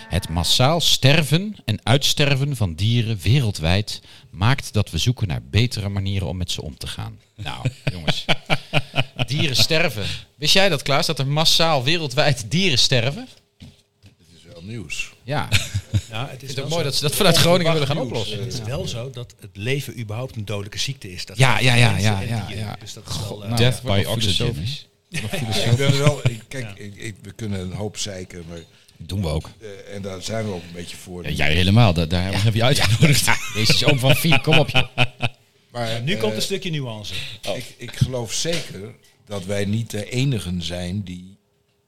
Het 0.09 0.29
massaal 0.29 0.81
sterven 0.81 1.55
en 1.65 1.79
uitsterven 1.83 2.55
van 2.55 2.73
dieren 2.73 3.17
wereldwijd 3.21 4.01
maakt 4.31 4.73
dat 4.73 4.89
we 4.91 4.97
zoeken 4.97 5.27
naar 5.27 5.41
betere 5.43 5.89
manieren 5.89 6.27
om 6.27 6.37
met 6.37 6.51
ze 6.51 6.61
om 6.61 6.77
te 6.77 6.87
gaan. 6.87 7.19
Nou, 7.35 7.69
jongens. 7.93 8.25
Dieren 9.27 9.55
sterven. 9.55 10.05
Wist 10.35 10.53
jij 10.53 10.69
dat, 10.69 10.81
Klaas, 10.81 11.05
dat 11.05 11.19
er 11.19 11.27
massaal 11.27 11.83
wereldwijd 11.83 12.51
dieren 12.51 12.79
sterven? 12.79 13.27
Het 13.57 14.11
is 14.37 14.43
wel 14.53 14.63
nieuws. 14.63 15.13
Ja, 15.23 15.47
Ja, 16.11 16.27
het 16.29 16.31
is 16.31 16.37
vind 16.37 16.41
het 16.47 16.55
wel 16.55 16.63
ook 16.65 16.69
mooi 16.69 16.81
zo. 16.83 16.89
dat 16.89 16.95
ze 16.95 17.01
dat 17.01 17.15
vanuit 17.15 17.37
Groningen 17.37 17.71
willen 17.73 17.87
gaan 17.87 17.97
oplossen. 17.99 18.39
Het 18.39 18.53
is 18.53 18.61
wel 18.61 18.87
zo 18.87 19.09
dat 19.09 19.35
het 19.39 19.57
leven 19.57 19.99
überhaupt 19.99 20.35
een 20.35 20.45
dodelijke 20.45 20.77
ziekte 20.79 21.11
is. 21.11 21.25
Dat 21.25 21.37
Ja, 21.37 21.59
ja, 21.59 21.73
ja, 21.75 21.97
ja, 21.97 22.19
ja. 22.49 22.75
Dus 22.79 22.93
dat 22.93 23.03
is 23.09 23.19
wel... 23.19 23.41
eh, 23.43 23.49
Nou, 23.49 23.61
Death 23.61 23.81
by 23.81 24.03
oxygen. 24.07 24.65
Ik 25.09 25.75
ben 25.77 25.97
wel, 25.97 26.19
ik- 26.29 26.41
kijk, 26.47 26.77
ik, 26.77 26.95
ik- 26.95 27.15
we 27.21 27.31
kunnen 27.31 27.59
een 27.59 27.71
hoop 27.71 27.97
zeiken, 27.97 28.43
maar, 28.49 28.59
Doen 28.97 29.21
we 29.21 29.27
ook. 29.27 29.49
eh, 29.59 29.95
en 29.95 30.01
daar 30.01 30.21
zijn 30.21 30.45
we 30.45 30.51
ook 30.51 30.61
een 30.63 30.73
beetje 30.73 30.97
voor. 30.97 31.23
Ja, 31.23 31.29
jij 31.29 31.53
helemaal, 31.53 31.93
daar, 31.93 32.07
daar 32.07 32.43
heb 32.43 32.53
je 32.53 32.63
uitgenodigd. 32.63 33.25
Deze 33.53 33.73
is 33.73 33.85
oom 33.85 33.99
van 33.99 34.15
vier, 34.15 34.41
kom 34.41 34.57
op 34.59 34.69
je. 34.69 34.87
maar 35.71 36.01
nu 36.01 36.13
eh, 36.13 36.19
komt 36.19 36.33
een 36.33 36.41
stukje 36.41 36.69
nuance. 36.69 37.13
ik, 37.55 37.73
ik 37.77 37.95
geloof 37.95 38.33
zeker 38.33 38.95
dat 39.25 39.45
wij 39.45 39.65
niet 39.65 39.89
de 39.91 40.09
enigen 40.09 40.61
zijn 40.61 41.03
die 41.03 41.37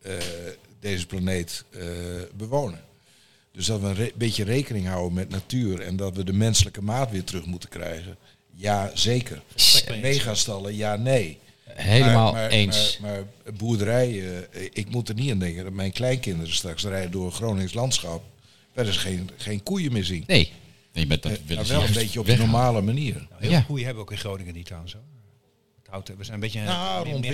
eh, 0.02 0.14
deze 0.80 1.06
planeet 1.06 1.64
eh, 1.70 1.82
bewonen. 2.38 2.82
Dus 3.52 3.66
dat 3.66 3.80
we 3.82 3.88
een 3.88 3.96
re- 3.96 4.12
beetje 4.16 4.44
rekening 4.44 4.88
houden 4.88 5.14
met 5.14 5.30
natuur 5.30 5.82
en 5.82 5.96
dat 5.96 6.16
we 6.16 6.24
de 6.24 6.34
menselijke 6.34 6.82
maat 6.82 7.12
weer 7.12 7.24
terug 7.24 7.46
moeten 7.46 7.70
krijgen. 7.70 8.18
Ja, 8.56 8.92
zeker. 8.94 9.42
Megastallen, 10.02 10.76
ja, 10.76 10.96
nee. 10.96 11.40
Helemaal 11.74 12.32
Maar- 12.32 12.42
maar- 12.42 12.50
eens. 12.50 12.98
Maar, 13.02 13.12
maar 13.44 13.54
boerderij, 13.54 14.10
eh, 14.52 14.62
ik 14.74 14.90
moet 14.90 15.10
er 15.10 15.16
niet 15.16 15.32
aan 15.32 15.40
denken 15.40 15.64
dat 15.64 15.74
mijn 15.74 15.92
kleinkinderen 15.92 16.54
straks 16.54 16.84
rijden 16.84 17.12
door 17.12 17.26
een 17.26 17.32
Gronings 17.32 17.74
landschap. 17.74 18.24
Waar 18.74 18.86
ze 18.86 18.92
geen, 18.92 19.30
geen 19.38 19.64
koeien 19.64 19.92
meer 19.92 20.04
zien. 20.04 20.24
Nee. 20.28 20.52
Nee, 20.94 21.06
met 21.08 21.22
dat 21.24 21.32
Eh, 21.32 21.38
willen 21.46 21.66
ze 21.66 21.74
wel 21.74 21.84
een 21.84 21.94
beetje 21.94 22.20
op 22.20 22.26
de 22.26 22.32
weghalen. 22.32 22.52
normale 22.52 22.82
manier. 22.82 23.14
Nou, 23.14 23.26
heel 23.40 23.50
Ja. 23.50 23.56
veel 23.58 23.66
koeien 23.66 23.86
hebben 23.86 24.04
we 24.04 24.10
ook 24.10 24.16
in 24.16 24.22
Groningen 24.24 24.54
niet 24.54 24.66
trouwens. 24.66 24.94
Hoor. 24.94 25.02
Het 25.82 25.88
houdt, 25.92 26.08
we 26.18 26.24
zijn 26.24 26.34
een 26.34 26.40
beetje 26.40 26.62
Nou, 26.62 27.04
meer, 27.04 27.12
rond 27.12 27.24
meer 27.26 27.34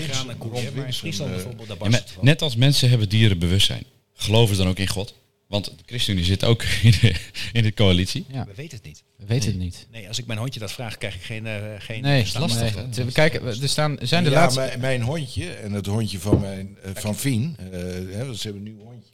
Maar 0.76 0.86
in 0.88 0.94
Friesland 0.94 1.30
eh, 1.30 1.36
bijvoorbeeld, 1.36 1.68
daar 1.80 1.92
Ja, 1.92 2.02
net 2.22 2.42
als 2.42 2.56
mensen 2.56 2.90
hebben 2.90 3.10
dieren 3.10 3.40
bewustzijn. 3.40 3.84
Geloven 4.14 4.56
ze 4.56 4.62
dan 4.62 4.72
ook 4.72 4.78
in 4.80 4.88
God? 4.88 5.14
Want 5.48 5.66
de 5.66 5.72
ChristenUnie 5.86 6.26
zit 6.26 6.44
ook 6.44 6.64
in 6.84 6.94
de, 7.02 7.16
in 7.54 7.64
de 7.64 7.74
coalitie. 7.74 8.26
Ja, 8.32 8.46
We 8.46 8.54
weten 8.56 8.78
het 8.78 8.86
niet. 8.88 9.04
we 9.18 9.26
weten 9.26 9.50
het 9.50 9.60
niet. 9.60 9.88
Nee, 9.92 10.08
als 10.08 10.20
ik 10.20 10.26
mijn 10.26 10.40
hondje 10.40 10.60
dat 10.60 10.72
vraag, 10.72 10.98
krijg 10.98 11.16
ik 11.16 11.22
geen, 11.22 11.46
eh 11.48 11.54
geen 11.80 12.02
Nee, 12.02 12.20
verstand. 12.20 12.50
lastig. 12.52 12.76
Nee. 12.76 12.86
hè. 12.96 13.06
We 13.06 13.12
kijken, 13.12 13.44
we- 13.44 13.58
er 13.62 13.70
staan, 13.70 13.98
zijn 14.02 14.24
de 14.24 14.30
ja, 14.30 14.36
laatste... 14.36 14.60
mijn, 14.60 14.80
mijn 14.80 15.02
hondje 15.02 15.50
en 15.54 15.72
het 15.72 15.86
hondje 15.86 16.20
van, 16.20 16.40
mijn, 16.40 16.78
eh, 16.84 16.92
van 16.94 17.16
Fien, 17.16 17.56
eh, 17.60 17.80
hè, 18.16 18.26
want 18.26 18.38
ze 18.38 18.48
hebben 18.48 18.66
een 18.66 18.74
nieuw 18.76 18.84
hondje. 18.86 19.14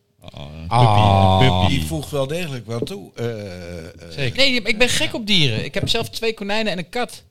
Ah. 0.67 1.39
puppy. 1.39 1.67
Die 1.75 1.85
voegt 1.87 2.11
wel 2.11 2.27
degelijk 2.27 2.65
wat 2.65 2.85
toe. 2.85 3.11
Eh, 3.15 3.77
eh, 3.77 3.85
Zeker. 4.09 4.37
Nee, 4.37 4.61
ik 4.61 4.77
ben 4.77 4.89
gek 4.89 5.13
op 5.13 5.27
dieren. 5.27 5.63
Ik 5.65 5.73
heb 5.73 5.89
zelf 5.89 6.09
twee 6.09 6.33
konijnen 6.33 6.71
en 6.71 6.77
een 6.77 6.89
kat. 6.89 7.23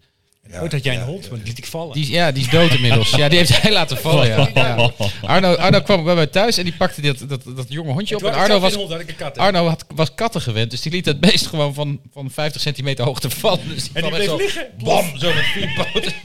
Ja, 0.51 0.61
Ooit 0.61 0.72
had 0.72 0.84
jij 0.84 0.95
een 0.95 1.01
ja, 1.01 1.07
hond, 1.07 1.28
maar 1.30 1.38
die 1.38 1.49
liet 1.49 1.59
ik 1.59 1.66
vallen. 1.66 1.93
Die, 1.95 2.03
is- 2.03 2.09
ja, 2.09 2.32
die 2.32 2.43
is 2.45 2.51
dood 2.51 2.70
inmiddels. 2.74 3.11
Ja, 3.11 3.28
die 3.28 3.38
heeft 3.38 3.62
hij 3.62 3.72
laten 3.72 3.97
vallen. 4.07 4.26
Ja. 4.28 4.49
Ja. 4.55 4.91
Arno, 5.22 5.55
Arno 5.55 5.80
kwam 5.80 6.05
bij 6.05 6.14
mij 6.14 6.26
thuis 6.26 6.57
en 6.59 6.64
die 6.64 6.74
pakte 6.76 7.01
dat, 7.01 7.18
dat, 7.28 7.43
dat 7.57 7.66
jonge 7.68 7.93
hondje 7.93 8.16
op. 8.16 8.22
En 8.24 8.32
Arno 8.34 8.59
was, 8.59 8.74
hond, 8.74 8.91
had 8.91 9.01
ik 9.01 9.09
een 9.09 9.16
kat. 9.16 9.36
hè. 9.36 9.43
Arno 9.43 9.66
had, 9.66 9.84
was 9.95 10.14
katten 10.14 10.41
gewend, 10.41 10.70
dus 10.70 10.80
die 10.80 10.93
liet 10.93 11.05
het 11.07 11.20
beest 11.20 11.47
gewoon 11.47 11.74
van, 11.74 12.01
van 12.12 12.30
50 12.30 12.61
centimeter 12.61 13.05
hoogte 13.05 13.30
vallen. 13.30 13.68
Dus 13.68 13.82
die 13.82 13.91
En 13.93 14.03
die 14.03 14.11
kwam 14.11 14.20
echt 14.20 14.36
bleef 14.36 14.53
zo, 14.53 14.61
liggen. 14.61 14.70
Bam, 14.84 15.18
zo 15.18 15.34
met 15.34 15.45
vier 15.45 15.88
poten. 15.93 16.12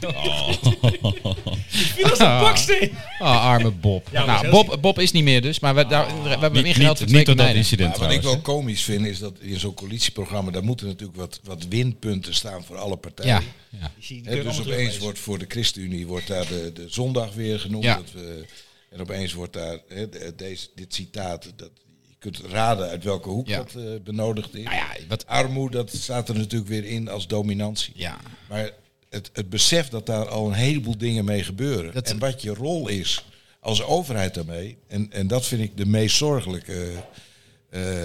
Die 1.96 2.04
was 2.04 2.18
een 2.18 2.38
baksteen. 2.40 2.92
Ah, 3.18 3.44
arme 3.44 3.70
Bob. 3.70 4.08
Ja, 4.12 4.18
maar 4.18 4.26
nou, 4.42 4.46
zelfs 4.50 4.68
Bob, 4.68 4.80
Bob 4.82 4.98
is 4.98 5.12
niet 5.12 5.24
meer 5.24 5.42
dus, 5.42 5.60
maar 5.60 5.74
we, 5.74 5.86
daar, 5.86 6.06
we 6.22 6.28
hebben 6.28 6.40
hem 6.40 6.52
Niet, 6.52 6.64
ingehaald 6.66 6.88
niet, 6.88 6.98
voor 6.98 7.06
twee 7.06 7.16
niet 7.18 7.26
door 7.26 7.36
dat 7.36 7.44
konijnen. 7.44 7.56
incident 7.56 7.88
Maar 7.90 7.98
wat 8.06 8.10
ik 8.10 8.20
trouwens. 8.20 8.44
wel 8.46 8.54
komisch 8.54 8.82
vind 8.82 9.06
is 9.06 9.18
dat 9.18 9.32
in 9.40 9.58
zo'n 9.58 9.74
coalitieprogramma, 9.74 10.50
daar 10.50 10.64
moeten 10.64 10.86
natuurlijk 10.86 11.18
wat, 11.18 11.40
wat 11.44 11.66
winpunten 11.68 12.34
staan 12.34 12.64
voor 12.64 12.76
alle 12.76 12.96
partijen. 12.96 13.30
Ja, 13.30 13.78
ja. 13.80 13.90
Zie- 14.06 14.22
die 14.22 14.30
dus 14.30 14.40
opeens 14.42 14.56
teruglezen. 14.56 15.02
wordt 15.02 15.18
voor 15.18 15.38
de 15.38 15.44
ChristenUnie 15.48 16.06
wordt 16.06 16.26
daar 16.26 16.46
de, 16.48 16.70
de 16.74 16.88
zondag 16.88 17.34
weer 17.34 17.60
genoemd. 17.60 17.84
Ja. 17.84 17.96
Dat 17.96 18.12
we, 18.12 18.44
en 18.90 19.00
opeens 19.00 19.32
wordt 19.32 19.52
daar 19.52 19.78
de- 19.88 20.32
deze, 20.36 20.68
dit 20.74 20.94
citaat, 20.94 21.52
dat, 21.56 21.70
je 22.08 22.14
kunt 22.18 22.38
raden 22.38 22.88
uit 22.88 23.04
welke 23.04 23.28
hoek 23.28 23.48
Ja. 23.48 23.56
dat 23.56 23.74
eh, 23.74 23.82
benodigd 24.04 24.54
is. 24.54 24.64
Nou 24.64 24.76
ja, 24.76 24.96
wat, 25.08 25.26
Armoede, 25.26 25.76
dat 25.76 25.90
staat 25.94 26.28
er 26.28 26.34
natuurlijk 26.34 26.70
weer 26.70 26.84
in 26.84 27.08
als 27.08 27.26
dominantie. 27.26 27.92
ja. 27.96 28.20
Maar 28.48 28.70
het, 29.08 29.30
het 29.32 29.48
besef 29.50 29.88
dat 29.88 30.06
daar 30.06 30.28
al 30.28 30.46
een 30.46 30.52
heleboel 30.52 30.98
dingen 30.98 31.24
mee 31.24 31.42
gebeuren. 31.44 31.94
Dat- 31.94 32.10
en 32.10 32.18
wat 32.18 32.42
je 32.42 32.54
rol 32.54 32.88
is 32.88 33.24
als 33.60 33.82
overheid 33.82 34.34
daarmee. 34.34 34.76
En, 34.88 35.12
en 35.12 35.26
dat 35.26 35.46
vind 35.46 35.62
ik 35.62 35.76
de 35.76 35.86
meest 35.86 36.16
zorgelijke. 36.16 36.92
eh, 37.70 38.04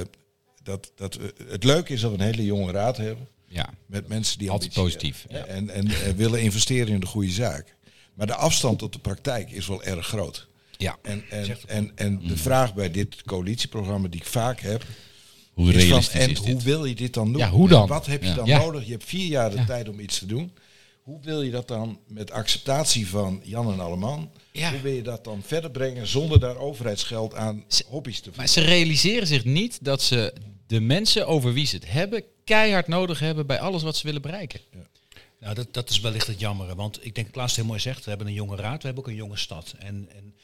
dat, 0.64 0.92
dat, 0.96 1.16
we- 1.16 1.34
het 1.48 1.64
leuke 1.64 1.94
is 1.94 2.02
dat 2.02 2.12
we 2.12 2.18
een 2.18 2.24
hele 2.34 2.46
jonge 2.46 2.72
raad 2.72 2.98
hebben. 2.98 3.28
Ja. 3.52 3.70
Met 3.86 4.08
mensen 4.08 4.40
die 4.40 4.50
Altijd 4.50 4.74
positief, 4.74 5.26
hè, 5.30 5.40
En, 5.40 5.70
en, 5.70 5.88
eh, 5.88 6.10
willen 6.16 6.42
investeren 6.42 6.94
in 6.94 7.00
de 7.00 7.06
goede 7.06 7.32
zaak. 7.32 7.76
Maar 8.14 8.28
de 8.28 8.36
afstand 8.36 8.80
tot 8.80 8.94
de 8.94 9.00
praktijk 9.00 9.52
is 9.52 9.68
wel 9.68 9.84
erg 9.84 10.08
groot. 10.08 10.48
Ja. 10.78 10.98
En, 11.02 11.24
en, 11.30 11.58
en, 11.68 11.92
en 11.96 12.20
de 12.28 12.38
vraag 12.38 12.74
bij 12.74 12.92
dit 12.92 13.22
coalitieprogramma 13.24 14.08
die 14.08 14.20
ik 14.20 14.26
vaak 14.28 14.60
heb. 14.60 14.84
Hoe 15.54 15.68
is 15.68 15.74
van, 15.74 15.82
realistisch 15.82 16.22
en 16.22 16.30
is 16.30 16.38
hoe 16.38 16.62
wil 16.62 16.86
je 16.86 16.96
dit 16.96 17.14
dan 17.14 17.32
doen? 17.32 17.42
Ja, 17.42 17.50
hoe 17.50 17.68
dan? 17.68 17.88
Wat 17.88 18.06
heb 18.06 18.22
je 18.24 18.30
Ja. 18.30 18.36
dan 18.36 18.46
Ja. 18.46 18.58
nodig? 18.58 18.86
Je 18.86 18.92
hebt 18.92 19.04
vier 19.04 19.28
jaar 19.28 19.50
de 19.52 19.64
tijd 19.66 19.90
om 19.90 20.00
iets 20.00 20.20
te 20.20 20.26
doen. 20.26 20.52
Hoe 21.02 21.20
wil 21.22 21.42
je 21.42 21.52
dat 21.52 21.68
dan 21.68 22.00
met 22.08 22.32
acceptatie 22.32 23.08
van 23.08 23.42
Jan 23.44 23.72
en 23.74 23.80
Alleman? 23.80 24.32
Ja. 24.52 24.72
Hoe 24.72 24.82
wil 24.82 24.92
je 24.94 25.02
dat 25.02 25.24
dan 25.24 25.42
verder 25.46 25.72
brengen 25.72 26.08
zonder 26.08 26.40
daar 26.40 26.58
overheidsgeld 26.58 27.34
aan 27.36 27.64
hobby's 27.88 28.20
te 28.20 28.30
Maar 28.36 28.48
voeren? 28.48 28.54
ze 28.54 28.62
realiseren 28.76 29.28
zich 29.28 29.46
niet 29.46 29.78
dat 29.82 30.02
ze 30.02 30.34
de 30.68 30.80
mensen 30.80 31.28
over 31.28 31.54
wie 31.54 31.66
ze 31.66 31.76
het 31.76 31.92
hebben 31.92 32.24
keihard 32.44 32.88
nodig 32.88 33.20
hebben 33.20 33.48
bij 33.48 33.60
alles 33.60 33.84
wat 33.84 33.98
ze 33.98 34.06
willen 34.06 34.22
bereiken. 34.22 34.60
Nou, 35.40 35.56
dat, 35.56 35.74
dat 35.74 35.90
is 35.90 36.00
wellicht 36.00 36.28
het 36.28 36.40
jammere. 36.40 36.76
Want 36.76 37.06
ik 37.06 37.16
denk 37.16 37.26
dat 37.26 37.36
Klaas 37.36 37.50
het 37.50 37.56
heel 37.56 37.66
mooi 37.66 37.80
zegt. 37.80 38.04
We 38.04 38.10
hebben 38.10 38.28
een 38.28 38.34
jonge 38.34 38.56
raad, 38.56 38.82
we 38.82 38.86
hebben 38.86 39.04
ook 39.04 39.10
een 39.10 39.16
jonge 39.16 39.38
stad. 39.38 39.76
En, 39.80 40.10
en 40.16 40.36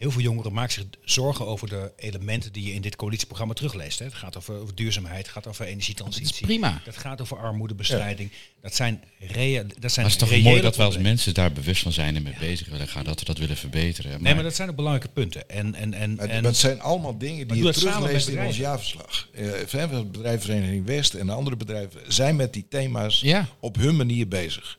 heel 0.00 0.10
veel 0.10 0.20
jongeren 0.20 0.52
maken 0.52 0.72
zich 0.72 0.84
zorgen 1.04 1.46
over 1.46 1.68
de 1.68 1.92
elementen 1.96 2.52
die 2.52 2.64
je 2.66 2.72
in 2.72 2.80
dit 2.80 2.96
coalitieprogramma 2.96 3.54
terugleest. 3.54 3.98
Hè. 3.98 4.04
Het 4.04 4.14
gaat 4.14 4.36
over, 4.36 4.54
over 4.54 4.74
duurzaamheid, 4.74 5.18
het 5.18 5.28
gaat 5.28 5.46
over 5.46 5.64
energietransitie. 5.66 6.26
Dat 6.26 6.34
is 6.40 6.46
prima. 6.46 6.80
Dat 6.84 6.96
gaat 6.96 7.20
over 7.20 7.38
armoedebestrijding. 7.38 8.30
Dat 8.60 8.74
zijn, 8.74 9.02
rea 9.18 9.62
dat 9.62 9.92
zijn 9.92 10.06
Maar 10.06 10.14
het 10.14 10.14
is 10.14 10.16
toch 10.16 10.28
reële 10.28 10.48
mooi 10.48 10.60
dat 10.60 10.76
we 10.76 10.82
als 10.82 10.98
mensen 10.98 11.34
daar 11.34 11.52
bewust 11.52 11.82
van 11.82 11.92
zijn 11.92 12.16
en 12.16 12.22
mee 12.22 12.36
bezig 12.38 12.68
willen 12.68 12.88
gaan. 12.88 13.04
Dat 13.04 13.18
we 13.20 13.24
dat 13.24 13.38
willen 13.38 13.56
verbeteren. 13.56 14.22
Nee, 14.22 14.34
maar 14.34 14.42
dat 14.42 14.54
zijn 14.54 14.68
ook 14.68 14.76
belangrijke 14.76 15.12
punten. 15.12 15.48
En, 15.48 15.74
en, 15.74 15.94
en, 15.94 16.18
en 16.18 16.44
het 16.44 16.56
zijn 16.56 16.80
allemaal 16.80 17.18
dingen 17.18 17.48
die 17.48 17.56
je 17.56 17.62
dat 17.62 17.74
terugleest 17.74 18.28
in 18.28 18.40
ons 18.40 18.56
jaarverslag. 18.56 19.28
Uh, 19.72 20.00
bedrijfsvereniging 20.10 20.86
West 20.86 21.14
en 21.14 21.26
de 21.26 21.32
andere 21.32 21.56
bedrijven 21.56 22.00
zijn 22.08 22.36
met 22.36 22.52
die 22.52 22.66
thema's 22.68 23.20
Ja. 23.20 23.48
op 23.60 23.76
hun 23.76 23.96
manier 23.96 24.28
bezig. 24.28 24.78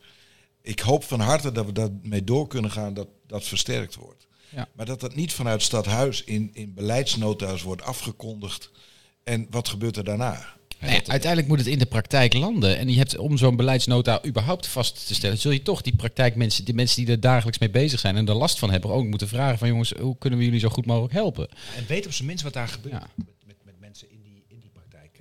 Ik 0.62 0.80
hoop 0.80 1.04
van 1.04 1.20
harte 1.20 1.52
dat 1.52 1.66
we 1.66 1.72
daarmee 1.72 2.24
door 2.24 2.48
kunnen 2.48 2.72
gaan, 2.72 2.94
dat 2.94 3.08
dat 3.28 3.44
versterkt 3.44 3.96
wordt. 3.96 4.30
Ja. 4.56 4.68
Maar 4.76 4.86
dat 4.86 5.00
dat 5.00 5.16
niet 5.16 5.34
vanuit 5.34 5.62
stadhuis 5.62 6.24
in, 6.24 6.50
in 6.54 6.74
beleidsnota's 6.74 7.62
wordt 7.62 7.82
afgekondigd. 7.82 8.72
En 9.24 9.48
wat 9.50 9.68
gebeurt 9.70 9.98
er 9.98 10.04
daarna? 10.04 10.46
Ja, 10.80 10.88
uiteindelijk 10.88 11.48
moet 11.48 11.58
het 11.58 11.68
in 11.68 11.80
de 11.80 11.86
praktijk 11.86 12.34
landen. 12.34 12.78
En 12.78 12.90
je 12.90 12.98
hebt 12.98 13.18
om 13.18 13.38
zo'n 13.38 13.56
beleidsnota 13.56 14.26
überhaupt 14.26 14.68
vast 14.68 15.08
te 15.08 15.14
stellen, 15.14 15.38
zul 15.38 15.52
je 15.52 15.62
toch 15.62 15.82
die 15.82 15.96
praktijkmensen, 15.96 16.66
die 16.66 16.74
mensen 16.74 17.06
die 17.06 17.14
er 17.14 17.20
dagelijks 17.20 17.60
mee 17.60 17.70
bezig 17.70 18.00
zijn 18.00 18.16
en 18.16 18.28
er 18.28 18.34
last 18.36 18.60
van 18.60 18.72
hebben, 18.72 18.92
ook 18.92 19.06
moeten 19.06 19.28
vragen 19.28 19.58
van 19.58 19.68
jongens, 19.68 19.92
hoe 20.00 20.18
kunnen 20.18 20.40
we 20.40 20.46
jullie 20.46 20.60
zo 20.60 20.70
goed 20.70 20.86
mogelijk 20.86 21.14
helpen? 21.14 21.50
En 21.78 21.86
weet 21.88 22.06
op 22.06 22.12
zijn 22.14 22.28
minst 22.28 22.44
wat 22.44 22.54
daar 22.54 22.68
gebeurt 22.68 22.96
Ja. 22.96 23.08
met, 23.16 23.28
met, 23.46 23.56
met 23.66 23.80
mensen 23.80 24.12
in 24.12 24.22
die, 24.24 24.44
in 24.48 24.60
die 24.60 24.70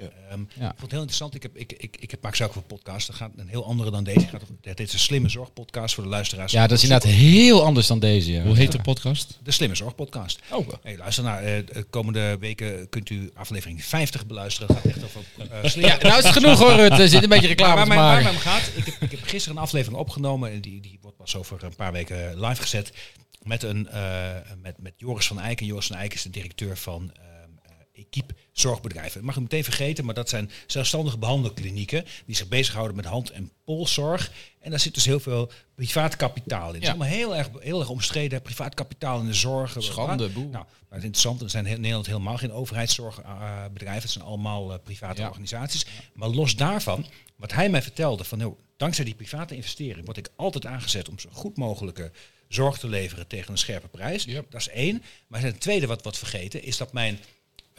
Ehm, 0.00 0.40
Ja. 0.40 0.70
Ik 0.70 0.78
vond 0.78 0.80
het 0.80 0.90
heel 0.90 1.00
interessant. 1.00 1.34
Ik, 1.34 1.42
heb, 1.42 1.56
ik, 1.56 1.72
ik, 1.72 1.96
ik 2.00 2.10
heb, 2.10 2.22
maak 2.22 2.34
zelf 2.34 2.50
ook 2.50 2.56
een 2.56 2.66
podcast. 2.66 3.06
Dat 3.06 3.16
gaat 3.16 3.30
een 3.36 3.48
heel 3.48 3.64
andere 3.64 3.90
dan 3.90 4.04
deze. 4.04 4.20
Gaat 4.28 4.42
over, 4.42 4.54
dit 4.60 4.80
is 4.80 4.92
een 4.92 4.98
slimme 4.98 5.28
zorgpodcast 5.28 5.94
voor 5.94 6.04
de 6.04 6.10
luisteraars. 6.10 6.52
Ja, 6.52 6.66
dat 6.66 6.76
is 6.78 6.82
inderdaad 6.82 7.10
heel 7.10 7.64
anders 7.64 7.86
dan 7.86 7.98
deze. 7.98 8.32
Ja. 8.32 8.42
Hoe 8.42 8.56
heet 8.56 8.72
de 8.72 8.80
podcast? 8.80 9.38
De 9.42 9.50
Slimme 9.50 9.74
Zorgpodcast. 9.74 10.40
Oh, 10.50 10.68
Hey, 10.82 10.96
luister 10.96 11.24
naar 11.24 11.42
eh, 11.42 11.66
de 11.72 11.82
komende 11.90 12.36
weken 12.38 12.88
kunt 12.88 13.10
u 13.10 13.30
aflevering 13.34 13.84
50 13.84 14.26
beluisteren. 14.26 14.68
Het 14.68 14.76
gaat 14.76 14.92
echt 14.92 15.04
over 15.04 15.20
eh 15.50 15.64
slimme 15.70 15.90
ja, 15.90 15.98
nou 16.02 16.18
is 16.18 16.24
het 16.24 16.32
genoeg 16.32 16.58
hoor. 16.58 16.70
Er 16.70 17.08
zit 17.08 17.22
een 17.22 17.28
beetje 17.28 17.46
reclame 17.46 17.74
waar, 17.74 17.82
te 17.82 17.88
mij, 17.88 17.98
waar 17.98 18.06
maken. 18.06 18.24
mij 18.24 18.32
om 18.32 18.38
gaat, 18.38 18.70
ik 18.76 18.84
heb, 18.84 18.94
ik 19.00 19.10
heb 19.10 19.20
gisteren 19.22 19.56
een 19.56 19.62
aflevering 19.62 20.00
opgenomen. 20.00 20.50
En 20.52 20.60
die, 20.60 20.80
die 20.80 20.98
wordt 21.02 21.16
pas 21.16 21.36
over 21.36 21.64
een 21.64 21.76
paar 21.76 21.92
weken 21.92 22.40
live 22.40 22.62
gezet. 22.62 22.92
Met, 23.42 23.62
een, 23.62 23.88
eh, 23.88 24.28
met, 24.62 24.82
met 24.82 24.92
Joris 24.96 25.26
van 25.26 25.40
Eyck. 25.40 25.60
En 25.60 25.66
Joris 25.66 25.86
van 25.86 25.96
Eyck 25.96 26.14
is 26.14 26.22
de 26.22 26.30
directeur 26.30 26.76
van 26.76 27.10
eh, 27.14 27.22
Equipe 28.00 28.34
Zorgbedrijven. 28.52 29.20
Ik 29.20 29.26
mag 29.26 29.34
het 29.34 29.42
meteen 29.42 29.64
vergeten, 29.64 30.04
maar 30.04 30.14
dat 30.14 30.28
zijn 30.28 30.50
zelfstandige 30.66 31.18
behandelklinieken. 31.18 32.04
Die 32.26 32.36
zich 32.36 32.48
bezighouden 32.48 32.96
met 32.96 33.04
hand- 33.04 33.30
en 33.30 33.50
polszorg. 33.64 34.32
En 34.60 34.70
daar 34.70 34.80
zit 34.80 34.94
dus 34.94 35.04
heel 35.04 35.20
veel 35.20 35.50
privaat 35.74 36.16
kapitaal 36.16 36.68
in. 36.68 36.72
Het 36.74 36.82
is 36.82 36.88
Ja. 36.88 36.94
allemaal 36.94 37.08
heel 37.12 37.36
erg, 37.36 37.48
heel 37.58 37.78
erg 37.80 37.88
omstreden. 37.88 38.42
Privaat 38.42 38.74
kapitaal 38.74 39.20
in 39.20 39.26
de 39.26 39.34
zorg. 39.34 39.76
Schande, 39.78 40.28
boe. 40.28 40.44
nou, 40.46 40.64
het 40.88 40.98
is 40.98 41.04
interessant. 41.04 41.40
Er 41.42 41.50
zijn 41.50 41.66
in 41.66 41.80
Nederland 41.80 42.06
helemaal 42.06 42.36
geen 42.36 42.52
overheidszorgbedrijven. 42.52 44.02
het 44.02 44.10
zijn 44.10 44.24
allemaal 44.24 44.72
eh, 44.72 44.78
private 44.84 45.20
Ja. 45.20 45.26
organisaties. 45.28 45.86
Maar 46.14 46.28
los 46.28 46.56
daarvan, 46.56 47.06
wat 47.36 47.52
hij 47.52 47.68
mij 47.70 47.82
vertelde, 47.82 48.24
van 48.24 48.38
nou, 48.38 48.54
dankzij 48.76 49.04
die 49.04 49.14
private 49.14 49.54
investering 49.56 50.04
word 50.04 50.16
ik 50.16 50.28
altijd 50.36 50.66
aangezet 50.66 51.08
om 51.08 51.18
zo 51.18 51.28
goed 51.32 51.56
mogelijke 51.56 52.10
zorg 52.48 52.78
te 52.78 52.88
leveren 52.88 53.26
tegen 53.26 53.50
een 53.52 53.58
scherpe 53.58 53.88
prijs. 53.88 54.24
Ja. 54.24 54.42
Dat 54.50 54.60
is 54.60 54.68
één. 54.68 55.02
Maar 55.26 55.40
het 55.40 55.60
tweede 55.60 55.86
wat 55.86 56.02
wat 56.02 56.18
vergeten 56.18 56.62
is 56.62 56.76
dat 56.76 56.92
mijn 56.92 57.18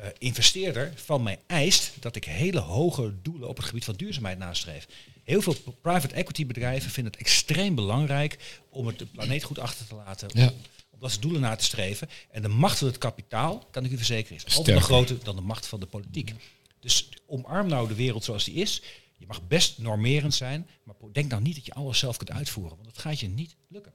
eh, 0.01 0.09
investeerder 0.17 0.93
van 0.95 1.23
mij 1.23 1.39
eist 1.47 1.93
dat 1.99 2.15
ik 2.15 2.23
hele 2.23 2.59
hoge 2.59 3.13
doelen 3.21 3.49
op 3.49 3.57
het 3.57 3.65
gebied 3.65 3.85
van 3.85 3.95
duurzaamheid 3.95 4.37
nastreef. 4.37 4.87
Heel 5.23 5.41
veel 5.41 5.55
private 5.81 6.15
equity 6.15 6.45
bedrijven 6.45 6.91
vinden 6.91 7.11
het 7.11 7.21
extreem 7.21 7.75
belangrijk 7.75 8.61
om 8.69 8.87
het 8.87 8.99
de 8.99 9.05
planeet 9.05 9.43
goed 9.43 9.59
achter 9.59 9.87
te 9.87 9.95
laten. 9.95 10.29
Ja. 10.33 10.53
Om 10.89 10.99
dat 10.99 11.09
soort 11.09 11.21
doelen 11.21 11.41
na 11.41 11.55
te 11.55 11.63
streven. 11.63 12.09
En 12.31 12.41
de 12.41 12.47
macht 12.47 12.77
van 12.77 12.87
het 12.87 12.97
kapitaal, 12.97 13.67
kan 13.71 13.85
ik 13.85 13.91
u 13.91 13.97
verzekeren, 13.97 14.37
is 14.45 14.55
altijd 14.55 14.75
nog 14.75 14.85
groter 14.85 15.23
dan 15.23 15.35
de 15.35 15.41
macht 15.41 15.67
van 15.67 15.79
de 15.79 15.85
politiek. 15.85 16.33
Dus 16.79 17.09
omarm 17.25 17.67
nou 17.67 17.87
de 17.87 17.95
wereld 17.95 18.23
zoals 18.23 18.43
die 18.43 18.55
is. 18.55 18.81
Je 19.17 19.27
mag 19.27 19.47
best 19.47 19.77
normerend 19.77 20.33
zijn, 20.33 20.67
maar 20.83 20.95
denk 21.11 21.29
nou 21.29 21.41
niet 21.41 21.55
dat 21.55 21.65
je 21.65 21.73
alles 21.73 21.99
zelf 21.99 22.17
kunt 22.17 22.31
uitvoeren. 22.31 22.75
Want 22.77 22.87
dat 22.87 22.97
gaat 22.97 23.19
je 23.19 23.27
niet 23.27 23.55
lukken. 23.67 23.91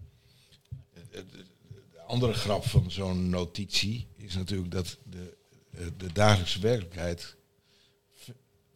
De 0.92 2.02
andere 2.06 2.32
grap 2.32 2.66
van 2.66 2.90
zo'n 2.90 3.28
notitie 3.28 4.06
is 4.16 4.34
natuurlijk 4.34 4.70
dat 4.70 4.98
de, 5.10 5.18
eh, 5.18 5.44
de 5.96 6.12
dagelijkse 6.12 6.60
werkelijkheid 6.60 7.36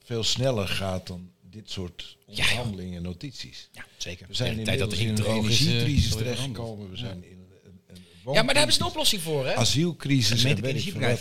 veel 0.05 0.25
sneller 0.25 0.69
gaat 0.69 1.07
dan 1.07 1.31
dit 1.51 1.71
soort 1.71 2.17
onderhandelingen 2.27 2.97
en 2.97 3.03
notities. 3.03 3.69
Ja, 3.73 3.87
zeker. 3.97 4.27
We 4.27 4.35
zijn 4.35 4.57
de 4.57 4.63
tijd 4.63 4.79
dat 4.79 4.91
de 4.91 4.97
in 4.97 5.09
een 5.09 5.25
eh, 5.25 5.35
energiecrisis 5.35 6.15
terechtgekomen. 6.15 6.91
We 6.91 6.97
zijn 6.97 7.25
in 7.25 7.39
een, 7.39 7.51
een, 7.65 7.81
een 8.25 8.33
Ja, 8.33 8.33
maar 8.33 8.45
daar 8.45 8.57
hebben 8.57 8.75
ze 8.75 8.81
een 8.81 8.87
oplossing 8.87 9.23
voor, 9.23 9.47
hè? 9.47 9.55
asielcrisis 9.55 10.45
en 10.45 10.61
weet 10.61 10.87
ik 10.87 10.93
veel. 10.93 11.19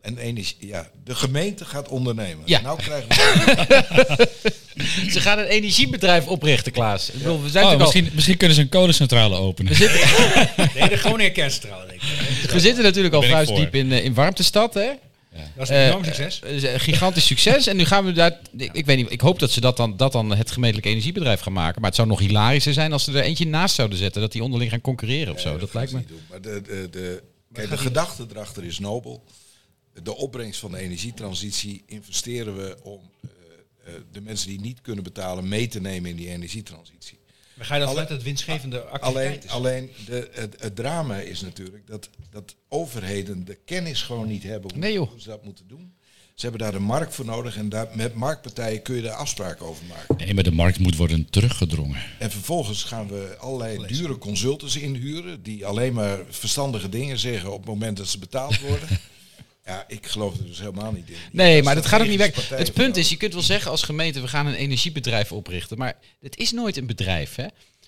En 0.00 0.18
energie, 0.18 0.56
ja, 0.60 0.90
de 1.04 1.14
gemeente 1.14 1.64
gaat 1.64 1.88
ondernemen. 1.88 2.42
Ja. 2.44 2.60
Nou 2.60 2.78
krijgen 2.82 3.08
we 4.74 5.10
Ze 5.10 5.20
gaan 5.20 5.38
een 5.38 5.44
energiebedrijf 5.46 6.26
oprichten, 6.26 6.72
Klaas. 6.72 7.08
Ik 7.10 7.18
bedoel, 7.18 7.42
we 7.42 7.48
zijn 7.50 7.64
Oh, 7.64 7.70
al- 7.70 7.78
misschien, 7.78 8.10
misschien 8.14 8.36
kunnen 8.36 8.56
ze 8.56 8.62
een 8.62 8.68
kolencentrale 8.68 9.36
openen. 9.36 9.72
Nee, 10.74 10.88
de 10.88 10.96
Groningen 10.96 11.32
kerncentrale 11.32 11.86
denk 11.86 12.00
ik. 12.02 12.50
we 12.50 12.60
zitten 12.60 12.84
natuurlijk 12.84 13.14
al 13.14 13.20
Ben 13.20 13.28
ik 13.28 13.34
vrij 13.34 13.46
voor. 13.46 13.56
diep 13.56 13.74
in, 13.74 13.92
eh, 13.92 14.04
in 14.04 14.14
warmtestad, 14.14 14.74
hè? 14.74 14.90
Dat 15.56 15.62
is 15.64 15.68
een 15.68 15.74
Eh, 15.76 15.86
enorm 15.86 16.04
succes. 16.04 16.40
eh, 16.40 16.50
is 16.54 16.62
een 16.62 16.80
gigantisch 16.80 17.26
succes. 17.26 17.66
En 17.66 17.76
nu 17.76 17.84
gaan 17.84 18.04
we 18.04 18.12
daar. 18.12 18.38
Ik, 18.56 18.70
ik 18.72 18.86
weet 18.86 18.96
niet. 18.96 19.12
Ik 19.12 19.20
hoop 19.20 19.38
dat 19.38 19.50
ze 19.50 19.60
dat 19.60 19.76
dan, 19.76 19.96
dat 19.96 20.12
dan 20.12 20.30
het 20.34 20.50
gemeentelijk 20.50 20.86
energiebedrijf 20.88 21.40
gaan 21.40 21.52
maken. 21.52 21.80
Maar 21.80 21.88
het 21.90 21.94
zou 21.98 22.08
nog 22.08 22.18
hilarischer 22.18 22.72
zijn 22.72 22.92
als 22.92 23.04
ze 23.04 23.12
er 23.12 23.22
eentje 23.22 23.46
naast 23.46 23.74
zouden 23.74 23.98
zetten. 23.98 24.20
Dat 24.20 24.32
die 24.32 24.42
onderling 24.42 24.70
gaan 24.70 24.80
concurreren 24.80 25.34
of 25.34 25.40
zo. 25.40 25.58
dat 25.58 25.74
lijkt 25.74 25.92
me. 25.92 26.02
Doen. 26.08 26.20
Maar 26.30 26.40
de, 26.40 26.62
de, 26.62 26.88
de, 26.90 27.22
kijk, 27.52 27.70
de 27.70 27.76
gedachte 27.78 28.26
erachter 28.30 28.64
is 28.64 28.78
nobel. 28.78 29.24
De 30.02 30.16
opbrengst 30.16 30.60
van 30.60 30.70
de 30.70 30.78
energietransitie 30.78 31.82
investeren 31.86 32.56
we 32.56 32.76
om 32.82 33.00
eh, 33.20 33.30
eh, 33.94 34.00
de 34.12 34.20
mensen 34.20 34.48
die 34.48 34.60
niet 34.60 34.80
kunnen 34.80 35.04
betalen 35.04 35.48
mee 35.48 35.68
te 35.68 35.80
nemen 35.80 36.10
in 36.10 36.16
die 36.16 36.28
energietransitie. 36.28 37.18
We 37.54 37.64
gaan 37.64 37.78
dat 37.78 37.88
alle- 37.88 37.96
vanuit 37.98 38.14
het 38.14 38.22
winstgevende 38.22 38.80
Alleen, 38.82 38.92
activiteit 39.00 39.44
is. 39.44 39.50
alleen 39.50 39.90
de, 40.06 40.28
het, 40.32 40.54
het 40.62 40.76
drama 40.76 41.16
is 41.20 41.40
natuurlijk 41.40 41.86
dat, 41.86 42.08
dat 42.30 42.54
overheden 42.68 43.44
de 43.44 43.58
kennis 43.64 44.02
gewoon 44.02 44.28
niet 44.28 44.42
hebben 44.42 44.70
hoe, 44.70 44.80
Nee, 44.80 44.92
joh. 44.92 45.10
hoe 45.10 45.20
ze 45.20 45.28
dat 45.28 45.44
moeten 45.44 45.68
doen. 45.68 45.94
Ze 46.34 46.46
hebben 46.46 46.64
daar 46.64 46.72
de 46.78 46.84
markt 46.86 47.14
voor 47.14 47.24
nodig 47.24 47.56
en 47.56 47.68
daar, 47.68 47.88
met 47.94 48.14
marktpartijen 48.14 48.82
kun 48.82 48.94
je 48.96 49.02
daar 49.02 49.12
afspraken 49.14 49.66
over 49.66 49.84
maken. 49.86 50.16
Nee, 50.16 50.34
maar 50.34 50.44
de 50.44 50.50
markt 50.52 50.78
moet 50.78 50.96
worden 50.96 51.30
teruggedrongen. 51.30 52.02
En 52.18 52.30
vervolgens 52.30 52.84
gaan 52.84 53.08
we 53.08 53.36
allerlei 53.38 53.86
dure 53.86 54.18
consultants 54.18 54.76
inhuren 54.76 55.42
die 55.42 55.66
alleen 55.66 55.92
maar 55.92 56.18
verstandige 56.28 56.88
dingen 56.88 57.18
zeggen 57.18 57.52
op 57.52 57.58
het 57.58 57.66
moment 57.68 57.96
dat 57.96 58.08
ze 58.08 58.18
betaald 58.18 58.60
worden. 58.60 58.88
ja, 59.64 59.84
ik 59.88 60.06
geloof 60.06 60.38
er 60.38 60.46
dus 60.46 60.58
helemaal 60.58 60.92
niet 60.92 61.08
in. 61.08 61.16
Nee, 61.32 61.62
maar 61.62 61.74
dat 61.74 61.86
gaat 61.86 62.00
ook 62.00 62.06
niet 62.06 62.18
werken. 62.18 62.56
Het 62.56 62.72
punt 62.72 62.96
is, 62.96 63.08
je 63.08 63.16
kunt 63.16 63.32
wel 63.32 63.42
zeggen 63.42 63.70
als 63.70 63.82
gemeente, 63.82 64.20
we 64.20 64.28
gaan 64.28 64.46
een 64.46 64.54
energiebedrijf 64.54 65.32
oprichten. 65.32 65.78
Maar 65.78 65.96
het 66.20 66.36
is 66.36 66.52
nooit 66.52 66.76
een 66.76 66.86
bedrijf. 66.86 67.34
Hè? 67.34 67.46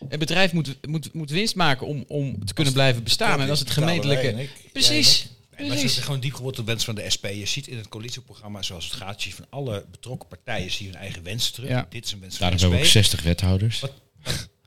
Een 0.09 0.19
bedrijf 0.19 0.53
moet, 0.53 0.87
moet, 0.87 1.13
moet 1.13 1.31
winst 1.31 1.55
maken 1.55 1.87
om, 1.87 2.05
om 2.09 2.45
te 2.45 2.55
kunnen 2.55 2.73
blijven 2.73 3.03
bestaan. 3.03 3.41
En 3.41 3.51
als 3.51 3.59
het 3.59 3.71
gemeentelijke... 3.71 4.29
ik. 4.29 4.51
Precies. 4.73 5.27
Nee, 5.59 5.69
maar 5.69 5.77
Precies. 5.77 5.99
is 5.99 6.05
gewoon 6.05 6.21
diep 6.21 6.35
geworteld 6.35 6.67
wens 6.67 6.85
van 6.85 6.95
de 6.95 7.11
SP. 7.15 7.27
Je 7.27 7.47
ziet 7.47 7.67
in 7.67 7.77
het 7.77 7.89
coalitieprogramma 7.89 8.63
zoals 8.63 8.85
het 8.85 8.95
gaat, 8.95 9.23
zie 9.23 9.31
je 9.31 9.37
van 9.37 9.47
alle 9.51 9.85
betrokken 9.91 10.29
partijen 10.29 10.71
zie 10.71 10.87
je 10.87 10.93
hun 10.93 11.01
eigen 11.01 11.23
wensen 11.23 11.53
terug. 11.53 11.71
Ja. 11.71 11.87
Dit 11.91 12.05
is 12.05 12.13
een 12.13 12.21
wens 12.21 12.37
van 12.37 12.41
Daarom 12.41 12.59
de 12.59 12.63
hebben 12.65 12.79
we 12.81 12.99
ook 12.99 13.05
SP. 13.05 13.11
60 13.11 13.23
wethouders. 13.23 13.81
Wat, 13.81 13.93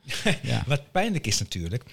Ja. 0.42 0.64
wat 0.66 0.92
pijnlijk 0.92 1.26
is 1.26 1.38
natuurlijk, 1.38 1.84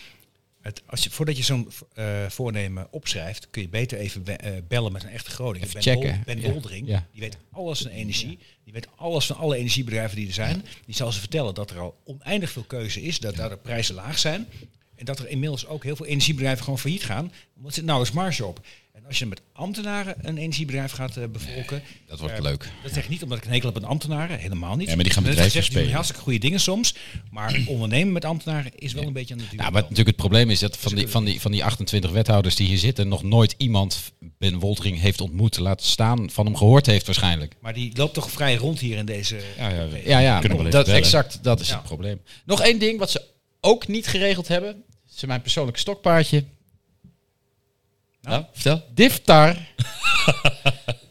het, 0.63 0.81
als 0.85 1.03
je, 1.03 1.09
voordat 1.09 1.37
je 1.37 1.43
zo'n 1.43 1.71
eh, 1.93 2.25
voornemen 2.29 2.87
opschrijft, 2.91 3.47
kun 3.49 3.61
je 3.61 3.69
beter 3.69 3.97
even 3.97 4.23
we- 4.23 4.31
eh, 4.33 4.51
bellen 4.67 4.91
met 4.91 5.03
een 5.03 5.09
echte 5.09 5.29
Groninger. 5.31 5.67
Even 5.67 5.73
ben 5.83 5.93
checken. 5.93 6.21
ben 6.25 6.41
Ja. 6.41 6.51
Woldering, 6.51 6.87
Ja. 6.87 7.07
die 7.11 7.21
weet 7.21 7.37
alles 7.51 7.81
van 7.81 7.91
energie. 7.91 8.39
Die 8.63 8.73
weet 8.73 8.87
alles 8.95 9.25
van 9.25 9.35
alle 9.35 9.55
energiebedrijven 9.57 10.17
die 10.17 10.27
er 10.27 10.33
zijn. 10.33 10.65
Die 10.85 10.95
zal 10.95 11.11
ze 11.11 11.19
vertellen 11.19 11.53
dat 11.53 11.71
er 11.71 11.79
al 11.79 11.97
oneindig 12.05 12.49
veel 12.51 12.63
keuze 12.63 13.01
is, 13.01 13.19
dat 13.19 13.35
daar 13.35 13.49
de 13.49 13.57
prijzen 13.57 13.95
laag 13.95 14.19
zijn. 14.19 14.47
En 14.95 15.05
dat 15.05 15.19
er 15.19 15.29
inmiddels 15.29 15.65
ook 15.67 15.83
heel 15.83 15.95
veel 15.95 16.05
energiebedrijven 16.05 16.63
gewoon 16.63 16.79
failliet 16.79 17.03
gaan. 17.03 17.31
Want 17.53 17.67
er 17.67 17.73
zit 17.73 17.85
nauwelijks 17.85 18.17
marge 18.17 18.45
op. 18.45 18.65
En 18.93 19.05
als 19.05 19.19
je 19.19 19.25
met 19.25 19.41
ambtenaren 19.53 20.15
een 20.21 20.37
energiebedrijf 20.37 20.91
gaat 20.91 21.17
eh, 21.17 21.23
bevolken. 21.31 21.81
dat 22.07 22.19
wordt 22.19 22.35
eh, 22.35 22.41
leuk. 22.41 22.69
Dat 22.83 22.93
zeg 22.93 23.03
ik 23.03 23.09
niet 23.09 23.23
omdat 23.23 23.37
ik 23.37 23.45
een 23.45 23.51
hekel 23.51 23.73
heb 23.73 23.83
aan 23.83 23.89
ambtenaren. 23.89 24.39
Helemaal 24.39 24.75
niet. 24.75 24.87
Ja, 24.87 24.95
maar 24.95 25.03
die 25.03 25.13
gaan 25.13 25.23
bedrijven 25.23 25.51
gezegd, 25.51 25.67
die 25.67 25.75
spelen. 25.77 25.93
hartstikke 25.93 26.23
goede 26.23 26.39
dingen 26.39 26.59
soms. 26.59 26.95
Maar 27.31 27.59
ondernemen 27.67 28.13
met 28.13 28.25
ambtenaren 28.25 28.71
is 28.75 28.93
wel 28.93 29.03
een 29.03 29.13
beetje 29.13 29.33
aan 29.33 29.39
de 29.39 29.47
duur. 29.49 29.59
Nou, 29.59 29.71
wat 29.71 29.81
natuurlijk 29.81 30.07
het 30.07 30.15
probleem 30.15 30.49
is 30.49 30.59
dat 30.59 30.77
van 30.77 30.95
die, 30.95 31.07
van, 31.07 31.25
die, 31.25 31.41
van 31.41 31.51
die 31.51 31.63
28 31.63 32.11
wethouders 32.11 32.55
die 32.55 32.67
hier 32.67 32.77
zitten, 32.77 33.07
nog 33.07 33.23
nooit 33.23 33.55
iemand 33.57 34.13
Ben 34.37 34.59
Woltering 34.59 34.99
heeft 34.99 35.21
ontmoet. 35.21 35.57
Laat 35.57 35.83
staan 35.83 36.29
van 36.29 36.45
hem 36.45 36.55
gehoord 36.55 36.85
heeft 36.85 37.05
waarschijnlijk. 37.05 37.55
Maar 37.61 37.73
die 37.73 37.97
loopt 37.97 38.13
toch 38.13 38.31
vrij 38.31 38.55
rond 38.55 38.79
hier 38.79 38.97
in 38.97 39.05
deze... 39.05 39.39
Ja, 39.57 39.69
ja, 39.69 39.87
Ja, 40.05 40.19
ja, 40.19 40.39
Kunnen 40.39 40.57
we 40.57 40.69
dat, 40.69 40.85
bellen. 40.85 40.99
exact. 40.99 41.39
Dat 41.43 41.59
is 41.59 41.69
het 41.69 41.83
probleem. 41.83 42.21
Nog 42.45 42.61
één 42.61 42.79
ding 42.79 42.99
wat 42.99 43.11
ze 43.11 43.21
ook 43.61 43.87
niet 43.87 44.07
geregeld 44.07 44.47
hebben. 44.47 44.83
Is 45.15 45.25
mijn 45.25 45.41
persoonlijke 45.41 45.79
stokpaardje. 45.79 46.43
Nou, 48.23 48.43
vertel. 48.53 48.83
Diftar. 48.93 49.55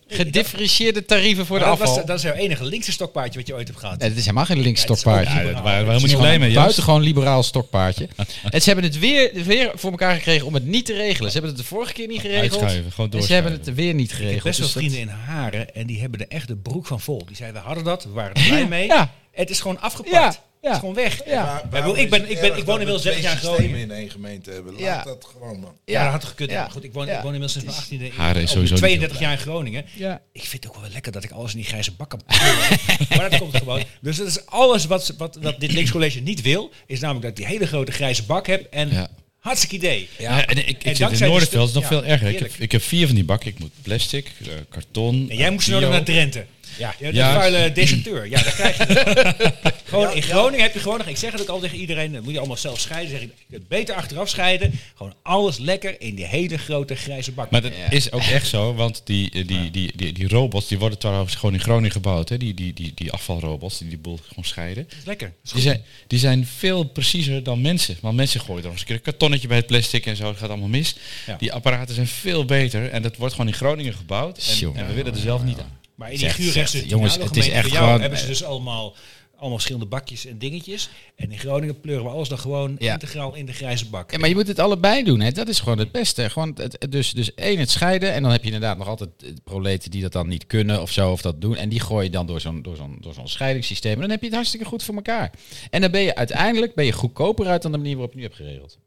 Gedifferentieerde 0.09 1.05
tarieven 1.05 1.47
voor 1.47 1.59
de 1.59 1.65
dat, 1.65 1.73
afval. 1.81 1.97
was, 1.97 2.05
dat 2.07 2.17
is 2.17 2.23
jouw 2.23 2.33
enige 2.33 2.65
linkse 2.65 2.93
stokpaardje 2.93 3.39
wat 3.39 3.49
je 3.49 3.55
ooit 3.55 3.67
hebt 3.69 3.81
gehad. 3.81 3.99
Nee, 3.99 4.09
dat 4.09 4.19
is 4.19 4.25
helemaal 4.25 4.45
geen 4.45 4.61
links 4.61 4.81
stokpaardje. 4.81 5.35
Ja, 5.35 5.43
waren 5.43 5.63
we 5.63 5.69
helemaal 5.93 6.01
niet 6.01 6.17
blij 6.17 6.39
mee, 6.39 6.55
buitengewoon 6.55 7.03
liberaal 7.03 7.43
stokpaardje. 7.43 8.09
en 8.51 8.61
ze 8.61 8.67
hebben 8.71 8.85
het 8.85 8.99
weer, 8.99 9.31
weer 9.45 9.71
voor 9.75 9.91
elkaar 9.91 10.15
gekregen 10.15 10.47
om 10.47 10.55
het 10.55 10.65
niet 10.67 10.87
te 10.87 10.93
regelen. 10.93 11.31
Ze 11.31 11.39
hebben 11.39 11.57
het 11.57 11.61
de 11.67 11.67
vorige 11.69 11.93
keer 11.93 12.07
niet 12.07 12.21
geregeld. 12.21 12.71
Gewoon 12.95 13.11
en 13.11 13.23
ze 13.23 13.33
hebben 13.33 13.53
het 13.53 13.75
weer 13.75 13.95
niet 13.95 14.05
Ik 14.05 14.11
heb 14.11 14.19
geregeld. 14.19 14.43
best 14.45 14.59
wel 14.59 14.67
Dus 14.67 14.75
dat- 14.75 14.83
vrienden 14.83 15.01
in 15.01 15.09
Haren 15.09 15.75
en 15.75 15.87
die 15.87 16.01
hebben 16.01 16.21
er 16.21 16.29
echt 16.29 16.49
de 16.49 16.57
broek 16.57 16.87
van 16.87 17.01
vol. 17.01 17.23
Die 17.27 17.37
zeiden, 17.37 17.61
we 17.61 17.67
hadden 17.67 17.85
dat, 17.85 18.05
we 18.05 18.11
waren 18.11 18.35
er 18.35 18.43
blij 18.49 18.67
mee. 18.67 18.87
Ja. 18.87 19.13
Het 19.33 19.51
is 19.51 19.61
gewoon 19.61 19.81
afgepakt. 19.81 20.15
Ja, 20.15 20.27
Het 20.27 20.41
ja. 20.63 20.73
is 20.73 20.79
gewoon 20.79 20.95
weg. 20.95 21.25
Ja. 21.27 21.63
Maar 21.71 21.99
ik 21.99 22.11
ben- 22.11 22.31
ik 22.31 22.41
ben- 22.41 22.57
ik 22.57 22.65
woon 22.65 22.75
inmiddels 22.75 23.03
30 23.03 23.23
jaar 23.23 23.37
Groningen. 23.37 23.79
in 23.79 23.91
één 23.91 24.11
gemeente 24.11 24.51
hebben. 24.51 24.73
Laat 24.73 24.81
Ja. 24.83 25.03
dat 25.03 25.29
gewoon 25.33 25.61
man. 25.61 25.77
Ja, 25.85 26.03
dat 26.03 26.13
had 26.13 26.25
gekund. 26.25 26.51
Ja. 26.51 26.69
Goed, 26.69 26.85
ik 26.85 26.93
woon, 26.93 27.07
Ja. 27.07 27.17
ik 27.17 27.23
woon, 27.23 27.35
inmiddels 27.35 27.53
sinds 27.53 27.67
mijn 27.67 27.79
18e. 28.11 28.17
Haren 28.17 28.43
is 28.43 28.51
sowieso 28.51 28.73
niet 28.73 28.83
32 28.83 29.19
jaar 29.19 29.33
in 29.33 29.39
Groningen. 29.39 29.85
Ja. 29.95 30.21
Ik 30.33 30.41
vind 30.45 30.65
het 30.65 30.73
ook 30.73 30.81
wel 30.81 30.91
lekker 30.91 31.13
dat 31.13 31.25
ik 31.25 31.31
alles 31.31 31.51
in 31.53 31.57
die 31.59 31.67
grijze 31.67 31.93
bak 31.93 32.11
kan 32.11 32.21
pakken. 32.27 32.77
maar 33.17 33.31
dat 33.31 33.39
komt 33.41 33.57
gewoon. 33.57 33.83
Dus 34.01 34.17
dat 34.17 34.27
is 34.27 34.47
alles 34.47 34.85
wat, 34.87 35.15
wat, 35.19 35.39
wat 35.41 35.61
dit 35.61 35.73
linkscollege 35.73 36.21
niet 36.21 36.41
wil. 36.43 36.71
Is 36.87 37.01
namelijk 37.01 37.23
dat 37.27 37.39
ik 37.39 37.45
die 37.47 37.55
hele 37.57 37.67
grote 37.67 37.93
grijze 37.93 38.23
bak 38.23 38.47
heb. 38.47 38.67
En 38.71 38.91
Ja. 38.91 39.09
hartstikke 39.39 39.75
idee. 39.77 40.09
Ja, 40.19 40.47
en 40.47 40.57
ik, 40.69 40.85
ik 40.85 40.97
zit 40.97 41.21
in 41.21 41.29
Noorderveld, 41.29 41.69
is 41.69 41.75
nog 41.75 41.87
veel 41.87 42.05
erger. 42.05 42.29
Ik 42.29 42.39
heb, 42.39 42.53
ik 42.59 42.73
heb 42.73 42.83
vier 42.83 43.07
van 43.07 43.15
die 43.15 43.25
bakken. 43.25 43.49
Ik 43.49 43.59
moet 43.59 43.71
plastic, 43.83 44.27
eh, 44.41 44.49
karton. 44.69 45.27
En 45.31 45.37
jij 45.37 45.51
moest 45.51 45.67
bio. 45.69 45.75
nodig 45.75 45.91
naar 45.91 46.05
Drenthe. 46.05 46.47
Ja, 46.79 46.95
Ja. 46.99 47.09
een 47.35 47.41
vuile 47.41 47.73
deserteur. 47.73 48.29
Ja, 48.29 48.43
daar 48.43 48.53
krijg 48.53 48.77
je 48.77 48.85
het. 48.85 49.53
Gewoon 49.93 50.15
in 50.15 50.23
Groningen 50.23 50.61
heb 50.65 50.75
je 50.75 50.81
gewoon 50.81 50.99
nog, 50.99 51.07
ik 51.07 51.17
zeg 51.17 51.33
het 51.33 51.41
ook 51.41 51.49
al 51.49 51.61
tegen 51.61 51.79
iedereen, 51.79 52.13
dat 52.13 52.23
moet 52.23 52.33
je 52.33 52.39
allemaal 52.39 52.57
zelf 52.57 52.81
scheiden. 52.81 53.11
Zeg 53.11 53.21
ik, 53.21 53.31
kunt 53.51 53.69
beter 53.69 53.95
achteraf 53.95 54.29
scheiden. 54.29 54.73
Gewoon 54.97 55.15
alles 55.23 55.59
lekker 55.59 56.01
in 56.01 56.15
die 56.15 56.25
hele 56.27 56.59
grote 56.59 56.95
grijze 56.95 57.33
bak. 57.33 57.51
Maar 57.51 57.63
dat 57.63 57.73
is 57.91 58.13
ook 58.13 58.21
echt 58.23 58.47
zo, 58.49 58.75
want 58.75 59.01
die, 59.05 59.31
eh, 59.31 59.47
die, 59.47 59.71
die, 59.71 59.93
die, 59.97 60.13
die 60.13 60.29
robots 60.29 60.69
die 60.69 60.79
worden 60.79 60.99
trouwens 60.99 61.35
gewoon 61.35 61.55
in 61.55 61.61
Groningen 61.61 61.91
gebouwd. 61.91 62.29
Hè? 62.29 62.37
Die, 62.37 62.55
die, 62.55 62.73
die, 62.73 62.93
die 62.95 63.13
afvalrobots 63.13 63.79
die 63.79 63.89
die 63.89 63.99
boel 63.99 64.19
gewoon 64.29 64.45
scheiden. 64.45 64.85
Dat 64.89 64.99
is 64.99 65.05
lekker. 65.05 65.27
Dat 65.29 65.45
is 65.45 65.53
Die 65.53 65.63
zijn, 65.63 65.83
die 66.07 66.19
zijn 66.19 66.47
veel 66.47 66.83
preciezer 66.85 67.43
dan 67.43 67.61
mensen. 67.61 67.97
Want 68.01 68.17
mensen 68.17 68.41
gooien 68.41 68.63
dan 68.63 68.71
eens 68.71 68.81
een 68.81 68.87
keer 68.87 68.97
een 68.97 69.03
kartonnetje 69.03 69.49
bij 69.49 69.57
het 69.57 69.67
plastic 69.67 70.07
en 70.07 70.17
zo. 70.17 70.25
Dat 70.25 70.37
gaat 70.37 70.49
allemaal 70.49 70.69
mis. 70.69 70.97
Ja. 71.27 71.37
Die 71.37 71.53
apparaten 71.53 71.95
zijn 71.95 72.07
veel 72.07 72.45
beter. 72.45 72.91
En 72.91 73.03
dat 73.03 73.17
wordt 73.17 73.35
gewoon 73.35 73.49
in 73.51 73.57
Groningen 73.57 73.95
gebouwd. 73.95 74.39
En, 74.63 74.75
en 74.75 74.87
we 74.87 74.93
willen 74.93 75.15
er 75.15 75.21
zelf 75.21 75.43
niet 75.45 75.59
aan. 75.59 75.81
Maar 75.95 76.13
in 76.13 76.19
die 76.19 76.51
zeg, 76.51 76.85
jongens, 76.89 77.17
het 77.17 77.37
is 77.37 77.49
echt 77.49 77.71
gewoon- 77.71 78.01
hebben 78.01 78.19
ze 78.19 78.27
dus 78.27 78.45
allemaal, 78.45 78.95
allemaal 79.37 79.53
verschillende 79.59 79.87
bakjes 79.89 80.27
en 80.27 80.39
dingetjes. 80.39 80.89
En 81.17 81.31
in 81.33 81.39
Groningen 81.39 81.81
pleuren 81.81 82.05
we 82.05 82.11
alles 82.11 82.29
dan 82.29 82.39
gewoon 82.39 82.77
Ja. 82.79 82.93
integraal 82.93 83.35
in 83.35 83.47
de 83.47 83.53
grijze 83.53 83.87
bak. 83.89 84.11
Ja, 84.13 84.19
maar 84.19 84.29
je 84.29 84.35
moet 84.35 84.47
het 84.49 84.59
allebei 84.59 85.05
doen. 85.05 85.21
Hè. 85.21 85.31
Dat 85.33 85.49
is 85.49 85.59
gewoon 85.61 85.79
het 85.79 85.93
beste. 85.93 86.31
Gewoon 86.31 86.53
het, 86.55 86.87
dus, 86.89 87.11
dus 87.13 87.35
één, 87.35 87.59
het 87.59 87.71
scheiden. 87.71 88.13
En 88.13 88.23
dan 88.23 88.33
heb 88.33 88.41
je 88.41 88.47
inderdaad 88.47 88.79
nog 88.79 88.89
altijd 88.89 89.11
proleten 89.45 89.91
die 89.91 90.03
dat 90.03 90.13
dan 90.13 90.29
niet 90.29 90.47
kunnen 90.47 90.81
of 90.83 90.91
zo. 90.91 91.11
Of 91.13 91.23
dat 91.23 91.41
doen. 91.41 91.57
En 91.57 91.69
die 91.69 91.81
gooi 91.81 92.05
je 92.05 92.11
dan 92.11 92.27
door 92.27 92.41
zo'n, 92.41 92.63
door 92.63 92.77
zo'n, 92.77 92.97
door 93.01 93.15
zo'n 93.15 93.29
scheidingssysteem. 93.29 93.95
En 93.95 94.01
dan 94.01 94.11
heb 94.11 94.21
je 94.21 94.27
het 94.27 94.35
hartstikke 94.35 94.67
goed 94.67 94.83
voor 94.83 94.95
elkaar. 94.95 95.33
En 95.71 95.81
dan 95.81 95.91
ben 95.91 96.01
je 96.03 96.15
uiteindelijk 96.15 96.75
ben 96.75 96.85
je 96.85 96.93
goedkoper 96.93 97.47
uit 97.47 97.63
dan 97.63 97.73
de 97.73 97.79
manier 97.79 97.95
waarop 97.95 98.13
je 98.13 98.19
nu 98.19 98.25
hebt 98.25 98.37
geregeld. 98.37 98.79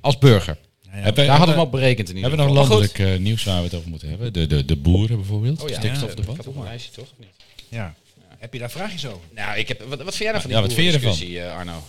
Als 0.00 0.18
burger. 0.18 0.58
Hebben, 0.88 1.26
Daar 1.26 1.36
hadden 1.36 1.54
we 1.54 1.60
hem 1.60 1.70
op 1.70 1.72
berekend 1.72 2.08
in 2.08 2.16
ieder 2.16 2.30
hebben 2.30 2.46
we 2.48 2.52
nog 2.54 2.68
landelijk 2.68 2.98
eh, 2.98 3.16
nieuws 3.18 3.44
waar 3.44 3.58
we 3.58 3.64
het 3.64 3.74
over 3.74 3.88
moeten 3.90 4.08
hebben? 4.08 4.32
De, 4.32 4.46
de, 4.46 4.64
de 4.64 4.76
boeren 4.76 5.16
bijvoorbeeld. 5.16 5.62
Oh 5.62 5.68
ja, 5.68 5.76
Stikstofdebat. 5.78 6.46
Een 6.46 6.62
lijstje, 6.62 6.92
toch? 6.92 7.04
Of 7.04 7.18
niet? 7.18 7.28
Ja. 7.68 7.94
Heb 8.38 8.52
je 8.52 8.58
daar 8.58 8.70
vraagjes 8.70 9.06
over? 9.06 9.20
Nou, 9.34 9.58
ik 9.58 9.68
heb, 9.68 9.80
wat, 9.82 10.02
wat 10.02 10.16
vind 10.16 10.30
jij 10.30 10.40
van 10.40 10.50
die 10.50 10.58
Ja, 10.58 10.60
wat 10.64 10.72
vind 10.72 10.92
je 11.02 11.08
ervan? 11.40 11.50
eh, 11.52 11.56
Arno? 11.58 11.82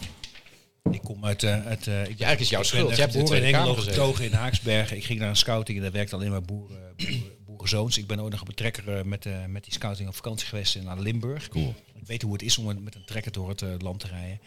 Ik 0.92 1.02
kom 1.02 1.26
uit... 1.26 1.44
eh 1.44 1.66
uit 1.66 1.88
eh, 1.88 2.02
ik 2.02 2.18
ben, 2.18 2.26
eigenlijk 2.26 2.40
is 2.40 2.50
jouw 2.50 2.60
ik 2.62 2.66
schuld. 2.66 2.96
Je 2.96 3.02
hebt 3.02 3.14
geboren 3.16 3.44
in 3.44 3.56
gezeten. 3.56 3.84
getogen 3.84 4.26
in 4.26 4.32
Haaksbergen. 4.34 4.98
Ik 4.98 5.04
ging 5.06 5.20
naar 5.20 5.30
een 5.30 5.36
scouting 5.36 5.78
en 5.78 5.84
daar 5.84 5.92
werkte 5.94 6.16
alleen 6.16 6.30
maar 6.32 6.42
boeren, 6.42 6.78
boeren, 6.98 7.24
boerenzoons. 7.46 7.98
Ik 7.98 8.08
ben 8.08 8.20
ook 8.20 8.30
nog 8.30 8.42
op 8.42 8.48
een 8.48 8.54
trekker 8.54 8.98
eh, 8.98 9.04
met, 9.04 9.26
eh, 9.26 9.46
met 9.48 9.64
die 9.64 9.74
scouting 9.74 10.08
op 10.10 10.16
vakantie 10.16 10.48
geweest 10.48 10.76
in- 10.76 10.84
naar 10.84 11.00
Limburg. 11.00 11.48
Cool. 11.48 11.74
Ik 11.96 12.06
weet 12.08 12.22
hoe 12.22 12.34
het 12.34 12.42
is 12.42 12.58
om 12.58 12.66
met- 12.66 12.84
met 12.84 12.96
een 12.96 13.06
trekker 13.06 13.32
door 13.32 13.50
het 13.50 13.82
land 13.82 14.00
te 14.00 14.08
rijden. 14.08 14.40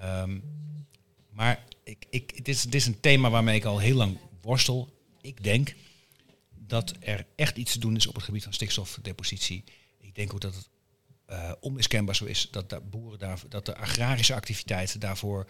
Ehm, 0.00 0.38
maar 1.32 1.64
ik, 1.84 2.06
ik, 2.10 2.32
het, 2.34 2.48
is, 2.48 2.66
is 2.66 2.86
een 2.86 3.00
thema 3.00 3.30
waarmee 3.30 3.56
ik 3.56 3.64
al 3.64 3.78
heel 3.78 3.96
lang 3.96 4.18
worstel. 4.40 4.92
Ik 5.20 5.42
denk 5.42 5.74
dat 6.50 6.94
er 7.00 7.26
echt 7.36 7.56
iets 7.56 7.72
te 7.72 7.78
doen 7.78 7.96
is 7.96 8.06
op 8.06 8.14
het 8.14 8.24
gebied 8.24 8.42
van 8.42 8.52
stikstofdepositie. 8.52 9.64
Ik 10.00 10.14
denk 10.14 10.32
ook 10.32 10.40
dat 10.40 10.54
het 10.54 10.68
eh, 11.26 11.52
onmiskenbaar 11.60 12.16
zo 12.16 12.24
is 12.24 12.48
dat 12.50 12.70
de 12.70 12.80
boeren 12.80 13.18
daar, 13.18 13.42
dat 13.48 13.66
de 13.66 13.76
agrarische 13.76 14.34
activiteit 14.34 15.00
daarvoor 15.00 15.46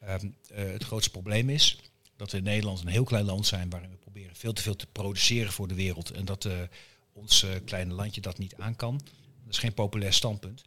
ehm, 0.00 0.28
eh, 0.48 0.64
het 0.64 0.84
grootste 0.84 1.10
probleem 1.10 1.50
is. 1.50 1.78
Dat 2.16 2.30
we 2.30 2.38
in 2.38 2.44
Nederland 2.44 2.80
een 2.80 2.86
heel 2.86 3.04
klein 3.04 3.24
land 3.24 3.46
zijn 3.46 3.70
waarin 3.70 3.90
we 3.90 3.96
proberen 3.96 4.36
veel 4.36 4.52
te 4.52 4.62
veel 4.62 4.76
te 4.76 4.86
produceren 4.86 5.52
voor 5.52 5.68
de 5.68 5.74
wereld. 5.74 6.10
En 6.10 6.24
dat 6.24 6.44
eh, 6.44 6.60
ons 7.12 7.46
kleine 7.64 7.94
landje 7.94 8.20
dat 8.20 8.38
niet 8.38 8.54
aan 8.54 8.76
kan. 8.76 9.00
Dat 9.44 9.54
is 9.54 9.58
geen 9.58 9.74
populair 9.74 10.12
standpunt. 10.12 10.64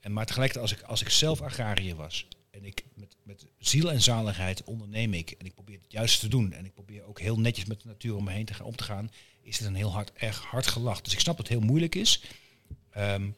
En 0.00 0.12
maar 0.12 0.26
tegelijkertijd, 0.26 0.70
als 0.70 0.80
ik, 0.80 0.88
als 0.88 1.02
ik 1.02 1.08
zelf 1.08 1.40
agrariër 1.40 1.96
was 1.96 2.26
en 2.50 2.64
ik 2.64 2.84
met 3.24 3.46
ziel 3.58 3.92
en 3.92 4.02
zaligheid 4.02 4.64
onderneem 4.64 5.14
ik 5.14 5.30
en 5.30 5.46
ik 5.46 5.54
probeer 5.54 5.78
het 5.82 5.92
juiste 5.92 6.20
te 6.20 6.28
doen 6.28 6.52
en 6.52 6.64
ik 6.64 6.74
probeer 6.74 7.04
ook 7.04 7.20
heel 7.20 7.38
netjes 7.38 7.64
met 7.64 7.80
de 7.80 7.88
natuur 7.88 8.16
om 8.16 8.24
me 8.24 8.32
heen 8.32 8.44
te 8.44 8.54
gaan, 8.54 8.66
om 8.66 8.76
te 8.76 8.84
gaan, 8.84 9.10
is 9.42 9.58
het 9.58 9.68
een 9.68 9.74
heel 9.74 9.92
hard, 9.92 10.12
erg 10.12 10.42
hard 10.42 10.66
gelach. 10.66 11.00
Dus 11.00 11.12
ik 11.12 11.20
snap 11.20 11.36
dat 11.36 11.48
het 11.48 11.58
heel 11.58 11.66
moeilijk 11.66 11.94
is. 11.94 12.22
Ehm, 12.90 13.30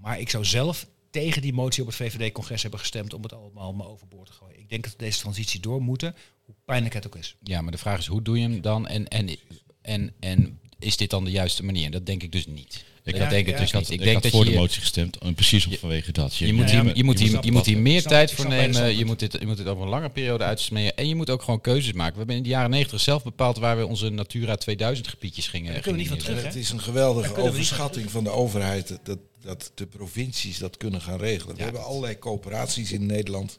maar 0.00 0.20
ik 0.20 0.30
zou 0.30 0.44
zelf 0.44 0.86
tegen 1.10 1.42
die 1.42 1.52
motie 1.52 1.82
op 1.82 1.88
het 1.88 1.96
VVD-congres 1.96 2.62
hebben 2.62 2.80
gestemd 2.80 3.14
om 3.14 3.22
het 3.22 3.32
allemaal 3.32 3.72
maar 3.72 3.86
overboord 3.86 4.26
te 4.26 4.32
gooien. 4.32 4.58
Ik 4.58 4.68
denk 4.68 4.82
dat 4.82 4.92
we 4.92 4.98
deze 4.98 5.20
transitie 5.20 5.60
door 5.60 5.82
moeten, 5.82 6.14
hoe 6.44 6.54
pijnlijk 6.64 6.94
het 6.94 7.06
ook 7.06 7.16
is. 7.16 7.36
Ja, 7.42 7.62
maar 7.62 7.72
de 7.72 7.78
vraag 7.78 7.98
is, 7.98 8.06
hoe 8.06 8.22
doe 8.22 8.38
je 8.38 8.48
hem 8.48 8.60
dan? 8.60 8.86
En, 8.86 9.08
en, 9.08 9.36
en, 9.82 10.14
en 10.20 10.60
is 10.78 10.96
dit 10.96 11.10
dan 11.10 11.24
de 11.24 11.30
juiste 11.30 11.64
manier? 11.64 11.90
Dat 11.90 12.06
denk 12.06 12.22
ik 12.22 12.32
dus 12.32 12.46
niet. 12.46 12.84
Ik 13.08 13.16
Ja, 13.16 13.28
denk 13.28 13.46
het 13.46 13.56
dus 13.58 13.66
Ik 13.66 13.72
had, 13.72 13.80
niet. 13.82 13.90
ik 13.90 13.98
Ik 13.98 14.02
denk 14.02 14.14
had 14.14 14.22
dat 14.22 14.32
voor 14.32 14.44
je 14.44 14.50
de 14.50 14.56
motie 14.56 14.80
gestemd, 14.80 15.18
en 15.18 15.34
precies 15.34 15.66
om 15.66 15.72
vanwege 15.76 16.12
dat. 16.12 16.36
je 16.36 16.52
moet, 16.52 16.70
Ja, 16.70 16.82
hier, 16.82 16.96
je, 16.96 17.04
moet 17.04 17.18
je 17.18 17.24
hier, 17.24 17.34
moet 17.34 17.44
je 17.44 17.52
moet 17.52 17.66
hier 17.66 17.78
meer 17.78 18.02
tijd 18.02 18.32
voor 18.32 18.48
nemen. 18.48 18.96
Je 18.96 19.04
moet, 19.04 19.18
dit, 19.18 19.36
je 19.40 19.46
moet 19.46 19.56
dit 19.56 19.66
over 19.66 19.82
een 19.82 19.88
lange 19.88 20.08
periode 20.10 20.44
uitsmeden. 20.44 20.96
En 20.96 21.08
je 21.08 21.14
moet 21.14 21.30
ook 21.30 21.42
gewoon 21.42 21.60
keuzes 21.60 21.92
maken. 21.92 22.12
We 22.12 22.18
hebben 22.18 22.36
in 22.36 22.42
de 22.42 22.48
jaren 22.48 22.70
90 22.70 23.00
zelf 23.00 23.22
bepaald 23.22 23.58
waar 23.58 23.76
we 23.78 23.86
onze 23.86 24.08
Natura 24.08 24.56
2000 24.56 25.08
gebiedjes 25.08 25.48
gingen. 25.48 25.72
Daar 25.72 25.82
kunnen 25.82 26.00
we 26.04 26.08
niet 26.10 26.16
van 26.22 26.26
terug, 26.26 26.44
Het 26.44 26.54
is 26.54 26.70
een 26.70 26.80
geweldige 26.80 27.36
overschatting 27.36 28.10
van 28.10 28.24
de 28.24 28.30
overheid 28.30 28.88
dat- 28.88 29.04
dat, 29.04 29.18
dat 29.42 29.72
de 29.74 29.86
provincies 29.86 30.58
dat 30.58 30.76
kunnen 30.76 31.00
gaan 31.00 31.18
regelen. 31.18 31.56
We 31.56 31.62
hebben 31.62 31.84
allerlei 31.84 32.18
coöperaties 32.18 32.92
in 32.92 33.06
Nederland 33.06 33.58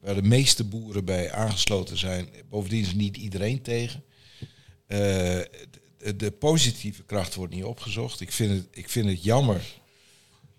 waar 0.00 0.14
de 0.14 0.22
meeste 0.22 0.64
boeren 0.64 1.04
bij 1.04 1.32
aangesloten 1.32 1.98
zijn. 1.98 2.28
Bovendien 2.50 2.82
is 2.82 2.94
niet 2.94 3.16
iedereen 3.16 3.62
tegen. 3.62 4.02
Eh, 4.86 4.98
de, 6.04 6.16
de 6.16 6.30
positieve 6.30 7.02
kracht 7.02 7.34
wordt 7.34 7.54
niet 7.54 7.64
opgezocht. 7.64 8.20
Ik 8.20 8.32
vind, 8.32 8.50
het, 8.50 8.66
ik 8.70 8.88
vind 8.88 9.08
het 9.08 9.24
jammer 9.24 9.60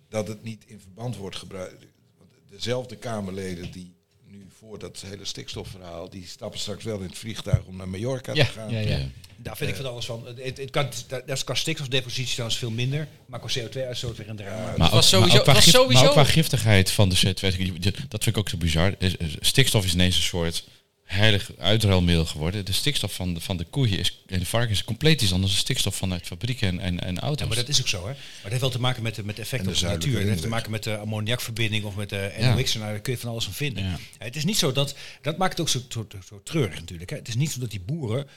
dat 0.10 0.28
het 0.28 0.44
niet 0.44 0.64
in 0.68 0.80
verband 0.80 1.16
wordt 1.16 1.36
gebruikt. 1.36 1.86
Want 2.18 2.30
Dezelfde 2.50 2.96
Kamerleden 2.96 3.72
die 3.72 3.94
nu 4.28 4.48
voor 4.60 4.80
dat 4.80 5.04
hele 5.08 5.26
stikstofverhaal, 5.26 6.10
die 6.10 6.28
stappen 6.28 6.60
straks 6.60 6.84
wel 6.84 6.98
in 7.00 7.08
het 7.08 7.18
vliegtuig 7.18 7.64
om 7.66 7.76
naar 7.76 7.88
Mallorca 7.90 8.34
Ja, 8.34 8.46
te 8.46 8.52
gaan. 8.52 8.70
ja, 8.72 8.80
ja. 8.80 9.00
Daar 9.38 9.58
vind 9.58 9.70
ik 9.70 9.76
van 9.76 9.86
alles 9.86 10.06
van. 10.06 10.26
Het, 10.36 10.58
het 10.58 10.70
kan, 10.70 10.90
dat 11.08 11.30
is 11.30 11.44
qua 11.44 11.54
stikstofdepositie 11.54 12.32
trouwens 12.32 12.60
veel 12.60 12.70
minder. 12.72 13.08
Maar 13.26 13.40
qua 13.40 13.62
CO2-uitstoot 13.62 14.18
weer 14.18 14.30
een 14.30 14.36
drama. 14.36 14.74
Maar 14.78 14.90
was 14.90 14.90
ook, 14.90 14.92
maar 14.92 15.04
sowieso- 15.04 15.38
ook 15.38 15.44
qua 15.44 15.54
was 15.54 15.64
gif- 15.64 15.74
sowieso- 15.74 16.00
maar 16.02 16.08
ook 16.10 16.16
qua 16.16 16.24
giftigheid 16.24 16.92
van 16.92 17.10
de 17.10 17.16
CO2, 17.16 17.82
dat 18.08 18.24
vind 18.24 18.26
ik 18.26 18.38
ook 18.38 18.50
zo 18.50 18.58
bizar. 18.58 18.96
Is- 19.00 19.16
Stikstof 19.40 19.86
is 19.86 19.94
ineens 19.94 20.16
een 20.16 20.22
soort 20.22 20.64
heilig 21.06 21.52
uitruilmiddel 21.58 22.26
geworden. 22.26 22.66
De 22.66 22.72
stikstof 22.72 23.14
van 23.14 23.34
de, 23.34 23.40
van 23.40 23.58
de 23.58 23.64
koeien 23.64 24.00
is, 24.00 24.24
en 24.28 24.40
de 24.40 24.46
varkens 24.46 24.80
is 24.80 24.86
compleet 24.86 25.22
iets 25.22 25.32
anders 25.32 25.52
dan 25.52 25.60
de 25.60 25.66
stikstof 25.66 25.96
vanuit 25.96 26.26
fabrieken 26.26 26.68
en, 26.68 26.80
en, 26.80 27.00
en 27.00 27.20
auto's. 27.20 27.40
Ja, 27.40 27.48
maar 27.48 27.56
dat 27.56 27.68
is 27.68 27.80
ook 27.80 27.88
zo, 27.88 27.98
hè. 27.98 28.04
Maar 28.04 28.18
het 28.42 28.50
heeft 28.50 28.62
wel 28.62 28.70
te 28.70 28.80
maken 28.80 29.04
met 29.04 29.16
de, 29.16 29.24
met 29.24 29.36
de 29.36 29.42
effecten 29.42 29.68
En 29.68 29.74
op 29.74 29.80
de 29.80 29.88
natuur. 29.88 30.20
Het 30.20 30.28
heeft 30.28 30.42
te 30.42 30.48
maken 30.48 30.72
met 30.72 30.84
de 30.84 30.98
ammoniakverbinding 30.98 31.84
of 31.84 31.96
met 31.96 32.10
de 32.10 32.34
Ja. 32.40 32.56
NOx. 32.56 32.74
En 32.74 32.80
daar 32.80 33.00
kun 33.00 33.14
je 33.14 33.20
van 33.20 33.30
alles 33.30 33.44
van 33.44 33.54
vinden. 33.54 33.84
Ja. 33.84 33.90
Ja, 33.90 34.26
Het 34.26 34.36
is 34.36 34.46
niet 34.46 34.58
zo 34.58 34.72
dat... 34.72 34.96
Dat 35.22 35.38
maakt 35.38 35.52
het 35.52 35.62
ook 35.62 35.70
zo, 35.70 35.82
zo, 35.90 36.08
zo 36.28 36.42
treurig 36.44 36.80
natuurlijk. 36.80 37.10
Hè. 37.10 37.16
Het 37.16 37.28
is 37.28 37.36
niet 37.36 37.52
zo 37.52 37.60
dat 37.60 37.72
die 37.72 37.80
boeren 37.80 38.28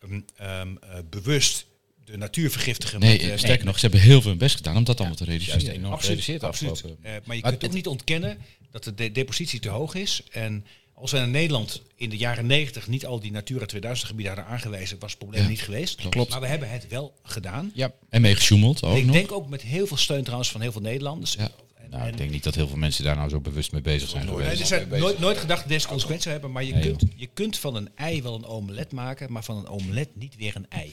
ehm, 0.00 0.20
ehm, 0.36 0.76
eh, 0.80 0.98
bewust 1.10 1.66
de 2.04 2.16
natuur 2.16 2.50
vergiftigen. 2.50 3.00
nee, 3.00 3.18
met, 3.20 3.30
eh, 3.30 3.38
sterker 3.38 3.64
nog, 3.64 3.74
ze 3.74 3.80
hebben 3.80 4.00
heel 4.00 4.20
veel 4.20 4.30
hun 4.30 4.38
best 4.38 4.56
gedaan 4.56 4.76
om 4.76 4.84
dat 4.84 4.98
allemaal 4.98 5.16
te 5.16 5.24
reduceren. 5.24 5.70
enorm 5.72 5.92
Absoluut, 5.92 6.24
gereduceerd 6.24 6.42
absoluut. 6.42 6.82
Eh, 7.02 7.12
maar 7.24 7.36
je 7.36 7.42
Maar 7.42 7.50
kunt 7.50 7.64
ook 7.64 7.72
niet 7.72 7.86
ontkennen 7.86 8.38
dat 8.70 8.84
de 8.84 8.94
de 8.94 9.12
depositie 9.12 9.60
te 9.60 9.68
hoog 9.68 9.94
is. 9.94 10.22
En 10.30 10.64
als 11.00 11.10
we 11.10 11.18
in 11.18 11.30
Nederland 11.30 11.82
in 11.96 12.10
de 12.10 12.16
jaren 12.16 12.46
90 12.46 12.86
niet 12.88 13.06
al 13.06 13.20
die 13.20 13.32
Natura 13.32 13.66
2000 13.66 14.08
gebieden 14.08 14.34
hadden 14.34 14.52
aangewezen, 14.52 14.98
was 14.98 15.10
het 15.10 15.18
probleem 15.18 15.42
Ja, 15.42 15.48
niet 15.48 15.60
geweest. 15.60 16.08
klopt. 16.08 16.30
Maar 16.30 16.40
we 16.40 16.46
hebben 16.46 16.70
het 16.70 16.88
wel 16.88 17.14
gedaan. 17.22 17.70
Ja. 17.74 17.92
En 18.08 18.20
mee 18.20 18.34
gesjoemeld 18.34 18.82
ook 18.82 18.96
ik 18.96 19.04
nog. 19.04 19.14
denk 19.14 19.32
ook 19.32 19.48
met 19.48 19.62
heel 19.62 19.86
veel 19.86 19.96
steun 19.96 20.22
trouwens 20.22 20.50
van 20.50 20.60
heel 20.60 20.72
veel 20.72 20.80
Nederlanders. 20.80 21.32
Ja. 21.38 21.50
En, 21.74 21.90
Nou, 21.90 22.02
en- 22.02 22.08
ik 22.08 22.16
denk 22.16 22.30
niet 22.30 22.42
dat 22.44 22.54
heel 22.54 22.68
veel 22.68 22.76
mensen 22.76 23.04
daar 23.04 23.16
nou 23.16 23.28
zo 23.28 23.40
bewust 23.40 23.72
mee 23.72 23.80
bezig 23.80 24.08
zijn 24.08 24.26
Nee, 24.26 24.34
geweest. 24.34 24.60
er 24.60 24.66
zijn 24.66 24.88
nooit, 24.88 25.18
nooit 25.18 25.38
gedacht 25.38 25.60
dat 25.60 25.68
deze 25.68 25.86
consequenties 25.86 26.22
zou 26.24 26.34
hebben, 26.34 26.52
maar 26.52 26.64
je, 26.64 26.72
Nee, 26.72 26.82
kunt, 26.82 27.02
je 27.16 27.28
kunt 27.34 27.58
van 27.58 27.74
een 27.74 27.88
ei 27.94 28.22
wel 28.22 28.34
een 28.34 28.44
omelet 28.46 28.92
maken, 28.92 29.32
maar 29.32 29.44
van 29.44 29.56
een 29.56 29.68
omelet 29.68 30.08
niet 30.16 30.36
weer 30.36 30.56
een 30.56 30.66
ei. 30.68 30.92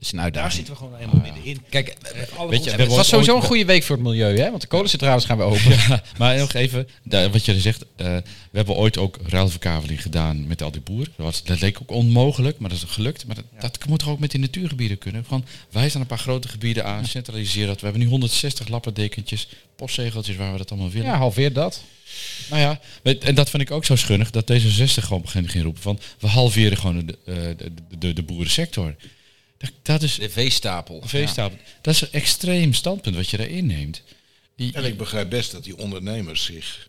Is 0.00 0.08
een 0.10 0.16
Daar 0.16 0.24
uitdaging. 0.24 0.52
zitten 0.52 0.72
we 0.72 0.78
gewoon 0.78 0.98
helemaal 0.98 1.20
middenin. 1.22 1.60
Kijk, 1.70 1.88
Eh, 1.88 2.38
alle 2.38 2.48
weet 2.50 2.58
je, 2.58 2.64
we 2.64 2.70
het 2.70 2.78
hebben 2.78 2.96
was 2.96 3.08
sowieso 3.08 3.36
een 3.36 3.42
goede 3.42 3.64
week 3.64 3.82
voor 3.82 3.96
het 3.96 4.04
milieu, 4.04 4.38
hè? 4.38 4.50
Want 4.50 4.60
de 4.62 4.66
kolencentrales 4.68 5.24
gaan 5.24 5.36
weer 5.36 5.46
open. 5.46 5.70
Ja, 5.70 6.02
maar 6.18 6.36
nog 6.38 6.52
even, 6.52 6.88
daar, 7.02 7.30
wat 7.30 7.44
je 7.44 7.60
zegt, 7.60 7.84
eh, 7.96 8.06
we 8.50 8.56
hebben 8.56 8.74
ooit 8.74 8.98
ook 8.98 9.18
ruilverkaveling 9.26 10.02
gedaan 10.02 10.46
met 10.46 10.62
al 10.62 10.70
die 10.70 10.80
boeren. 10.80 11.12
Dat, 11.16 11.26
was, 11.26 11.42
dat 11.44 11.60
leek 11.60 11.78
ook 11.82 11.90
onmogelijk, 11.90 12.58
maar 12.58 12.70
dat 12.70 12.78
is 12.78 12.84
gelukt. 12.88 13.26
Maar 13.26 13.34
dat, 13.36 13.44
dat 13.60 13.88
moet 13.88 13.98
toch 13.98 14.08
ook 14.08 14.18
met 14.18 14.30
die 14.30 14.40
natuurgebieden 14.40 14.98
kunnen? 14.98 15.24
Gewoon, 15.24 15.44
wij 15.70 15.88
staan 15.88 16.00
een 16.00 16.06
paar 16.06 16.18
grote 16.18 16.48
gebieden 16.48 16.84
aan, 16.84 17.06
centraliseren 17.06 17.68
dat. 17.68 17.78
We 17.80 17.84
hebben 17.86 18.02
nu 18.02 18.08
160 18.08 18.68
lappendekentjes, 18.68 19.48
postzegeltjes 19.76 20.36
waar 20.36 20.52
we 20.52 20.58
dat 20.58 20.70
allemaal 20.70 20.90
willen. 20.90 21.06
Ja, 21.08 21.16
halveer 21.16 21.52
dat. 21.52 21.82
Nou 22.50 22.60
ja, 22.62 22.80
weet- 23.02 23.24
en 23.24 23.34
dat 23.34 23.50
vind 23.50 23.62
ik 23.62 23.70
ook 23.70 23.84
zo 23.84 23.96
schunnig, 23.96 24.30
dat 24.30 24.52
D66 24.52 25.04
gewoon 25.04 25.22
begint 25.22 25.50
ging 25.50 25.64
roepen 25.64 25.82
van, 25.82 25.98
we 26.18 26.26
halveren 26.26 26.78
gewoon 26.78 27.06
de, 27.06 27.18
eh, 27.24 27.34
de, 27.34 27.56
de, 27.56 27.98
de, 27.98 28.12
de 28.12 28.22
boerensector. 28.22 28.94
Dat, 29.58 29.70
dat 29.82 30.02
is 30.02 30.14
De 30.14 30.30
veestapel. 30.30 31.02
een 31.02 31.08
veestapel. 31.08 31.58
Dat 31.82 31.94
is 31.94 32.00
een 32.00 32.12
extreem 32.12 32.72
standpunt 32.74 33.16
wat 33.16 33.28
je 33.28 33.36
daarin 33.36 33.66
neemt. 33.66 34.02
Die- 34.56 34.72
En 34.74 34.84
ik 34.84 34.96
begrijp 34.96 35.30
best 35.30 35.52
dat 35.52 35.64
die 35.64 35.78
ondernemers 35.78 36.44
zich, 36.44 36.88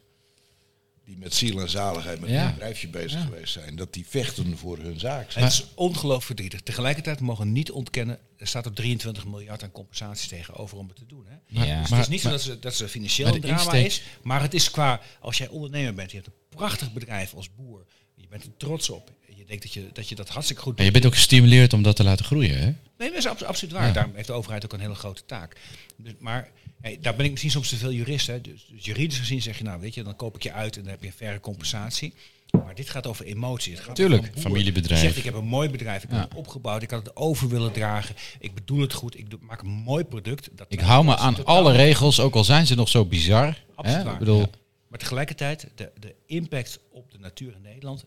die 1.06 1.18
met 1.18 1.34
ziel 1.36 1.60
en 1.60 1.70
zaligheid 1.70 2.20
met 2.20 2.30
Ja. 2.30 2.46
een 2.48 2.54
bedrijfje 2.54 2.88
bezig 2.88 3.22
geweest 3.24 3.54
zijn, 3.54 3.76
dat 3.76 3.94
die 3.94 4.06
vechten 4.08 4.58
voor 4.58 4.78
hun 4.78 5.00
zaak. 5.00 5.34
Het 5.34 5.52
is 5.52 5.64
ongelooflijk 5.76 6.24
verdrietig. 6.26 6.62
Tegelijkertijd 6.62 7.20
mogen 7.20 7.46
we 7.46 7.52
niet 7.52 7.72
ontkennen, 7.72 8.20
er 8.38 8.48
staat 8.48 8.66
er 8.66 8.74
23 8.74 9.26
miljard 9.26 9.64
aan 9.64 9.72
compensaties 9.72 10.28
tegenover 10.28 10.78
om 10.78 10.88
het 10.88 10.96
te 10.98 11.06
doen. 11.06 11.26
Hè? 11.28 11.36
Ja. 11.66 11.80
Dus 11.82 11.90
Maar- 11.90 12.00
het 12.00 12.08
is 12.08 12.14
niet 12.14 12.22
zo 12.22 12.28
maar- 12.30 12.38
dat 12.38 12.46
ze, 12.46 12.60
dat 12.60 12.76
ze 12.76 12.88
financieel 12.90 13.28
maar 13.28 13.36
een 13.36 13.42
de 13.42 13.48
drama 13.48 13.62
insteek- 13.64 13.86
is, 13.86 14.02
maar 14.24 14.42
het 14.42 14.54
is 14.54 14.72
qua, 14.72 15.02
als 15.20 15.38
jij 15.38 15.48
ondernemer 15.48 15.94
bent, 15.94 16.12
je 16.12 16.18
hebt 16.18 16.30
een 16.30 16.58
prachtig 16.58 16.94
bedrijf 16.94 17.34
als 17.34 17.56
boer, 17.56 17.86
je 18.16 18.28
bent 18.28 18.44
er 18.44 18.58
trots 18.58 18.90
op, 18.90 19.12
je 19.50 19.58
denkt 19.58 19.64
dat 19.64 19.74
je 19.74 19.90
dat, 19.94 20.10
je 20.10 20.16
dat 20.16 20.30
hartstikke 20.30 20.62
goed 20.62 20.72
En 20.72 20.78
doet. 20.78 20.86
je 20.86 20.92
bent 20.92 21.06
ook 21.06 21.14
gestimuleerd 21.14 21.74
om 21.74 21.84
dat 21.84 21.96
te 21.96 22.04
laten 22.04 22.26
groeien, 22.26 22.58
hè? 22.60 22.66
Nee, 22.98 23.10
dat 23.10 23.18
is 23.18 23.28
abso- 23.28 23.46
absoluut 23.46 23.74
waar. 23.74 23.88
Ja. 23.88 23.94
Daarom 23.94 24.16
heeft 24.16 24.28
de 24.28 24.34
overheid 24.34 24.66
ook 24.66 24.74
een 24.74 24.80
hele 24.80 24.96
grote 24.96 25.26
taak. 25.26 25.56
Dus, 25.98 26.14
maar 26.20 26.50
hey, 26.82 26.98
daar 27.02 27.16
ben 27.16 27.26
ik 27.26 27.32
misschien 27.32 27.52
soms 27.52 27.70
te 27.70 27.76
veel 27.76 27.92
jurist. 27.92 28.28
Hè. 28.28 28.42
Dus, 28.42 28.68
dus 28.72 28.86
juridisch 28.86 29.18
gezien 29.20 29.42
zeg 29.42 29.58
je, 29.58 29.64
nou 29.64 29.80
weet 29.82 29.94
je, 29.94 30.04
dan 30.04 30.16
koop 30.16 30.36
ik 30.36 30.44
je 30.44 30.52
uit 30.52 30.76
en 30.78 30.82
dan 30.82 30.92
heb 30.92 31.02
je 31.02 31.08
een 31.08 31.14
verre 31.18 31.40
compensatie. 31.40 32.14
Maar 32.52 32.76
dit 32.76 32.90
gaat 32.90 33.08
over 33.08 33.26
emotie. 33.26 33.74
Het 33.74 33.82
gaat 33.84 33.96
Tuurlijk. 33.96 34.32
Familiebedrijf. 34.38 35.00
Die 35.02 35.10
zegt, 35.10 35.18
ik 35.20 35.24
heb 35.32 35.34
een 35.42 35.46
mooi 35.48 35.70
bedrijf, 35.70 36.04
ik 36.04 36.10
heb 36.10 36.18
Ja. 36.20 36.26
het 36.26 36.34
opgebouwd, 36.38 36.82
ik 36.82 36.92
had 36.92 37.06
het 37.06 37.16
over 37.16 37.50
willen 37.50 37.72
dragen. 37.72 38.16
Ik 38.40 38.54
bedoel 38.54 38.80
het 38.82 38.94
goed, 38.94 39.18
ik 39.18 39.30
doe- 39.30 39.40
maak 39.42 39.62
een 39.62 39.68
mooi 39.70 40.04
product. 40.04 40.50
Dat 40.52 40.66
Ik 40.70 40.80
hou 40.80 41.06
me 41.06 41.16
aan 41.18 41.46
alle 41.46 41.72
regels, 41.72 42.20
ook 42.20 42.36
al 42.36 42.44
zijn 42.44 42.68
ze 42.68 42.76
nog 42.76 42.90
zo 42.90 43.06
bizar. 43.06 43.64
Absoluut 43.76 43.98
Hè? 43.98 44.04
waar. 44.04 44.14
Ik 44.14 44.20
bedoel, 44.20 44.40
Ja. 44.40 44.50
Maar 44.88 45.00
tegelijkertijd, 45.00 45.68
de, 45.76 45.92
de 46.00 46.16
impact 46.26 46.80
op 46.92 47.12
de 47.12 47.18
natuur 47.20 47.54
in 47.56 47.62
Nederland. 47.62 48.04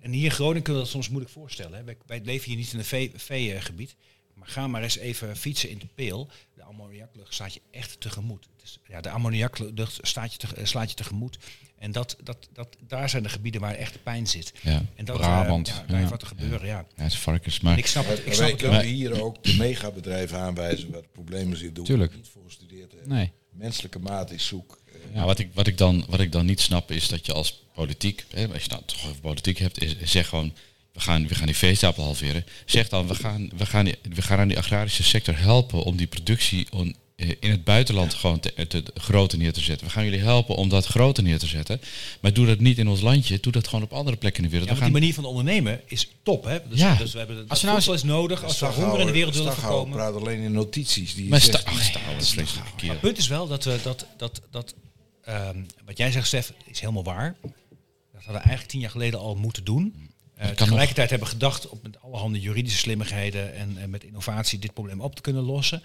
En 0.00 0.12
hier 0.12 0.24
in 0.24 0.30
Groningen 0.30 0.62
kunnen 0.62 0.82
we 0.82 0.88
dat 0.88 0.96
soms 0.96 1.08
moeilijk 1.08 1.32
voorstellen. 1.32 1.78
Hè. 1.78 1.84
Wij, 1.84 1.96
wij 2.06 2.20
leven 2.24 2.48
hier 2.48 2.56
niet 2.56 2.72
in 2.72 2.78
een 2.78 2.84
vee- 2.84 3.12
veegebied. 3.14 3.94
Maar 4.34 4.48
ga 4.48 4.66
maar 4.66 4.82
eens 4.82 4.96
even 4.96 5.36
fietsen 5.36 5.70
in 5.70 5.78
de 5.78 5.86
peel. 5.94 6.28
De 6.54 6.62
ammoniaklucht 6.62 7.34
staat 7.34 7.54
je 7.54 7.60
echt 7.70 8.00
tegemoet. 8.00 8.48
Dus, 8.56 8.78
ja, 8.88 9.00
de 9.00 9.10
ammoniaklucht 9.10 9.98
staat 10.02 10.32
je 10.32 10.38
te, 10.38 10.64
slaat 10.66 10.88
je 10.90 10.96
tegemoet. 10.96 11.38
En 11.78 11.92
dat, 11.92 12.16
dat, 12.22 12.48
dat, 12.52 12.76
daar 12.86 13.08
zijn 13.08 13.22
de 13.22 13.28
gebieden 13.28 13.60
waar 13.60 13.74
echt 13.74 13.92
de 13.92 13.98
pijn 13.98 14.26
zit. 14.26 14.52
Ja, 14.62 14.82
En 14.94 15.04
dat, 15.04 15.16
Brabant, 15.16 15.68
eh, 15.68 15.74
ja, 15.74 15.80
daar 15.80 15.90
ja. 15.90 15.96
heeft 15.96 16.10
wat 16.10 16.20
te 16.20 16.26
gebeuren, 16.26 16.66
ja. 16.66 16.86
ja 16.96 17.02
het 17.02 17.12
is 17.12 17.18
varkens. 17.18 17.60
Maar 17.60 17.72
En 17.72 17.78
ik 17.78 17.86
snap 17.86 18.06
het, 18.06 18.18
ik 18.18 18.24
snap 18.32 18.36
wij 18.38 18.50
het 18.50 18.60
wel. 18.60 18.70
kunnen 18.70 18.88
hier 18.88 19.22
ook 19.22 19.42
de 19.44 19.54
megabedrijven 19.56 20.38
aanwijzen 20.38 20.90
waar 20.90 21.02
de 21.02 21.08
problemen 21.12 21.56
zitten. 21.56 21.74
Doen 21.74 21.84
Tuurlijk. 21.84 22.14
Niet 22.14 22.28
voor 22.28 22.42
gestudeerd 22.44 22.92
hebben. 22.92 23.08
nee. 23.08 23.32
Menselijke 23.50 23.98
maat 23.98 24.30
is 24.30 24.46
zoek. 24.46 24.80
Ja, 25.14 25.24
wat, 25.24 25.38
ik, 25.38 25.48
wat, 25.54 25.66
ik 25.66 25.78
dan, 25.78 26.04
wat 26.08 26.20
ik 26.20 26.32
dan 26.32 26.46
niet 26.46 26.60
snap 26.60 26.90
is 26.90 27.08
dat 27.08 27.26
je 27.26 27.32
als 27.32 27.58
politiek, 27.74 28.24
hè, 28.30 28.48
als 28.52 28.62
je 28.62 28.68
nou 28.68 28.82
toch 28.86 29.04
over 29.04 29.20
politiek 29.20 29.58
hebt, 29.58 29.82
is, 29.82 29.94
zeg 30.04 30.28
gewoon, 30.28 30.52
we 30.92 31.00
gaan, 31.00 31.28
we 31.28 31.34
gaan 31.34 31.46
die 31.46 31.56
veestapel 31.56 32.04
halveren. 32.04 32.44
Zeg 32.66 32.88
dan, 32.88 33.06
we 33.06 33.14
gaan, 33.14 33.50
we, 33.56 33.66
gaan 33.66 33.84
die, 33.84 33.94
we 34.14 34.22
gaan 34.22 34.38
aan 34.38 34.48
die 34.48 34.58
agrarische 34.58 35.02
sector 35.02 35.38
helpen 35.38 35.82
om 35.82 35.96
die 35.96 36.06
productie 36.06 36.66
on- 36.70 36.96
eh, 37.16 37.28
in 37.40 37.50
het 37.50 37.64
buitenland 37.64 38.14
gewoon 38.14 38.40
te, 38.40 38.66
te, 38.68 38.82
groter 38.94 39.38
neer 39.38 39.52
te 39.52 39.60
zetten. 39.60 39.86
We 39.86 39.92
gaan 39.92 40.04
jullie 40.04 40.20
helpen 40.20 40.54
om 40.54 40.68
dat 40.68 40.86
groter 40.86 41.22
neer 41.22 41.38
te 41.38 41.46
zetten. 41.46 41.80
Maar 42.20 42.32
doe 42.32 42.46
dat 42.46 42.58
niet 42.58 42.78
in 42.78 42.88
ons 42.88 43.00
landje, 43.00 43.40
doe 43.40 43.52
dat 43.52 43.68
gewoon 43.68 43.84
op 43.84 43.92
andere 43.92 44.16
plekken 44.16 44.44
in 44.44 44.50
de 44.50 44.56
Ja, 44.56 44.60
wereld. 44.62 44.78
want 44.80 44.92
we 44.94 45.00
die 45.00 45.12
gaan, 45.14 45.24
manier 45.24 45.32
van 45.32 45.54
ondernemen 45.64 45.80
is 45.86 46.08
top. 46.22 46.44
Hè? 46.44 46.58
Dus, 46.68 46.78
Ja. 46.78 46.94
dus 46.94 47.12
we 47.12 47.18
hebben 47.18 47.36
Als 47.36 47.48
als 47.48 47.60
we 47.60 47.66
nou 47.66 47.94
is 47.96 48.02
nodig, 48.02 48.44
als 48.44 48.58
we 48.58 48.66
honger 48.66 49.00
in 49.00 49.06
de 49.06 49.12
wereld 49.12 49.34
willen 49.36 49.52
voorkomen. 49.54 49.96
praat 49.96 50.14
alleen 50.14 50.40
in 50.40 50.52
notities. 50.52 51.14
Die 51.14 51.28
maar 51.28 51.40
zegt- 51.40 51.58
sta, 51.60 51.70
ach, 51.70 51.82
sta, 51.82 52.00
dat 52.12 52.22
is 52.22 52.30
vreselijk 52.30 52.66
Maar 52.82 52.90
het 52.90 53.00
punt 53.00 53.18
is 53.18 53.28
wel 53.28 53.46
dat, 53.48 53.64
we 53.64 53.78
dat, 53.82 54.06
dat, 54.16 54.40
dat 54.50 54.74
ehm, 55.28 55.62
wat 55.84 55.96
jij 55.96 56.12
zegt, 56.12 56.26
Stef, 56.26 56.52
is 56.64 56.80
helemaal 56.80 57.04
waar. 57.04 57.36
Dat 57.40 57.52
hadden 58.12 58.32
we 58.32 58.38
eigenlijk 58.38 58.68
tien 58.68 58.80
jaar 58.80 58.90
geleden 58.90 59.20
al 59.20 59.36
moeten 59.36 59.64
doen. 59.64 60.10
Eh, 60.34 60.46
nog. 60.46 60.56
tegelijkertijd 60.56 61.10
hebben 61.10 61.28
we 61.28 61.34
gedacht 61.34 61.68
op 61.68 61.82
met 61.82 62.00
allerhande 62.00 62.40
juridische 62.40 62.78
slimmigheden 62.78 63.54
en, 63.54 63.78
en 63.78 63.90
met 63.90 64.04
innovatie 64.04 64.58
dit 64.58 64.72
probleem 64.72 65.00
op 65.00 65.14
te 65.14 65.20
kunnen 65.20 65.42
lossen. 65.42 65.82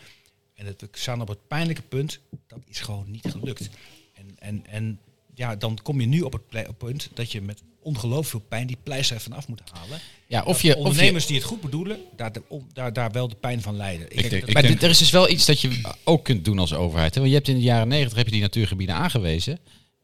En 0.54 0.66
het, 0.66 0.82
we 0.82 0.88
staan 0.91 1.22
op 1.22 1.28
het 1.28 1.48
pijnlijke 1.48 1.82
punt, 1.82 2.20
dat 2.48 2.60
is 2.68 2.80
gewoon 2.80 3.12
niet 3.12 3.28
gelukt. 3.30 3.70
En, 4.14 4.36
en, 4.39 4.66
en 4.66 5.00
ja, 5.34 5.56
dan 5.56 5.80
kom 5.84 6.02
je 6.02 6.08
nu 6.08 6.22
op 6.22 6.34
het 6.34 6.48
ple- 6.48 6.60
op 6.60 6.68
het 6.68 6.78
punt 6.78 7.10
dat 7.14 7.32
je 7.32 7.41
met 7.41 7.64
ongelooflijk 7.84 8.29
veel 8.29 8.43
pijn 8.49 8.67
die 8.67 8.77
pleister 8.84 9.15
ervan 9.15 9.34
af 9.34 9.47
moet 9.47 9.61
halen. 9.71 9.99
Ja, 10.27 10.43
of 10.43 10.45
je, 10.45 10.51
of 10.51 10.61
je, 10.61 10.75
ondernemers 10.75 11.25
die 11.25 11.36
het 11.36 11.45
goed 11.45 11.61
bedoelen, 11.61 11.99
daar, 12.15 12.31
de- 12.31 12.41
om- 12.47 12.67
daar, 12.73 12.93
daar 12.93 13.11
wel 13.11 13.27
de 13.27 13.36
pijn 13.36 13.61
van 13.61 13.75
lijden. 13.75 13.99
denk- 14.09 14.21
denk 14.21 14.29
dat- 14.31 14.47
ik 14.49 14.53
maar 14.53 14.61
denk- 14.61 14.73
dit, 14.73 14.84
er 14.84 14.89
is 14.89 14.97
dus 14.97 15.11
wel 15.11 15.29
iets 15.29 15.45
dat 15.45 15.61
je 15.61 15.81
ook 16.03 16.23
kunt 16.23 16.45
doen 16.45 16.59
als 16.59 16.73
overheid. 16.73 17.14
Hè? 17.14 17.19
Want 17.19 17.31
je 17.31 17.38
hebt 17.38 17.49
in 17.49 17.55
de 17.55 17.61
jaren 17.61 17.88
negentig 17.88 18.18
heb 18.18 18.26
je 18.26 18.31
die 18.31 18.41
natuurgebieden 18.41 18.95
aangewezen. 18.95 19.60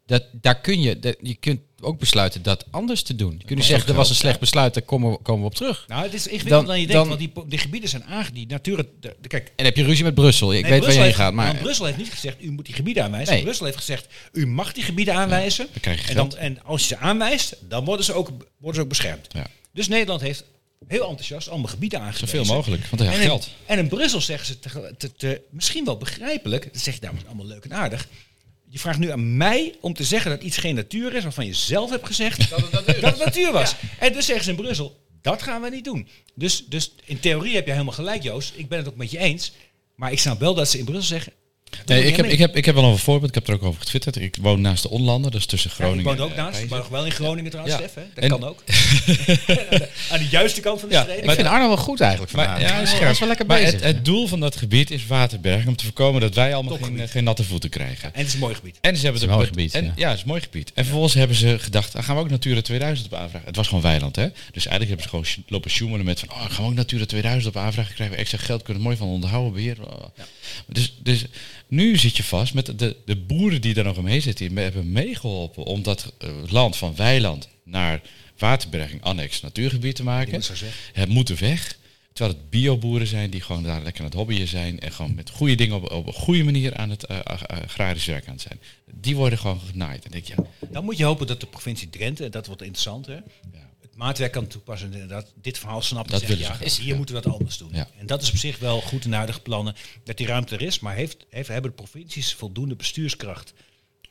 Dat, 0.09 0.23
daar 0.31 0.59
kun 0.61 0.81
je, 0.81 0.99
dat, 0.99 1.15
je 1.21 1.35
kunt 1.35 1.59
ook 1.81 1.99
besluiten 1.99 2.41
dat 2.43 2.65
anders 2.71 3.01
te 3.01 3.15
doen. 3.15 3.31
Je 3.37 3.45
kunt 3.45 3.59
nu 3.59 3.65
zeggen, 3.65 3.89
er 3.89 3.95
was 3.95 4.09
een 4.09 4.15
slecht 4.15 4.39
besluit, 4.39 4.73
daar 4.73 4.83
komen 4.83 5.11
we, 5.11 5.17
komen 5.17 5.41
we 5.41 5.47
op 5.47 5.55
terug. 5.55 5.85
Nou, 5.87 6.03
het 6.03 6.13
is 6.13 6.27
ingewikkelder 6.27 6.57
Dan- 6.57 6.65
dan, 6.67 6.79
je 6.81 6.87
denkt, 6.87 7.09
dan- 7.09 7.17
want 7.17 7.33
die, 7.35 7.45
die 7.49 7.59
gebieden 7.59 7.89
zijn 7.89 8.03
aange... 8.03 8.31
Die 8.33 8.47
natuur, 8.47 8.77
de, 8.77 9.15
de- 9.21 9.27
kijk, 9.27 9.51
En 9.55 9.65
heb 9.65 9.75
je 9.75 9.83
ruzie 9.83 10.03
met 10.03 10.13
Brussel. 10.13 10.53
Ik 10.53 10.61
nee, 10.61 10.71
weet 10.71 10.81
waar 10.81 10.93
je 10.93 10.99
heen 10.99 11.13
gaat. 11.13 11.33
Maar 11.33 11.47
want 11.47 11.59
Brussel 11.59 11.85
heeft 11.85 11.97
niet 11.97 12.09
gezegd, 12.09 12.43
u 12.43 12.51
moet 12.51 12.65
die 12.65 12.75
gebieden 12.75 13.03
aanwijzen. 13.03 13.33
Nee. 13.33 13.43
Brussel 13.43 13.65
heeft 13.65 13.77
gezegd, 13.77 14.07
u 14.31 14.47
mag 14.47 14.73
die 14.73 14.83
gebieden 14.83 15.13
aanwijzen. 15.15 15.67
dan 15.71 15.81
krijg 15.81 16.01
je 16.01 16.07
en, 16.09 16.15
dan, 16.15 16.29
geld. 16.31 16.41
en 16.41 16.63
als 16.63 16.81
je 16.81 16.87
ze 16.87 16.97
aanwijst, 16.97 17.55
dan 17.67 17.85
worden 17.85 18.05
ze 18.05 18.13
ook, 18.13 18.29
worden 18.57 18.75
ze 18.75 18.81
ook 18.81 18.89
beschermd. 18.89 19.27
Ja. 19.33 19.47
Dus 19.73 19.87
Nederland 19.87 20.21
heeft 20.21 20.43
Heel 20.87 21.07
enthousiast, 21.07 21.49
allemaal 21.49 21.67
gebieden 21.67 21.99
aangewezen. 21.99 22.27
Zoveel 22.27 22.55
mogelijk, 22.55 22.85
want 22.85 23.01
hij 23.01 23.07
en 23.11 23.15
heeft 23.17 23.25
geld. 23.27 23.49
En 23.65 23.77
in 23.79 23.87
Brussel 23.87 24.21
zeggen 24.21 24.47
ze 24.47 24.59
te, 24.59 24.93
te- 24.97 25.11
te- 25.13 25.41
misschien 25.49 25.85
wel 25.85 25.97
begrijpelijk, 25.97 26.73
dat 26.73 26.81
zeg 26.81 26.93
je 26.93 26.99
daar 26.99 27.13
allemaal 27.27 27.45
leuk 27.45 27.63
en 27.63 27.73
aardig. 27.73 28.07
Je 28.71 28.79
vraagt 28.79 28.99
nu 28.99 29.11
aan 29.11 29.37
mij 29.37 29.75
om 29.81 29.93
te 29.93 30.03
zeggen 30.03 30.31
dat 30.31 30.41
iets 30.41 30.57
geen 30.57 30.75
natuur 30.75 31.15
is, 31.15 31.23
waarvan 31.23 31.45
je 31.45 31.53
zelf 31.53 31.89
hebt 31.89 32.05
gezegd 32.05 32.49
dat 32.49 32.85
het 32.85 33.17
natuur, 33.17 33.51
was. 33.51 33.75
En 33.99 34.13
dus 34.13 34.25
zeggen 34.25 34.43
ze 34.43 34.49
in 34.49 34.55
Brussel, 34.55 35.05
dat 35.21 35.41
gaan 35.41 35.61
we 35.61 35.69
niet 35.69 35.83
doen. 35.83 36.07
Dus, 36.35 36.65
dus 36.65 36.91
in 37.05 37.19
theorie 37.19 37.55
heb 37.55 37.65
je 37.65 37.71
helemaal 37.71 37.93
gelijk, 37.93 38.23
Joost. 38.23 38.53
Ik 38.55 38.69
ben 38.69 38.77
het 38.77 38.87
ook 38.87 38.95
met 38.95 39.11
je 39.11 39.17
eens. 39.17 39.51
Maar 39.95 40.11
ik 40.11 40.19
snap 40.19 40.39
wel 40.39 40.53
dat 40.53 40.69
ze 40.69 40.77
in 40.77 40.85
Brussel 40.85 41.07
zeggen... 41.07 41.33
Nee, 41.85 42.03
ik 42.05 42.15
heb, 42.15 42.25
ik, 42.25 42.37
heb, 42.39 42.55
ik 42.55 42.65
heb 42.65 42.75
wel 42.75 42.83
een 42.83 42.97
voorbeeld, 42.97 43.29
ik 43.29 43.35
heb 43.35 43.47
er 43.47 43.53
ook 43.53 43.63
over 43.63 43.81
getwitterd. 43.81 44.15
Ik 44.15 44.35
woon 44.41 44.61
naast 44.61 44.83
de 44.83 44.89
Onlanden, 44.89 45.31
dus 45.31 45.45
tussen 45.45 45.69
Ja, 45.69 45.75
Groningen 45.83 46.11
ik 46.11 46.17
woon 46.19 46.29
ook 46.29 46.35
naast, 46.35 46.61
eh, 46.61 46.69
maar 46.69 46.79
nog 46.79 46.87
wel 46.87 47.05
in 47.05 47.11
Groningen 47.11 47.51
trouwens, 47.51 47.77
Ja. 47.79 47.87
Stef. 47.87 47.95
Hè? 48.03 48.09
Dat 48.13 48.23
En- 48.23 48.29
kan 48.29 48.43
ook. 48.43 48.63
aan 50.11 50.19
de 50.19 50.27
juiste 50.31 50.61
kant 50.61 50.79
van 50.79 50.89
de 50.89 50.95
Ja, 50.95 51.01
streep. 51.01 51.23
Ik 51.23 51.31
vind 51.31 51.47
Arno 51.47 51.67
wel 51.67 51.77
goed 51.77 51.99
eigenlijk 51.99 52.31
vanavond. 52.31 52.61
ja, 52.61 52.79
is 53.09 53.19
wel 53.19 53.27
lekker 53.27 53.45
maar 53.45 53.57
bezig. 53.59 53.73
het, 53.73 53.83
het 53.83 54.05
doel 54.05 54.27
van 54.27 54.39
dat 54.39 54.55
gebied 54.55 54.91
is 54.91 55.05
Waterberg 55.07 55.65
om 55.67 55.75
te 55.75 55.83
voorkomen 55.83 56.21
dat 56.21 56.35
wij 56.35 56.53
allemaal 56.55 56.77
geen, 56.77 57.07
geen 57.09 57.23
natte 57.23 57.43
voeten 57.43 57.69
krijgen. 57.69 58.13
En 58.13 58.19
het 58.19 58.27
is 58.27 58.33
een 58.33 58.39
mooi 58.39 58.55
gebied. 58.55 58.77
En 58.81 58.95
ze 58.95 59.01
hebben 59.03 59.21
is 59.21 59.27
een 59.27 59.33
mooi 59.33 59.45
het- 59.47 59.55
gebied, 59.55 59.73
En, 59.73 59.83
ja. 59.85 59.91
ja. 59.95 60.07
het 60.07 60.15
is 60.17 60.21
een 60.23 60.29
mooi 60.29 60.41
gebied. 60.41 60.71
En 60.73 60.83
vervolgens 60.83 61.13
hebben 61.13 61.35
ze 61.37 61.59
gedacht, 61.59 61.95
ah, 61.95 62.03
gaan 62.03 62.15
we 62.15 62.21
ook 62.21 62.29
Natura 62.29 62.61
2000 62.61 63.13
op 63.13 63.19
aanvragen. 63.19 63.47
Het 63.47 63.55
was 63.55 63.67
gewoon 63.67 63.83
weiland, 63.83 64.15
hè? 64.15 64.27
Dus 64.51 64.65
eigenlijk 64.67 64.87
hebben 64.87 65.03
ze 65.03 65.09
gewoon 65.09 65.45
lopen 65.47 65.71
sjoemelen 65.71 66.05
met 66.05 66.19
van, 66.19 66.29
oh, 66.29 66.45
gaan 66.49 66.63
we 66.63 66.69
ook 66.69 66.75
Natura 66.75 67.05
2000 67.05 67.55
op 67.55 67.61
aanvragen, 67.61 67.93
krijgen 67.93 68.15
we 68.15 68.21
extra 68.21 68.37
geld, 68.37 68.61
kunnen 68.63 68.81
we 68.81 68.87
mooi 68.87 68.99
van 68.99 69.07
onderhouden, 69.07 69.53
beheer. 69.53 69.77
Dus, 70.67 70.93
dus 71.03 71.25
nu 71.69 71.97
zit 71.97 72.17
je 72.17 72.23
vast 72.23 72.53
met 72.53 72.79
de, 72.79 72.95
de 73.05 73.15
boeren 73.15 73.61
die 73.61 73.73
daar 73.73 73.83
nog 73.83 73.97
omheen 73.97 74.21
zitten, 74.21 74.47
die 74.49 74.59
hebben 74.59 74.91
meegeholpen 74.91 75.63
om 75.63 75.83
dat 75.83 76.13
eh, 76.17 76.29
land 76.49 76.75
van 76.77 76.95
weiland 76.95 77.47
naar 77.63 78.01
waterberging, 78.37 79.01
annex, 79.03 79.41
natuurgebied 79.41 79.95
te 79.95 80.03
maken. 80.03 80.33
Het 80.93 81.09
moet 81.09 81.29
weg. 81.39 81.77
Terwijl 82.13 82.37
het 82.37 82.49
bioboeren 82.49 83.07
zijn 83.07 83.29
die 83.29 83.41
gewoon 83.41 83.63
daar 83.63 83.83
lekker 83.83 84.01
aan 84.01 84.07
het 84.09 84.17
hobbyen 84.17 84.47
zijn 84.47 84.79
en 84.79 84.91
gewoon 84.91 85.15
met 85.15 85.29
goede 85.29 85.55
dingen 85.55 85.75
op, 85.75 85.91
op 85.91 86.07
een 86.07 86.13
goede 86.13 86.43
manier 86.43 86.75
aan 86.75 86.89
het 86.89 87.05
eh, 87.05 87.19
ag- 87.19 87.47
agrarisch 87.47 88.05
werk 88.05 88.27
aan 88.27 88.33
het 88.33 88.41
zijn. 88.41 88.59
Die 88.93 89.15
worden 89.15 89.39
gewoon 89.39 89.59
genaaid. 89.71 90.05
En 90.05 90.11
denk 90.11 90.25
je, 90.25 90.33
ja, 90.37 90.67
Dan 90.71 90.83
moet 90.85 90.97
je 90.97 91.03
hopen 91.03 91.27
dat 91.27 91.39
de 91.39 91.45
provincie 91.47 91.89
Drenthe, 91.89 92.23
en 92.25 92.31
dat 92.31 92.47
wordt 92.47 92.61
interessant, 92.61 93.05
hè, 93.05 93.13
het 93.13 93.23
maatwerk 93.99 94.31
kan 94.31 94.47
toepassen. 94.47 94.87
en 94.87 94.93
Inderdaad, 94.93 95.33
dit 95.41 95.57
verhaal 95.57 95.81
snapt. 95.81 96.09
Dat 96.11 96.21
en 96.21 96.27
zegt, 96.27 96.39
ze 96.39 96.45
ja, 96.45 96.53
graag, 96.53 96.77
Hier 96.77 96.95
moeten 96.95 97.15
we 97.15 97.21
dat 97.21 97.33
anders 97.33 97.57
doen. 97.57 97.69
Ja. 97.71 97.87
En 97.97 98.05
dat 98.05 98.21
is 98.21 98.29
op 98.29 98.37
zich 98.37 98.59
wel 98.59 98.81
goed 98.81 99.03
in 99.03 99.09
de 99.09 99.15
huidige 99.15 99.39
plannen, 99.41 99.75
dat 100.03 100.17
die 100.17 100.27
ruimte 100.27 100.55
er 100.55 100.61
is. 100.61 100.79
Maar 100.79 100.95
heeft, 100.95 101.25
heeft, 101.29 101.47
hebben 101.47 101.71
de 101.71 101.77
provincies 101.77 102.33
voldoende 102.33 102.75
bestuurskracht 102.75 103.53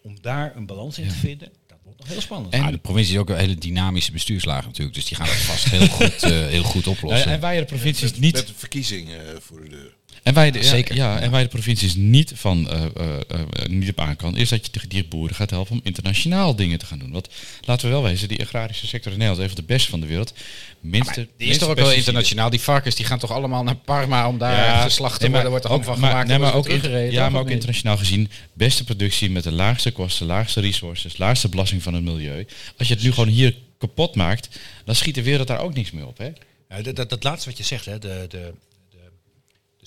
om 0.03 0.21
daar 0.21 0.57
een 0.57 0.67
balans 0.67 0.99
in 0.99 1.09
te 1.09 1.15
vinden? 1.15 1.53
Dat 1.67 1.79
wordt 1.85 1.99
nog 1.99 2.09
heel 2.09 2.21
spannend. 2.21 2.53
En- 2.55 2.63
Ah, 2.63 2.71
de 2.71 2.79
provincie 2.79 3.15
is 3.15 3.21
ook 3.21 3.29
een 3.31 3.37
hele 3.39 3.55
dynamische 3.55 4.13
bestuurslaag 4.13 4.65
natuurlijk. 4.65 4.95
Dus 4.95 5.05
die 5.05 5.17
gaan 5.17 5.27
dat 5.27 5.35
vast 5.37 5.65
heel 5.71 5.89
goed, 5.89 6.23
eh, 6.23 6.31
heel 6.31 6.63
goed 6.63 6.87
oplossen. 6.87 7.31
en 7.31 7.41
wij 7.41 7.59
de 7.59 7.65
provincies 7.65 8.11
Met, 8.11 8.21
niet. 8.21 8.33
met 8.35 8.47
de 8.47 8.55
verkiezingen 8.55 9.29
eh, 9.35 9.41
voor 9.41 9.69
de 9.69 9.93
En 10.23 10.35
wij 10.35 10.51
de, 10.51 10.59
ja, 10.59 10.65
Zeker. 10.65 10.95
Ja, 10.95 11.19
en 11.21 11.31
wij 11.31 11.43
de 11.43 11.49
provincies 11.49 11.95
niet 11.95 12.33
van 12.35 12.71
eh, 12.71 12.83
eh, 12.97 13.15
eh, 13.29 13.41
niet 13.69 13.89
op 13.91 14.01
aan 14.01 14.17
kan, 14.17 14.37
is 14.37 14.49
dat 14.49 14.67
je 14.67 14.73
de- 14.81 14.87
die 14.89 15.05
boeren 15.05 15.37
gaat 15.37 15.51
helpen 15.51 15.73
om 15.73 15.81
internationaal 15.85 16.57
dingen 16.57 16.79
te 16.79 16.87
gaan 16.87 16.99
doen. 16.99 17.11
Want 17.11 17.29
laten 17.65 17.87
we 17.87 17.93
wel 17.93 18.03
wezen, 18.03 18.29
die 18.29 18.41
agrarische 18.43 18.87
sector 18.87 19.13
in 19.13 19.19
Nederland 19.19 19.45
is 19.47 19.51
even 19.53 19.67
de 19.67 19.73
beste 19.73 19.91
van 19.91 20.01
de 20.01 20.07
wereld. 20.07 20.33
Minste, 20.81 21.29
die 21.37 21.49
is 21.49 21.59
toch 21.59 21.69
ook 21.69 21.77
wel 21.77 21.93
internationaal. 21.93 22.51
Die 22.51 22.61
varkens 22.61 22.95
die 22.95 23.07
gaan 23.07 23.19
toch 23.19 23.31
allemaal 23.33 23.63
naar 23.63 23.75
Parma 23.77 24.29
om 24.29 24.39
daar 24.39 24.65
Ja, 24.65 24.83
geslacht 24.83 25.21
te 25.21 25.21
nee, 25.29 25.31
maar 25.31 25.51
worden. 25.51 25.51
Wordt 25.51 25.65
er 25.65 25.71
ook- 25.71 25.85
van 25.85 26.01
maar- 26.01 26.11
gemaakt. 26.11 26.27
nee, 26.27 26.37
en 26.37 26.43
maar 26.43 26.53
wordt 26.53 26.67
ook, 26.67 26.73
er 26.73 26.77
in- 26.77 26.81
teruggereden, 26.83 27.21
ja, 27.21 27.29
maar 27.29 27.41
ook 27.41 27.51
internationaal 27.51 27.97
gezien, 27.97 28.31
beste 28.53 28.85
productie 28.85 29.31
met 29.31 29.43
de 29.45 29.53
laagste 29.53 29.91
kosten, 29.91 30.27
laagste 30.27 30.61
resources, 30.61 31.17
laagste 31.19 31.49
belasting 31.49 31.83
van 31.83 31.95
het 31.95 32.03
milieu. 32.03 32.47
Als 32.79 32.89
je 32.89 32.95
het 32.95 33.03
nu 33.03 33.13
gewoon 33.13 33.29
hier 33.29 33.55
kapot 33.79 34.15
maakt, 34.15 34.49
dan 34.85 34.95
schiet 34.95 35.15
de 35.15 35.23
wereld 35.23 35.47
daar 35.49 35.61
ook 35.61 35.75
niks 35.75 35.91
meer 35.91 36.07
op. 36.07 36.19
Hè? 36.19 36.31
Ja, 36.69 36.83
dat, 36.83 36.97
dat, 36.97 37.11
dat 37.11 37.25
laatste 37.25 37.49
wat 37.49 37.59
je 37.59 37.65
zegt, 37.65 37.85
hè, 37.85 37.99
de, 37.99 38.27
de, 38.29 38.53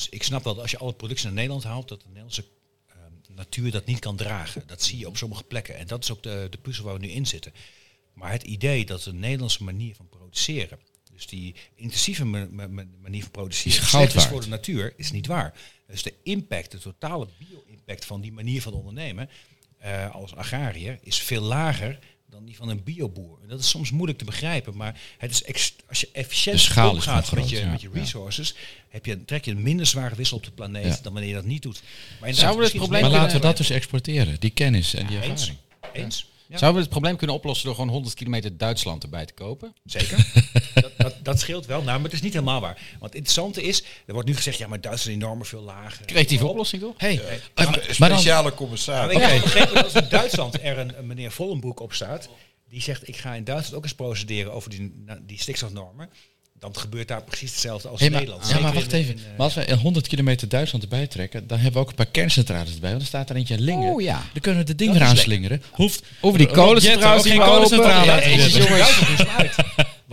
dus 0.02 0.10
ik 0.10 0.24
snap 0.24 0.44
wel 0.44 0.54
dat 0.54 0.62
als 0.62 0.72
je 0.72 0.78
alle 0.78 0.94
productie 0.94 1.26
naar 1.26 1.36
Nederland 1.36 1.64
haalt, 1.64 1.88
dat 1.88 2.00
de 2.00 2.06
Nederlandse 2.08 2.46
ehm, 2.88 3.36
natuur 3.36 3.72
dat 3.72 3.86
niet 3.86 4.00
kan 4.00 4.16
dragen. 4.16 4.64
Dat 4.66 4.82
zie 4.82 4.98
je 4.98 5.08
op 5.08 5.18
sommige 5.18 5.44
plekken. 5.44 5.78
En 5.78 5.88
dat 5.88 6.04
is 6.04 6.12
ook 6.12 6.24
de, 6.24 6.48
de 6.50 6.58
puzzel 6.58 6.84
waar 6.84 6.94
we 6.94 7.06
nu 7.06 7.10
in 7.10 7.28
zitten. 7.28 7.54
Maar 8.14 8.32
het 8.32 8.44
idee 8.44 8.86
dat 8.86 9.06
een 9.06 9.20
Nederlandse 9.20 9.64
manier 9.64 9.96
van 9.96 10.10
produceren, 10.10 10.80
dus 11.14 11.28
die 11.28 11.56
intensieve 11.76 12.26
ma- 12.26 12.48
ma- 12.52 12.68
ma- 12.68 12.86
manier 13.02 13.22
van 13.22 13.32
produceren, 13.32 13.88
slecht 13.88 14.16
is 14.16 14.26
voor 14.26 14.42
de 14.42 14.48
natuur, 14.48 14.94
is 14.98 15.12
niet 15.12 15.28
waar. 15.28 15.54
Dus 15.88 16.04
de 16.04 16.14
impact, 16.24 16.72
de 16.72 16.78
totale 16.78 17.28
bio-impact 17.38 18.06
van 18.06 18.22
die 18.22 18.32
manier 18.32 18.62
van 18.62 18.74
ondernemen 18.74 19.30
eh, 19.78 20.16
als 20.16 20.36
agrariër 20.36 21.00
is 21.02 21.18
veel 21.18 21.42
lager 21.42 22.00
dan 22.32 22.46
die 22.46 22.56
van 22.56 22.70
een 22.70 22.84
bioboer. 22.84 23.38
En 23.44 23.48
dat 23.48 23.60
is 23.60 23.70
soms 23.70 23.92
moeilijk 23.92 24.18
te 24.18 24.26
begrijpen, 24.26 24.76
maar 24.76 25.00
het 25.18 25.32
is 25.32 25.44
ex- 25.44 25.74
als 25.90 26.00
je 26.02 26.10
efficiënt 26.14 26.56
De 26.56 26.62
schaal 26.62 26.90
is 26.90 27.08
omgaat 27.08 27.32
met, 27.32 27.50
je, 27.50 27.58
ja. 27.60 27.66
met 27.72 27.82
je 27.82 27.90
resources, 27.94 28.56
heb 28.90 29.06
je, 29.06 29.26
trek 29.26 29.46
je 29.46 29.52
een 29.52 29.62
minder 29.62 29.86
zware 29.86 30.16
wissel 30.16 30.38
op 30.38 30.44
de 30.44 30.52
planeet 30.52 30.86
Ja. 30.86 31.00
dan 31.04 31.12
wanneer 31.14 31.30
je 31.30 31.36
dat 31.36 31.46
niet 31.46 31.62
doet. 31.62 31.82
Maar 32.20 32.34
Zouden 32.34 32.60
we 32.60 32.68
het 32.68 32.76
probleem 32.78 33.02
Maar 33.02 33.12
laten 33.12 33.36
we 33.36 33.42
dat 33.42 33.58
dus 33.58 33.70
exporteren, 33.70 34.40
die 34.40 34.50
kennis 34.50 34.94
en 34.94 35.08
die 35.08 35.22
eens? 35.22 35.42
ervaring. 35.48 35.58
Eens? 36.06 36.26
Ja, 36.52 36.58
Zouden 36.58 36.74
we 36.82 36.88
het 36.88 36.90
probleem 36.98 37.16
kunnen 37.18 37.36
oplossen 37.36 37.66
door 37.66 37.76
gewoon 37.76 37.90
100 37.90 38.16
kilometer 38.16 38.58
Duitsland 38.58 39.04
erbij 39.04 39.26
te 39.26 39.34
kopen? 39.34 39.74
zeker. 39.84 40.32
dat, 40.74 40.92
dat, 40.98 41.16
dat 41.24 41.40
scheelt 41.40 41.66
wel. 41.66 41.82
Nou, 41.82 41.96
maar 41.96 42.04
het 42.04 42.14
is 42.14 42.22
niet 42.22 42.34
helemaal 42.34 42.62
waar. 42.62 42.74
Want 42.92 43.04
het 43.04 43.14
interessante 43.16 43.64
is, 43.64 43.84
er 44.06 44.14
wordt 44.14 44.28
nu 44.28 44.36
gezegd, 44.36 44.58
ja, 44.58 44.68
maar 44.68 44.82
Duitsland 44.82 45.18
is 45.18 45.24
enorm 45.24 45.46
veel 45.46 45.62
lager. 45.62 46.06
Creatieve 46.06 46.48
oplossing 46.48 46.82
toch? 46.82 46.94
Hey, 46.98 47.12
Een 47.14 47.40
maar 47.56 47.74
dan- 47.74 47.94
speciale 47.94 48.44
Maar 48.44 48.54
commissaris. 48.58 49.16
ik 49.16 49.22
heb 49.22 49.42
begrepen 49.42 49.74
dat 49.74 49.84
als 49.84 49.94
in 49.94 50.10
Duitsland 50.10 50.62
er 50.62 50.78
een, 50.78 50.98
een 50.98 51.08
meneer 51.08 51.32
Vollenbroek 51.32 51.80
op 51.80 51.94
staat, 51.94 52.30
die 52.70 52.82
zegt, 52.82 53.08
ik 53.08 53.18
ga 53.18 53.34
in 53.34 53.44
Duitsland 53.44 53.76
ook 53.78 53.84
eens 53.84 53.94
procederen 53.96 54.54
over 54.54 54.70
die, 54.70 54.94
na- 55.06 55.20
die 55.26 55.40
stikstofnormen. 55.40 56.10
Dan 56.62 56.76
gebeurt 56.78 57.08
daar 57.08 57.24
precies 57.24 57.52
hetzelfde 57.52 57.88
als 57.88 58.00
Hey, 58.00 58.08
in 58.08 58.14
maar, 58.14 58.22
Nederland. 58.24 58.50
ja, 58.52 58.60
maar 58.60 58.74
wacht 58.74 58.94
in- 58.94 59.00
even. 59.00 59.14
in, 59.14 59.22
maar 59.38 59.46
als 59.46 59.54
we 59.54 59.76
100 59.76 60.08
kilometer 60.08 60.50
Duitsland 60.50 60.84
erbij 60.84 61.08
trekken, 61.08 61.48
dan 61.48 61.58
hebben 61.58 61.74
we 61.74 61.80
ook 61.80 61.90
een 61.90 61.96
paar 61.96 62.06
kerncentrales 62.12 62.74
erbij. 62.74 62.90
Want 62.90 63.02
er 63.02 63.08
staat 63.08 63.30
er 63.30 63.36
eentje 63.36 63.54
in 63.56 63.62
Lingen. 63.62 63.94
Oh, 63.94 64.02
ja. 64.02 64.14
Dan 64.34 64.42
kunnen 64.42 64.60
we 64.62 64.66
de 64.68 64.76
ding 64.76 64.96
is 64.96 65.02
aanslingeren. 65.02 65.64
Hoeft 65.72 66.04
Over 66.22 66.38
die 66.38 66.48
die 66.48 66.56
geen 66.56 67.40
kolencentrale 67.40 68.06
Ja, 68.06 68.20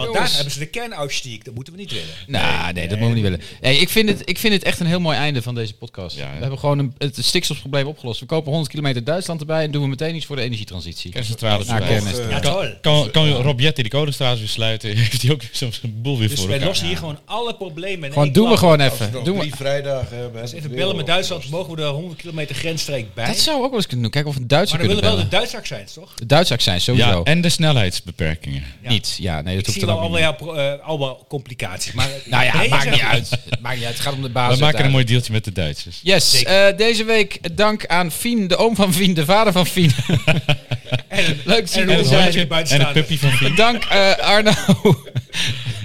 jongens. 0.06 0.18
Want 0.20 0.28
daar 0.28 0.34
hebben 0.36 0.52
ze 0.52 0.58
de 0.58 0.66
kernautistiek. 0.66 1.44
Dat 1.44 1.54
moeten 1.54 1.72
we 1.72 1.78
niet 1.78 1.90
willen. 1.92 2.06
Nou, 2.26 2.72
nee, 2.72 2.88
dat 2.88 2.98
moeten 2.98 3.08
we 3.08 3.14
niet 3.28 3.38
willen. 3.38 3.40
Nee, 3.60 3.78
ik, 3.78 3.88
vind 3.88 4.08
het, 4.08 4.22
ik 4.24 4.38
vind 4.38 4.52
het 4.54 4.62
echt 4.62 4.80
een 4.80 4.86
heel 4.86 5.00
mooi 5.00 5.16
einde 5.16 5.42
van 5.42 5.54
deze 5.54 5.74
podcast. 5.74 6.16
Ja, 6.16 6.22
ja. 6.26 6.32
We 6.34 6.40
hebben 6.40 6.58
gewoon 6.58 6.78
een, 6.78 6.94
het 6.98 7.16
stikstofprobleem 7.20 7.86
opgelost. 7.86 8.20
We 8.20 8.26
kopen 8.26 8.50
100 8.50 8.70
kilometer 8.70 9.04
Duitsland 9.04 9.40
erbij 9.40 9.62
en 9.64 9.70
doen 9.70 9.82
we 9.82 9.88
meteen 9.88 10.14
iets 10.14 10.26
voor 10.26 10.36
de 10.36 10.42
energietransitie. 10.42 11.10
Kerncentrales 11.10 11.66
Naar 11.66 11.82
eh, 11.82 12.30
Ja, 12.30 12.38
Kan, 12.40 12.72
kan, 12.80 13.10
kan 13.10 13.28
Rob 13.30 13.60
Jetten 13.60 13.82
die 13.82 13.92
kolencentrales 13.92 14.38
weer 14.38 14.48
sluiten, 14.48 14.96
heeft 14.96 15.22
hij 15.22 15.30
ook 15.32 15.42
soms 15.52 15.80
een 15.82 16.02
boel 16.02 16.18
weer 16.18 16.28
Dus 16.28 16.38
voor 16.38 16.46
wij 16.46 16.54
elkaar. 16.56 16.68
lossen 16.68 16.86
hier 16.88 16.96
gewoon 16.96 17.18
alle 17.24 17.54
problemen 17.54 18.04
in 18.06 18.12
Gewoon 18.12 18.32
doen 18.32 18.48
we 18.50 18.56
gewoon 18.56 18.80
Als 18.80 18.88
we 18.98 19.04
even. 19.04 19.12
nog 19.12 19.24
Doen 19.24 19.34
we. 19.34 19.40
drie 19.40 19.54
vrijdagen 19.54 20.16
hebben. 20.16 20.42
Dus 20.42 20.52
even 20.52 20.70
we 20.70 20.76
bellen 20.76 20.96
met 20.96 21.06
Duitsland. 21.06 21.48
Mogen 21.50 21.70
we 21.70 21.76
de 21.76 21.86
100 21.86 22.20
kilometer 22.20 22.54
grensstreek 22.56 23.14
bij? 23.14 23.26
Dat 23.26 23.38
zou 23.38 23.56
ook 23.62 23.66
wel 23.68 23.74
eens 23.76 23.86
kunnen 23.86 24.02
doen. 24.02 24.12
Kijken 24.12 24.30
of 24.30 24.36
we 24.36 24.42
een 24.42 24.48
Duitser 24.48 24.78
maar 24.78 24.86
dan 24.86 24.96
kunnen 24.96 25.12
willen 25.12 25.30
wel 25.30 25.38
de 25.38 25.38
bellen. 25.38 25.50
Duits 25.60 25.72
accent, 25.72 25.92
toch? 26.04 26.14
De 26.14 26.26
Duits 26.26 26.52
accent, 26.52 26.82
sowieso. 26.82 27.08
Ja, 27.08 27.22
en 27.22 27.40
de 27.40 27.48
snelheidsbeperkingen. 27.48 28.64
Ja. 28.82 28.88
Niet. 28.88 29.16
Ja, 29.20 29.40
nee, 29.40 29.56
dat 29.56 29.66
hoeft 29.66 29.78
wel 29.94 30.00
allemaal, 30.00 30.18
niet. 30.18 30.28
ja, 30.28 30.32
pro- 30.32 30.54
eh, 30.54 30.86
allemaal 30.88 31.24
complicaties. 31.28 31.92
Maar 31.92 32.08
Nou 32.24 32.44
ja, 32.44 32.56
Nee, 32.56 32.68
maakt 32.68 32.90
niet 32.90 33.00
uit. 33.00 33.30
Het 33.30 33.60
maakt 33.60 33.76
niet 33.76 33.84
uit. 33.84 33.94
Het 33.94 34.02
gaat 34.02 34.12
om 34.14 34.20
de 34.20 34.26
We 34.26 34.32
basis. 34.32 34.58
maken 34.60 34.84
een 34.84 34.90
mooi 34.90 35.04
deeltje 35.04 35.32
met 35.32 35.44
de 35.44 35.52
Duitsers. 35.52 36.00
Yes, 36.02 36.42
eh, 36.42 36.66
deze 36.76 37.04
week 37.04 37.56
dank 37.56 37.86
aan 37.86 38.10
Fien, 38.12 38.48
de 38.48 38.56
oom 38.56 38.74
van 38.76 38.92
Fien, 38.94 39.14
de 39.14 39.24
vader 39.24 39.52
van 39.52 39.66
Fien. 39.66 39.90
Leuk 41.44 41.66
te 41.66 41.72
zien 41.72 41.90
en 41.90 42.04
hondje 42.06 42.40
En 42.40 42.48
buiten 42.48 42.92
puppy 42.92 43.18
van 43.18 43.30
Fien. 43.30 43.54
Dank 43.54 43.84
eh, 43.84 44.16
Arno. 44.18 44.52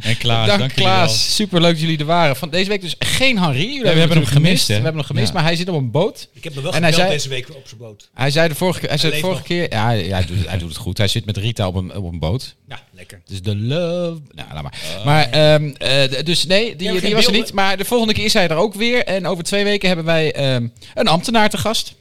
En 0.03 0.17
Klaas, 0.17 0.47
Dank 0.47 0.59
dank 0.59 0.71
jullie 0.71 0.85
Klaas. 0.89 1.35
Super 1.35 1.61
leuk 1.61 1.71
dat 1.71 1.81
jullie 1.81 1.97
er 1.97 2.05
waren. 2.05 2.35
Van 2.35 2.49
deze 2.49 2.69
week 2.69 2.81
dus 2.81 2.95
geen 2.99 3.39
Henri. 3.39 3.65
Jullie 3.65 3.81
we 3.81 3.88
hebben 3.99 4.17
hem 4.17 4.25
gemist, 4.25 4.67
hè? 4.67 4.75
We 4.77 4.81
hebben 4.81 4.95
hem 5.01 5.03
gemist, 5.05 5.27
Ja. 5.27 5.34
maar 5.34 5.43
hij 5.43 5.55
zit 5.55 5.69
op 5.69 5.75
een 5.75 5.91
boot. 5.91 6.27
Ik 6.34 6.43
heb 6.43 6.53
hem 6.53 6.63
wel 6.63 6.73
En 6.73 6.84
hij 6.84 6.91
zei- 6.91 7.09
deze 7.09 7.30
week 7.30 7.49
op 7.49 7.67
zijn 7.67 7.80
boot. 7.80 8.09
Hij 8.13 8.31
zei 8.31 8.47
de 8.47 8.55
vorige, 8.55 8.88
hij 8.88 8.97
zei 8.97 9.13
de 9.13 9.19
vorige 9.19 9.38
nog. 9.39 9.47
keer... 9.47 9.71
Ja, 9.73 9.88
hij, 9.88 10.25
doet 10.25 10.38
het, 10.38 10.47
hij 10.49 10.57
doet 10.57 10.69
het 10.69 10.77
goed. 10.77 10.97
Hij 10.97 11.07
zit 11.07 11.25
met 11.25 11.38
Rita 11.38 11.67
op 11.67 11.75
een, 11.75 11.95
op 11.95 12.11
een 12.11 12.19
boot. 12.19 12.55
Ja, 12.67 12.80
lekker. 12.91 13.21
Dus 13.25 13.41
de 13.41 13.55
love... 13.55 14.21
Nou, 14.31 14.47
laat 14.53 14.63
maar. 14.63 14.73
Maar, 15.05 15.30
ehm, 15.30 15.73
eh, 15.77 16.23
dus 16.25 16.45
nee, 16.45 16.75
die, 16.75 17.01
die 17.01 17.15
was 17.15 17.25
er 17.25 17.31
niet. 17.31 17.53
Maar 17.53 17.77
de 17.77 17.85
volgende 17.85 18.13
keer 18.13 18.25
is 18.25 18.34
hij 18.34 18.47
er 18.47 18.55
ook 18.55 18.73
weer. 18.73 19.03
En 19.05 19.27
over 19.27 19.43
twee 19.43 19.63
weken 19.63 19.88
hebben 19.88 20.05
wij 20.05 20.31
ehm, 20.34 20.67
een 20.93 21.07
ambtenaar 21.07 21.49
te 21.49 21.57
gast. 21.57 21.93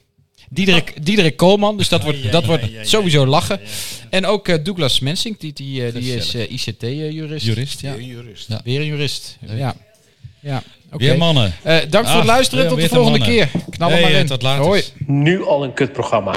Diederik, 0.53 1.05
Diederik 1.07 1.37
Koolman. 1.37 1.77
Dus 1.77 1.89
dat 1.89 2.03
wordt, 2.03 2.33
dat 2.33 2.45
wordt 2.47 2.65
sowieso 2.83 3.27
lachen. 3.27 3.61
En 4.11 4.27
ook 4.27 4.49
eh, 4.49 4.65
Douglas 4.65 5.01
Mensink. 5.01 5.41
Die, 5.41 5.53
die, 5.53 5.87
eh, 5.87 5.95
die 5.95 6.15
is 6.17 6.35
ICT-jurist. 6.35 7.47
Jurist, 7.47 7.81
ja. 7.81 7.95
Een 7.95 8.05
jurist. 8.07 8.49
Ja. 8.49 8.61
Weer 8.65 8.81
een 8.81 8.87
jurist. 8.87 9.39
Ja. 9.41 9.75
ja. 10.41 10.63
Oké. 10.93 11.05
Weer 11.05 11.19
mannen. 11.19 11.55
Eh, 11.63 11.77
dank 11.77 12.07
voor 12.07 12.15
het 12.15 12.21
Ah, 12.21 12.25
luisteren. 12.25 12.69
Tot 12.69 12.81
de 12.81 12.89
volgende 12.89 13.19
keer. 13.19 13.51
Knal 13.71 13.91
Hey, 13.91 14.01
maar 14.03 14.11
eh, 14.11 14.19
in. 14.19 14.27
tot 14.27 14.43
later. 14.43 14.65
Hoi. 14.65 14.83
Nu 15.07 15.45
al 15.45 15.65
een 15.65 15.73
kutprogramma. 15.73 16.35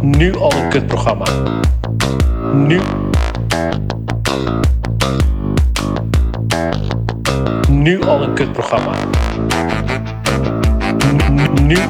Nu 0.00 0.36
al 0.36 0.52
een 0.52 0.68
kutprogramma. 0.68 1.26
Nu. 2.54 2.80
Nu 7.70 8.02
al 8.02 8.22
een 8.22 8.34
kutprogramma. 8.34 8.94
Nu. 11.36 11.80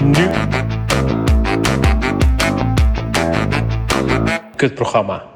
Nu. 0.00 0.26
kutprogramma. 4.56 5.29